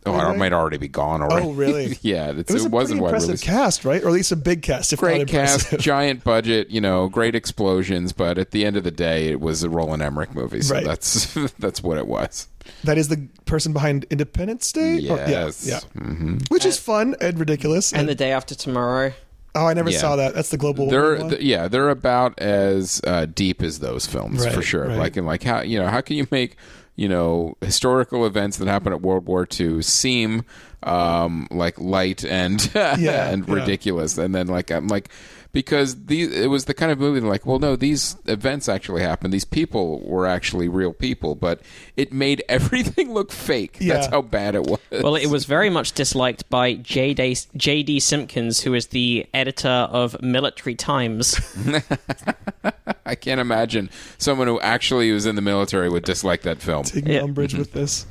Oh, 0.07 0.13
Right. 0.13 0.35
it 0.35 0.39
might 0.39 0.53
already 0.53 0.77
be 0.79 0.89
gone 0.89 1.21
already. 1.23 1.47
Oh, 1.47 1.53
really? 1.53 1.99
yeah, 2.03 2.31
it's, 2.31 2.51
It 2.51 2.55
was 2.55 2.65
it 2.65 2.69
a 2.69 2.71
wasn't 2.71 3.01
pretty 3.01 3.13
wide 3.15 3.23
impressive 3.23 3.41
cast, 3.47 3.85
right? 3.85 4.03
Or 4.03 4.07
at 4.09 4.13
least 4.13 4.33
a 4.33 4.37
big 4.37 4.63
cast, 4.63 4.93
if 4.93 5.03
not 5.03 5.09
Great 5.09 5.29
cast, 5.29 5.79
giant 5.79 6.23
budget, 6.25 6.71
you 6.71 6.81
know, 6.81 7.09
great 7.09 7.35
explosions, 7.35 8.13
but 8.13 8.39
at 8.39 8.51
the 8.53 8.65
end 8.65 8.77
of 8.77 8.85
the 8.85 8.91
day, 8.91 9.29
it 9.29 9.41
was 9.41 9.63
a 9.63 9.69
Roland 9.71 10.03
Emmerich 10.03 10.35
movie, 10.35 10.63
so 10.63 10.75
Right. 10.75 10.85
that's 10.85 11.35
that's 11.59 11.83
what 11.83 11.99
it 11.99 12.07
was. 12.07 12.49
That 12.85 12.99
is 12.99 13.09
the 13.09 13.29
person 13.45 13.73
behind 13.73 14.07
Independence 14.11 14.73
Day. 14.73 14.97
Or- 15.09 15.17
Yes, 15.19 15.67
yeah, 15.67 15.81
yeah. 15.95 16.01
hmm 16.03 16.39
Which 16.49 16.65
is 16.67 16.79
fun 16.79 17.15
and 17.21 17.39
ridiculous. 17.39 17.93
And 17.93 18.09
the 18.09 18.15
day 18.15 18.33
after 18.33 18.55
tomorrow. 18.57 19.13
oh, 19.55 19.67
I 19.67 19.73
never 19.75 19.91
Yeah. 19.91 19.99
saw 19.99 20.17
that. 20.17 20.35
That's 20.35 20.51
the 20.51 20.57
global. 20.59 20.89
They're 20.91 21.17
one. 21.17 21.31
th- 21.31 21.41
yeah, 21.43 21.69
they're 21.69 21.89
about 21.91 22.39
as 22.41 23.01
uh, 23.07 23.27
deep 23.27 23.63
as 23.63 23.79
those 23.79 24.07
films 24.07 24.45
for 24.47 24.63
sure. 24.63 24.87
right. 24.89 24.99
Like 24.99 25.17
and 25.17 25.27
like 25.27 25.43
how 25.45 25.63
you 25.63 25.79
know 25.79 25.87
how 25.89 26.01
can 26.01 26.17
you 26.17 26.27
make 26.31 26.57
you 26.97 27.09
know 27.09 27.57
historical 27.61 28.27
events 28.27 28.57
that 28.57 28.69
happened 28.69 28.95
at 28.95 29.03
World 29.03 29.27
War 29.27 29.47
II 29.59 29.83
seem 29.83 30.45
um, 30.83 31.47
like 31.51 31.79
light 31.79 32.25
and 32.25 32.71
Yeah, 32.75 33.31
and 33.31 33.47
yeah. 33.47 33.55
ridiculous, 33.55 34.19
and 34.19 34.35
then 34.35 34.47
like 34.49 34.71
I'm 34.71 34.89
like 34.89 35.11
because 35.57 36.05
these 36.05 36.31
it 36.37 36.49
was 36.51 36.67
the 36.67 36.75
kind 36.75 36.93
of 36.93 36.99
movie 36.99 37.19
that 37.19 37.27
like 37.27 37.47
well 37.47 37.59
no 37.59 37.77
these 37.77 38.15
events 38.27 38.69
actually 38.69 39.01
happened 39.01 39.33
these 39.33 39.47
people 39.47 40.07
were 40.07 40.27
actually 40.27 40.69
real 40.69 40.93
people 40.93 41.35
but 41.35 41.63
it 41.97 42.13
made 42.13 42.45
everything 42.51 43.15
look 43.15 43.33
fake 43.33 43.79
that's 43.81 44.07
how 44.09 44.21
bad 44.21 44.55
it 44.55 44.65
was 44.65 44.79
Well, 44.91 45.17
it 45.17 45.29
was 45.29 45.47
very 45.47 45.71
much 45.71 45.93
disliked 45.93 46.51
by 46.51 46.75
J.D. 46.75 47.39
J.D. 47.57 48.01
Simpkins, 48.01 48.61
who 48.61 48.75
is 48.75 48.89
the 48.89 49.27
editor 49.33 49.69
of 49.69 50.21
Military 50.21 50.75
Times. 50.75 51.41
I 53.07 53.15
can't 53.15 53.41
imagine 53.41 53.89
someone 54.19 54.49
who 54.49 54.61
actually 54.61 55.11
was 55.11 55.25
in 55.25 55.37
the 55.37 55.43
military 55.43 55.89
would 55.89 56.05
dislike 56.05 56.43
that 56.43 56.61
film 56.61 56.85
taking 56.85 57.13
Yeah. 57.13 57.21
umbrage 57.23 57.53
mm-hmm. 57.53 57.61
with 57.61 57.73
this. 57.73 58.07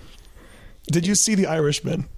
Did 0.92 1.06
you 1.06 1.14
see 1.14 1.36
The 1.36 1.46
Irishman? 1.46 2.10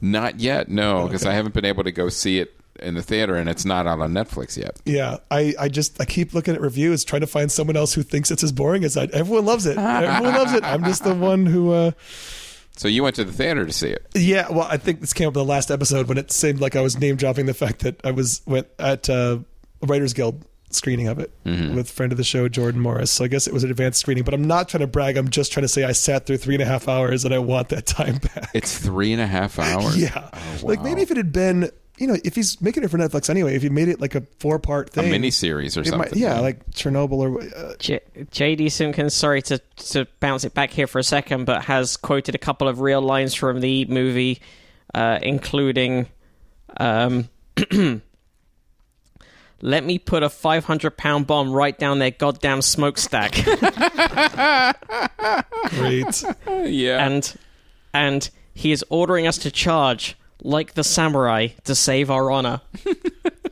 Not 0.00 0.40
yet, 0.40 0.68
no, 0.68 1.06
because 1.06 1.26
I 1.26 1.34
haven't 1.34 1.52
been 1.52 1.66
able 1.66 1.84
to 1.84 1.92
go 1.92 2.08
see 2.08 2.38
it 2.38 2.54
in 2.80 2.94
the 2.94 3.02
theater, 3.02 3.34
and 3.36 3.48
it's 3.48 3.64
not 3.64 3.86
out 3.86 4.00
on 4.00 4.12
Netflix 4.12 4.56
yet. 4.56 4.80
Yeah, 4.84 5.18
I, 5.30 5.54
I 5.58 5.68
just 5.68 6.00
I 6.00 6.04
keep 6.04 6.34
looking 6.34 6.54
at 6.54 6.60
reviews, 6.60 7.04
trying 7.04 7.20
to 7.20 7.26
find 7.26 7.50
someone 7.52 7.76
else 7.76 7.92
who 7.94 8.02
thinks 8.02 8.30
it's 8.30 8.42
as 8.42 8.52
boring 8.52 8.84
as 8.84 8.96
I. 8.96 9.04
Everyone 9.12 9.44
loves 9.44 9.66
it. 9.66 9.76
Everyone 9.78 10.34
loves 10.34 10.52
it. 10.52 10.64
I'm 10.64 10.84
just 10.84 11.04
the 11.04 11.14
one 11.14 11.46
who. 11.46 11.72
uh 11.72 11.90
So 12.76 12.88
you 12.88 13.02
went 13.02 13.16
to 13.16 13.24
the 13.24 13.32
theater 13.32 13.66
to 13.66 13.72
see 13.72 13.88
it. 13.88 14.06
Yeah, 14.14 14.48
well, 14.50 14.66
I 14.70 14.76
think 14.78 15.00
this 15.00 15.12
came 15.12 15.28
up 15.28 15.34
in 15.36 15.40
the 15.40 15.44
last 15.44 15.70
episode 15.70 16.08
when 16.08 16.18
it 16.18 16.30
seemed 16.32 16.60
like 16.60 16.74
I 16.76 16.80
was 16.80 16.98
name 16.98 17.16
dropping 17.16 17.46
the 17.46 17.54
fact 17.54 17.80
that 17.80 18.00
I 18.04 18.10
was 18.12 18.40
went 18.46 18.66
at 18.78 19.08
uh, 19.10 19.38
a 19.82 19.86
Writers 19.86 20.12
Guild 20.14 20.44
screening 20.70 21.06
of 21.06 21.18
it 21.18 21.30
with 21.44 21.90
friend 21.90 22.12
of 22.12 22.16
the 22.16 22.24
show 22.24 22.48
Jordan 22.48 22.80
Morris. 22.80 23.10
So 23.10 23.24
I 23.24 23.28
guess 23.28 23.46
it 23.46 23.52
was 23.52 23.62
an 23.62 23.70
advanced 23.70 24.00
screening, 24.00 24.24
but 24.24 24.32
I'm 24.32 24.44
not 24.44 24.70
trying 24.70 24.80
to 24.80 24.86
brag. 24.86 25.18
I'm 25.18 25.28
just 25.28 25.52
trying 25.52 25.64
to 25.64 25.68
say 25.68 25.84
I 25.84 25.92
sat 25.92 26.24
through 26.24 26.38
three 26.38 26.54
and 26.54 26.62
a 26.62 26.66
half 26.66 26.88
hours 26.88 27.26
and 27.26 27.34
I 27.34 27.40
want 27.40 27.68
that 27.68 27.84
time 27.84 28.16
back. 28.16 28.48
It's 28.54 28.78
three 28.78 29.12
and 29.12 29.20
a 29.20 29.26
half 29.26 29.58
hours. 29.58 29.98
yeah, 30.00 30.30
Oh, 30.32 30.60
like 30.66 30.80
maybe 30.82 31.02
if 31.02 31.10
it 31.10 31.18
had 31.18 31.30
been, 31.30 31.70
you 31.98 32.06
know, 32.06 32.16
if 32.24 32.34
he's 32.34 32.60
making 32.60 32.84
it 32.84 32.90
for 32.90 32.96
Netflix 32.98 33.28
anyway, 33.28 33.54
if 33.54 33.62
he 33.62 33.68
made 33.68 33.88
it 33.88 34.00
like 34.00 34.14
a 34.14 34.22
four 34.38 34.58
part 34.58 34.88
a 34.88 34.92
thing, 34.92 35.10
mini 35.10 35.30
series 35.30 35.76
or 35.76 35.84
something. 35.84 35.98
might, 35.98 36.16
yeah, 36.16 36.40
like 36.40 36.70
Chernobyl 36.70 37.12
or 37.18 37.42
uh, 37.42 37.74
J- 37.78 38.00
J.D. 38.30 38.70
Simpkins, 38.70 39.12
sorry 39.14 39.42
to, 39.42 39.58
to 39.76 40.06
bounce 40.18 40.44
it 40.44 40.54
back 40.54 40.70
here 40.70 40.86
for 40.86 40.98
a 40.98 41.04
second, 41.04 41.44
but 41.44 41.64
has 41.64 41.96
quoted 41.96 42.34
a 42.34 42.38
couple 42.38 42.66
of 42.66 42.80
real 42.80 43.02
lines 43.02 43.34
from 43.34 43.60
the 43.60 43.84
movie, 43.84 44.40
uh, 44.94 45.18
including, 45.22 46.06
um, 46.78 47.28
"Let 49.60 49.84
me 49.84 49.98
put 49.98 50.22
a 50.22 50.30
500 50.30 50.96
pound 50.96 51.26
bomb 51.26 51.52
right 51.52 51.78
down 51.78 51.98
their 51.98 52.10
goddamn 52.10 52.62
smokestack," 52.62 53.32
great. 55.68 56.24
yeah. 56.48 57.06
and 57.06 57.34
and 57.92 58.30
he 58.54 58.72
is 58.72 58.82
ordering 58.88 59.26
us 59.26 59.36
to 59.38 59.50
charge 59.50 60.16
like 60.42 60.74
the 60.74 60.84
samurai 60.84 61.48
to 61.64 61.74
save 61.74 62.10
our 62.10 62.30
honor. 62.30 62.60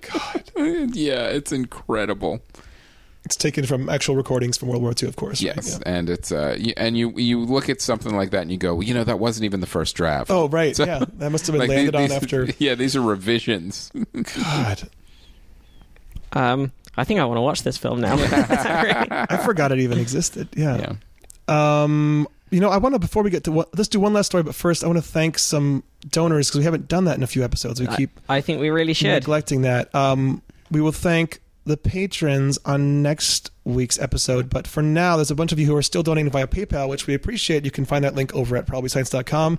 God. 0.01 0.51
Yeah, 0.95 1.27
it's 1.29 1.53
incredible. 1.53 2.41
it's 3.25 3.37
taken 3.37 3.67
from 3.67 3.89
actual 3.89 4.17
recordings 4.17 4.57
from 4.57 4.69
World 4.69 4.83
War 4.83 4.93
II, 5.01 5.09
of 5.09 5.17
course. 5.17 5.43
right? 5.45 5.55
Yes, 5.57 5.79
Yeah. 5.85 5.93
and 5.95 6.09
it's 6.11 6.33
uh, 6.33 6.57
y- 6.59 6.73
and 6.77 6.97
you 6.97 7.11
you 7.19 7.41
look 7.45 7.69
at 7.69 7.81
something 7.81 8.15
like 8.17 8.31
that 8.31 8.43
and 8.43 8.51
you 8.51 8.57
go, 8.59 8.75
well, 8.75 8.83
you 8.83 8.95
know, 8.95 9.05
that 9.05 9.19
wasn't 9.19 9.45
even 9.45 9.61
the 9.61 9.67
first 9.67 9.95
draft. 9.95 10.31
Oh 10.31 10.49
right, 10.49 10.75
So- 10.75 10.85
yeah, 10.87 11.05
that 11.19 11.31
must 11.31 11.47
have 11.47 11.53
been 11.53 11.61
Like, 11.69 11.69
landed 11.69 11.95
these- 11.95 12.11
on 12.11 12.17
after. 12.17 12.49
Yeah, 12.59 12.75
these 12.75 12.97
are 12.97 13.03
revisions. 13.03 13.93
God, 14.35 14.89
Um, 16.33 16.73
I 16.97 17.05
think 17.05 17.21
I 17.21 17.25
want 17.25 17.37
to 17.39 17.43
watch 17.43 17.63
this 17.63 17.77
film 17.77 18.01
now. 18.01 18.15
I 18.19 19.37
forgot 19.45 19.71
it 19.73 19.81
even 19.81 19.99
existed. 19.99 20.49
yeah. 20.57 20.95
Um, 21.49 22.27
you 22.51 22.61
know, 22.61 22.71
I 22.71 22.79
want 22.79 22.95
to 22.95 22.99
before 22.99 23.23
we 23.23 23.31
get 23.31 23.45
to 23.45 23.53
what, 23.53 23.77
let's 23.77 23.89
do 23.89 24.01
one 24.01 24.13
last 24.13 24.27
story, 24.27 24.43
but 24.43 24.55
first 24.55 24.83
I 24.85 24.87
want 24.87 24.99
to 24.99 25.03
thank 25.03 25.39
some 25.39 25.85
donors 26.09 26.49
because 26.49 26.59
we 26.59 26.65
haven't 26.65 26.89
done 26.89 27.05
that 27.05 27.17
in 27.17 27.23
a 27.23 27.27
few 27.27 27.45
episodes. 27.45 27.81
We 27.81 27.87
keep 27.89 28.19
I 28.29 28.41
think 28.41 28.61
we 28.61 28.71
really 28.71 28.93
should. 28.93 29.09
neglecting 29.09 29.63
that. 29.63 29.95
Um, 29.95 30.43
we 30.71 30.81
will 30.81 30.93
thank 30.93 31.41
the 31.65 31.77
patrons 31.77 32.59
on 32.65 33.03
next 33.03 33.51
week's 33.65 33.99
episode, 33.99 34.51
but 34.51 34.67
for 34.67 34.83
now, 34.83 35.17
there's 35.17 35.31
a 35.31 35.35
bunch 35.35 35.53
of 35.53 35.59
you 35.59 35.67
who 35.67 35.77
are 35.77 35.83
still 35.83 36.03
donating 36.03 36.31
via 36.31 36.47
PayPal, 36.47 36.89
which 36.89 37.07
we 37.07 37.15
appreciate. 37.15 37.65
You 37.65 37.71
can 37.71 37.85
find 37.85 38.05
that 38.05 38.15
link 38.15 38.35
over 38.35 38.57
at 38.57 38.67
probablyscience.com. 38.67 39.59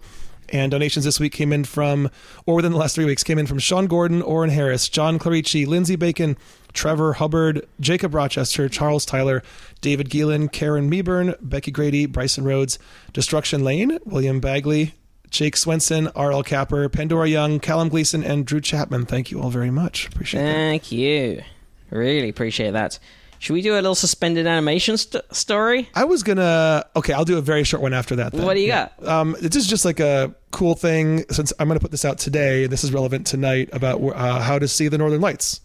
And 0.50 0.70
donations 0.72 1.06
this 1.06 1.18
week 1.18 1.32
came 1.32 1.54
in 1.54 1.64
from, 1.64 2.10
or 2.46 2.56
within 2.56 2.74
the 2.74 2.78
last 2.78 2.96
three 2.96 3.06
weeks, 3.06 3.24
came 3.24 3.40
in 3.40 3.48
from 3.48 3.60
Sean 3.60 3.88
Gordon, 3.88 4.22
Orrin 4.22 4.50
Harris, 4.50 4.90
John 4.90 5.18
Clarici, 5.18 5.66
Lindsay 5.66 5.96
Bacon, 5.96 6.36
Trevor 6.74 7.14
Hubbard, 7.14 7.66
Jacob 7.80 8.14
Rochester, 8.14 8.68
Charles 8.68 9.06
Tyler, 9.06 9.44
David 9.82 10.10
Geelan, 10.10 10.52
Karen 10.52 10.90
Meeburn, 10.90 11.36
Becky 11.42 11.72
Grady, 11.72 12.06
Bryson 12.06 12.44
Rhodes, 12.44 12.80
Destruction 13.14 13.64
Lane, 13.64 13.98
William 14.06 14.40
Bagley, 14.40 14.94
Jake 15.30 15.58
Swenson, 15.58 16.08
R.L. 16.16 16.44
Capper, 16.44 16.88
Pandora 16.90 17.28
Young, 17.28 17.60
Callum 17.60 17.90
Gleason, 17.90 18.24
and 18.24 18.46
Drew 18.46 18.62
Chapman. 18.62 19.06
Thank 19.06 19.32
you 19.32 19.42
all 19.42 19.50
very 19.50 19.72
much. 19.72 20.08
Appreciate 20.08 20.42
that. 20.44 20.54
Thank 20.54 20.92
you. 20.92 21.42
Really 21.90 22.30
appreciate 22.30 22.72
that. 22.72 23.00
Should 23.40 23.54
we 23.54 23.64
do 23.64 23.74
a 23.74 23.76
little 23.76 23.96
suspended 23.96 24.46
animation 24.46 24.98
st- 24.98 25.24
story? 25.36 25.90
I 25.96 26.04
was 26.04 26.22
gonna. 26.22 26.86
Okay, 26.96 27.12
I'll 27.12 27.26
do 27.26 27.40
a 27.40 27.42
very 27.42 27.64
short 27.64 27.82
one 27.82 27.92
after 27.92 28.16
that. 28.18 28.34
Then. 28.34 28.46
What 28.46 28.54
do 28.54 28.60
you 28.60 28.68
Yeah. 28.68 28.90
got? 29.00 29.08
Um, 29.08 29.36
this 29.42 29.56
is 29.56 29.66
just 29.66 29.84
like 29.84 30.00
a 30.00 30.36
cool 30.52 30.76
thing 30.76 31.26
since 31.32 31.52
I'm 31.58 31.68
gonna 31.68 31.80
put 31.80 31.90
this 31.90 32.06
out 32.06 32.20
today. 32.20 32.68
This 32.68 32.84
is 32.84 32.94
relevant 32.94 33.26
tonight 33.26 33.70
about 33.74 34.00
uh, 34.00 34.42
how 34.42 34.60
to 34.60 34.68
see 34.68 34.90
the 34.90 34.98
Northern 35.00 35.22
Lights. 35.22 35.60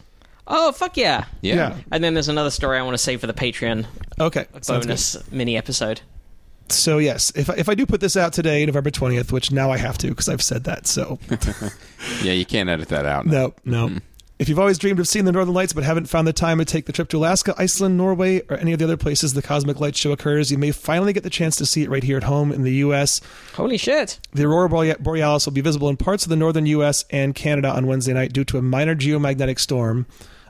Oh, 0.49 0.72
fuck 0.72 0.97
yeah. 0.97 1.24
yeah. 1.40 1.55
Yeah. 1.55 1.76
And 1.90 2.03
then 2.05 2.14
there's 2.14 2.28
another 2.28 2.51
story 2.51 2.78
I 2.78 2.82
want 2.82 2.94
to 2.94 2.99
save 3.03 3.20
for 3.20 3.26
the 3.26 3.32
Patreon 3.34 3.86
Okay, 4.20 4.47
sounds 4.61 4.68
good. 4.68 4.82
bonus 4.88 5.30
mini 5.32 5.57
episode. 5.57 6.01
So 6.68 6.99
yes, 6.99 7.32
if 7.36 7.49
I, 7.51 7.55
if 7.55 7.68
I 7.68 7.74
do 7.74 7.86
put 7.86 8.01
this 8.01 8.16
out 8.16 8.32
today, 8.32 8.64
November 8.66 8.90
twentieth, 8.90 9.30
which 9.32 9.53
now 9.53 9.70
I 9.70 9.76
have 9.76 9.99
to 9.99 10.09
because 10.09 10.28
I've 10.28 10.42
said 10.42 10.64
that. 10.64 10.86
So 10.86 11.18
Yeah, 12.22 12.32
you 12.32 12.44
can't 12.44 12.68
edit 12.68 12.88
that 12.88 13.07
out. 13.07 13.26
no, 13.26 13.55
no. 13.64 13.88
Mm. 13.88 14.03
If 14.39 14.51
you've 14.51 14.59
always 14.59 14.76
dreamed 14.76 15.01
of 15.01 15.09
seeing 15.09 15.24
the 15.24 15.32
Northern 15.32 15.55
Lights 15.55 15.72
but 15.72 15.82
haven't 15.82 16.11
found 16.11 16.28
the 16.28 16.32
time 16.34 16.59
to 16.59 16.66
take 16.66 16.84
the 16.84 16.93
trip 16.93 17.09
to 17.09 17.16
Alaska, 17.16 17.55
Iceland, 17.57 17.97
Norway, 17.97 18.43
or 18.51 18.59
any 18.59 18.74
of 18.74 18.78
the 18.78 18.84
other 18.84 18.99
places 18.99 19.32
the 19.32 19.41
Cosmic 19.41 19.80
Light 19.80 19.97
Show 19.97 20.12
occurs, 20.12 20.51
you 20.51 20.59
may 20.59 20.72
finally 20.72 21.14
get 21.14 21.22
the 21.22 21.30
chance 21.30 21.57
to 21.57 21.64
see 21.64 21.84
it 21.84 21.89
right 21.89 22.03
here 22.03 22.18
at 22.18 22.24
home 22.24 22.53
in 22.53 22.62
the 22.62 22.74
U.S. 22.74 23.22
Holy 23.55 23.78
shit. 23.78 24.20
The 24.34 24.45
Aurora 24.45 24.97
Borealis 25.01 25.47
will 25.47 25.55
be 25.55 25.62
visible 25.62 25.89
in 25.89 25.97
parts 25.97 26.26
of 26.26 26.28
the 26.28 26.37
northern 26.37 26.66
U.S. 26.66 27.07
and 27.09 27.34
Canada 27.34 27.70
on 27.70 27.87
Wednesday 27.87 28.12
night 28.12 28.34
due 28.34 28.45
to 28.45 28.59
a 28.59 28.62
minor 28.62 28.95
geomagnetic 28.95 29.59
storm, 29.59 30.05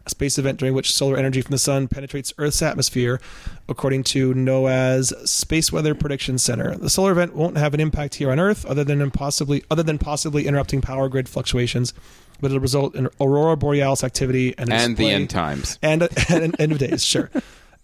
a 0.04 0.10
space 0.10 0.36
event 0.36 0.58
during 0.58 0.74
which 0.74 0.92
solar 0.92 1.16
energy 1.16 1.40
from 1.40 1.52
the 1.52 1.58
sun 1.58 1.86
penetrates 1.86 2.34
Earth's 2.38 2.62
atmosphere, 2.62 3.20
according 3.68 4.02
to 4.02 4.34
NOAA's 4.34 5.14
Space 5.30 5.70
Weather 5.70 5.94
Prediction 5.94 6.38
Center. 6.38 6.76
The 6.76 6.90
solar 6.90 7.12
event 7.12 7.36
won't 7.36 7.56
have 7.56 7.72
an 7.72 7.80
impact 7.80 8.16
here 8.16 8.32
on 8.32 8.40
Earth, 8.40 8.66
other 8.66 8.82
than 8.82 9.08
possibly 9.12 9.62
other 9.70 9.84
than 9.84 9.98
possibly 9.98 10.48
interrupting 10.48 10.80
power 10.80 11.08
grid 11.08 11.28
fluctuations, 11.28 11.94
but 12.40 12.46
it'll 12.50 12.60
result 12.60 12.94
in 12.94 13.08
Aurora 13.20 13.56
Borealis 13.56 14.04
activity 14.04 14.54
and, 14.58 14.72
And 14.72 14.96
the 14.96 15.10
end 15.10 15.30
times. 15.30 15.78
and 15.82 16.02
and 16.28 16.44
an 16.44 16.54
end 16.58 16.72
of 16.72 16.78
days, 16.78 17.04
sure, 17.04 17.30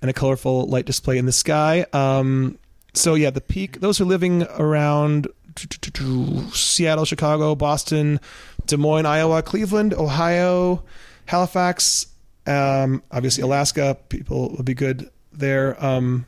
and 0.00 0.10
a 0.10 0.12
colorful 0.12 0.66
light 0.66 0.86
display 0.86 1.18
in 1.18 1.26
the 1.26 1.32
sky. 1.32 1.86
Um, 1.92 2.58
so 2.94 3.14
yeah, 3.14 3.30
the 3.30 3.40
peak. 3.40 3.80
Those 3.80 3.98
who 3.98 4.04
are 4.04 4.08
living 4.08 4.42
around 4.58 5.28
Seattle, 6.52 7.04
Chicago, 7.04 7.54
Boston, 7.54 8.20
Des 8.66 8.76
Moines, 8.76 9.06
Iowa, 9.06 9.42
Cleveland, 9.42 9.94
Ohio, 9.94 10.82
Halifax, 11.26 12.06
um, 12.46 13.02
obviously 13.10 13.42
Alaska, 13.42 13.96
people 14.08 14.50
will 14.50 14.62
be 14.64 14.74
good 14.74 15.10
there. 15.32 15.82
Um, 15.84 16.26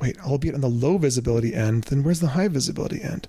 wait, 0.00 0.18
albeit 0.24 0.54
on 0.54 0.60
the 0.60 0.68
low 0.68 0.98
visibility 0.98 1.54
end. 1.54 1.84
Then 1.84 2.02
where's 2.02 2.20
the 2.20 2.28
high 2.28 2.48
visibility 2.48 3.00
end? 3.02 3.28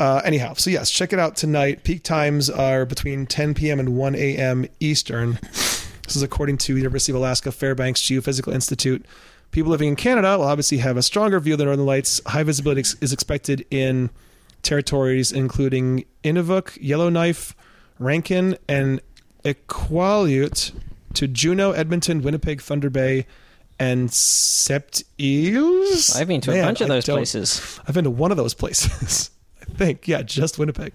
Uh, 0.00 0.20
anyhow, 0.24 0.54
so 0.54 0.70
yes, 0.70 0.90
check 0.90 1.12
it 1.12 1.18
out 1.18 1.34
tonight. 1.36 1.82
Peak 1.82 2.04
times 2.04 2.48
are 2.48 2.86
between 2.86 3.26
10 3.26 3.54
p.m. 3.54 3.80
and 3.80 3.96
1 3.96 4.14
a.m. 4.14 4.66
Eastern. 4.80 5.38
This 5.42 6.14
is 6.16 6.22
according 6.22 6.58
to 6.58 6.76
University 6.76 7.12
of 7.12 7.16
Alaska 7.16 7.50
Fairbanks 7.52 8.00
Geophysical 8.00 8.54
Institute. 8.54 9.04
People 9.50 9.70
living 9.70 9.88
in 9.88 9.96
Canada 9.96 10.38
will 10.38 10.44
obviously 10.44 10.78
have 10.78 10.96
a 10.96 11.02
stronger 11.02 11.40
view 11.40 11.54
of 11.54 11.58
the 11.58 11.64
Northern 11.64 11.84
Lights. 11.86 12.20
High 12.26 12.44
visibility 12.44 12.82
is 13.00 13.12
expected 13.12 13.66
in 13.70 14.10
territories 14.62 15.32
including 15.32 16.04
Inuvik, 16.24 16.78
Yellowknife, 16.80 17.54
Rankin, 17.98 18.56
and 18.68 19.00
Iqaluit. 19.44 20.72
to 21.14 21.26
Juneau, 21.26 21.72
Edmonton, 21.72 22.22
Winnipeg, 22.22 22.60
Thunder 22.60 22.90
Bay, 22.90 23.26
and 23.78 24.08
Sept 24.10 25.02
Îles. 25.18 26.14
I've 26.16 26.28
been 26.28 26.40
to 26.42 26.50
a 26.50 26.54
Man, 26.54 26.64
bunch 26.66 26.80
of 26.80 26.88
those 26.88 27.04
places. 27.04 27.80
I've 27.86 27.94
been 27.94 28.04
to 28.04 28.10
one 28.10 28.30
of 28.30 28.36
those 28.36 28.54
places. 28.54 29.30
I 29.80 29.84
think, 29.84 30.08
yeah, 30.08 30.22
just 30.22 30.58
Winnipeg. 30.58 30.92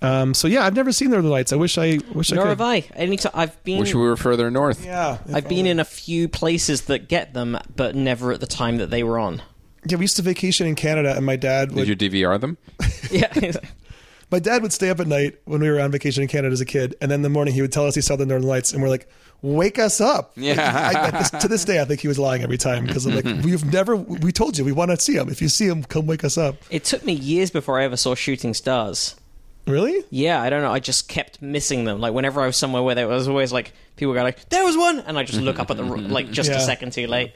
Um, 0.00 0.32
so 0.32 0.46
yeah, 0.46 0.64
I've 0.64 0.76
never 0.76 0.92
seen 0.92 1.10
the 1.10 1.16
Northern 1.16 1.30
Lights. 1.30 1.52
I 1.52 1.56
wish 1.56 1.76
I 1.76 1.98
wish 2.14 2.30
Nor 2.30 2.46
I 2.46 2.48
have 2.50 2.58
could. 2.58 2.64
I. 2.64 2.84
Anytime 2.94 3.32
I've 3.34 3.62
been, 3.64 3.80
Wish 3.80 3.94
we 3.94 4.00
were 4.00 4.16
further 4.16 4.50
north. 4.50 4.84
Yeah, 4.84 5.18
I've 5.32 5.48
been 5.48 5.66
in 5.66 5.80
a 5.80 5.84
few 5.84 6.28
places 6.28 6.82
that 6.82 7.08
get 7.08 7.34
them, 7.34 7.58
but 7.74 7.96
never 7.96 8.32
at 8.32 8.40
the 8.40 8.46
time 8.46 8.76
that 8.76 8.90
they 8.90 9.02
were 9.02 9.18
on. 9.18 9.42
Yeah, 9.84 9.96
we 9.96 10.04
used 10.04 10.16
to 10.16 10.22
vacation 10.22 10.66
in 10.66 10.76
Canada, 10.76 11.14
and 11.16 11.26
my 11.26 11.36
dad 11.36 11.72
would 11.72 11.86
Did 11.86 12.00
you 12.00 12.10
DVR 12.10 12.40
them? 12.40 12.58
Yeah, 13.10 13.52
my 14.30 14.38
dad 14.38 14.62
would 14.62 14.72
stay 14.72 14.90
up 14.90 15.00
at 15.00 15.06
night 15.06 15.38
when 15.46 15.60
we 15.60 15.70
were 15.70 15.80
on 15.80 15.90
vacation 15.90 16.22
in 16.22 16.28
Canada 16.28 16.52
as 16.52 16.60
a 16.60 16.66
kid, 16.66 16.94
and 17.00 17.10
then 17.10 17.18
in 17.18 17.22
the 17.22 17.30
morning 17.30 17.54
he 17.54 17.62
would 17.62 17.72
tell 17.72 17.86
us 17.86 17.94
he 17.94 18.00
saw 18.00 18.16
the 18.16 18.26
Northern 18.26 18.46
Lights, 18.46 18.72
and 18.72 18.82
we're 18.82 18.88
like, 18.88 19.08
"Wake 19.42 19.78
us 19.78 20.00
up!" 20.00 20.32
Yeah. 20.36 20.54
Like, 20.54 20.96
I, 20.96 21.08
at 21.08 21.18
this, 21.18 21.30
to 21.42 21.48
this 21.48 21.64
day, 21.64 21.80
I 21.80 21.84
think 21.84 22.00
he 22.00 22.08
was 22.08 22.18
lying 22.18 22.42
every 22.42 22.58
time 22.58 22.86
because 22.86 23.06
I'm 23.06 23.14
like, 23.14 23.24
"We've 23.44 23.64
never, 23.64 23.96
we 23.96 24.32
told 24.32 24.58
you 24.58 24.64
we 24.64 24.72
want 24.72 24.90
to 24.90 25.00
see 25.00 25.14
him. 25.14 25.28
If 25.28 25.40
you 25.42 25.48
see 25.48 25.66
him, 25.66 25.84
come 25.84 26.06
wake 26.06 26.24
us 26.24 26.36
up." 26.38 26.56
it 26.70 26.84
took 26.84 27.04
me 27.04 27.12
years 27.12 27.50
before 27.50 27.78
I 27.80 27.84
ever 27.84 27.96
saw 27.96 28.14
Shooting 28.14 28.54
Stars. 28.54 29.16
Really? 29.66 30.02
Yeah, 30.10 30.40
I 30.40 30.48
don't 30.48 30.62
know. 30.62 30.72
I 30.72 30.80
just 30.80 31.08
kept 31.08 31.42
missing 31.42 31.84
them. 31.84 32.00
Like 32.00 32.14
whenever 32.14 32.40
I 32.40 32.46
was 32.46 32.56
somewhere 32.56 32.82
where 32.82 32.94
there 32.94 33.06
was 33.06 33.28
always 33.28 33.52
like 33.52 33.72
people 33.96 34.14
go 34.14 34.22
like, 34.22 34.48
"There 34.48 34.64
was 34.64 34.76
one," 34.76 35.00
and 35.00 35.18
I 35.18 35.24
just 35.24 35.40
look 35.40 35.58
up 35.58 35.70
at 35.70 35.76
the 35.76 35.84
r- 35.84 35.98
like 35.98 36.30
just 36.30 36.50
a 36.50 36.60
second 36.60 36.92
too 36.92 37.06
late. 37.06 37.34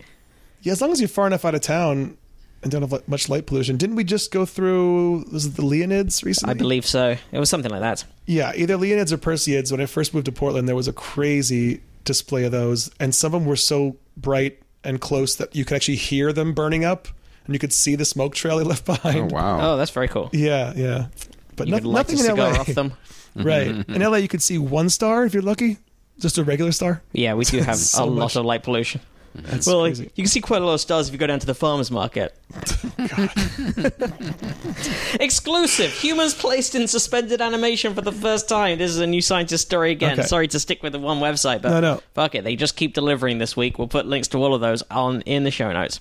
Yeah, 0.63 0.73
as 0.73 0.81
long 0.81 0.93
as 0.93 1.01
you're 1.01 1.09
far 1.09 1.27
enough 1.27 1.45
out 1.45 1.55
of 1.55 1.61
town 1.61 2.17
and 2.63 2.71
don't 2.71 2.89
have 2.89 3.09
much 3.09 3.29
light 3.29 3.47
pollution. 3.47 3.77
Didn't 3.77 3.97
we 3.97 4.05
just 4.05 4.31
go 4.31 4.47
through 4.47 5.25
was 5.33 5.47
it 5.47 5.57
the 5.57 5.63
Leonids 5.63 6.25
recently? 6.25 6.53
I 6.53 6.55
believe 6.55 6.87
so. 6.87 7.17
It 7.33 7.39
was 7.39 7.51
something 7.51 7.71
like 7.71 7.81
that. 7.81 8.05
Yeah, 8.27 8.53
either 8.55 8.77
Leonids 8.77 9.13
or 9.13 9.19
Perseids. 9.19 9.71
When 9.71 9.81
I 9.81 9.87
first 9.87 10.15
moved 10.15 10.27
to 10.27 10.33
Portland, 10.33 10.69
there 10.69 10.77
was 10.77 10.89
a 10.89 10.93
crazy 10.93 11.81
display 12.05 12.45
of 12.45 12.53
those, 12.53 12.91
and 13.01 13.15
some 13.15 13.35
of 13.35 13.41
them 13.43 13.49
were 13.49 13.57
so 13.57 13.97
bright 14.17 14.61
and 14.85 15.01
close 15.01 15.37
that 15.37 15.55
you 15.55 15.65
could 15.65 15.77
actually 15.77 15.97
hear 15.97 16.33
them 16.33 16.53
burning 16.55 16.85
up, 16.85 17.09
and 17.47 17.55
you 17.55 17.59
could 17.59 17.73
see 17.73 17.95
the 17.97 18.05
smoke 18.05 18.35
trail 18.35 18.59
they 18.59 18.65
left 18.73 18.85
behind. 18.85 19.33
Oh 19.33 19.37
wow. 19.37 19.73
Oh, 19.73 19.77
that's 19.77 19.91
very 19.91 20.09
cool. 20.09 20.31
Yeah, 20.33 20.73
yeah. 20.77 21.07
But 21.57 21.69
You 21.69 21.73
no, 21.73 21.79
could 21.79 21.87
light 21.87 22.09
a 22.09 22.13
nothing 22.15 22.31
in 22.31 22.37
LA. 22.37 22.61
off 22.61 22.67
them. 22.67 22.93
right. 23.37 23.67
In 23.89 24.03
LA, 24.03 24.17
you 24.19 24.29
could 24.29 24.43
see 24.43 24.59
one 24.59 24.89
star 24.91 25.25
if 25.25 25.33
you're 25.35 25.43
lucky, 25.43 25.79
just 26.19 26.37
a 26.39 26.45
regular 26.45 26.73
star. 26.73 27.03
Yeah, 27.13 27.35
we 27.35 27.45
do 27.45 27.61
have 27.61 27.77
So 27.77 28.05
a 28.05 28.07
lot 28.07 28.37
of 28.37 28.45
light 28.45 28.63
pollution. 28.63 29.01
That's 29.35 29.67
well, 29.67 29.81
like, 29.81 29.99
you 29.99 30.09
can 30.15 30.27
see 30.27 30.41
quite 30.41 30.63
a 30.63 30.65
lot 30.65 30.75
of 30.75 30.81
stars 30.81 31.09
if 31.09 31.13
you 31.13 31.19
go 31.19 31.27
down 31.27 31.41
to 31.41 31.47
the 31.47 31.55
farmers 31.55 31.91
market. 31.91 32.35
Exclusive: 35.21 35.91
Humans 35.93 36.35
placed 36.35 36.75
in 36.75 36.87
suspended 36.87 37.41
animation 37.41 37.95
for 37.95 38.03
the 38.03 38.13
first 38.13 38.49
time. 38.49 38.79
This 38.79 38.91
is 38.91 38.99
a 38.99 39.07
new 39.07 39.23
scientist 39.23 39.67
story 39.67 39.91
again. 39.91 40.19
Okay. 40.19 40.29
Sorry 40.29 40.49
to 40.49 40.61
stick 40.61 40.83
with 40.83 40.93
the 40.93 40.99
one 40.99 41.19
website, 41.21 41.63
but 41.63 41.71
No, 41.71 41.81
no. 41.81 42.03
fuck 42.15 42.35
it, 42.35 42.45
they 42.45 42.57
just 42.57 42.77
keep 42.77 42.95
delivering 42.95 43.39
this 43.39 43.57
week. 43.57 43.79
We'll 43.79 43.89
put 43.89 44.07
links 44.07 44.29
to 44.29 44.39
all 44.39 44.55
of 44.55 44.61
those 44.61 44.83
on 44.91 45.23
in 45.23 45.45
the 45.45 45.51
show 45.51 45.73
notes. 45.73 46.01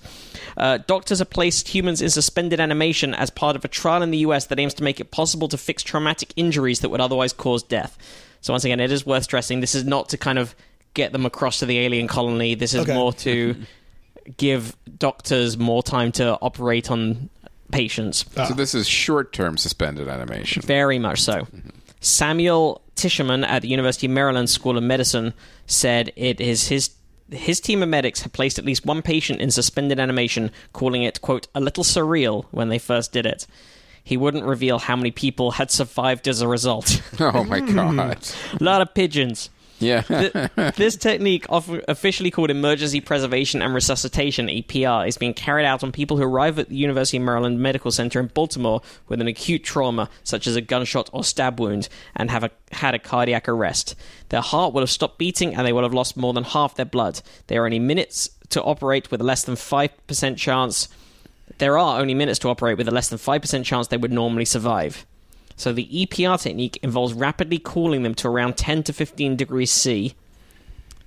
Uh, 0.56 0.78
doctors 0.86 1.18
have 1.20 1.30
placed 1.30 1.68
humans 1.68 2.02
in 2.02 2.10
suspended 2.10 2.60
animation 2.60 3.14
as 3.14 3.30
part 3.30 3.56
of 3.56 3.64
a 3.64 3.68
trial 3.68 4.02
in 4.02 4.10
the 4.10 4.18
US 4.18 4.46
that 4.46 4.58
aims 4.58 4.74
to 4.74 4.82
make 4.82 5.00
it 5.00 5.10
possible 5.10 5.48
to 5.48 5.56
fix 5.56 5.82
traumatic 5.82 6.32
injuries 6.36 6.80
that 6.80 6.90
would 6.90 7.00
otherwise 7.00 7.32
cause 7.32 7.62
death. 7.62 7.96
So 8.40 8.52
once 8.52 8.64
again, 8.64 8.80
it 8.80 8.90
is 8.90 9.06
worth 9.06 9.24
stressing 9.24 9.60
this 9.60 9.74
is 9.74 9.84
not 9.84 10.08
to 10.10 10.18
kind 10.18 10.38
of 10.38 10.54
get 10.94 11.12
them 11.12 11.24
across 11.26 11.58
to 11.60 11.66
the 11.66 11.78
alien 11.78 12.06
colony. 12.08 12.54
This 12.54 12.74
is 12.74 12.82
Okay. 12.82 12.94
more 12.94 13.12
to 13.14 13.54
give 14.36 14.76
doctors 14.98 15.56
more 15.58 15.82
time 15.82 16.12
to 16.12 16.38
operate 16.40 16.90
on 16.90 17.28
patients. 17.70 18.24
So 18.34 18.54
this 18.54 18.74
is 18.74 18.86
short-term 18.88 19.56
suspended 19.56 20.08
animation. 20.08 20.62
Very 20.62 20.98
much 20.98 21.20
so. 21.22 21.40
Mm-hmm. 21.40 21.68
Samuel 22.00 22.82
Tisherman 22.96 23.46
at 23.46 23.62
the 23.62 23.68
University 23.68 24.06
of 24.06 24.12
Maryland 24.12 24.50
School 24.50 24.76
of 24.76 24.82
Medicine 24.82 25.32
said 25.66 26.12
it 26.16 26.40
is 26.40 26.68
his 26.68 26.90
his 27.30 27.60
team 27.60 27.82
of 27.82 27.88
medics 27.88 28.20
had 28.20 28.32
placed 28.34 28.58
at 28.58 28.64
least 28.66 28.84
one 28.84 29.00
patient 29.00 29.40
in 29.40 29.50
suspended 29.50 29.98
animation, 29.98 30.50
calling 30.74 31.02
it 31.02 31.22
quote 31.22 31.48
a 31.54 31.60
little 31.60 31.82
surreal 31.84 32.44
when 32.50 32.68
they 32.68 32.78
first 32.78 33.10
did 33.12 33.24
it. 33.24 33.46
He 34.04 34.18
wouldn't 34.18 34.44
reveal 34.44 34.78
how 34.80 34.96
many 34.96 35.10
people 35.12 35.52
had 35.52 35.70
survived 35.70 36.28
as 36.28 36.42
a 36.42 36.48
result. 36.48 37.00
Oh 37.20 37.44
my 37.44 37.60
god. 37.72 38.18
a 38.60 38.62
lot 38.62 38.82
of 38.82 38.92
pigeons. 38.92 39.48
Yeah. 39.82 40.02
Th- 40.02 40.32
this 40.76 40.96
technique, 40.96 41.46
officially 41.50 42.30
called 42.30 42.50
emergency 42.50 43.00
preservation 43.00 43.60
and 43.62 43.74
resuscitation 43.74 44.48
(EPR), 44.48 45.06
is 45.06 45.18
being 45.18 45.34
carried 45.34 45.66
out 45.66 45.82
on 45.82 45.92
people 45.92 46.16
who 46.16 46.22
arrive 46.22 46.58
at 46.58 46.68
the 46.68 46.76
University 46.76 47.16
of 47.16 47.24
Maryland 47.24 47.60
Medical 47.60 47.90
Center 47.90 48.20
in 48.20 48.28
Baltimore 48.28 48.80
with 49.08 49.20
an 49.20 49.26
acute 49.26 49.64
trauma, 49.64 50.08
such 50.22 50.46
as 50.46 50.56
a 50.56 50.60
gunshot 50.60 51.10
or 51.12 51.24
stab 51.24 51.60
wound, 51.60 51.88
and 52.16 52.30
have 52.30 52.44
a, 52.44 52.50
had 52.72 52.94
a 52.94 52.98
cardiac 52.98 53.48
arrest. 53.48 53.94
Their 54.28 54.40
heart 54.40 54.72
will 54.72 54.82
have 54.82 54.90
stopped 54.90 55.18
beating, 55.18 55.54
and 55.54 55.66
they 55.66 55.72
will 55.72 55.82
have 55.82 55.94
lost 55.94 56.16
more 56.16 56.32
than 56.32 56.44
half 56.44 56.74
their 56.76 56.86
blood. 56.86 57.20
They 57.48 57.56
are 57.56 57.64
only 57.64 57.78
minutes 57.78 58.30
to 58.50 58.62
operate 58.62 59.10
with 59.10 59.20
a 59.20 59.24
less 59.24 59.44
than 59.44 59.56
five 59.56 59.90
percent 60.06 60.38
chance. 60.38 60.88
There 61.58 61.78
are 61.78 62.00
only 62.00 62.14
minutes 62.14 62.38
to 62.40 62.48
operate 62.48 62.78
with 62.78 62.88
a 62.88 62.92
less 62.92 63.08
than 63.08 63.18
five 63.18 63.42
percent 63.42 63.66
chance 63.66 63.88
they 63.88 63.96
would 63.96 64.12
normally 64.12 64.44
survive. 64.44 65.04
So 65.56 65.72
the 65.72 65.86
EPR 65.86 66.40
technique 66.40 66.78
involves 66.82 67.12
rapidly 67.12 67.60
cooling 67.62 68.02
them 68.02 68.14
to 68.16 68.28
around 68.28 68.56
10 68.56 68.82
to 68.84 68.92
15 68.92 69.36
degrees 69.36 69.70
C. 69.70 70.14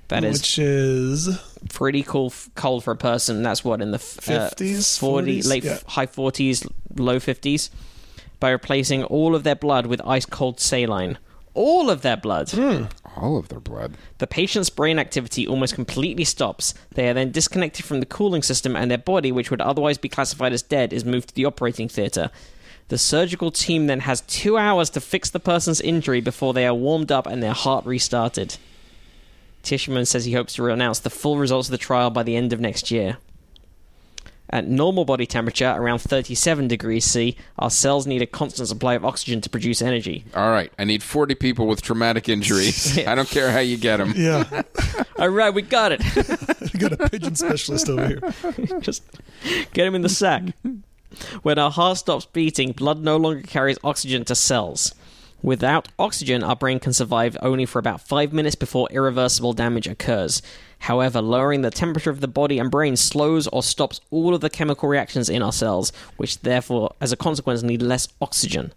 That 0.10 0.24
is 0.24 0.40
Which 0.40 0.60
is 0.60 1.40
pretty 1.70 2.04
cool, 2.04 2.28
f- 2.28 2.50
cold 2.56 2.84
for 2.84 2.92
a 2.92 2.96
person. 2.96 3.42
That's 3.42 3.64
what 3.64 3.82
in 3.82 3.90
the 3.92 3.96
f- 3.98 4.30
uh, 4.30 4.50
50s, 4.52 5.00
40, 5.00 5.40
40s? 5.40 5.48
late 5.48 5.64
Yeah. 5.64 5.80
high 5.88 6.06
40s, 6.06 6.68
low 6.96 7.20
50s, 7.20 7.72
by 8.40 8.52
replacing 8.52 9.04
all 9.06 9.34
of 9.34 9.44
their 9.44 9.56
blood 9.56 9.88
with 9.88 10.00
ice 10.06 10.26
cold 10.28 10.60
saline. 10.60 11.18
All 11.56 11.90
of 11.90 12.02
their 12.04 12.18
blood. 12.18 12.54
All 13.16 13.38
of 13.38 13.48
their 13.48 13.62
blood. 13.62 13.94
The 14.20 14.28
patient's 14.28 14.70
brain 14.70 15.00
activity 15.00 15.48
almost 15.48 15.74
completely 15.74 16.26
stops. 16.26 16.74
They 16.94 17.08
are 17.10 17.14
then 17.14 17.32
disconnected 17.32 17.86
from 17.86 18.00
the 18.02 18.06
cooling 18.06 18.44
system, 18.44 18.76
and 18.76 18.92
their 18.92 18.98
body, 19.00 19.32
which 19.32 19.50
would 19.50 19.62
otherwise 19.62 19.98
be 19.98 20.10
classified 20.10 20.52
as 20.54 20.62
dead, 20.62 20.92
is 20.94 21.06
moved 21.06 21.30
to 21.30 21.36
the 21.36 21.46
operating 21.46 21.88
theatre. 21.88 22.30
The 22.88 22.98
surgical 22.98 23.50
team 23.52 23.88
then 23.88 24.02
has 24.02 24.22
two 24.22 24.58
hours 24.58 24.90
to 24.92 25.02
fix 25.02 25.30
the 25.30 25.40
person's 25.40 25.82
injury 25.82 26.22
before 26.22 26.54
they 26.54 26.68
are 26.68 26.74
warmed 26.74 27.12
up 27.12 27.26
and 27.26 27.42
their 27.42 27.54
heart 27.54 27.86
restarted. 27.86 28.58
Tisherman 29.64 30.06
says 30.06 30.26
he 30.26 30.34
hopes 30.34 30.54
to 30.54 30.68
announce 30.68 31.00
the 31.00 31.10
full 31.10 31.38
results 31.40 31.68
of 31.68 31.72
the 31.72 31.80
trial 31.80 32.12
by 32.12 32.22
the 32.22 32.36
end 32.36 32.54
of 32.54 32.60
next 32.60 32.92
year. 32.92 33.18
At 34.48 34.68
normal 34.68 35.06
body 35.06 35.26
temperature, 35.26 35.74
around 35.76 36.00
37 36.00 36.68
degrees 36.68 37.04
C, 37.04 37.36
our 37.58 37.72
cells 37.72 38.06
need 38.06 38.22
a 38.22 38.28
constant 38.28 38.68
supply 38.70 38.94
of 38.94 39.04
oxygen 39.04 39.42
to 39.42 39.50
produce 39.50 39.82
energy. 39.82 40.24
All 40.36 40.52
right. 40.52 40.72
I 40.78 40.84
need 40.84 41.02
40 41.02 41.34
people 41.34 41.66
with 41.66 41.82
traumatic 41.82 42.30
injuries. 42.30 42.96
I 43.08 43.16
don't 43.16 43.28
care 43.28 43.52
how 43.52 43.60
you 43.60 43.78
get 43.78 43.98
them. 43.98 44.14
yeah. 44.16 44.62
All 45.18 45.30
right, 45.30 45.52
we 45.52 45.64
got 45.64 45.92
it. 45.92 46.04
we 46.74 46.80
got 46.80 46.92
a 46.92 47.10
pigeon 47.10 47.36
specialist 47.36 47.90
over 47.90 48.08
here. 48.08 48.80
Just 48.82 49.02
get 49.74 49.88
him 49.88 49.96
in 49.96 50.04
the 50.04 50.10
sack. 50.10 50.44
When 51.42 51.60
our 51.60 51.72
heart 51.72 51.98
stops 51.98 52.26
beating, 52.26 52.72
blood 52.72 53.04
no 53.04 53.18
longer 53.18 53.42
carries 53.42 53.78
oxygen 53.84 54.26
to 54.26 54.36
cells. 54.36 54.94
Without 55.42 55.90
oxygen, 56.00 56.44
our 56.44 56.56
brain 56.56 56.80
can 56.80 56.92
survive 56.92 57.38
only 57.42 57.66
for 57.66 57.78
about 57.78 58.02
five 58.02 58.34
minutes 58.34 58.56
before 58.56 58.90
irreversible 58.90 59.54
damage 59.54 59.88
occurs. 59.88 60.42
However, 60.80 61.22
lowering 61.22 61.62
the 61.62 61.70
temperature 61.70 62.10
of 62.10 62.20
the 62.20 62.28
body 62.28 62.58
and 62.58 62.72
brain 62.72 62.96
slows 62.96 63.48
or 63.48 63.62
stops 63.62 64.02
all 64.10 64.34
of 64.34 64.42
the 64.42 64.50
chemical 64.50 64.90
reactions 64.90 65.30
in 65.30 65.44
our 65.44 65.52
cells, 65.52 65.92
which 66.18 66.40
therefore, 66.42 66.96
as 67.00 67.12
a 67.12 67.18
consequence, 67.18 67.62
need 67.62 67.82
less 67.84 68.08
oxygen. 68.20 68.74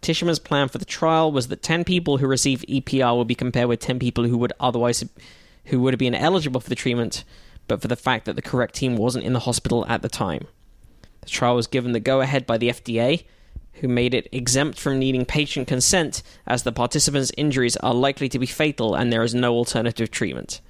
Tisherman's 0.00 0.38
plan 0.38 0.68
for 0.68 0.78
the 0.78 0.84
trial 0.84 1.30
was 1.30 1.48
that 1.48 1.62
10 1.62 1.84
people 1.84 2.18
who 2.18 2.26
receive 2.26 2.64
EPR 2.68 3.16
would 3.16 3.28
be 3.28 3.34
compared 3.34 3.68
with 3.68 3.80
10 3.80 3.98
people 3.98 4.24
who 4.24 4.38
would 4.38 4.52
otherwise 4.58 5.04
who 5.66 5.80
would 5.80 5.92
have 5.92 5.98
been 5.98 6.14
eligible 6.14 6.60
for 6.60 6.68
the 6.68 6.74
treatment, 6.74 7.24
but 7.68 7.82
for 7.82 7.88
the 7.88 7.96
fact 7.96 8.24
that 8.24 8.36
the 8.36 8.42
correct 8.42 8.74
team 8.74 8.96
wasn't 8.96 9.24
in 9.24 9.32
the 9.32 9.40
hospital 9.40 9.84
at 9.88 10.00
the 10.02 10.08
time. 10.08 10.46
The 11.26 11.30
trial 11.32 11.56
was 11.56 11.66
given 11.66 11.90
the 11.92 11.98
go 12.00 12.20
ahead 12.20 12.46
by 12.46 12.56
the 12.56 12.68
FDA, 12.68 13.24
who 13.74 13.88
made 13.88 14.14
it 14.14 14.28
exempt 14.32 14.78
from 14.78 14.98
needing 14.98 15.24
patient 15.24 15.66
consent 15.68 16.22
as 16.46 16.62
the 16.62 16.70
participants' 16.72 17.32
injuries 17.36 17.76
are 17.78 17.92
likely 17.92 18.28
to 18.30 18.38
be 18.38 18.46
fatal 18.46 18.94
and 18.94 19.12
there 19.12 19.22
is 19.24 19.34
no 19.34 19.52
alternative 19.54 20.10
treatment. 20.10 20.60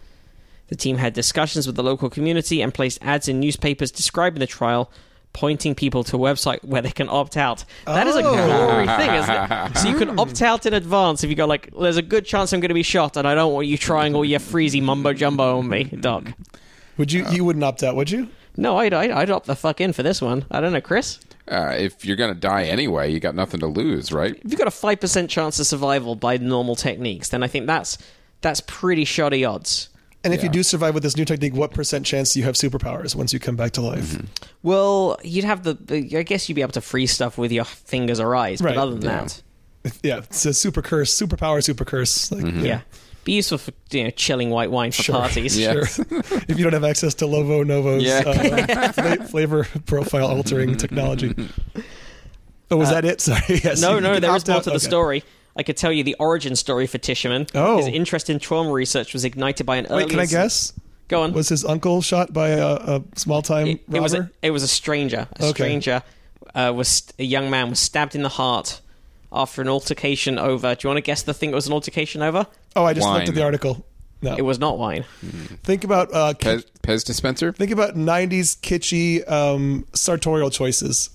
The 0.69 0.77
team 0.77 0.97
had 0.97 1.13
discussions 1.13 1.67
with 1.67 1.77
the 1.77 1.83
local 1.85 2.09
community 2.11 2.63
and 2.63 2.73
placed 2.75 2.99
ads 3.03 3.29
in 3.29 3.39
newspapers 3.39 3.91
describing 3.93 4.41
the 4.41 4.47
trial, 4.47 4.91
pointing 5.35 5.75
people 5.75 6.03
to 6.05 6.17
a 6.17 6.19
website 6.19 6.65
where 6.65 6.81
they 6.83 6.91
can 6.91 7.09
opt 7.11 7.37
out. 7.37 7.65
That 7.85 8.07
is 8.07 8.17
a 8.17 8.25
Oh. 8.25 8.35
glory 8.35 8.87
thing, 8.87 9.15
isn't 9.15 9.53
it? 9.53 9.77
So 9.79 9.89
you 9.91 9.97
can 9.97 10.19
opt 10.19 10.41
out 10.43 10.65
in 10.65 10.73
advance 10.73 11.23
if 11.23 11.29
you 11.31 11.37
go 11.37 11.47
like, 11.47 11.71
"There's 11.79 11.99
a 11.99 12.03
good 12.03 12.25
chance 12.25 12.53
I'm 12.55 12.61
going 12.61 12.71
to 12.71 12.75
be 12.75 12.83
shot, 12.83 13.19
and 13.19 13.29
I 13.29 13.35
don't 13.35 13.53
want 13.53 13.67
you 13.67 13.77
trying 13.77 14.15
all 14.15 14.25
your 14.25 14.41
freezy 14.41 14.83
mumbo 14.83 15.13
jumbo 15.13 15.59
on 15.59 15.69
me, 15.69 15.85
doc." 15.85 16.25
Would 16.97 17.13
you? 17.13 17.27
You 17.31 17.45
wouldn't 17.45 17.63
opt 17.63 17.83
out, 17.83 17.95
would 17.95 18.11
you? 18.11 18.29
No, 18.57 18.79
I'd, 18.79 18.93
I'd, 18.95 19.11
I'd 19.11 19.31
opt 19.31 19.47
the 19.47 19.57
fuck 19.57 19.81
in 19.81 19.93
for 19.93 20.03
this 20.03 20.23
one. 20.23 20.45
I 20.51 20.61
don't 20.61 20.73
know, 20.73 20.81
Chris. 20.81 21.19
Uh, 21.49 21.75
if 21.77 22.05
you're 22.05 22.17
going 22.17 22.33
to 22.35 22.39
die 22.41 22.65
anyway, 22.65 23.13
you 23.13 23.21
got 23.21 23.35
nothing 23.35 23.61
to 23.61 23.67
lose, 23.67 24.13
right? 24.13 24.35
If 24.35 24.51
you've 24.51 24.59
got 24.59 24.67
a 24.67 24.73
five 24.73 25.01
percent 25.01 25.31
chance 25.31 25.61
of 25.61 25.67
survival 25.67 26.17
by 26.17 26.37
normal 26.39 26.75
techniques, 26.75 27.29
then 27.29 27.43
I 27.43 27.49
think 27.49 27.67
that's 27.67 27.99
that's 28.41 28.61
pretty 28.63 29.05
shoddy 29.05 29.45
odds. 29.45 29.89
And 30.25 30.35
if 30.35 30.43
you 30.43 30.49
do 30.49 30.65
survive 30.65 30.93
with 30.93 31.05
this 31.05 31.17
new 31.17 31.25
technique, 31.25 31.55
what 31.55 31.71
percent 31.71 32.05
chance 32.05 32.33
do 32.33 32.41
you 32.41 32.45
have 32.47 32.57
superpowers 32.57 33.15
once 33.15 33.33
you 33.33 33.39
come 33.39 33.55
back 33.55 33.71
to 33.73 33.81
life? 33.81 34.15
Mm-hmm. 34.15 34.27
Well, 34.65 35.19
you'd 35.23 35.45
have 35.45 35.63
the. 35.63 35.79
I 36.19 36.25
guess 36.25 36.49
you'd 36.49 36.57
be 36.57 36.63
able 36.63 36.73
to 36.73 36.81
freeze 36.81 37.13
stuff 37.13 37.39
with 37.39 37.53
your 37.53 37.65
fingers 37.65 38.19
or 38.19 38.35
eyes, 38.35 38.61
Right, 38.61 38.75
but 38.75 38.81
other 38.81 38.95
than 38.97 39.03
yeah. 39.03 39.21
that, 39.23 39.43
Yeah, 40.03 40.19
it's 40.19 40.45
a 40.45 40.53
super 40.53 40.83
curse, 40.83 41.17
superpower, 41.17 41.63
super 41.63 41.85
curse. 41.85 42.33
Like, 42.33 42.45
yeah. 42.57 42.81
Be 43.27 43.33
useful 43.33 43.59
for 43.59 43.73
you 43.91 44.05
know 44.05 44.11
chilling 44.11 44.51
white 44.51 44.71
wine 44.71 44.93
for 44.93 45.03
Sure. 45.03 45.17
parties. 45.17 45.59
Yeah. 45.59 45.73
Sure. 45.85 46.05
if 46.49 46.57
you 46.57 46.63
don't 46.65 46.73
have 46.73 46.85
access 46.85 47.13
to 47.15 47.27
Lovo 47.27 47.63
Novo's 47.65 48.05
Yeah. 48.05 48.23
uh, 48.25 48.93
fla- 49.17 49.25
flavor 49.27 49.65
profile 49.85 50.29
altering 50.29 50.77
technology. 50.77 51.35
Oh, 52.71 52.77
was 52.77 52.91
that 52.91 53.05
it? 53.05 53.21
Sorry. 53.21 53.61
Yes. 53.63 53.81
No, 53.83 53.99
no, 53.99 54.13
can 54.15 54.23
there 54.23 54.31
is 54.37 54.43
opt 54.43 54.49
more 54.49 54.57
out. 54.59 54.63
to 54.65 54.71
the 54.71 54.77
Okay. 54.77 54.87
story. 54.87 55.25
I 55.57 55.63
could 55.63 55.77
tell 55.77 55.91
you 55.93 56.05
the 56.05 56.15
origin 56.19 56.55
story 56.55 56.87
for 56.87 56.99
Tisherman. 56.99 57.51
Oh. 57.55 57.79
His 57.79 57.87
interest 57.89 58.31
in 58.31 58.39
trauma 58.39 58.71
research 58.71 59.13
was 59.13 59.25
ignited 59.25 59.67
by 59.67 59.77
an 59.77 59.87
early. 59.87 60.05
Wait, 60.05 60.11
can 60.11 60.21
I 60.21 60.27
guess? 60.27 60.73
Go 61.09 61.23
on. 61.23 61.33
Was 61.33 61.49
his 61.49 61.65
uncle 61.65 62.03
shot 62.03 62.33
by 62.33 62.51
a, 62.51 62.67
a 62.75 63.03
small 63.17 63.43
time 63.43 63.67
it, 63.69 63.81
robber? 63.89 63.97
it 63.97 64.01
was 64.03 64.15
a, 64.15 64.31
it 64.43 64.51
was 64.53 64.63
a 64.63 64.69
stranger. 64.69 65.27
A 65.41 65.47
Okay. 65.47 65.53
stranger 65.53 66.03
uh, 66.55 66.73
was 66.77 67.05
a 67.19 67.25
young 67.25 67.51
man 67.51 67.71
was 67.71 67.79
stabbed 67.81 68.15
in 68.15 68.23
the 68.23 68.29
heart 68.29 68.81
after 69.33 69.63
an 69.63 69.69
altercation 69.69 70.39
over. 70.39 70.75
Do 70.77 70.87
you 70.87 70.89
want 70.91 70.99
to 70.99 71.03
guess 71.03 71.23
the 71.23 71.35
thing 71.35 71.51
it 71.51 71.55
was 71.55 71.67
an 71.67 71.73
altercation 71.73 72.23
over? 72.23 72.47
Oh, 72.77 72.85
I 72.85 72.93
just 72.95 73.05
looked 73.07 73.19
Wine. 73.21 73.29
at 73.29 73.35
the 73.35 73.43
article. 73.43 73.85
No. 74.23 74.35
It 74.37 74.43
was 74.43 74.59
not 74.59 74.79
wine. 74.79 75.05
think 75.63 75.85
about 75.85 76.13
uh, 76.15 76.33
ki- 76.35 76.49
Pez, 76.49 76.65
Pez 76.83 77.05
dispenser. 77.05 77.53
think 77.53 77.71
about 77.71 77.95
'90s 77.97 78.57
kitschy 78.61 79.29
um, 79.31 79.87
sartorial 79.93 80.51
choices. 80.51 81.11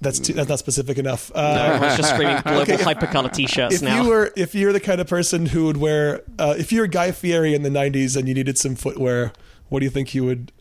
That's 0.00 0.18
too, 0.20 0.34
that's 0.34 0.48
not 0.48 0.58
specific 0.58 0.98
enough. 0.98 1.32
Uh, 1.34 1.70
Everyone's 1.74 1.96
just 1.96 2.10
screaming 2.10 2.40
global 2.44 2.60
Okay, 2.62 2.74
if- 2.74 2.80
hypercolor 2.82 3.32
t-shirts 3.32 3.76
if 3.76 3.82
now. 3.82 4.02
you 4.02 4.08
were 4.08 4.30
if 4.36 4.54
you're 4.54 4.72
the 4.72 4.80
kind 4.80 5.00
of 5.00 5.06
person 5.08 5.46
who 5.46 5.64
would 5.64 5.78
wear 5.78 6.22
uh, 6.38 6.54
if 6.58 6.70
you're 6.70 6.86
Guy 6.86 7.12
Fieri 7.12 7.54
in 7.54 7.62
the 7.62 7.70
'90s 7.70 8.16
and 8.16 8.28
you 8.28 8.34
needed 8.34 8.58
some 8.58 8.74
footwear, 8.74 9.32
what 9.68 9.80
do 9.80 9.86
you 9.86 9.90
think 9.90 10.14
you 10.14 10.24
would? 10.24 10.52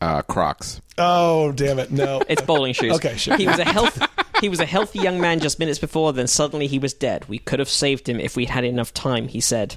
Uh, 0.00 0.20
Crocs. 0.22 0.82
Oh, 0.98 1.52
damn 1.52 1.78
it! 1.78 1.90
No, 1.90 2.20
It's 2.28 2.42
bowling 2.42 2.74
shoes. 2.74 2.92
Okay, 2.96 3.16
sure. 3.16 3.36
He 3.38 3.46
was 3.46 3.58
a 3.58 3.64
health. 3.64 3.98
He 4.40 4.48
was 4.48 4.60
a 4.60 4.66
healthy 4.66 4.98
young 4.98 5.20
man 5.20 5.40
just 5.40 5.58
minutes 5.58 5.78
before. 5.78 6.12
Then 6.12 6.26
suddenly 6.26 6.66
he 6.66 6.78
was 6.78 6.92
dead. 6.94 7.24
We 7.28 7.38
could 7.38 7.58
have 7.58 7.68
saved 7.68 8.08
him 8.08 8.20
if 8.20 8.36
we'd 8.36 8.50
had 8.50 8.64
enough 8.64 8.92
time. 8.92 9.28
He 9.28 9.40
said, 9.40 9.76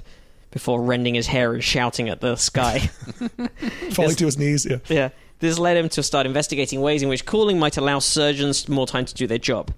before 0.50 0.82
rending 0.82 1.14
his 1.14 1.28
hair 1.28 1.52
and 1.54 1.62
shouting 1.62 2.08
at 2.08 2.20
the 2.20 2.36
sky. 2.36 2.78
falling 3.92 4.16
to 4.16 4.24
his 4.26 4.38
knees. 4.38 4.66
Yeah. 4.66 4.78
yeah. 4.88 5.08
This 5.38 5.58
led 5.58 5.76
him 5.76 5.88
to 5.90 6.02
start 6.02 6.26
investigating 6.26 6.80
ways 6.82 7.02
in 7.02 7.08
which 7.08 7.24
cooling 7.24 7.58
might 7.58 7.76
allow 7.76 7.98
surgeons 7.98 8.68
more 8.68 8.86
time 8.86 9.06
to 9.06 9.14
do 9.14 9.26
their 9.26 9.38
job. 9.38 9.72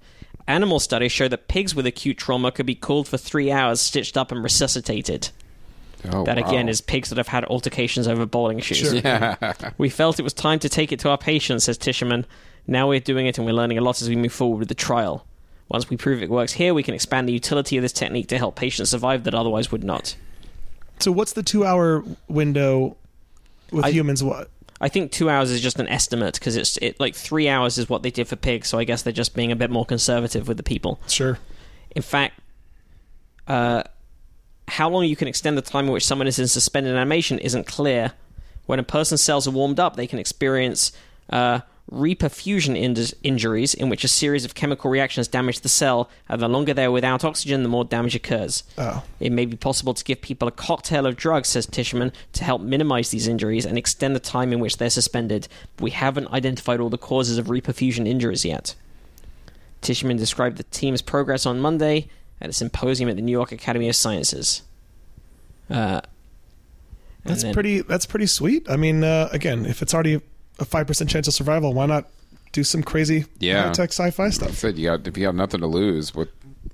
Animal 0.47 0.79
studies 0.79 1.11
show 1.13 1.29
that 1.29 1.47
pigs 1.47 1.73
with 1.73 1.85
acute 1.87 2.17
trauma 2.17 2.51
could 2.51 2.65
be 2.65 2.75
cooled 2.75 3.07
for 3.07 3.17
three 3.17 3.49
hours, 3.49 3.79
stitched 3.79 4.17
up, 4.17 4.29
and 4.31 4.43
resuscitated. 4.43 5.29
Oh, 6.11 6.25
That 6.25 6.37
again 6.37 6.65
wow. 6.65 6.71
is 6.71 6.81
pigs 6.81 7.07
that 7.09 7.17
have 7.17 7.29
had 7.29 7.45
altercations 7.45 8.09
over 8.09 8.25
bowling 8.25 8.59
shoes. 8.59 8.99
Sure. 9.01 9.37
We 9.77 9.87
felt 9.87 10.19
it 10.19 10.23
was 10.23 10.33
time 10.33 10.59
to 10.59 10.67
take 10.67 10.91
it 10.91 10.99
to 10.99 11.09
our 11.09 11.17
patients, 11.17 11.63
says 11.63 11.77
Tisherman. 11.77 12.25
Now 12.67 12.87
we're 12.87 12.99
doing 12.99 13.27
it 13.27 13.37
and 13.37 13.45
we're 13.45 13.53
learning 13.53 13.77
a 13.77 13.81
lot 13.81 14.01
as 14.01 14.09
we 14.09 14.15
move 14.15 14.33
forward 14.33 14.59
with 14.59 14.69
the 14.69 14.75
trial. 14.75 15.25
Once 15.69 15.89
we 15.89 15.97
prove 15.97 16.21
it 16.21 16.29
works 16.29 16.53
here, 16.53 16.73
we 16.73 16.83
can 16.83 16.93
expand 16.93 17.27
the 17.27 17.33
utility 17.33 17.77
of 17.77 17.81
this 17.81 17.93
technique 17.93 18.27
to 18.27 18.37
help 18.37 18.55
patients 18.55 18.89
survive 18.89 19.23
that 19.23 19.33
otherwise 19.33 19.71
would 19.71 19.83
not. 19.83 20.15
So 20.99 21.11
what's 21.11 21.33
the 21.33 21.43
two-hour 21.43 22.03
window 22.27 22.95
with 23.71 23.85
I- 23.85 23.91
humans? 23.91 24.23
What? 24.23 24.49
I 24.81 24.89
think 24.89 25.13
two 25.13 25.29
hours 25.29 25.49
is 25.49 25.61
just 25.61 25.79
an 25.79 25.87
estimate 25.87 26.33
because 26.33 26.57
it's 26.57 26.75
it 26.77 26.99
like 26.99 27.15
three 27.15 27.47
hours 27.47 27.77
is 27.77 27.87
what 27.87 28.03
they 28.03 28.11
did 28.11 28.27
for 28.27 28.35
pigs, 28.35 28.67
so 28.67 28.77
I 28.77 28.83
guess 28.83 29.01
they're 29.01 29.13
just 29.13 29.33
being 29.33 29.51
a 29.51 29.55
bit 29.55 29.69
more 29.69 29.85
conservative 29.85 30.45
with 30.45 30.57
the 30.57 30.63
people. 30.63 30.99
Sure. 31.07 31.39
In 31.95 32.01
fact, 32.01 32.37
uh, 33.47 33.83
how 34.67 34.89
long 34.89 35.05
you 35.05 35.15
can 35.15 35.29
extend 35.29 35.57
the 35.57 35.61
time 35.61 35.85
in 35.85 35.91
which 35.93 36.05
someone 36.05 36.27
is 36.27 36.37
in 36.37 36.47
suspended 36.47 36.95
animation 36.95 37.39
isn't 37.39 37.65
clear. 37.65 38.11
When 38.65 38.77
a 38.77 38.83
person's 38.83 39.21
cells 39.21 39.47
are 39.47 39.51
warmed 39.51 39.79
up, 39.79 39.95
they 39.95 40.07
can 40.07 40.19
experience 40.19 40.91
uh, 41.29 41.61
reperfusion 41.93 42.75
in- 42.75 42.95
injuries, 43.23 43.73
in 43.73 43.89
which 43.89 44.03
a 44.03 44.07
series 44.07 44.43
of 44.45 44.55
chemical 44.55 44.89
reactions 44.89 45.27
damage 45.27 45.59
the 45.59 45.69
cell, 45.69 46.09
and 46.27 46.41
the 46.41 46.47
longer 46.47 46.73
they're 46.73 46.91
without 46.91 47.23
oxygen, 47.23 47.63
the 47.63 47.69
more 47.69 47.85
damage 47.85 48.15
occurs. 48.15 48.63
Oh. 48.77 49.03
It 49.19 49.31
may 49.31 49.45
be 49.45 49.55
possible 49.55 49.93
to 49.93 50.03
give 50.03 50.21
people 50.21 50.47
a 50.47 50.51
cocktail 50.51 51.05
of 51.05 51.15
drugs, 51.15 51.49
says 51.49 51.67
Tisherman, 51.67 52.11
to 52.33 52.43
help 52.43 52.61
minimize 52.61 53.11
these 53.11 53.27
injuries 53.27 53.65
and 53.65 53.77
extend 53.77 54.15
the 54.15 54.19
time 54.19 54.51
in 54.51 54.59
which 54.59 54.77
they're 54.77 54.89
suspended. 54.89 55.47
But 55.77 55.83
we 55.83 55.91
haven't 55.91 56.27
identified 56.29 56.79
all 56.79 56.89
the 56.89 56.97
causes 56.97 57.37
of 57.37 57.47
reperfusion 57.47 58.07
injuries 58.07 58.43
yet. 58.43 58.75
Tisherman 59.81 60.17
described 60.17 60.57
the 60.57 60.63
team's 60.63 61.01
progress 61.01 61.45
on 61.45 61.59
Monday 61.59 62.07
at 62.41 62.49
a 62.49 62.53
symposium 62.53 63.09
at 63.09 63.15
the 63.15 63.21
New 63.21 63.31
York 63.31 63.51
Academy 63.51 63.87
of 63.89 63.95
Sciences. 63.95 64.63
Uh, 65.69 66.01
That's 67.23 67.43
then- 67.43 67.53
pretty. 67.53 67.81
That's 67.81 68.05
pretty 68.05 68.25
sweet. 68.27 68.69
I 68.69 68.75
mean, 68.77 69.03
uh, 69.03 69.29
again, 69.31 69.65
if 69.65 69.81
it's 69.81 69.93
already 69.93 70.21
a 70.59 70.65
five 70.65 70.87
percent 70.87 71.09
chance 71.09 71.27
of 71.27 71.33
survival, 71.33 71.73
why 71.73 71.85
not 71.85 72.07
do 72.51 72.63
some 72.63 72.83
crazy 72.83 73.25
Yeah. 73.39 73.67
high 73.67 73.71
tech 73.73 73.89
sci-fi 73.91 74.25
I 74.25 74.29
stuff? 74.29 74.51
said 74.57 74.77
you 74.77 74.85
got 74.89 75.07
if 75.07 75.17
you 75.17 75.23
got 75.25 75.35
nothing 75.35 75.61
to 75.61 75.67
lose, 75.67 76.13
what? 76.13 76.29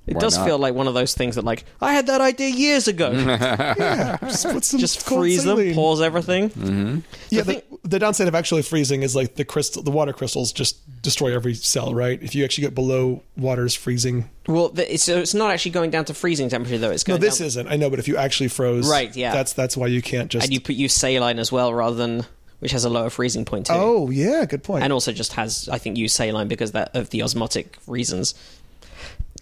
It 0.06 0.14
why 0.14 0.20
does 0.20 0.36
not? 0.38 0.46
feel 0.46 0.58
like 0.58 0.74
one 0.74 0.88
of 0.88 0.94
those 0.94 1.14
things 1.14 1.34
that, 1.36 1.44
like, 1.44 1.64
I 1.80 1.92
had 1.92 2.06
that 2.06 2.20
idea 2.20 2.48
years 2.48 2.88
ago. 2.88 3.10
yeah, 3.14 4.16
just 4.22 4.48
put 4.48 4.64
some 4.64 4.80
Just 4.80 5.04
cold 5.06 5.20
freeze 5.20 5.44
them, 5.44 5.74
pause 5.74 6.00
everything. 6.00 6.50
Mm-hmm. 6.50 6.98
Yeah, 7.28 7.42
The 7.42 7.62
the, 7.82 7.88
the 7.88 7.98
downside 7.98 8.26
of 8.26 8.34
actually 8.34 8.62
freezing 8.62 9.02
is 9.02 9.14
like 9.14 9.34
the 9.36 9.44
crystal, 9.44 9.82
the 9.82 9.90
water 9.90 10.12
crystals 10.12 10.52
just 10.52 10.76
destroy 11.02 11.34
every 11.34 11.54
cell, 11.54 11.94
right? 11.94 12.20
If 12.22 12.34
you 12.34 12.44
actually 12.44 12.62
get 12.62 12.74
below 12.74 13.22
water's 13.36 13.74
freezing. 13.74 14.28
Well, 14.48 14.70
the, 14.70 14.96
so 14.96 15.18
it's 15.18 15.34
not 15.34 15.50
actually 15.50 15.72
going 15.72 15.90
down 15.90 16.06
to 16.06 16.14
freezing 16.14 16.48
temperature, 16.48 16.78
though. 16.78 16.90
It's 16.90 17.04
going 17.04 17.20
No, 17.20 17.26
this 17.26 17.38
down, 17.38 17.46
isn't. 17.48 17.68
I 17.68 17.76
know, 17.76 17.90
but 17.90 17.98
if 17.98 18.08
you 18.08 18.16
actually 18.16 18.48
froze, 18.48 18.88
Right, 18.88 19.14
yeah. 19.14 19.32
that's 19.32 19.52
that's 19.52 19.76
why 19.76 19.88
you 19.88 20.02
can't 20.02 20.30
just. 20.30 20.44
and 20.46 20.52
you 20.52 20.60
put 20.60 20.76
use 20.76 20.94
saline 20.94 21.38
as 21.38 21.52
well, 21.52 21.72
rather 21.74 21.96
than 21.96 22.24
which 22.60 22.72
has 22.72 22.84
a 22.84 22.88
lower 22.90 23.10
freezing 23.10 23.44
point 23.44 23.66
too. 23.66 23.72
oh 23.74 24.08
yeah, 24.10 24.44
good 24.46 24.62
point. 24.62 24.84
and 24.84 24.92
also 24.92 25.12
just 25.12 25.32
has 25.34 25.68
I 25.68 25.78
think 25.78 25.96
use 25.98 26.12
saline 26.14 26.48
because 26.48 26.72
that 26.72 26.94
of 26.94 27.10
the 27.10 27.22
osmotic 27.22 27.76
reasons. 27.86 28.34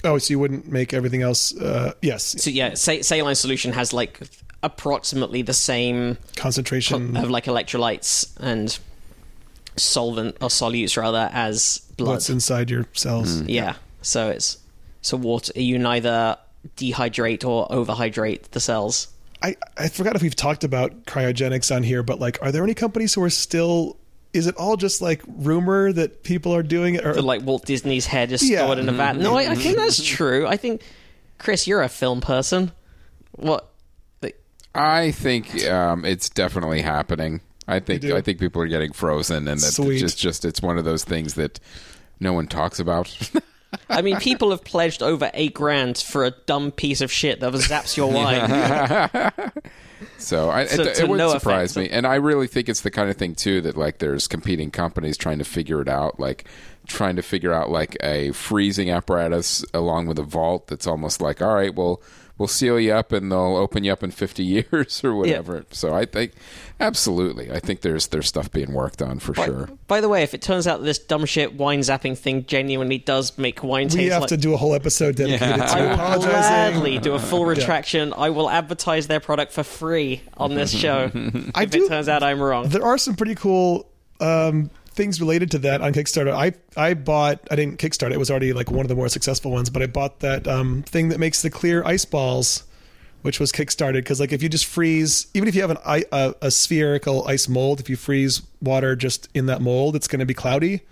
oh, 0.05 0.19
so 0.19 0.33
you 0.33 0.39
wouldn't 0.39 0.67
make 0.69 0.95
everything 0.95 1.23
else? 1.23 1.55
Uh, 1.57 1.93
yes, 2.03 2.41
So 2.43 2.51
yeah, 2.51 2.75
sa- 2.75 3.03
saline 3.03 3.35
solution 3.35 3.73
has 3.73 3.93
like 3.93 4.21
approximately 4.63 5.43
the 5.43 5.53
same 5.55 6.19
concentration. 6.37 7.17
of 7.17 7.31
like 7.31 7.45
electrolytes 7.45 8.31
and 8.41 8.79
solvent 9.77 10.37
or 10.41 10.49
solutes 10.49 10.97
rather 10.97 11.31
as 11.33 11.79
blood. 11.97 12.13
What's 12.15 12.31
inside 12.31 12.71
your 12.71 12.87
cells? 12.95 13.43
yeah, 13.43 13.75
so 14.03 14.31
it's 14.31 14.59
so 15.03 15.17
water. 15.17 15.53
You 15.55 15.79
neither 15.79 16.37
dehydrate 16.77 17.45
or 17.45 17.69
overhydrate 17.69 18.51
the 18.51 18.61
cells. 18.61 19.09
I, 19.43 19.57
I 19.77 19.89
forgot 19.89 20.17
if 20.17 20.23
we've 20.23 20.35
talked 20.35 20.65
about 20.65 21.05
cryogenics 21.05 21.75
on 21.75 21.83
here, 21.83 22.03
but 22.03 22.19
like, 22.19 22.39
are 22.43 22.51
there 22.53 22.65
any 22.65 22.75
companies 22.75 23.15
who 23.15 23.23
are 23.23 23.31
still? 23.31 23.97
Is 24.33 24.47
it 24.47 24.57
all 24.57 24.77
just 24.77 25.01
like 25.01 25.23
rumor 25.27 25.93
that 25.93 26.23
people 26.23 26.55
are 26.55 26.63
doing 26.63 26.97
it? 26.97 27.07
Or 27.07 27.15
The, 27.15 27.23
like 27.23 27.43
Walt 27.43 27.65
Disney's 27.65 28.07
head 28.07 28.31
is 28.33 28.49
Yeah. 28.49 28.65
stored 28.65 28.79
in 28.79 28.89
a 28.89 28.93
vat. 28.93 29.17
No, 29.17 29.37
I, 29.37 29.51
I 29.51 29.55
think 29.55 29.77
that's 29.77 30.05
true. 30.05 30.47
I 30.47 30.57
think 30.57 30.83
Chris, 31.39 31.67
you're 31.67 31.83
a 31.83 31.89
film 31.89 32.21
person. 32.21 32.73
What? 33.33 33.69
I 34.75 35.11
think 35.13 35.65
um, 35.67 36.05
it's 36.05 36.29
definitely 36.29 36.83
happening. 36.83 37.41
I 37.67 37.81
think 37.81 38.05
I 38.05 38.21
think 38.21 38.39
people 38.39 38.63
are 38.63 38.67
getting 38.69 38.93
frozen, 38.93 39.49
and 39.49 39.61
that 39.61 39.73
Sweet. 39.73 39.99
just 39.99 40.19
just 40.19 40.45
it's 40.45 40.63
one 40.63 40.79
of 40.79 40.85
those 40.85 41.05
things 41.05 41.35
that 41.35 41.59
no 42.21 42.33
one 42.33 42.47
talks 42.47 42.79
about. 42.79 43.09
I 43.89 44.03
mean, 44.03 44.17
people 44.19 44.51
have 44.51 44.65
pledged 44.65 45.03
over 45.03 45.31
eight 45.35 45.55
grand 45.55 45.99
for 45.99 46.25
a 46.25 46.31
dumb 46.31 46.73
piece 46.73 47.01
of 47.01 47.13
shit 47.13 47.41
that 47.41 47.53
zaps 47.55 47.97
your 47.97 48.11
wine. 48.11 49.53
So, 50.17 50.51
I, 50.51 50.67
So 50.67 50.83
it, 50.83 51.01
it 51.01 51.09
would 51.09 51.19
no 51.19 51.31
surprise 51.31 51.77
me, 51.77 51.89
and 51.89 52.07
I 52.07 52.17
really 52.17 52.47
think 52.47 52.69
it's 52.69 52.83
the 52.83 52.91
kind 52.91 53.11
of 53.11 53.17
thing 53.17 53.35
too 53.35 53.61
that 53.63 53.77
like 53.77 53.99
there's 53.99 54.29
competing 54.29 54.71
companies 54.71 55.17
trying 55.17 55.39
to 55.39 55.45
figure 55.45 55.81
it 55.81 55.89
out, 55.89 56.21
like 56.21 56.45
trying 56.87 57.17
to 57.17 57.23
figure 57.23 57.53
out 57.53 57.71
like 57.71 57.97
a 58.03 58.33
freezing 58.33 58.91
apparatus 58.91 59.65
along 59.75 60.07
with 60.07 60.19
a 60.19 60.23
vault 60.23 60.69
that's 60.69 60.87
almost 60.87 61.21
like, 61.21 61.43
all 61.43 61.55
right, 61.55 61.75
well, 61.75 62.03
we'll 62.37 62.49
seal 62.49 62.79
you 62.81 62.93
up 62.93 63.13
and 63.13 63.31
they'll 63.31 63.57
open 63.57 63.85
you 63.85 63.93
up 63.93 64.03
in 64.03 64.11
50 64.11 64.45
years 64.73 65.03
or 65.05 65.15
whatever. 65.15 65.65
So 65.71 65.95
I 65.95 66.05
think 66.05 66.33
absolutely, 66.81 67.51
I 67.51 67.61
think 67.61 67.81
there's 67.81 68.09
there's 68.09 68.27
stuff 68.27 68.51
being 68.51 68.73
worked 68.73 69.03
on 69.03 69.19
for 69.19 69.35
sure. 69.35 69.69
By 69.87 70.01
the 70.01 70.09
way, 70.09 70.23
if 70.23 70.35
it 70.35 70.43
turns 70.43 70.67
out 70.67 70.83
this 70.83 70.99
dumb 70.99 71.25
shit 71.25 71.55
wine 71.55 71.81
zapping 71.81 72.17
thing 72.17 72.47
genuinely 72.47 72.99
does 72.99 73.37
make 73.39 73.63
wine 73.63 73.89
we 73.89 73.95
taste 73.97 74.13
have 74.13 74.23
like. 74.23 74.29
to 74.31 74.37
do 74.37 74.55
a 74.55 74.57
whole 74.57 74.75
episode 74.75 75.17
dedicated 75.17 75.57
to 75.57 75.65
I 75.69 75.81
will 75.83 75.93
apologizing. 75.95 76.31
gladly 76.31 76.99
do 76.99 77.15
a 77.15 77.19
full 77.19 77.45
retraction. 77.47 78.13
I 78.17 78.31
will 78.31 78.49
advertise 78.51 79.07
their 79.07 79.21
product 79.21 79.53
for 79.53 79.63
free 79.63 80.23
on 80.37 80.55
this 80.55 80.71
show. 80.79 81.11
I 81.55 81.65
if 81.65 81.71
do. 81.71 81.85
it 81.85 81.89
turns 81.89 82.09
out 82.09 82.23
I'm 82.23 82.41
wrong. 82.41 82.69
There 82.69 82.85
are 82.85 82.99
some 82.99 83.17
pretty 83.17 83.35
cool 83.35 83.89
um, 84.21 84.71
things 84.91 85.21
related 85.21 85.51
to 85.53 85.59
that 85.61 85.81
on 85.81 85.93
Kickstarter. 85.93 86.33
I 86.33 86.53
I 86.77 86.95
bought. 86.95 87.41
I 87.51 87.57
didn't 87.57 87.79
Kickstart. 87.79 88.13
It 88.13 88.19
was 88.19 88.31
already 88.31 88.53
like 88.53 88.71
one 88.71 88.81
of 88.85 88.89
the 88.89 88.95
more 88.97 89.09
successful 89.09 89.51
ones. 89.53 89.71
But 89.71 89.83
I 89.83 89.87
bought 89.87 90.21
that 90.21 90.47
um, 90.49 90.83
thing 90.85 91.09
that 91.11 91.19
makes 91.19 91.43
the 91.43 91.51
clear 91.51 91.85
ice 91.85 92.05
balls, 92.05 92.65
which 93.23 93.41
was 93.41 93.53
Kickstarted. 93.53 93.95
Because 93.95 94.21
like 94.21 94.33
if 94.33 94.43
you 94.43 94.49
just 94.49 94.67
freeze, 94.67 95.27
even 95.35 95.49
if 95.49 95.55
you 95.55 95.63
have 95.63 95.71
an 95.71 96.05
a 96.43 96.51
spherical 96.51 97.27
ice 97.27 97.49
mold, 97.49 97.81
if 97.81 97.91
you 97.91 97.97
freeze 97.97 98.43
water 98.61 98.97
just 98.97 99.29
in 99.35 99.47
that 99.47 99.61
mold, 99.61 99.97
it's 99.97 100.09
going 100.09 100.21
to 100.21 100.27
be 100.27 100.35
cloudy. 100.35 100.83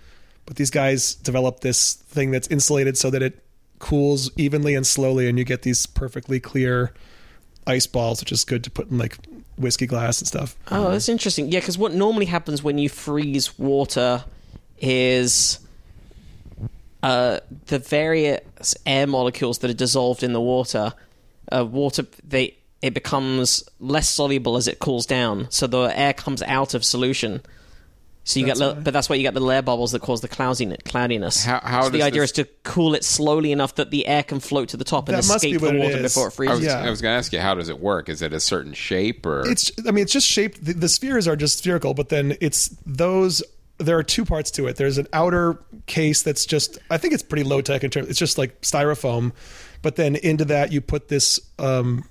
But 0.45 0.55
these 0.55 0.69
guys 0.69 1.15
developed 1.15 1.61
this 1.61 1.95
thing 1.95 2.31
that's 2.31 2.47
insulated 2.47 2.97
so 2.97 3.09
that 3.09 3.21
it 3.21 3.43
cools 3.79 4.31
evenly 4.37 4.75
and 4.75 4.87
slowly, 4.87 5.27
and 5.27 5.37
you 5.37 5.43
get 5.43 5.61
these 5.61 5.85
perfectly 5.85 6.39
clear 6.39 6.93
ice 7.65 7.85
balls, 7.85 8.21
which 8.21 8.31
is 8.31 8.45
good 8.45 8.63
to 8.63 8.71
put 8.71 8.89
in 8.89 8.97
like 8.97 9.17
whiskey 9.57 9.87
glass 9.87 10.19
and 10.19 10.27
stuff. 10.27 10.55
Oh, 10.71 10.91
that's 10.91 11.09
interesting. 11.09 11.51
Yeah, 11.51 11.59
because 11.59 11.77
what 11.77 11.93
normally 11.93 12.25
happens 12.25 12.63
when 12.63 12.77
you 12.77 12.89
freeze 12.89 13.57
water 13.59 14.23
is 14.79 15.59
uh, 17.03 17.39
the 17.65 17.79
various 17.79 18.75
air 18.85 19.07
molecules 19.07 19.59
that 19.59 19.69
are 19.69 19.75
dissolved 19.75 20.23
in 20.23 20.33
the 20.33 20.41
water 20.41 20.93
uh, 21.51 21.65
water 21.65 22.05
they 22.23 22.55
it 22.81 22.93
becomes 22.93 23.63
less 23.79 24.07
soluble 24.09 24.55
as 24.57 24.67
it 24.67 24.79
cools 24.79 25.05
down, 25.05 25.47
so 25.49 25.65
the 25.67 25.91
air 25.97 26.13
comes 26.13 26.41
out 26.43 26.73
of 26.73 26.85
solution. 26.85 27.41
So 28.23 28.41
you 28.41 28.45
That's 28.45 28.59
get, 28.59 28.65
little, 28.65 28.75
why. 28.81 28.83
but 28.83 28.93
that's 28.93 29.07
why 29.09 29.15
you 29.15 29.21
get 29.21 29.33
the 29.35 29.45
air 29.47 29.61
bubbles 29.61 29.93
that 29.93 30.01
cause 30.01 30.19
the 30.19 30.27
cloudiness. 30.27 30.79
cloudiness. 30.83 31.45
How- 31.45 31.61
how 31.63 31.83
so 31.83 31.89
the 31.91 32.03
idea 32.03 32.19
this- 32.21 32.31
is 32.31 32.35
to 32.35 32.43
cool 32.63 32.93
it 32.93 33.05
slowly 33.05 33.53
enough 33.53 33.75
that 33.75 33.89
the 33.89 34.05
air 34.05 34.21
can 34.21 34.41
float 34.41 34.67
to 34.69 34.77
the 34.77 34.83
top 34.83 35.07
and 35.07 35.17
That 35.17 35.25
must 35.25 35.45
escape 35.45 35.61
what 35.61 35.71
the 35.71 35.79
water 35.79 35.95
is. 35.95 36.13
before 36.13 36.23
it 36.23 36.25
I 36.25 36.27
was, 36.27 36.59
freezes. 36.59 36.65
Yeah. 36.65 36.81
I 36.83 36.89
was 36.89 37.01
going 37.01 37.13
to 37.13 37.17
ask 37.17 37.31
you, 37.31 37.39
how 37.39 37.55
does 37.55 37.69
it 37.69 37.79
work? 37.79 38.09
Is 38.09 38.21
it 38.21 38.33
a 38.33 38.41
certain 38.41 38.73
shape 38.73 39.25
or? 39.25 39.47
It's 39.49 39.71
I 39.87 39.91
mean 39.91 40.03
it's 40.03 40.11
just 40.11 40.27
shaped 40.27 40.63
the, 40.65 40.73
the 40.73 40.89
spheres 40.89 41.25
are 41.25 41.37
just 41.37 41.57
spherical, 41.59 41.93
but 41.93 42.09
then 42.09 42.35
it's 42.41 42.67
those 42.85 43.41
there 43.77 43.97
are 43.97 44.03
two 44.03 44.25
parts 44.25 44.51
to 44.51 44.67
it. 44.67 44.75
There's 44.75 44.97
an 44.97 45.07
outer 45.13 45.59
case 45.85 46.21
that's 46.21 46.45
just 46.45 46.79
I 46.91 46.97
think 46.97 47.13
it's 47.13 47.23
pretty 47.23 47.43
low 47.45 47.61
tech 47.61 47.85
in 47.85 47.89
terms 47.91 48.09
it's 48.09 48.19
just 48.19 48.37
like 48.37 48.59
styrofoam, 48.61 49.31
but 49.81 49.95
then 49.95 50.15
into 50.15 50.45
that 50.45 50.71
you 50.71 50.81
put 50.81 51.07
this 51.07 51.39
um, 51.59 52.03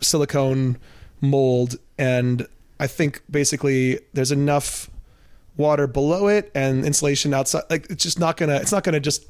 silicone 0.00 0.78
mold 1.20 1.76
and 1.98 2.46
I 2.78 2.86
think 2.86 3.22
basically 3.30 4.00
there's 4.12 4.32
enough 4.32 4.90
water 5.56 5.86
below 5.86 6.26
it 6.26 6.50
and 6.54 6.84
insulation 6.84 7.32
outside 7.32 7.62
like 7.70 7.86
it's 7.88 8.02
just 8.02 8.18
not 8.18 8.36
gonna 8.36 8.56
it's 8.56 8.72
not 8.72 8.82
gonna 8.82 8.98
just 8.98 9.24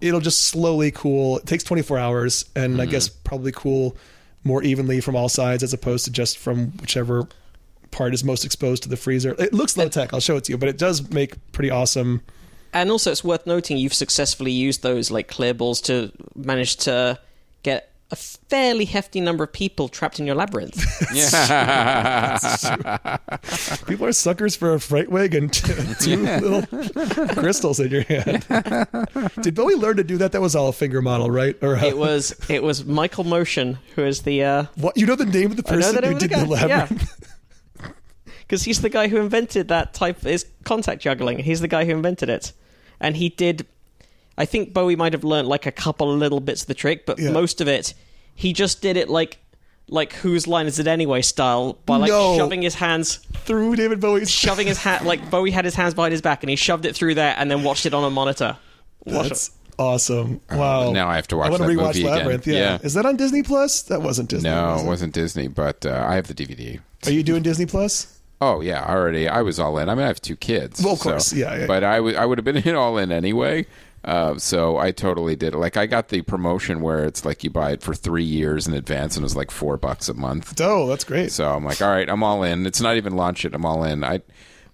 it'll 0.00 0.20
just 0.20 0.46
slowly 0.46 0.90
cool. 0.90 1.38
It 1.38 1.46
takes 1.46 1.62
24 1.64 1.98
hours 1.98 2.44
and 2.56 2.80
i 2.80 2.86
guess 2.86 3.08
probably 3.08 3.52
cool 3.52 3.96
more 4.42 4.62
evenly 4.62 5.00
from 5.00 5.14
all 5.14 5.28
sides 5.28 5.62
as 5.62 5.74
opposed 5.74 6.06
to 6.06 6.10
just 6.10 6.38
from 6.38 6.68
whichever 6.78 7.28
part 7.90 8.14
is 8.14 8.24
most 8.24 8.44
exposed 8.44 8.82
to 8.84 8.88
the 8.88 8.96
freezer. 8.96 9.34
It 9.38 9.52
looks 9.52 9.76
low 9.76 9.88
tech 9.88 10.12
i'll 10.14 10.20
show 10.20 10.36
it 10.36 10.44
to 10.44 10.52
you 10.52 10.58
but 10.58 10.68
it 10.68 10.78
does 10.78 11.10
make 11.10 11.34
pretty 11.52 11.70
awesome 11.70 12.22
And 12.72 12.90
also, 12.90 13.10
it's 13.10 13.24
worth 13.24 13.46
noting 13.46 13.78
you've 13.78 13.94
successfully 13.94 14.52
used 14.52 14.82
those 14.82 15.10
like 15.10 15.28
clear 15.28 15.54
balls 15.54 15.80
to 15.82 16.12
manage 16.36 16.76
to 16.76 17.18
get 17.62 17.90
a 18.12 18.16
fairly 18.16 18.84
hefty 18.86 19.20
number 19.20 19.44
of 19.44 19.52
people 19.52 19.88
trapped 19.88 20.18
in 20.18 20.26
your 20.26 20.34
labyrinth. 20.34 20.84
yeah. 21.14 22.36
people 23.86 24.06
are 24.06 24.12
suckers 24.12 24.56
for 24.56 24.74
a 24.74 24.80
freight 24.80 25.10
wig 25.10 25.34
and 25.34 25.52
t- 25.52 25.72
two 26.00 26.24
little 26.24 26.62
crystals 27.34 27.78
in 27.78 27.90
your 27.90 28.02
hand 28.02 28.44
did 29.42 29.54
bowie 29.54 29.74
learn 29.74 29.96
to 29.96 30.04
do 30.04 30.16
that 30.16 30.32
that 30.32 30.40
was 30.40 30.56
all 30.56 30.68
a 30.68 30.72
finger 30.72 31.00
model 31.00 31.30
right 31.30 31.56
or 31.62 31.76
uh, 31.76 31.84
it 31.84 31.96
was 31.96 32.34
it 32.48 32.62
was 32.62 32.84
Michael 32.84 33.24
Moschen 33.24 33.78
who 33.94 34.04
is 34.04 34.22
the 34.22 34.42
uh, 34.42 34.64
what 34.76 34.96
you 34.96 35.06
know 35.06 35.14
the 35.14 35.26
name 35.26 35.50
of 35.50 35.56
the 35.56 35.62
person 35.62 36.02
who 36.02 36.10
of 36.10 36.18
the 36.18 36.28
did 36.28 36.30
the 36.30 36.56
guy, 36.56 36.66
yeah. 36.66 36.88
Labyrinth 38.50 38.60
because 38.60 38.62
he's 38.64 38.80
the 38.80 38.88
guy 38.88 39.08
who 39.08 39.16
invented 39.18 39.68
that 39.68 39.94
type 39.94 40.26
is 40.26 40.46
contact 40.64 41.02
juggling. 41.02 41.38
He's 41.38 41.60
the 41.60 41.68
guy 41.68 41.84
who 41.84 41.92
invented 41.92 42.28
it, 42.28 42.52
and 43.00 43.16
he 43.16 43.28
did. 43.30 43.66
I 44.38 44.44
think 44.46 44.72
Bowie 44.72 44.96
might 44.96 45.12
have 45.12 45.24
learned 45.24 45.48
like 45.48 45.66
a 45.66 45.72
couple 45.72 46.14
little 46.16 46.40
bits 46.40 46.62
of 46.62 46.68
the 46.68 46.74
trick, 46.74 47.06
but 47.06 47.18
Yeah. 47.18 47.30
most 47.30 47.60
of 47.60 47.68
it 47.68 47.94
he 48.34 48.52
just 48.54 48.80
did 48.80 48.96
it 48.96 49.08
like 49.10 49.38
like 49.88 50.12
whose 50.14 50.46
line 50.46 50.66
is 50.66 50.78
it 50.78 50.86
anyway 50.86 51.20
style 51.20 51.76
by 51.84 51.96
like 51.98 52.08
No. 52.10 52.36
shoving 52.38 52.62
his 52.62 52.76
hands 52.76 53.18
through 53.44 53.74
david 53.76 54.00
bowie's 54.00 54.30
shoving 54.44 54.66
his 54.68 54.78
hat 54.78 55.04
like 55.04 55.30
Bowie 55.30 55.50
had 55.50 55.64
his 55.64 55.74
hands 55.74 55.94
behind 55.94 56.12
his 56.12 56.22
back 56.22 56.42
and 56.42 56.48
he 56.48 56.56
shoved 56.56 56.86
it 56.86 56.94
through 56.94 57.16
there 57.16 57.34
and 57.36 57.50
then 57.50 57.64
watched 57.64 57.84
it 57.86 57.92
on 57.92 58.04
a 58.04 58.08
monitor. 58.10 58.56
Watch 59.04 59.28
That's 59.28 59.50
awesome. 59.78 60.40
Wow. 60.50 60.92
now 60.92 61.08
I 61.08 61.16
have 61.16 61.28
to 61.28 61.36
watch 61.36 61.48
I 61.48 61.50
want 61.50 61.62
to 61.62 61.68
that 61.68 61.74
rewatch 61.74 61.86
movie 61.86 62.00
again. 62.02 62.16
Labyrinth. 62.18 62.46
Yeah. 62.46 62.54
Yeah. 62.56 62.78
Is 62.82 62.94
that 62.94 63.04
on 63.04 63.16
Disney 63.16 63.42
Plus? 63.42 63.82
That 63.82 64.00
wasn't 64.02 64.30
Disney. 64.30 64.48
no, 64.48 64.72
was 64.74 64.82
it 64.82 64.86
wasn't 64.86 65.12
Disney, 65.14 65.48
but 65.48 65.84
uh, 65.84 66.06
I 66.08 66.14
have 66.14 66.28
the 66.28 66.34
DVD. 66.34 66.80
Are 67.06 67.10
you 67.12 67.22
doing 67.22 67.42
Disney 67.42 67.66
Plus? 67.66 68.19
Oh 68.40 68.60
yeah, 68.60 68.84
already. 68.88 69.28
I 69.28 69.42
was 69.42 69.58
all 69.60 69.76
in. 69.78 69.88
I 69.88 69.94
mean, 69.94 70.04
I 70.04 70.08
have 70.08 70.20
two 70.20 70.36
kids. 70.36 70.82
Well, 70.82 70.94
of 70.94 70.98
so- 71.00 71.10
course, 71.10 71.32
yeah, 71.32 71.54
yeah. 71.60 71.66
But 71.66 71.84
I 71.84 72.00
would 72.00 72.16
I 72.16 72.24
would 72.26 72.38
have 72.38 72.44
been 72.44 72.56
in 72.56 72.74
all 72.74 72.96
in 72.98 73.12
anyway. 73.12 73.66
Uh, 74.02 74.38
so 74.38 74.78
I 74.78 74.92
totally 74.92 75.36
did 75.36 75.52
it. 75.54 75.58
Like 75.58 75.76
I 75.76 75.84
got 75.84 76.08
the 76.08 76.22
promotion 76.22 76.80
where 76.80 77.04
it's 77.04 77.26
like 77.26 77.44
you 77.44 77.50
buy 77.50 77.72
it 77.72 77.82
for 77.82 77.92
three 77.94 78.24
years 78.24 78.66
in 78.66 78.72
advance, 78.72 79.14
and 79.16 79.22
it 79.22 79.26
was 79.26 79.36
like 79.36 79.50
four 79.50 79.76
bucks 79.76 80.08
a 80.08 80.14
month. 80.14 80.58
Oh, 80.58 80.86
that's 80.86 81.04
great. 81.04 81.32
So 81.32 81.52
I'm 81.54 81.64
like, 81.66 81.82
all 81.82 81.90
right, 81.90 82.08
I'm 82.08 82.22
all 82.22 82.42
in. 82.42 82.64
It's 82.64 82.80
not 82.80 82.96
even 82.96 83.14
launch 83.16 83.44
it. 83.44 83.54
I'm 83.54 83.66
all 83.66 83.84
in. 83.84 84.02
I. 84.02 84.22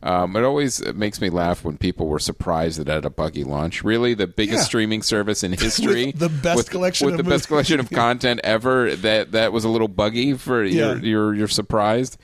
Um, 0.03 0.37
it 0.37 0.45
always 0.45 0.85
makes 0.95 1.21
me 1.21 1.31
laugh 1.31 1.65
when 1.65 1.79
people 1.79 2.07
were 2.07 2.19
surprised 2.21 2.79
that 2.79 2.87
it 2.87 2.93
had 2.93 3.05
a 3.07 3.11
buggy 3.11 3.43
launch. 3.43 3.83
Really, 3.83 4.15
the 4.15 4.27
biggest 4.29 4.59
Yeah. 4.61 4.65
streaming 4.65 5.03
service 5.03 5.43
in 5.43 5.53
history, 5.59 6.13
the 6.13 6.29
best 6.29 6.59
with, 6.59 6.71
collection 6.71 7.07
with 7.07 7.19
of 7.19 7.25
the 7.25 7.29
best 7.29 7.49
collection 7.49 7.81
of 7.81 7.91
content 7.91 8.41
ever. 8.45 8.95
That 8.95 9.33
that 9.33 9.53
was 9.53 9.65
a 9.65 9.69
little 9.69 9.89
buggy 9.89 10.35
for 10.35 10.63
you're 10.63 10.97
Yeah. 10.97 11.03
you're, 11.03 11.35
you're 11.35 11.49
surprised. 11.49 12.17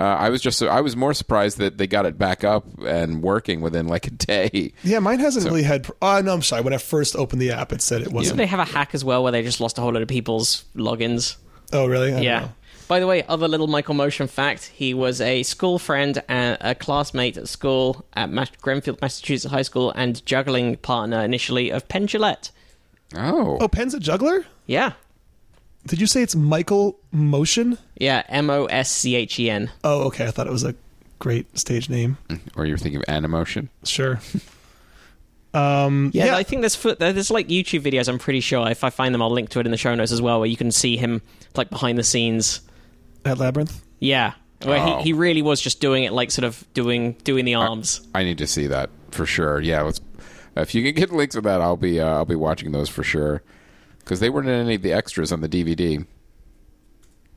Uh, 0.00 0.04
I 0.04 0.30
was 0.30 0.40
just 0.40 0.62
I 0.62 0.80
was 0.80 0.96
more 0.96 1.12
surprised 1.12 1.58
that 1.58 1.76
they 1.76 1.86
got 1.86 2.06
it 2.06 2.16
back 2.16 2.42
up 2.42 2.64
and 2.86 3.22
working 3.22 3.60
within 3.60 3.86
like 3.86 4.06
a 4.06 4.10
day. 4.10 4.72
Yeah, 4.82 4.98
mine 4.98 5.18
hasn't 5.20 5.44
really 5.44 5.62
had. 5.62 5.86
Oh 6.00 6.20
no, 6.22 6.32
I'm 6.32 6.40
sorry. 6.42 6.62
When 6.62 6.72
I 6.72 6.78
first 6.78 7.14
opened 7.16 7.42
the 7.42 7.50
app, 7.50 7.70
it 7.72 7.82
said 7.82 8.00
it 8.00 8.04
Didn't 8.04 8.14
wasn't. 8.16 8.38
they 8.38 8.46
have 8.46 8.60
a 8.60 8.64
hack 8.64 8.94
as 8.94 9.04
well 9.04 9.22
where 9.22 9.30
they 9.32 9.42
just 9.42 9.60
lost 9.60 9.76
a 9.76 9.82
whole 9.82 9.92
lot 9.92 10.00
of 10.02 10.08
people's 10.08 10.64
logins? 10.74 11.36
Oh 11.72 11.86
really? 11.86 12.08
I 12.08 12.12
don't 12.14 12.22
Yeah. 12.22 12.40
know. 12.40 12.52
By 12.88 12.98
the 12.98 13.06
way, 13.06 13.22
other 13.28 13.46
little 13.46 13.66
Michael 13.68 13.94
Moschen 13.94 14.26
fact: 14.26 14.64
he 14.74 14.94
was 14.94 15.20
a 15.20 15.42
school 15.42 15.78
friend 15.78 16.20
and 16.28 16.56
a 16.62 16.74
classmate 16.74 17.36
at 17.36 17.46
school 17.48 18.04
at 18.14 18.30
Mas- 18.30 18.50
Greenfield, 18.62 19.00
Massachusetts 19.02 19.52
High 19.52 19.62
School, 19.62 19.92
and 19.94 20.24
juggling 20.26 20.76
partner 20.78 21.20
initially 21.22 21.70
of 21.70 21.86
Penn 21.88 22.06
Jillette. 22.06 22.50
Oh, 23.14 23.58
Oh, 23.60 23.68
Penn's 23.68 23.92
a 23.94 24.00
juggler. 24.00 24.44
Yeah, 24.66 24.92
Did 25.86 26.00
you 26.00 26.06
say 26.06 26.22
it's 26.22 26.34
Michael 26.36 26.98
Moschen? 27.12 27.78
yeah, 27.96 28.22
M 28.28 28.50
O 28.50 28.66
S 28.66 28.90
C 28.90 29.14
H 29.16 29.38
E 29.40 29.50
N. 29.50 29.70
Oh, 29.82 30.02
okay. 30.04 30.26
I 30.26 30.30
thought 30.30 30.46
it 30.46 30.52
was 30.52 30.64
a 30.64 30.74
great 31.18 31.58
stage 31.58 31.88
name. 31.88 32.18
or 32.56 32.66
you're 32.66 32.78
thinking 32.78 33.00
of 33.00 33.06
Animotion? 33.06 33.68
Sure. 33.84 34.20
Um, 35.52 36.12
Yeah, 36.14 36.26
yeah, 36.26 36.36
I 36.36 36.44
think 36.44 36.62
there's 36.62 36.76
foot 36.76 37.00
there's 37.00 37.28
like 37.30 37.48
YouTube 37.48 37.80
videos. 37.82 38.08
I'm 38.08 38.20
pretty 38.20 38.38
sure 38.40 38.68
if 38.70 38.84
I 38.84 38.90
find 38.90 39.12
them, 39.12 39.20
I'll 39.20 39.30
link 39.32 39.48
to 39.50 39.58
it 39.58 39.66
in 39.66 39.72
the 39.72 39.76
show 39.76 39.92
notes 39.94 40.12
as 40.12 40.22
well, 40.22 40.38
where 40.38 40.48
you 40.48 40.56
can 40.56 40.70
see 40.70 40.96
him 40.96 41.22
like 41.56 41.70
behind 41.70 41.98
the 41.98 42.04
scenes. 42.04 42.60
at 43.24 43.38
Labyrinth. 43.38 43.84
Yeah, 43.98 44.34
where 44.62 44.78
Oh. 44.80 44.98
he, 44.98 45.02
he 45.06 45.12
really 45.12 45.42
was 45.42 45.60
just 45.60 45.80
doing 45.80 46.04
it 46.04 46.12
like 46.12 46.30
sort 46.30 46.44
of 46.44 46.64
doing 46.72 47.14
doing 47.24 47.44
the 47.44 47.54
arms. 47.56 48.00
I 48.14 48.22
need 48.22 48.38
to 48.38 48.46
see 48.46 48.68
that 48.68 48.90
for 49.10 49.26
sure. 49.26 49.60
Yeah, 49.60 49.82
let's. 49.82 50.00
If 50.56 50.72
you 50.74 50.84
can 50.84 50.94
get 50.94 51.10
links 51.12 51.34
of 51.34 51.42
that, 51.42 51.60
I'll 51.60 51.76
be 51.76 51.98
uh, 52.00 52.06
I'll 52.06 52.24
be 52.24 52.36
watching 52.36 52.70
those 52.70 52.88
for 52.88 53.02
sure 53.02 53.42
because 54.00 54.20
they 54.20 54.30
weren't 54.30 54.48
in 54.48 54.54
any 54.54 54.74
of 54.74 54.82
the 54.82 54.92
extras 54.92 55.32
on 55.32 55.40
the 55.40 55.48
DVD. 55.48 56.04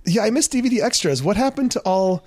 Yeah, 0.05 0.23
I 0.23 0.31
miss 0.31 0.47
DVD 0.47 0.81
extras. 0.81 1.23
What 1.23 1.37
happened 1.37 1.71
to 1.71 1.79
all 1.81 2.25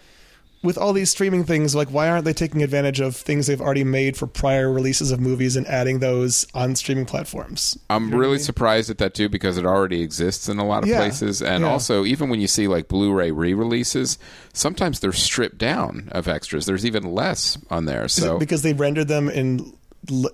with 0.62 0.78
all 0.78 0.92
these 0.92 1.10
streaming 1.10 1.44
things? 1.44 1.74
Like, 1.74 1.88
why 1.88 2.08
aren't 2.08 2.24
they 2.24 2.32
taking 2.32 2.62
advantage 2.62 3.00
of 3.00 3.14
things 3.14 3.46
they've 3.46 3.60
already 3.60 3.84
made 3.84 4.16
for 4.16 4.26
prior 4.26 4.72
releases 4.72 5.10
of 5.12 5.20
movies 5.20 5.56
and 5.56 5.66
adding 5.66 5.98
those 5.98 6.46
on 6.54 6.74
streaming 6.74 7.04
platforms? 7.04 7.78
I'm 7.90 8.12
really 8.14 8.38
surprised 8.38 8.88
at 8.90 8.98
that 8.98 9.14
too 9.14 9.28
because 9.28 9.58
it 9.58 9.66
already 9.66 10.02
exists 10.02 10.48
in 10.48 10.58
a 10.58 10.66
lot 10.66 10.82
of 10.82 10.88
Yeah, 10.88 10.98
places, 10.98 11.42
and 11.42 11.62
yeah. 11.62 11.70
also 11.70 12.04
even 12.04 12.30
when 12.30 12.40
you 12.40 12.46
see 12.48 12.66
like 12.66 12.88
Blu-ray 12.88 13.30
re-releases, 13.30 14.18
sometimes 14.52 15.00
they're 15.00 15.12
stripped 15.12 15.58
down 15.58 16.08
of 16.12 16.28
extras. 16.28 16.66
There's 16.66 16.86
even 16.86 17.04
less 17.04 17.58
on 17.70 17.84
there. 17.84 18.08
So 18.08 18.36
it 18.36 18.40
because 18.40 18.62
they 18.62 18.72
rendered 18.72 19.08
them 19.08 19.28
in 19.28 19.76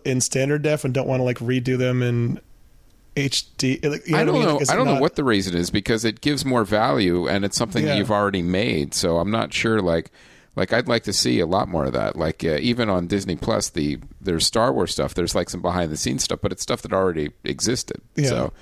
in 0.05 0.21
standard 0.21 0.63
def 0.63 0.85
and 0.85 0.93
don't 0.95 1.09
want 1.09 1.21
to 1.21 1.25
like 1.25 1.39
redo 1.39 1.77
them 1.79 2.03
in 2.03 2.41
HD? 3.17 3.85
Like, 3.85 4.07
you 4.09 4.17
I 4.17 4.25
don't 4.25 4.35
mean? 4.35 4.45
know. 4.45 4.57
Like, 4.57 4.71
I 4.71 4.77
don't 4.77 4.87
know 4.87 5.01
what 5.01 5.17
the 5.17 5.25
reason 5.25 5.55
is 5.57 5.71
because 5.71 6.05
it 6.05 6.21
gives 6.21 6.45
more 6.45 6.65
value 6.65 7.29
and 7.29 7.45
it's 7.45 7.57
something 7.57 7.85
that 7.85 7.99
you've 7.99 8.11
already 8.11 8.43
made. 8.43 8.95
So 8.95 9.19
I'm 9.19 9.31
not 9.31 9.53
sure. 9.53 9.81
Like, 9.83 10.11
like 10.57 10.73
I'd 10.73 10.89
like 10.89 11.05
to 11.05 11.13
see 11.13 11.41
a 11.41 11.47
lot 11.47 11.69
more 11.69 11.85
of 11.87 11.93
that. 11.93 12.17
Like 12.17 12.45
uh, 12.45 12.59
even 12.61 12.89
on 12.91 13.07
Disney 13.07 13.37
Plus, 13.37 13.71
the 13.71 13.99
there's 14.21 14.47
Star 14.47 14.73
Wars 14.73 14.93
stuff. 14.93 15.15
There's 15.15 15.35
like 15.35 15.51
some 15.51 15.61
behind 15.63 15.91
the 15.91 15.97
scenes 15.97 16.25
stuff, 16.25 16.41
but 16.43 16.53
it's 16.53 16.63
stuff 16.63 16.83
that 16.83 16.93
already 16.93 17.31
existed. 17.45 18.01
Yeah. 18.17 18.29
So 18.29 18.53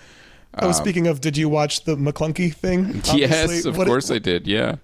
Oh, 0.59 0.73
speaking 0.73 1.07
of, 1.07 1.21
did 1.21 1.37
you 1.37 1.49
watch 1.49 1.85
the 1.85 1.95
Maclunkey 1.97 2.53
thing? 2.53 3.03
yes, 3.15 3.65
of 3.65 3.77
what- 3.77 3.87
course 3.87 4.11
I 4.11 4.19
did. 4.19 4.49
Yeah. 4.49 4.77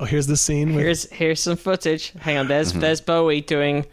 Oh, 0.00 0.04
here's 0.06 0.26
the 0.26 0.36
scene. 0.36 0.74
With, 0.74 0.84
Here's 0.84 1.10
here's 1.12 1.40
some 1.40 1.56
footage. 1.56 2.12
Hang 2.18 2.36
on, 2.36 2.48
there's 2.48 2.72
there's 2.72 3.00
Bowie 3.00 3.40
doing 3.42 3.86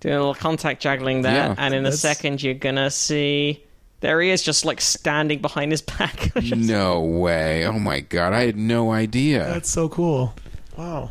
doing 0.00 0.14
a 0.14 0.18
little 0.18 0.34
contact 0.34 0.80
juggling 0.80 1.20
there, 1.20 1.34
Yeah, 1.34 1.54
and 1.58 1.74
in 1.74 1.84
a 1.84 1.92
second 1.92 2.42
you're 2.42 2.54
gonna 2.54 2.90
see 2.90 3.62
there 4.02 4.20
he 4.20 4.28
is, 4.30 4.42
just 4.42 4.64
like 4.66 4.80
standing 4.82 5.40
behind 5.40 5.72
his 5.72 5.80
back. 5.82 6.32
No 6.54 7.00
way. 7.00 7.64
Oh 7.66 7.78
my 7.78 8.00
god, 8.00 8.34
I 8.34 8.44
had 8.44 8.56
no 8.56 8.92
idea. 8.92 9.44
That's 9.46 9.70
so 9.70 9.88
cool. 9.88 10.34
Wow. 10.76 11.10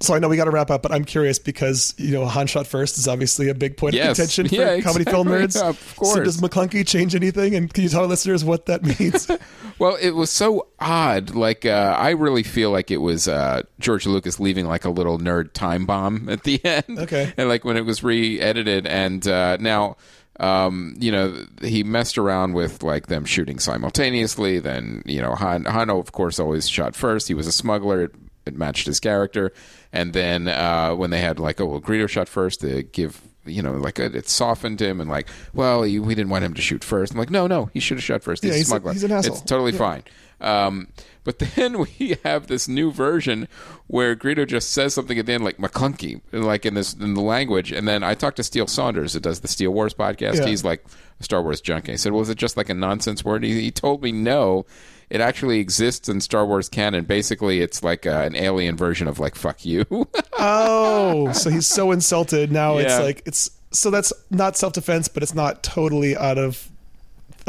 So 0.00 0.14
I 0.14 0.20
know 0.20 0.28
we 0.28 0.36
got 0.36 0.44
to 0.44 0.52
wrap 0.52 0.70
up, 0.70 0.80
but 0.82 0.92
I'm 0.92 1.04
curious 1.04 1.40
because 1.40 1.92
you 1.98 2.12
know 2.12 2.24
Han 2.24 2.46
shot 2.46 2.68
first 2.68 2.98
is 2.98 3.08
obviously 3.08 3.48
a 3.48 3.54
big 3.54 3.76
point 3.76 3.94
Yes. 3.96 4.10
of 4.10 4.16
contention 4.16 4.48
for 4.48 4.54
Yeah, 4.76 4.80
comedy 4.80 5.04
film 5.04 5.26
nerds. 5.26 5.56
Yeah, 5.60 5.70
of 5.70 5.78
So 5.80 5.94
course. 5.96 6.24
does 6.24 6.40
Maclunkey 6.40 6.86
change 6.86 7.16
anything? 7.16 7.56
And 7.56 7.72
can 7.72 7.82
you 7.82 7.88
tell 7.90 8.02
our 8.02 8.06
listeners 8.06 8.44
what 8.44 8.66
that 8.66 8.82
means? 8.84 9.28
Well, 9.80 9.96
it 10.00 10.10
was 10.10 10.28
so 10.30 10.66
odd. 10.80 11.36
Like, 11.36 11.64
uh, 11.64 11.94
I 11.96 12.10
really 12.10 12.42
feel 12.42 12.72
like 12.72 12.90
it 12.90 12.96
was 12.96 13.28
uh, 13.28 13.62
George 13.78 14.06
Lucas 14.08 14.40
leaving 14.40 14.66
like 14.66 14.84
a 14.84 14.90
little 14.90 15.20
nerd 15.20 15.52
time 15.52 15.86
bomb 15.86 16.28
at 16.28 16.42
the 16.42 16.60
end. 16.64 16.98
Okay. 16.98 17.32
And 17.36 17.48
like 17.48 17.64
when 17.64 17.76
it 17.76 17.84
was 17.86 18.02
re-edited, 18.02 18.88
and 18.88 19.24
uh, 19.28 19.56
now, 19.58 19.96
um, 20.38 20.94
you 20.98 21.10
know, 21.10 21.44
he 21.62 21.82
messed 21.82 22.18
around 22.18 22.54
with 22.54 22.82
like 22.82 23.06
them 23.08 23.24
shooting 23.24 23.58
simultaneously. 23.58 24.58
Then, 24.60 25.02
you 25.06 25.20
know, 25.20 25.34
Han, 25.34 25.64
Hano, 25.64 25.98
of 26.00 26.12
course, 26.12 26.38
always 26.38 26.68
shot 26.68 26.94
first. 26.94 27.28
He 27.28 27.34
was 27.34 27.46
a 27.46 27.52
smuggler. 27.52 28.02
It, 28.04 28.14
it 28.46 28.56
matched 28.56 28.86
his 28.86 29.00
character. 29.00 29.52
And 29.92 30.12
then 30.12 30.48
uh, 30.48 30.94
when 30.94 31.10
they 31.10 31.20
had 31.20 31.38
like, 31.38 31.60
oh, 31.60 31.66
well, 31.66 31.80
Greedo 31.80 32.08
shot 32.08 32.28
first 32.28 32.60
to 32.60 32.82
give 32.82 33.20
you 33.46 33.62
know, 33.62 33.72
like 33.72 33.98
it, 33.98 34.14
it 34.14 34.28
softened 34.28 34.78
him 34.80 35.00
and 35.00 35.08
like, 35.08 35.26
well, 35.54 35.82
he, 35.82 35.98
we 35.98 36.14
didn't 36.14 36.28
want 36.28 36.44
him 36.44 36.52
to 36.52 36.60
shoot 36.60 36.84
first. 36.84 37.12
I'm 37.14 37.18
like, 37.18 37.30
no, 37.30 37.46
no, 37.46 37.70
he 37.72 37.80
should 37.80 37.96
have 37.96 38.04
shot 38.04 38.22
first. 38.22 38.42
He's 38.42 38.50
Yeah, 38.50 38.54
a 38.54 38.58
he's 38.58 38.66
a- 38.66 38.70
smuggler. 38.70 38.92
he's 38.92 39.04
an 39.04 39.12
asshole. 39.12 39.36
It's 39.36 39.42
totally 39.44 39.72
fine. 39.72 40.02
Um, 40.42 40.88
but 41.28 41.38
then 41.56 41.80
we 41.80 42.16
have 42.24 42.46
this 42.46 42.68
new 42.68 42.90
version 42.90 43.48
where 43.86 44.16
Greedo 44.16 44.46
just 44.46 44.72
says 44.72 44.94
something 44.94 45.18
at 45.18 45.26
the 45.26 45.34
end 45.34 45.44
like 45.44 45.58
Maclunkey, 45.58 46.22
like 46.32 46.64
in 46.64 46.72
this 46.72 46.94
in 46.94 47.12
the 47.12 47.20
language. 47.20 47.70
And 47.70 47.86
then 47.86 48.02
I 48.02 48.14
talked 48.14 48.38
to 48.38 48.42
Steele 48.42 48.66
Saunders, 48.66 49.12
who 49.12 49.20
does 49.20 49.40
the 49.40 49.48
Steel 49.48 49.72
Wars 49.72 49.92
podcast. 49.92 50.36
Yeah. 50.36 50.46
He's 50.46 50.64
like 50.64 50.86
a 51.20 51.24
Star 51.24 51.42
Wars 51.42 51.60
junkie. 51.60 51.92
I 51.92 51.96
said, 51.96 52.12
"Was 52.12 52.30
it 52.30 52.38
just 52.38 52.56
like 52.56 52.70
a 52.70 52.74
nonsense 52.74 53.26
word?" 53.26 53.44
He, 53.44 53.60
he 53.60 53.70
told 53.70 54.02
me 54.02 54.10
no. 54.10 54.64
It 55.10 55.20
actually 55.20 55.58
exists 55.58 56.08
in 56.08 56.22
Star 56.22 56.46
Wars 56.46 56.70
canon. 56.70 57.04
Basically, 57.04 57.60
it's 57.60 57.82
like 57.82 58.06
uh, 58.06 58.22
an 58.24 58.34
alien 58.34 58.78
version 58.78 59.06
of 59.06 59.18
like 59.18 59.34
"fuck 59.34 59.66
you." 59.66 59.84
Oh, 60.40 61.32
so 61.32 61.50
he's 61.50 61.66
so 61.66 61.90
insulted 61.90 62.52
now. 62.52 62.78
It's 62.78 62.96
like 63.00 63.22
it's 63.26 63.50
so 63.72 63.90
that's 63.90 64.12
not 64.30 64.56
self 64.56 64.72
defense, 64.72 65.08
but 65.08 65.22
it's 65.22 65.34
not 65.34 65.62
totally 65.62 66.16
out 66.16 66.38
of 66.38 66.70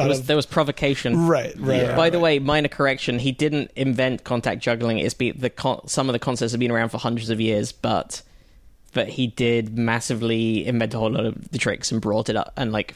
was, 0.08 0.20
of 0.20 0.28
there 0.28 0.36
was 0.36 0.46
provocation. 0.46 1.28
right, 1.28 1.54
right. 1.60 1.88
right, 1.88 1.96
By 1.96 2.10
the 2.10 2.20
way, 2.20 2.40
minor 2.40 2.68
correction: 2.68 3.20
he 3.20 3.32
didn't 3.32 3.72
invent 3.76 4.24
contact 4.24 4.62
juggling. 4.62 5.00
It's 5.00 5.14
be 5.14 5.32
the 5.32 5.50
con- 5.50 5.88
some 5.88 6.10
of 6.10 6.14
the 6.14 6.20
concepts 6.20 6.52
have 6.52 6.60
been 6.60 6.72
around 6.72 6.90
for 6.90 6.98
hundreds 6.98 7.30
of 7.30 7.40
years, 7.42 7.72
but 7.72 8.22
but 8.94 9.08
he 9.08 9.28
did 9.28 9.78
massively 9.78 10.66
invent 10.66 10.94
a 10.94 10.98
whole 11.00 11.12
lot 11.12 11.26
of 11.26 11.52
the 11.52 11.58
tricks 11.58 11.92
and 11.92 12.02
brought 12.02 12.30
it 12.30 12.36
up 12.36 12.54
and 12.58 12.72
like 12.72 12.96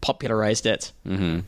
popularized 0.00 0.66
it, 0.66 0.92
mm-hmm. 1.06 1.40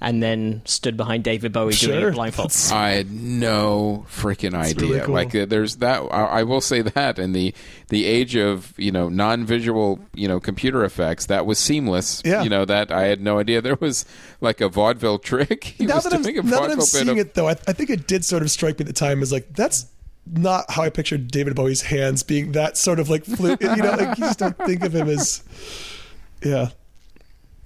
And 0.00 0.22
then 0.22 0.62
stood 0.64 0.96
behind 0.96 1.24
David 1.24 1.52
Bowie 1.52 1.72
doing 1.72 1.98
Sure. 2.00 2.08
it 2.10 2.14
blindfold. 2.14 2.50
That's- 2.50 2.70
I 2.70 2.90
had 2.90 3.10
no 3.10 4.06
freaking 4.08 4.54
idea. 4.54 4.88
really 4.88 5.00
cool. 5.00 5.14
Like 5.14 5.34
uh, 5.34 5.44
there's 5.46 5.76
that. 5.76 6.00
I, 6.12 6.24
I 6.24 6.42
will 6.44 6.60
say 6.60 6.82
that 6.82 7.18
in 7.18 7.32
the 7.32 7.52
the 7.88 8.04
age 8.04 8.36
of 8.36 8.74
you 8.76 8.92
know 8.92 9.08
non-visual 9.08 9.98
you 10.14 10.28
know 10.28 10.38
computer 10.40 10.84
effects, 10.84 11.26
that 11.26 11.46
was 11.46 11.58
seamless. 11.58 12.22
Yeah. 12.24 12.42
You 12.42 12.48
know 12.50 12.64
that 12.64 12.92
I 12.92 13.06
had 13.06 13.20
no 13.20 13.38
idea 13.38 13.60
there 13.60 13.78
was 13.80 14.04
like 14.40 14.60
a 14.60 14.68
vaudeville 14.68 15.18
trick. 15.30 15.64
He 15.64 15.86
now 15.86 15.96
was 15.96 16.04
that 16.04 16.12
I'm, 16.14 16.24
a 16.24 16.42
now 16.42 16.60
that 16.60 16.70
I'm 16.70 16.80
seeing 16.82 17.08
of- 17.08 17.18
it 17.18 17.34
though, 17.34 17.48
I, 17.48 17.56
I 17.66 17.72
think 17.72 17.90
it 17.90 18.06
did 18.06 18.24
sort 18.24 18.42
of 18.42 18.50
strike 18.50 18.78
me 18.78 18.84
at 18.84 18.86
the 18.86 18.92
time 18.92 19.20
as 19.22 19.32
like 19.32 19.52
that's 19.54 19.86
not 20.30 20.70
how 20.70 20.82
I 20.82 20.90
pictured 20.90 21.28
David 21.30 21.54
Bowie's 21.56 21.80
hands 21.82 22.22
being 22.22 22.52
that 22.52 22.76
sort 22.76 23.00
of 23.00 23.08
like 23.08 23.24
fluid. 23.24 23.58
you 23.62 23.76
know, 23.76 23.90
like 23.92 24.18
you 24.18 24.24
just 24.24 24.38
don't 24.38 24.56
think 24.58 24.84
of 24.84 24.94
him 24.94 25.08
as 25.08 25.42
yeah. 26.44 26.68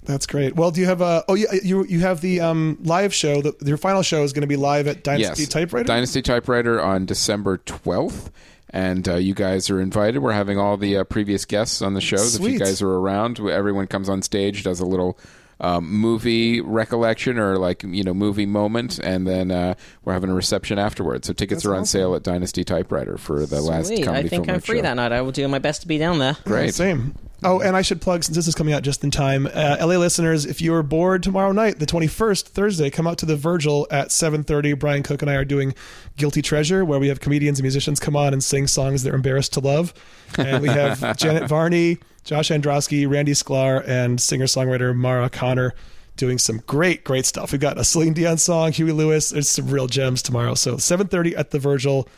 That's 0.05 0.27
great. 0.27 0.57
Well, 0.57 0.71
do 0.71 0.81
you 0.81 0.87
have 0.87 1.01
a? 1.01 1.25
Oh, 1.29 1.35
yeah, 1.35 1.53
you 1.63 1.85
you 1.85 2.01
have 2.01 2.21
the 2.21 2.41
um, 2.41 2.79
live 2.83 3.15
show. 3.15 3.41
The, 3.41 3.55
your 3.65 3.77
final 3.77 4.03
show 4.03 4.25
is 4.25 4.33
going 4.33 4.43
to 4.43 4.49
be 4.49 4.57
live 4.57 4.89
at 4.89 5.05
Dynasty 5.05 5.43
yes, 5.43 5.49
Typewriter. 5.49 5.87
Dynasty 5.87 6.23
Typewriter 6.23 6.81
on 6.81 7.07
December 7.07 7.59
twelfth. 7.59 8.31
And 8.75 9.07
uh, 9.07 9.17
you 9.17 9.35
guys 9.35 9.69
are 9.69 9.79
invited. 9.79 10.21
We're 10.21 10.33
having 10.33 10.59
all 10.59 10.79
the 10.79 10.97
uh, 10.97 11.05
previous 11.05 11.45
guests 11.45 11.83
on 11.83 11.93
the 11.93 12.01
shows. 12.01 12.37
If 12.37 12.41
you 12.41 12.59
guys 12.59 12.81
are 12.81 12.91
around, 12.91 13.39
everyone 13.39 13.87
comes 13.87 14.09
on 14.09 14.23
stage, 14.23 14.63
does 14.63 14.81
a 14.81 14.87
little 14.87 15.19
um, 15.63 15.89
movie 15.91 16.61
recollection 16.61 17.39
or 17.39 17.57
like 17.57 17.83
you 17.85 18.03
know 18.03 18.13
movie 18.13 18.47
moment, 18.47 18.99
and 18.99 19.27
then 19.27 19.51
uh, 19.51 19.75
we're 20.05 20.13
having 20.13 20.29
a 20.29 20.35
reception 20.35 20.79
afterwards. 20.79 21.29
So 21.29 21.33
tickets 21.33 21.63
That's 21.63 21.67
are 21.67 21.75
on 21.75 21.83
awesome. 21.83 22.01
sale 22.01 22.15
at 22.15 22.23
Dynasty 22.25 22.65
Typewriter 22.65 23.17
for 23.17 23.47
the 23.47 23.61
last 23.63 23.87
Sweet. 23.87 24.05
comedy 24.05 24.27
I 24.27 24.29
think 24.29 24.47
film 24.47 24.57
I'm 24.57 24.61
free 24.61 24.79
show. 24.79 24.83
that 24.83 24.95
night. 24.95 25.13
I 25.13 25.23
will 25.23 25.33
do 25.33 25.47
my 25.49 25.61
best 25.61 25.83
to 25.83 25.89
be 25.89 25.97
down 25.99 26.19
there. 26.19 26.37
Great. 26.45 26.75
Same. 26.75 27.15
Oh, 27.45 27.61
and 27.61 27.77
I 27.77 27.83
should 27.83 28.01
plug 28.01 28.23
since 28.23 28.37
this 28.37 28.47
is 28.47 28.55
coming 28.55 28.73
out 28.73 28.83
just 28.83 29.03
in 29.03 29.11
time. 29.11 29.49
Uh, 29.53 29.77
LA 29.81 29.97
listeners, 29.97 30.47
if 30.47 30.61
you 30.61 30.73
are 30.75 30.83
bored 30.85 31.25
tomorrow 31.25 31.51
night, 31.51 31.81
the 31.81 31.87
21st, 31.87 32.47
Thursday, 32.49 32.89
come 32.89 33.07
out 33.09 33.19
to 33.19 33.27
the 33.27 33.35
Virgil 33.35 33.87
at 33.91 34.09
7:30. 34.09 34.79
Brian 34.79 35.03
Cook 35.03 35.23
and 35.23 35.31
I 35.31 35.35
are 35.35 35.45
doing 35.45 35.75
Guilty 36.17 36.41
Treasure, 36.41 36.85
where 36.85 37.01
we 37.01 37.09
have 37.09 37.19
comedians 37.21 37.59
and 37.59 37.65
musicians 37.65 37.99
come 37.99 38.15
on 38.15 38.33
and 38.33 38.45
sing 38.45 38.69
songs 38.69 39.03
they're 39.03 39.15
embarrassed 39.15 39.53
to 39.55 39.61
love. 39.61 39.93
And 40.39 40.63
we 40.63 40.69
have 40.69 41.17
Janet 41.17 41.49
Varney, 41.49 41.99
Josh 42.25 42.51
Androsky, 42.51 43.09
Randy 43.09 43.33
Sklar, 43.33 43.87
and 43.87 44.21
singer-songwriter 44.21 44.95
Mara 44.95 45.29
Connor 45.29 45.75
doing 46.17 46.39
some 46.39 46.63
great, 46.67 47.05
great 47.05 47.27
stuff. 47.27 47.53
We've 47.53 47.61
got 47.61 47.79
a 47.79 47.85
Celine 47.85 48.13
Dion 48.13 48.39
song, 48.39 48.73
Huey 48.73 48.93
Lewis. 48.93 49.31
There's 49.31 49.49
some 49.49 49.69
real 49.69 49.87
gems 49.87 50.23
tomorrow. 50.23 50.55
So 50.55 50.77
7:30 50.77 51.37
at 51.37 51.51
the 51.51 51.59
Virgil 51.59 52.09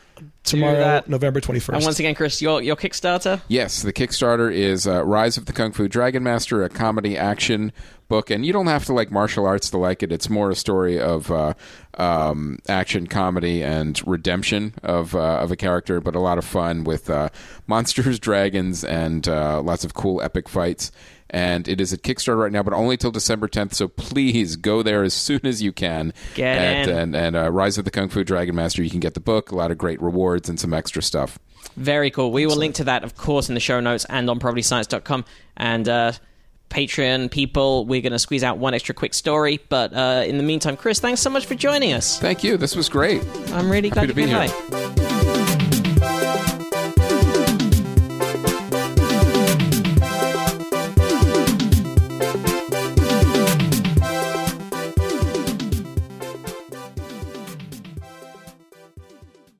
tomorrow. 0.42 1.02
November 1.06 1.40
21st. 1.40 1.74
And 1.74 1.84
once 1.84 1.98
again, 1.98 2.14
Chris, 2.14 2.40
your 2.42 2.62
your 2.62 2.76
Kickstarter. 2.76 3.40
Yes, 3.48 3.82
the 3.82 3.92
Kickstarter 3.92 4.52
is 4.52 4.86
uh, 4.86 5.04
Rise 5.04 5.36
of 5.36 5.46
the 5.46 5.52
Kung 5.52 5.72
Fu 5.72 5.88
Dragon 5.88 6.22
Master, 6.22 6.62
a 6.62 6.68
comedy 6.68 7.16
action 7.16 7.72
book, 8.08 8.30
and 8.30 8.44
you 8.44 8.52
don't 8.52 8.66
have 8.66 8.84
to 8.84 8.92
like 8.92 9.10
martial 9.10 9.46
arts 9.46 9.70
to 9.70 9.78
like 9.78 10.02
it. 10.02 10.12
It's 10.12 10.28
more 10.28 10.50
a 10.50 10.54
story 10.54 11.00
of 11.00 11.30
uh, 11.30 11.54
um, 11.98 12.58
action, 12.68 13.06
comedy, 13.06 13.62
and 13.62 14.00
redemption 14.06 14.74
of 14.82 15.14
uh, 15.14 15.38
of 15.38 15.50
a 15.50 15.56
character, 15.56 16.00
but 16.00 16.14
a 16.14 16.20
lot 16.20 16.38
of 16.38 16.44
fun 16.44 16.84
with 16.84 17.08
uh, 17.10 17.30
monsters, 17.66 18.18
dragons, 18.20 18.84
and 18.84 19.26
uh, 19.28 19.60
lots 19.62 19.84
of 19.84 19.94
cool 19.94 20.20
epic 20.22 20.48
fights. 20.48 20.92
And 21.30 21.66
it 21.66 21.80
is 21.80 21.92
at 21.92 22.02
Kickstarter 22.02 22.42
right 22.42 22.52
now, 22.52 22.62
but 22.62 22.74
only 22.74 22.96
till 22.96 23.10
December 23.10 23.48
10th. 23.48 23.74
So 23.74 23.88
please 23.88 24.56
go 24.56 24.82
there 24.82 25.02
as 25.02 25.14
soon 25.14 25.40
as 25.44 25.62
you 25.62 25.72
can. 25.72 26.12
Get 26.34 26.58
and, 26.58 26.90
in. 26.90 26.96
And, 26.96 27.16
and 27.16 27.36
uh, 27.36 27.50
Rise 27.50 27.78
of 27.78 27.84
the 27.84 27.90
Kung 27.90 28.08
Fu 28.08 28.22
Dragon 28.22 28.54
Master, 28.54 28.82
you 28.82 28.90
can 28.90 29.00
get 29.00 29.14
the 29.14 29.20
book, 29.20 29.50
a 29.50 29.56
lot 29.56 29.70
of 29.70 29.78
great 29.78 30.00
rewards, 30.00 30.48
and 30.48 30.60
some 30.60 30.72
extra 30.72 31.02
stuff. 31.02 31.38
Very 31.76 32.10
cool. 32.10 32.30
We 32.30 32.46
will 32.46 32.56
link 32.56 32.76
to 32.76 32.84
that, 32.84 33.04
of 33.04 33.16
course, 33.16 33.48
in 33.48 33.54
the 33.54 33.60
show 33.60 33.80
notes 33.80 34.04
and 34.04 34.28
on 34.30 34.38
probablyscience.com. 34.38 35.24
And 35.56 35.88
uh, 35.88 36.12
Patreon 36.70 37.30
people, 37.30 37.84
we're 37.86 38.02
going 38.02 38.12
to 38.12 38.18
squeeze 38.18 38.44
out 38.44 38.58
one 38.58 38.74
extra 38.74 38.94
quick 38.94 39.14
story. 39.14 39.60
But 39.68 39.92
uh, 39.92 40.24
in 40.26 40.36
the 40.36 40.44
meantime, 40.44 40.76
Chris, 40.76 41.00
thanks 41.00 41.20
so 41.20 41.30
much 41.30 41.46
for 41.46 41.54
joining 41.54 41.92
us. 41.92 42.18
Thank 42.20 42.44
you. 42.44 42.56
This 42.56 42.76
was 42.76 42.88
great. 42.88 43.22
I'm 43.52 43.70
really 43.70 43.90
glad 43.90 44.08
Happy 44.08 44.20
you 44.22 44.26
to 44.28 44.32
be 44.32 44.36
here. 44.38 45.80
by. 45.80 45.83